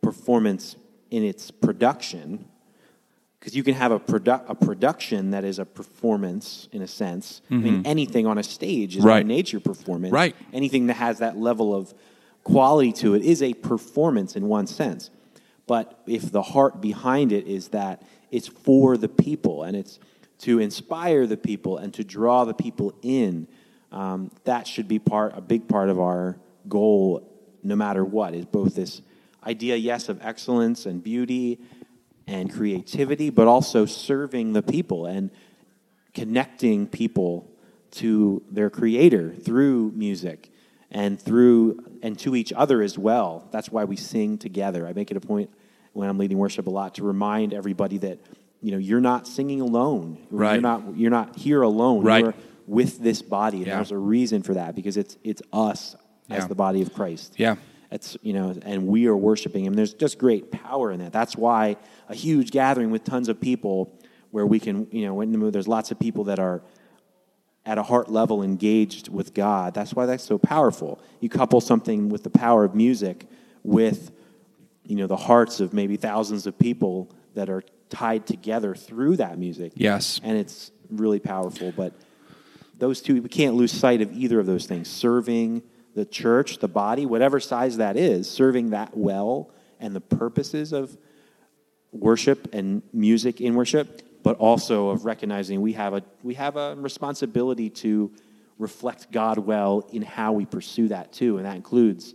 performance 0.00 0.76
in 1.10 1.24
its 1.24 1.50
production, 1.50 2.46
because 3.42 3.56
you 3.56 3.64
can 3.64 3.74
have 3.74 3.90
a, 3.90 3.98
produ- 3.98 4.44
a 4.48 4.54
production 4.54 5.32
that 5.32 5.42
is 5.42 5.58
a 5.58 5.64
performance 5.64 6.68
in 6.70 6.80
a 6.80 6.86
sense. 6.86 7.42
I 7.50 7.54
mean, 7.54 7.82
anything 7.84 8.24
on 8.24 8.38
a 8.38 8.42
stage 8.44 8.94
is 8.94 9.00
Mm-hmm. 9.00 9.08
Right. 9.08 9.24
by 9.24 9.26
nature 9.26 9.58
performance. 9.58 10.12
Right. 10.12 10.36
Anything 10.52 10.86
that 10.86 10.94
has 10.94 11.18
that 11.18 11.36
level 11.36 11.74
of 11.74 11.92
quality 12.44 12.92
to 12.92 13.14
it 13.14 13.22
is 13.22 13.42
a 13.42 13.52
performance 13.54 14.36
in 14.36 14.46
one 14.46 14.68
sense. 14.68 15.10
But 15.66 16.00
if 16.06 16.30
the 16.30 16.40
heart 16.42 16.80
behind 16.80 17.32
it 17.32 17.48
is 17.48 17.68
that 17.68 18.04
it's 18.30 18.46
for 18.46 18.96
the 18.96 19.08
people 19.08 19.64
and 19.64 19.76
it's 19.76 19.98
to 20.42 20.60
inspire 20.60 21.26
the 21.26 21.36
people 21.36 21.78
and 21.78 21.92
to 21.94 22.04
draw 22.04 22.44
the 22.44 22.54
people 22.54 22.94
in, 23.02 23.48
um, 23.90 24.30
that 24.44 24.68
should 24.68 24.86
be 24.86 25.00
part 25.00 25.36
a 25.36 25.40
big 25.40 25.66
part 25.66 25.88
of 25.88 25.98
our 25.98 26.36
goal, 26.68 27.28
no 27.64 27.74
matter 27.74 28.04
what. 28.04 28.36
Is 28.36 28.44
both 28.44 28.76
this 28.76 29.02
idea, 29.44 29.74
yes, 29.74 30.08
of 30.08 30.24
excellence 30.24 30.86
and 30.86 31.02
beauty 31.02 31.58
and 32.26 32.52
creativity, 32.52 33.30
but 33.30 33.46
also 33.48 33.86
serving 33.86 34.52
the 34.52 34.62
people 34.62 35.06
and 35.06 35.30
connecting 36.14 36.86
people 36.86 37.48
to 37.92 38.42
their 38.50 38.70
creator 38.70 39.34
through 39.34 39.92
music 39.94 40.50
and 40.90 41.20
through 41.20 41.78
and 42.02 42.18
to 42.18 42.36
each 42.36 42.52
other 42.52 42.82
as 42.82 42.98
well. 42.98 43.48
That's 43.50 43.70
why 43.70 43.84
we 43.84 43.96
sing 43.96 44.38
together. 44.38 44.86
I 44.86 44.92
make 44.92 45.10
it 45.10 45.16
a 45.16 45.20
point 45.20 45.50
when 45.92 46.08
I'm 46.08 46.18
leading 46.18 46.38
worship 46.38 46.66
a 46.66 46.70
lot 46.70 46.94
to 46.96 47.04
remind 47.04 47.52
everybody 47.54 47.98
that 47.98 48.18
you 48.60 48.70
know 48.72 48.78
you're 48.78 49.00
not 49.00 49.26
singing 49.26 49.60
alone. 49.60 50.18
Right. 50.30 50.54
You're 50.54 50.62
not 50.62 50.96
you're 50.96 51.10
not 51.10 51.36
here 51.36 51.62
alone. 51.62 52.04
Right. 52.04 52.24
You're 52.24 52.34
with 52.66 52.98
this 52.98 53.20
body. 53.22 53.58
And 53.58 53.66
Yeah. 53.66 53.76
there's 53.76 53.90
a 53.90 53.98
reason 53.98 54.42
for 54.42 54.54
that 54.54 54.74
because 54.74 54.96
it's 54.96 55.16
it's 55.24 55.42
us 55.52 55.96
as 56.30 56.48
the 56.48 56.54
body 56.54 56.80
of 56.80 56.94
Christ. 56.94 57.34
Yeah. 57.36 57.56
It's 57.92 58.16
you 58.22 58.32
know, 58.32 58.54
and 58.62 58.86
we 58.86 59.06
are 59.06 59.16
worshiping 59.16 59.64
him. 59.64 59.74
There's 59.74 59.92
just 59.94 60.18
great 60.18 60.50
power 60.50 60.90
in 60.90 61.00
that. 61.00 61.12
That's 61.12 61.36
why 61.36 61.76
a 62.08 62.14
huge 62.14 62.50
gathering 62.50 62.90
with 62.90 63.04
tons 63.04 63.28
of 63.28 63.40
people, 63.40 63.92
where 64.30 64.46
we 64.46 64.58
can, 64.58 64.88
you 64.90 65.04
know, 65.04 65.14
when 65.14 65.50
there's 65.50 65.68
lots 65.68 65.90
of 65.90 65.98
people 65.98 66.24
that 66.24 66.38
are 66.38 66.62
at 67.64 67.78
a 67.78 67.82
heart 67.82 68.10
level 68.10 68.42
engaged 68.42 69.08
with 69.08 69.34
God. 69.34 69.74
That's 69.74 69.94
why 69.94 70.06
that's 70.06 70.24
so 70.24 70.38
powerful. 70.38 71.00
You 71.20 71.28
couple 71.28 71.60
something 71.60 72.08
with 72.08 72.24
the 72.24 72.30
power 72.30 72.64
of 72.64 72.74
music 72.74 73.26
with, 73.62 74.10
you 74.84 74.96
know, 74.96 75.06
the 75.06 75.16
hearts 75.16 75.60
of 75.60 75.72
maybe 75.72 75.96
thousands 75.96 76.46
of 76.46 76.58
people 76.58 77.10
that 77.34 77.48
are 77.48 77.62
tied 77.88 78.26
together 78.26 78.74
through 78.74 79.16
that 79.18 79.38
music. 79.38 79.72
Yes. 79.76 80.20
and 80.24 80.36
it's 80.36 80.72
really 80.90 81.20
powerful. 81.20 81.72
But 81.76 81.92
those 82.78 83.00
two, 83.00 83.22
we 83.22 83.28
can't 83.28 83.54
lose 83.54 83.70
sight 83.70 84.00
of 84.00 84.12
either 84.12 84.40
of 84.40 84.46
those 84.46 84.66
things. 84.66 84.88
Serving 84.88 85.62
the 85.94 86.04
church, 86.04 86.58
the 86.58 86.68
body, 86.68 87.06
whatever 87.06 87.40
size 87.40 87.76
that 87.76 87.96
is, 87.96 88.30
serving 88.30 88.70
that 88.70 88.96
well, 88.96 89.50
and 89.78 89.94
the 89.94 90.00
purposes 90.00 90.72
of 90.72 90.96
worship 91.92 92.52
and 92.54 92.82
music 92.92 93.40
in 93.40 93.54
worship, 93.54 94.02
but 94.22 94.36
also 94.38 94.88
of 94.90 95.04
recognizing 95.04 95.60
we 95.60 95.72
have 95.72 95.94
a 95.94 96.02
we 96.22 96.34
have 96.34 96.56
a 96.56 96.74
responsibility 96.76 97.68
to 97.68 98.10
reflect 98.58 99.10
God 99.10 99.38
well 99.38 99.86
in 99.92 100.02
how 100.02 100.32
we 100.32 100.46
pursue 100.46 100.88
that 100.88 101.12
too, 101.12 101.36
and 101.36 101.46
that 101.46 101.56
includes 101.56 102.14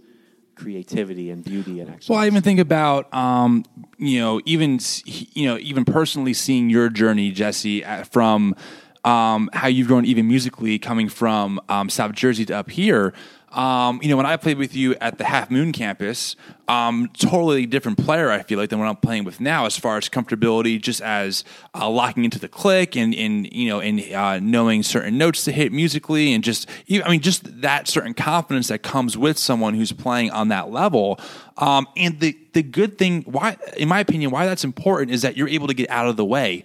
creativity 0.56 1.30
and 1.30 1.44
beauty 1.44 1.80
and 1.80 1.90
excellence. 1.90 2.10
Well, 2.10 2.20
I 2.20 2.26
even 2.26 2.42
think 2.42 2.60
about, 2.60 3.14
um, 3.14 3.64
you 3.98 4.20
know, 4.20 4.42
even 4.46 4.80
you 5.06 5.48
know, 5.48 5.58
even 5.60 5.86
personally 5.86 6.34
seeing 6.34 6.70
your 6.70 6.90
journey, 6.90 7.32
Jesse, 7.32 7.86
uh, 7.86 8.04
from 8.06 8.56
um, 9.04 9.50
how 9.54 9.68
you've 9.68 9.88
grown 9.88 10.06
even 10.06 10.28
musically, 10.28 10.80
coming 10.80 11.10
from 11.10 11.62
um, 11.70 11.90
South 11.90 12.14
Jersey 12.14 12.46
to 12.46 12.58
up 12.58 12.72
here. 12.72 13.14
Um, 13.58 14.00
you 14.04 14.10
know, 14.10 14.18
when 14.18 14.28
I 14.28 14.38
played 14.38 14.60
with 14.60 14.76
you 14.76 14.94
at 15.02 15.18
the 15.18 15.24
Halfmoon 15.24 15.74
campus, 15.74 16.36
um, 16.68 17.10
totally 17.18 17.66
different 17.66 17.98
player. 17.98 18.30
I 18.30 18.44
feel 18.44 18.60
like 18.60 18.70
than 18.70 18.78
what 18.78 18.88
I'm 18.88 18.98
playing 18.98 19.24
with 19.24 19.42
now, 19.42 19.66
as 19.66 19.76
far 19.76 19.98
as 19.98 20.10
comfortability, 20.10 20.80
just 20.80 21.02
as 21.02 21.44
uh, 21.74 21.90
locking 21.90 22.24
into 22.24 22.38
the 22.38 22.48
click 22.48 22.96
and, 22.96 23.16
and 23.16 23.52
you 23.52 23.68
know, 23.68 23.80
and 23.80 24.00
uh, 24.14 24.40
knowing 24.40 24.84
certain 24.84 25.18
notes 25.18 25.44
to 25.46 25.52
hit 25.52 25.72
musically, 25.72 26.34
and 26.34 26.44
just 26.44 26.70
I 27.04 27.10
mean, 27.10 27.22
just 27.22 27.62
that 27.62 27.88
certain 27.88 28.14
confidence 28.14 28.68
that 28.68 28.84
comes 28.84 29.18
with 29.18 29.40
someone 29.40 29.74
who's 29.74 29.92
playing 29.92 30.30
on 30.30 30.50
that 30.50 30.70
level. 30.70 31.20
Um, 31.58 31.88
and 31.98 32.20
the 32.20 32.38
the 32.54 32.62
good 32.62 33.00
thing, 33.00 33.24
why, 33.24 33.58
in 33.76 33.88
my 33.88 34.02
opinion, 34.02 34.30
why 34.30 34.46
that's 34.46 34.66
important 34.66 35.10
is 35.10 35.24
that 35.24 35.36
you're 35.36 35.50
able 35.50 35.66
to 35.66 35.74
get 35.74 35.90
out 35.90 36.08
of 36.08 36.16
the 36.16 36.26
way 36.26 36.64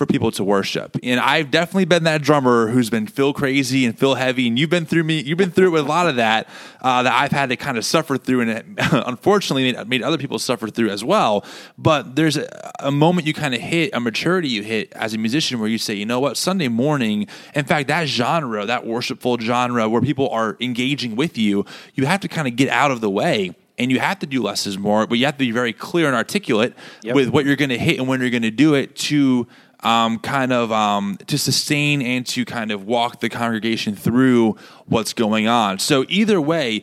for 0.00 0.06
people 0.06 0.30
to 0.30 0.42
worship. 0.42 0.96
And 1.02 1.20
I've 1.20 1.50
definitely 1.50 1.84
been 1.84 2.04
that 2.04 2.22
drummer 2.22 2.68
who's 2.68 2.88
been 2.88 3.06
feel 3.06 3.34
crazy 3.34 3.84
and 3.84 3.98
feel 3.98 4.14
heavy. 4.14 4.48
And 4.48 4.58
you've 4.58 4.70
been 4.70 4.86
through 4.86 5.04
me, 5.04 5.20
you've 5.20 5.36
been 5.36 5.50
through 5.50 5.66
it 5.66 5.70
with 5.72 5.84
a 5.84 5.88
lot 5.88 6.08
of 6.08 6.16
that 6.16 6.48
uh, 6.80 7.02
that 7.02 7.12
I've 7.12 7.32
had 7.32 7.50
to 7.50 7.56
kind 7.56 7.76
of 7.76 7.84
suffer 7.84 8.16
through, 8.16 8.40
and 8.40 8.50
it 8.50 8.64
unfortunately 8.92 9.74
made, 9.74 9.88
made, 9.88 10.02
other 10.02 10.16
people 10.16 10.38
suffer 10.38 10.68
through 10.68 10.88
as 10.88 11.04
well. 11.04 11.44
But 11.76 12.16
there's 12.16 12.38
a, 12.38 12.72
a 12.78 12.90
moment 12.90 13.26
you 13.26 13.34
kind 13.34 13.54
of 13.54 13.60
hit, 13.60 13.90
a 13.92 14.00
maturity 14.00 14.48
you 14.48 14.62
hit 14.62 14.90
as 14.94 15.12
a 15.12 15.18
musician, 15.18 15.60
where 15.60 15.68
you 15.68 15.76
say, 15.76 15.92
you 15.92 16.06
know 16.06 16.18
what, 16.18 16.38
Sunday 16.38 16.68
morning. 16.68 17.26
In 17.54 17.66
fact, 17.66 17.88
that 17.88 18.08
genre, 18.08 18.64
that 18.64 18.86
worshipful 18.86 19.36
genre, 19.36 19.86
where 19.86 20.00
people 20.00 20.30
are 20.30 20.56
engaging 20.60 21.14
with 21.14 21.36
you, 21.36 21.66
you 21.92 22.06
have 22.06 22.20
to 22.20 22.28
kind 22.28 22.48
of 22.48 22.56
get 22.56 22.70
out 22.70 22.90
of 22.90 23.02
the 23.02 23.10
way 23.10 23.54
and 23.80 23.90
you 23.90 23.98
have 23.98 24.18
to 24.18 24.26
do 24.26 24.42
less 24.42 24.66
is 24.66 24.76
more, 24.76 25.06
but 25.06 25.16
you 25.16 25.24
have 25.24 25.36
to 25.36 25.38
be 25.38 25.52
very 25.52 25.72
clear 25.72 26.06
and 26.06 26.14
articulate 26.14 26.74
yep. 27.02 27.14
with 27.14 27.30
what 27.30 27.46
you're 27.46 27.56
going 27.56 27.70
to 27.70 27.78
hit 27.78 27.98
and 27.98 28.06
when 28.06 28.20
you're 28.20 28.28
going 28.28 28.42
to 28.42 28.50
do 28.50 28.74
it 28.74 28.94
to 28.94 29.48
um, 29.82 30.18
kind 30.18 30.52
of 30.52 30.72
um, 30.72 31.18
to 31.26 31.38
sustain 31.38 32.02
and 32.02 32.26
to 32.28 32.44
kind 32.44 32.70
of 32.70 32.84
walk 32.84 33.20
the 33.20 33.28
congregation 33.28 33.94
through 33.96 34.56
what's 34.86 35.12
going 35.12 35.48
on. 35.48 35.78
So 35.78 36.04
either 36.08 36.40
way, 36.40 36.82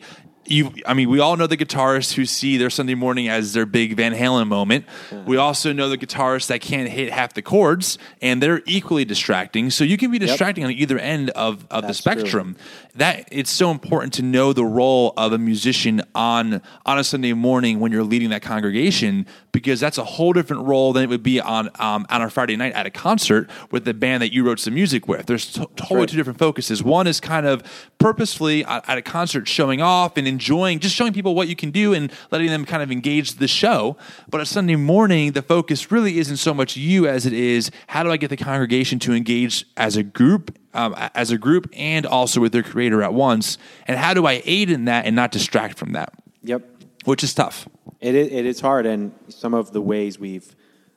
you 0.50 0.72
I 0.86 0.94
mean, 0.94 1.10
we 1.10 1.20
all 1.20 1.36
know 1.36 1.46
the 1.46 1.56
guitarists 1.56 2.14
who 2.14 2.24
see 2.26 2.56
their 2.56 2.70
Sunday 2.70 2.94
morning 2.94 3.28
as 3.28 3.52
their 3.52 3.66
big 3.66 3.96
Van 3.96 4.14
Halen 4.14 4.48
moment. 4.48 4.86
We 5.26 5.36
also 5.36 5.72
know 5.72 5.88
the 5.88 5.98
guitarists 5.98 6.48
that 6.48 6.60
can't 6.60 6.88
hit 6.88 7.12
half 7.12 7.34
the 7.34 7.42
chords, 7.42 7.98
and 8.22 8.42
they're 8.42 8.62
equally 8.66 9.04
distracting. 9.04 9.70
So 9.70 9.84
you 9.84 9.96
can 9.96 10.10
be 10.10 10.18
distracting 10.18 10.62
yep. 10.62 10.70
on 10.70 10.78
either 10.78 10.98
end 10.98 11.30
of, 11.30 11.66
of 11.70 11.86
the 11.86 11.94
spectrum. 11.94 12.54
True. 12.54 12.64
That 12.96 13.28
it's 13.30 13.50
so 13.50 13.70
important 13.70 14.14
to 14.14 14.22
know 14.22 14.52
the 14.52 14.64
role 14.64 15.12
of 15.16 15.32
a 15.32 15.38
musician 15.38 16.02
on 16.14 16.62
on 16.84 16.98
a 16.98 17.04
Sunday 17.04 17.32
morning 17.32 17.80
when 17.80 17.92
you're 17.92 18.04
leading 18.04 18.30
that 18.30 18.42
congregation 18.42 19.26
because 19.52 19.80
that's 19.80 19.98
a 19.98 20.04
whole 20.04 20.32
different 20.32 20.66
role 20.66 20.92
than 20.92 21.04
it 21.04 21.08
would 21.08 21.22
be 21.22 21.40
on 21.40 21.68
um, 21.78 22.06
on 22.10 22.22
a 22.22 22.30
Friday 22.30 22.56
night 22.56 22.72
at 22.72 22.86
a 22.86 22.90
concert 22.90 23.48
with 23.70 23.84
the 23.84 23.94
band 23.94 24.22
that 24.22 24.32
you 24.32 24.44
wrote 24.44 24.60
some 24.60 24.74
music 24.74 25.08
with. 25.08 25.26
There's 25.26 25.52
t- 25.52 25.66
totally 25.76 26.00
right. 26.00 26.08
two 26.08 26.16
different 26.16 26.38
focuses. 26.38 26.82
One 26.82 27.06
is 27.06 27.20
kind 27.20 27.46
of 27.46 27.62
purposefully 27.98 28.64
at, 28.64 28.88
at 28.88 28.98
a 28.98 29.02
concert 29.02 29.48
showing 29.48 29.80
off 29.80 30.16
and 30.16 30.26
enjoying, 30.38 30.78
just 30.78 30.94
showing 30.94 31.12
people 31.12 31.34
what 31.34 31.48
you 31.48 31.56
can 31.56 31.70
do 31.70 31.94
and 31.94 32.12
letting 32.30 32.48
them 32.48 32.64
kind 32.64 32.82
of 32.82 32.92
engage 32.92 33.34
the 33.34 33.48
show. 33.48 33.96
But 34.30 34.40
a 34.40 34.46
Sunday 34.46 34.76
morning, 34.76 35.32
the 35.32 35.42
focus 35.42 35.90
really 35.90 36.18
isn't 36.18 36.36
so 36.36 36.54
much 36.54 36.76
you 36.76 37.08
as 37.08 37.26
it 37.26 37.32
is 37.32 37.70
how 37.88 38.02
do 38.02 38.12
I 38.12 38.16
get 38.16 38.30
the 38.30 38.36
congregation 38.36 38.98
to 39.00 39.12
engage 39.12 39.66
as 39.76 39.96
a 39.96 40.02
group 40.02 40.56
um, 40.74 40.94
as 41.14 41.30
a 41.30 41.38
group 41.38 41.68
and 41.72 42.06
also 42.06 42.40
with 42.40 42.52
their 42.52 42.62
creator 42.62 43.02
at 43.02 43.12
once 43.12 43.58
and 43.86 43.98
how 43.98 44.14
do 44.14 44.26
i 44.26 44.42
aid 44.44 44.70
in 44.70 44.84
that 44.84 45.06
and 45.06 45.16
not 45.16 45.32
distract 45.32 45.78
from 45.78 45.92
that 45.92 46.12
yep 46.42 46.62
which 47.04 47.24
is 47.24 47.34
tough 47.34 47.68
it 48.00 48.14
is, 48.14 48.28
it 48.28 48.46
is 48.46 48.60
hard 48.60 48.86
and 48.86 49.12
some 49.28 49.54
of 49.54 49.72
the 49.72 49.80
ways 49.80 50.18
we've 50.18 50.54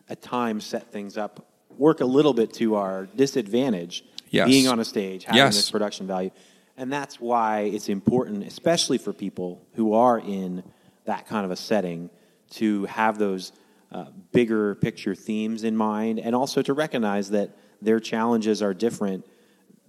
at 0.10 0.22
times 0.22 0.66
set 0.66 0.92
things 0.92 1.18
up 1.18 1.48
work 1.78 2.02
a 2.02 2.06
little 2.06 2.34
bit 2.34 2.54
to 2.54 2.76
our 2.76 3.08
disadvantage 3.16 4.04
yes. 4.30 4.48
being 4.48 4.68
on 4.68 4.80
a 4.80 4.86
stage 4.86 5.24
having 5.24 5.38
yes. 5.38 5.56
this 5.56 5.72
production 5.72 6.06
value 6.06 6.32
and 6.82 6.92
that's 6.92 7.22
why 7.22 7.60
it's 7.60 7.90
important, 7.90 8.44
especially 8.44 8.98
for 8.98 9.14
people 9.14 9.62
who 9.74 9.94
are 9.94 10.18
in 10.18 10.64
that 11.06 11.28
kind 11.28 11.46
of 11.46 11.52
a 11.52 11.56
setting, 11.56 12.10
to 12.50 12.86
have 12.86 13.20
those 13.20 13.52
uh, 13.92 14.06
bigger 14.32 14.74
picture 14.74 15.14
themes 15.14 15.64
in 15.64 15.78
mind 15.78 16.20
and 16.20 16.36
also 16.36 16.64
to 16.64 16.74
recognize 16.74 17.30
that 17.30 17.52
their 17.84 18.00
challenges 18.00 18.64
are 18.64 18.74
different. 18.74 19.24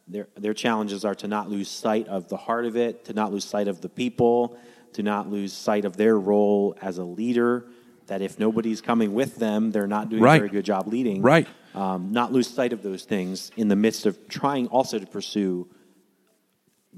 Their, 0.07 0.29
their 0.37 0.53
challenges 0.53 1.03
are 1.07 1.15
to 1.15 1.27
not 1.27 1.49
lose 1.49 1.71
sight 1.71 2.09
of 2.09 2.29
the 2.29 2.37
heart 2.37 2.67
of 2.67 2.77
it, 2.77 3.07
to 3.07 3.15
not 3.15 3.33
lose 3.33 3.47
sight 3.47 3.69
of 3.69 3.81
the 3.81 3.89
people, 3.89 4.59
to 4.93 5.03
not 5.03 5.31
lose 5.31 5.55
sight 5.55 5.87
of 5.87 5.97
their 5.97 6.19
role 6.19 6.77
as 6.83 6.99
a 6.99 7.05
leader. 7.05 7.69
That 8.09 8.21
if 8.21 8.39
nobody's 8.39 8.83
coming 8.83 9.15
with 9.15 9.37
them, 9.37 9.71
they're 9.71 9.87
not 9.87 10.11
doing 10.11 10.23
right. 10.23 10.37
a 10.37 10.41
very 10.41 10.51
good 10.51 10.67
job 10.67 10.89
leading. 10.89 11.23
Right. 11.23 11.49
Um, 11.75 12.13
not 12.13 12.33
lose 12.33 12.49
sight 12.49 12.75
of 12.75 12.83
those 12.83 13.05
things 13.05 13.51
in 13.57 13.69
the 13.69 13.77
midst 13.77 14.05
of 14.05 14.29
trying 14.29 14.67
also 14.67 14.99
to 14.99 15.07
pursue 15.07 15.69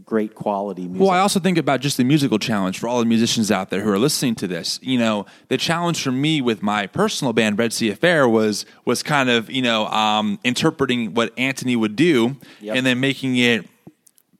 great 0.04 0.34
quality 0.34 0.82
music. 0.82 1.00
Well, 1.00 1.10
I 1.10 1.20
also 1.20 1.40
think 1.40 1.58
about 1.58 1.80
just 1.80 1.96
the 1.96 2.04
musical 2.04 2.38
challenge 2.38 2.78
for 2.78 2.88
all 2.88 2.98
the 2.98 3.06
musicians 3.06 3.50
out 3.50 3.70
there 3.70 3.80
who 3.80 3.90
are 3.90 3.98
listening 3.98 4.34
to 4.36 4.46
this. 4.46 4.78
You 4.82 4.98
know, 4.98 5.26
the 5.48 5.56
challenge 5.56 6.02
for 6.02 6.12
me 6.12 6.40
with 6.40 6.62
my 6.62 6.86
personal 6.86 7.32
band, 7.32 7.58
Red 7.58 7.72
Sea 7.72 7.90
Affair, 7.90 8.28
was 8.28 8.66
was 8.84 9.02
kind 9.02 9.30
of 9.30 9.50
you 9.50 9.62
know 9.62 9.86
um, 9.86 10.38
interpreting 10.44 11.14
what 11.14 11.32
Anthony 11.38 11.76
would 11.76 11.96
do 11.96 12.36
yep. 12.60 12.76
and 12.76 12.86
then 12.86 13.00
making 13.00 13.36
it 13.36 13.66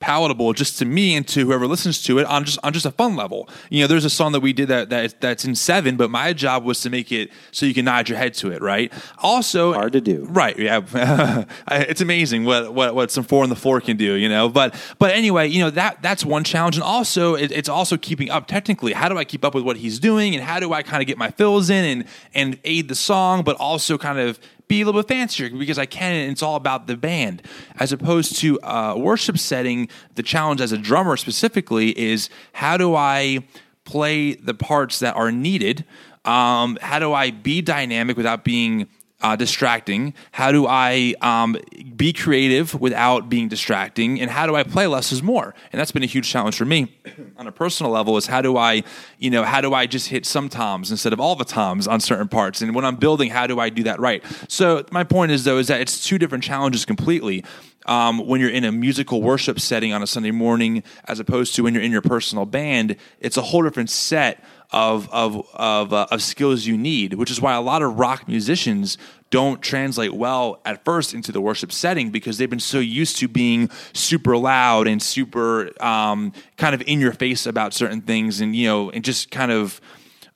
palatable 0.04 0.52
just 0.52 0.78
to 0.78 0.84
me 0.84 1.16
and 1.16 1.26
to 1.26 1.46
whoever 1.46 1.66
listens 1.66 2.02
to 2.02 2.18
it 2.18 2.26
on 2.26 2.44
just 2.44 2.58
on 2.62 2.74
just 2.74 2.84
a 2.84 2.90
fun 2.90 3.16
level. 3.16 3.48
You 3.70 3.80
know, 3.80 3.86
there's 3.86 4.04
a 4.04 4.10
song 4.10 4.32
that 4.32 4.40
we 4.40 4.52
did 4.52 4.68
that, 4.68 4.90
that 4.90 5.18
that's 5.18 5.46
in 5.46 5.54
seven, 5.54 5.96
but 5.96 6.10
my 6.10 6.34
job 6.34 6.62
was 6.62 6.82
to 6.82 6.90
make 6.90 7.10
it 7.10 7.30
so 7.52 7.64
you 7.64 7.72
can 7.72 7.86
nod 7.86 8.10
your 8.10 8.18
head 8.18 8.34
to 8.34 8.52
it, 8.52 8.60
right? 8.60 8.92
Also, 9.20 9.72
hard 9.72 9.94
to 9.94 10.02
do, 10.02 10.26
right? 10.26 10.58
Yeah, 10.58 11.44
it's 11.70 12.02
amazing 12.02 12.44
what 12.44 12.74
what 12.74 12.94
what 12.94 13.10
some 13.10 13.24
four 13.24 13.44
on 13.44 13.48
the 13.48 13.56
floor 13.56 13.80
can 13.80 13.96
do, 13.96 14.12
you 14.12 14.28
know. 14.28 14.50
But 14.50 14.74
but 14.98 15.12
anyway, 15.12 15.48
you 15.48 15.60
know 15.60 15.70
that 15.70 16.02
that's 16.02 16.22
one 16.22 16.44
challenge, 16.44 16.76
and 16.76 16.84
also 16.84 17.34
it, 17.34 17.50
it's 17.50 17.70
also 17.70 17.96
keeping 17.96 18.28
up 18.28 18.46
technically. 18.46 18.92
How 18.92 19.08
do 19.08 19.16
I 19.16 19.24
keep 19.24 19.42
up 19.42 19.54
with 19.54 19.64
what 19.64 19.78
he's 19.78 19.98
doing, 19.98 20.34
and 20.34 20.44
how 20.44 20.60
do 20.60 20.74
I 20.74 20.82
kind 20.82 21.02
of 21.02 21.06
get 21.06 21.16
my 21.16 21.30
fills 21.30 21.70
in 21.70 21.82
and 21.82 22.08
and 22.34 22.58
aid 22.64 22.88
the 22.88 22.94
song, 22.94 23.42
but 23.42 23.56
also 23.56 23.96
kind 23.96 24.18
of 24.18 24.38
be 24.68 24.80
a 24.80 24.84
little 24.84 25.00
bit 25.00 25.08
fancier 25.08 25.50
because 25.50 25.78
I 25.78 25.86
can, 25.86 26.12
and 26.12 26.32
it's 26.32 26.42
all 26.42 26.56
about 26.56 26.86
the 26.86 26.96
band. 26.96 27.42
As 27.78 27.92
opposed 27.92 28.36
to 28.38 28.58
a 28.62 28.98
worship 28.98 29.38
setting, 29.38 29.88
the 30.14 30.22
challenge 30.22 30.60
as 30.60 30.72
a 30.72 30.78
drummer 30.78 31.16
specifically 31.16 31.98
is 31.98 32.28
how 32.52 32.76
do 32.76 32.94
I 32.94 33.46
play 33.84 34.34
the 34.34 34.54
parts 34.54 34.98
that 35.00 35.16
are 35.16 35.30
needed? 35.30 35.84
Um, 36.24 36.78
how 36.80 36.98
do 36.98 37.12
I 37.12 37.30
be 37.30 37.60
dynamic 37.60 38.16
without 38.16 38.44
being 38.44 38.88
uh, 39.24 39.34
distracting? 39.36 40.12
How 40.32 40.52
do 40.52 40.66
I 40.66 41.14
um, 41.22 41.56
be 41.96 42.12
creative 42.12 42.78
without 42.78 43.30
being 43.30 43.48
distracting? 43.48 44.20
And 44.20 44.30
how 44.30 44.46
do 44.46 44.54
I 44.54 44.64
play 44.64 44.86
less 44.86 45.12
is 45.12 45.22
more? 45.22 45.54
And 45.72 45.80
that's 45.80 45.92
been 45.92 46.02
a 46.02 46.06
huge 46.06 46.28
challenge 46.28 46.56
for 46.56 46.66
me 46.66 46.94
on 47.38 47.46
a 47.46 47.52
personal 47.52 47.90
level. 47.90 48.18
Is 48.18 48.26
how 48.26 48.42
do 48.42 48.58
I, 48.58 48.84
you 49.18 49.30
know, 49.30 49.42
how 49.42 49.62
do 49.62 49.72
I 49.72 49.86
just 49.86 50.08
hit 50.08 50.26
some 50.26 50.50
toms 50.50 50.90
instead 50.90 51.14
of 51.14 51.20
all 51.20 51.36
the 51.36 51.44
toms 51.46 51.88
on 51.88 52.00
certain 52.00 52.28
parts? 52.28 52.60
And 52.60 52.74
when 52.74 52.84
I'm 52.84 52.96
building, 52.96 53.30
how 53.30 53.46
do 53.46 53.58
I 53.58 53.70
do 53.70 53.84
that 53.84 53.98
right? 53.98 54.22
So 54.46 54.84
my 54.92 55.04
point 55.04 55.32
is 55.32 55.44
though 55.44 55.56
is 55.56 55.68
that 55.68 55.80
it's 55.80 56.06
two 56.06 56.18
different 56.18 56.44
challenges 56.44 56.84
completely. 56.84 57.44
Um, 57.86 58.26
when 58.26 58.40
you're 58.40 58.50
in 58.50 58.64
a 58.64 58.72
musical 58.72 59.22
worship 59.22 59.58
setting 59.58 59.92
on 59.92 60.02
a 60.02 60.06
Sunday 60.06 60.30
morning, 60.30 60.82
as 61.04 61.18
opposed 61.18 61.54
to 61.54 61.62
when 61.62 61.74
you're 61.74 61.82
in 61.82 61.92
your 61.92 62.02
personal 62.02 62.46
band, 62.46 62.96
it's 63.20 63.36
a 63.36 63.42
whole 63.42 63.62
different 63.62 63.90
set 63.90 64.42
of 64.74 65.08
of 65.12 65.46
of, 65.54 65.92
uh, 65.92 66.06
of 66.10 66.20
skills 66.20 66.66
you 66.66 66.76
need, 66.76 67.14
which 67.14 67.30
is 67.30 67.40
why 67.40 67.54
a 67.54 67.60
lot 67.60 67.80
of 67.80 67.96
rock 67.96 68.26
musicians 68.26 68.98
don't 69.30 69.62
translate 69.62 70.12
well 70.12 70.60
at 70.64 70.84
first 70.84 71.14
into 71.14 71.30
the 71.30 71.40
worship 71.40 71.70
setting 71.70 72.10
because 72.10 72.38
they've 72.38 72.50
been 72.50 72.58
so 72.58 72.80
used 72.80 73.16
to 73.16 73.28
being 73.28 73.70
super 73.92 74.36
loud 74.36 74.88
and 74.88 75.00
super 75.00 75.70
um, 75.82 76.32
kind 76.56 76.74
of 76.74 76.82
in 76.88 77.00
your 77.00 77.12
face 77.12 77.46
about 77.46 77.72
certain 77.72 78.00
things, 78.00 78.40
and 78.40 78.56
you 78.56 78.66
know, 78.66 78.90
and 78.90 79.04
just 79.04 79.30
kind 79.30 79.52
of 79.52 79.80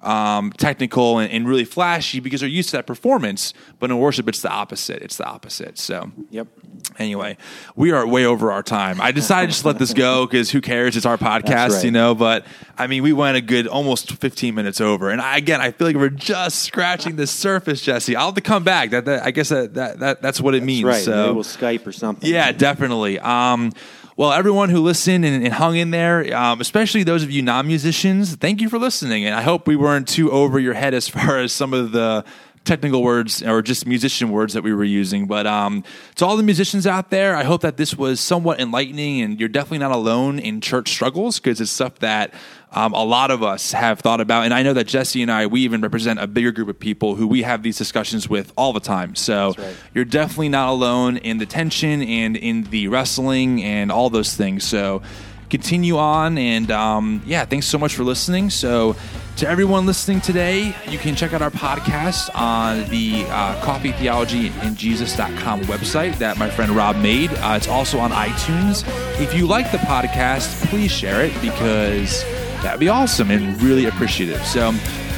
um, 0.01 0.53
technical 0.53 1.19
and, 1.19 1.33
and, 1.33 1.49
really 1.49 1.65
flashy 1.65 2.21
because 2.21 2.41
they're 2.41 2.49
used 2.49 2.71
to 2.71 2.77
that 2.77 2.87
performance. 2.87 3.53
But 3.81 3.91
in 3.91 3.99
worship, 3.99 4.29
it's 4.29 4.43
the 4.43 4.51
opposite. 4.51 5.03
It's 5.03 5.17
the 5.17 5.27
opposite. 5.27 5.77
So, 5.77 6.13
yep. 6.31 6.47
Anyway, 7.01 7.37
we 7.75 7.91
are 7.91 8.07
way 8.07 8.25
over 8.25 8.53
our 8.53 8.63
time. 8.63 9.01
I 9.01 9.11
decided 9.11 9.51
just 9.51 9.63
to 9.63 9.69
let 9.69 9.79
this 9.79 9.93
go 9.93 10.25
because 10.25 10.51
who 10.51 10.61
cares? 10.61 10.97
It's 10.97 11.07
our 11.07 11.17
podcast, 11.17 11.71
right. 11.71 11.85
you 11.85 11.91
know. 11.91 12.15
But 12.15 12.47
I 12.77 12.87
mean, 12.87 13.03
we 13.03 13.13
went 13.13 13.37
a 13.37 13.41
good 13.41 13.67
almost 13.67 14.13
15 14.13 14.55
minutes 14.55 14.81
over, 14.81 15.11
and 15.11 15.21
I, 15.21 15.37
again, 15.37 15.61
I 15.61 15.73
feel 15.73 15.89
like 15.89 15.97
we're 15.97 16.11
just 16.11 16.63
scratching 16.63 17.17
the 17.17 17.27
surface, 17.27 17.83
Jesse. 17.83 18.15
I'll 18.15 18.27
have 18.27 18.35
to 18.37 18.41
come 18.41 18.63
back. 18.63 18.91
That, 18.91 19.05
that 19.07 19.25
I 19.25 19.33
guess 19.33 19.49
that, 19.49 19.75
that, 19.75 19.99
that 19.99 20.23
that's 20.23 20.41
what 20.41 20.55
it 20.55 20.59
that's 20.59 20.67
means. 20.67 20.85
Right. 20.85 21.05
So 21.05 21.25
Maybe 21.25 21.35
we'll 21.35 21.45
Skype 21.45 21.87
or 21.87 21.93
something. 21.93 22.31
Yeah, 22.31 22.53
definitely. 22.53 23.19
Um, 23.19 23.73
well, 24.19 24.33
everyone 24.33 24.69
who 24.69 24.81
listened 24.81 25.25
and, 25.25 25.45
and 25.45 25.55
hung 25.55 25.77
in 25.77 25.93
there, 25.93 26.37
um, 26.37 26.61
especially 26.61 27.05
those 27.05 27.23
of 27.23 27.31
you 27.31 27.41
non 27.41 27.69
musicians, 27.69 28.35
thank 28.35 28.61
you 28.61 28.69
for 28.69 28.77
listening. 28.77 29.25
And 29.25 29.33
I 29.33 29.43
hope 29.43 29.69
we 29.69 29.77
weren't 29.77 30.09
too 30.09 30.33
over 30.33 30.59
your 30.59 30.75
head 30.75 30.93
as 30.93 31.07
far 31.09 31.39
as 31.39 31.53
some 31.53 31.73
of 31.73 31.93
the 31.93 32.25
technical 32.65 33.01
words 33.05 33.45
or 33.45 33.63
just 33.63 33.87
musician 33.87 34.31
words 34.31 34.55
that 34.55 34.63
we 34.63 34.75
were 34.75 34.83
using. 34.83 35.29
But 35.29 35.47
um, 35.47 35.85
to 36.17 36.27
all 36.27 36.37
the 36.37 36.43
musicians 36.43 36.85
out 36.85 37.11
there, 37.11 37.37
I 37.37 37.45
hope 37.45 37.61
that 37.61 37.77
this 37.77 37.95
was 37.95 38.19
somewhat 38.19 38.59
enlightening 38.59 39.23
and 39.23 39.39
you're 39.39 39.49
definitely 39.49 39.79
not 39.79 39.93
alone 39.93 40.41
in 40.41 40.61
church 40.61 40.89
struggles 40.89 41.39
because 41.39 41.61
it's 41.61 41.71
stuff 41.71 42.01
that 42.01 42.35
um, 42.73 42.93
a 42.93 43.03
lot 43.03 43.31
of 43.31 43.43
us 43.43 43.73
have 43.73 44.01
thought 44.01 44.21
about. 44.21 44.45
And 44.45 44.53
I 44.53 44.63
know 44.63 44.75
that 44.75 44.87
Jesse 44.87 45.23
and 45.23 45.31
I, 45.31 45.47
we 45.47 45.63
even 45.63 45.81
represent 45.81 46.21
a 46.21 46.27
bigger 46.27 46.53
group 46.53 46.69
of 46.69 46.79
people 46.79 47.15
who 47.15 47.27
we 47.27 47.43
have 47.43 47.63
these 47.63 47.79
discussions 47.79 48.29
with 48.29 48.53
all 48.57 48.73
the 48.73 48.81
time. 48.81 49.15
So 49.15 49.55
right. 49.57 49.77
you're 49.95 50.05
definitely 50.05 50.51
not 50.51 50.69
alone 50.69 51.17
in 51.17 51.39
the 51.39 51.47
tension 51.47 52.03
and 52.03 52.37
in 52.37 52.65
the 52.65 52.89
wrestling 52.89 53.63
and 53.63 53.91
all 53.91 54.11
those 54.11 54.35
things. 54.35 54.65
So 54.65 55.03
continue 55.51 55.97
on. 55.97 56.39
And 56.39 56.71
um, 56.71 57.23
yeah, 57.27 57.45
thanks 57.45 57.67
so 57.67 57.79
much 57.79 57.95
for 57.95 58.05
listening. 58.05 58.51
So, 58.51 58.97
to 59.37 59.49
everyone 59.49 59.87
listening 59.87 60.21
today, 60.21 60.75
you 60.89 60.99
can 60.99 61.15
check 61.15 61.33
out 61.33 61.43
our 61.43 61.51
podcast 61.51 62.35
on 62.35 62.89
the 62.91 63.25
uh, 63.29 63.63
Coffee 63.63 63.93
Theology 63.93 64.49
and 64.63 64.77
Jesus.com 64.77 65.61
website 65.63 66.19
that 66.19 66.39
my 66.39 66.51
friend 66.51 66.73
Rob 66.73 66.97
made. 66.97 67.31
Uh, 67.31 67.55
it's 67.57 67.69
also 67.69 68.01
on 68.01 68.11
iTunes. 68.11 68.83
If 69.21 69.35
you 69.35 69.47
like 69.47 69.71
the 69.71 69.79
podcast, 69.79 70.67
please 70.71 70.91
share 70.91 71.25
it 71.25 71.41
because 71.41 72.25
that'd 72.63 72.81
be 72.81 72.89
awesome 72.89 73.31
and 73.31 73.61
really 73.63 73.87
appreciative. 73.87 74.45
So, 74.45 74.69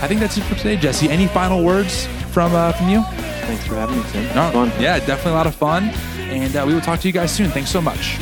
I 0.03 0.09
think 0.09 0.21
that's 0.21 0.37
it 0.39 0.43
for 0.45 0.55
today, 0.55 0.77
Jesse. 0.77 1.11
Any 1.11 1.27
final 1.27 1.62
words 1.62 2.07
from 2.33 2.55
uh, 2.55 2.73
from 2.73 2.89
you? 2.89 3.03
Thanks 3.03 3.67
for 3.67 3.75
having 3.75 3.99
me, 3.99 4.05
Tim. 4.11 4.25
No, 4.35 4.51
Fun. 4.53 4.73
yeah, 4.81 4.99
definitely 5.01 5.33
a 5.33 5.35
lot 5.35 5.47
of 5.47 5.55
fun. 5.55 5.85
And 6.19 6.55
uh, 6.57 6.65
we 6.67 6.73
will 6.73 6.81
talk 6.81 7.01
to 7.01 7.09
you 7.09 7.12
guys 7.12 7.31
soon. 7.33 7.51
Thanks 7.51 7.71
so 7.71 7.81
much. 7.81 8.19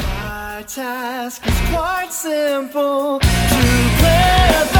My 0.00 0.64
task 0.66 1.46
is 1.46 1.60
quite 1.70 2.10
simple 2.10 3.18
to 3.20 3.26
play 3.98 4.75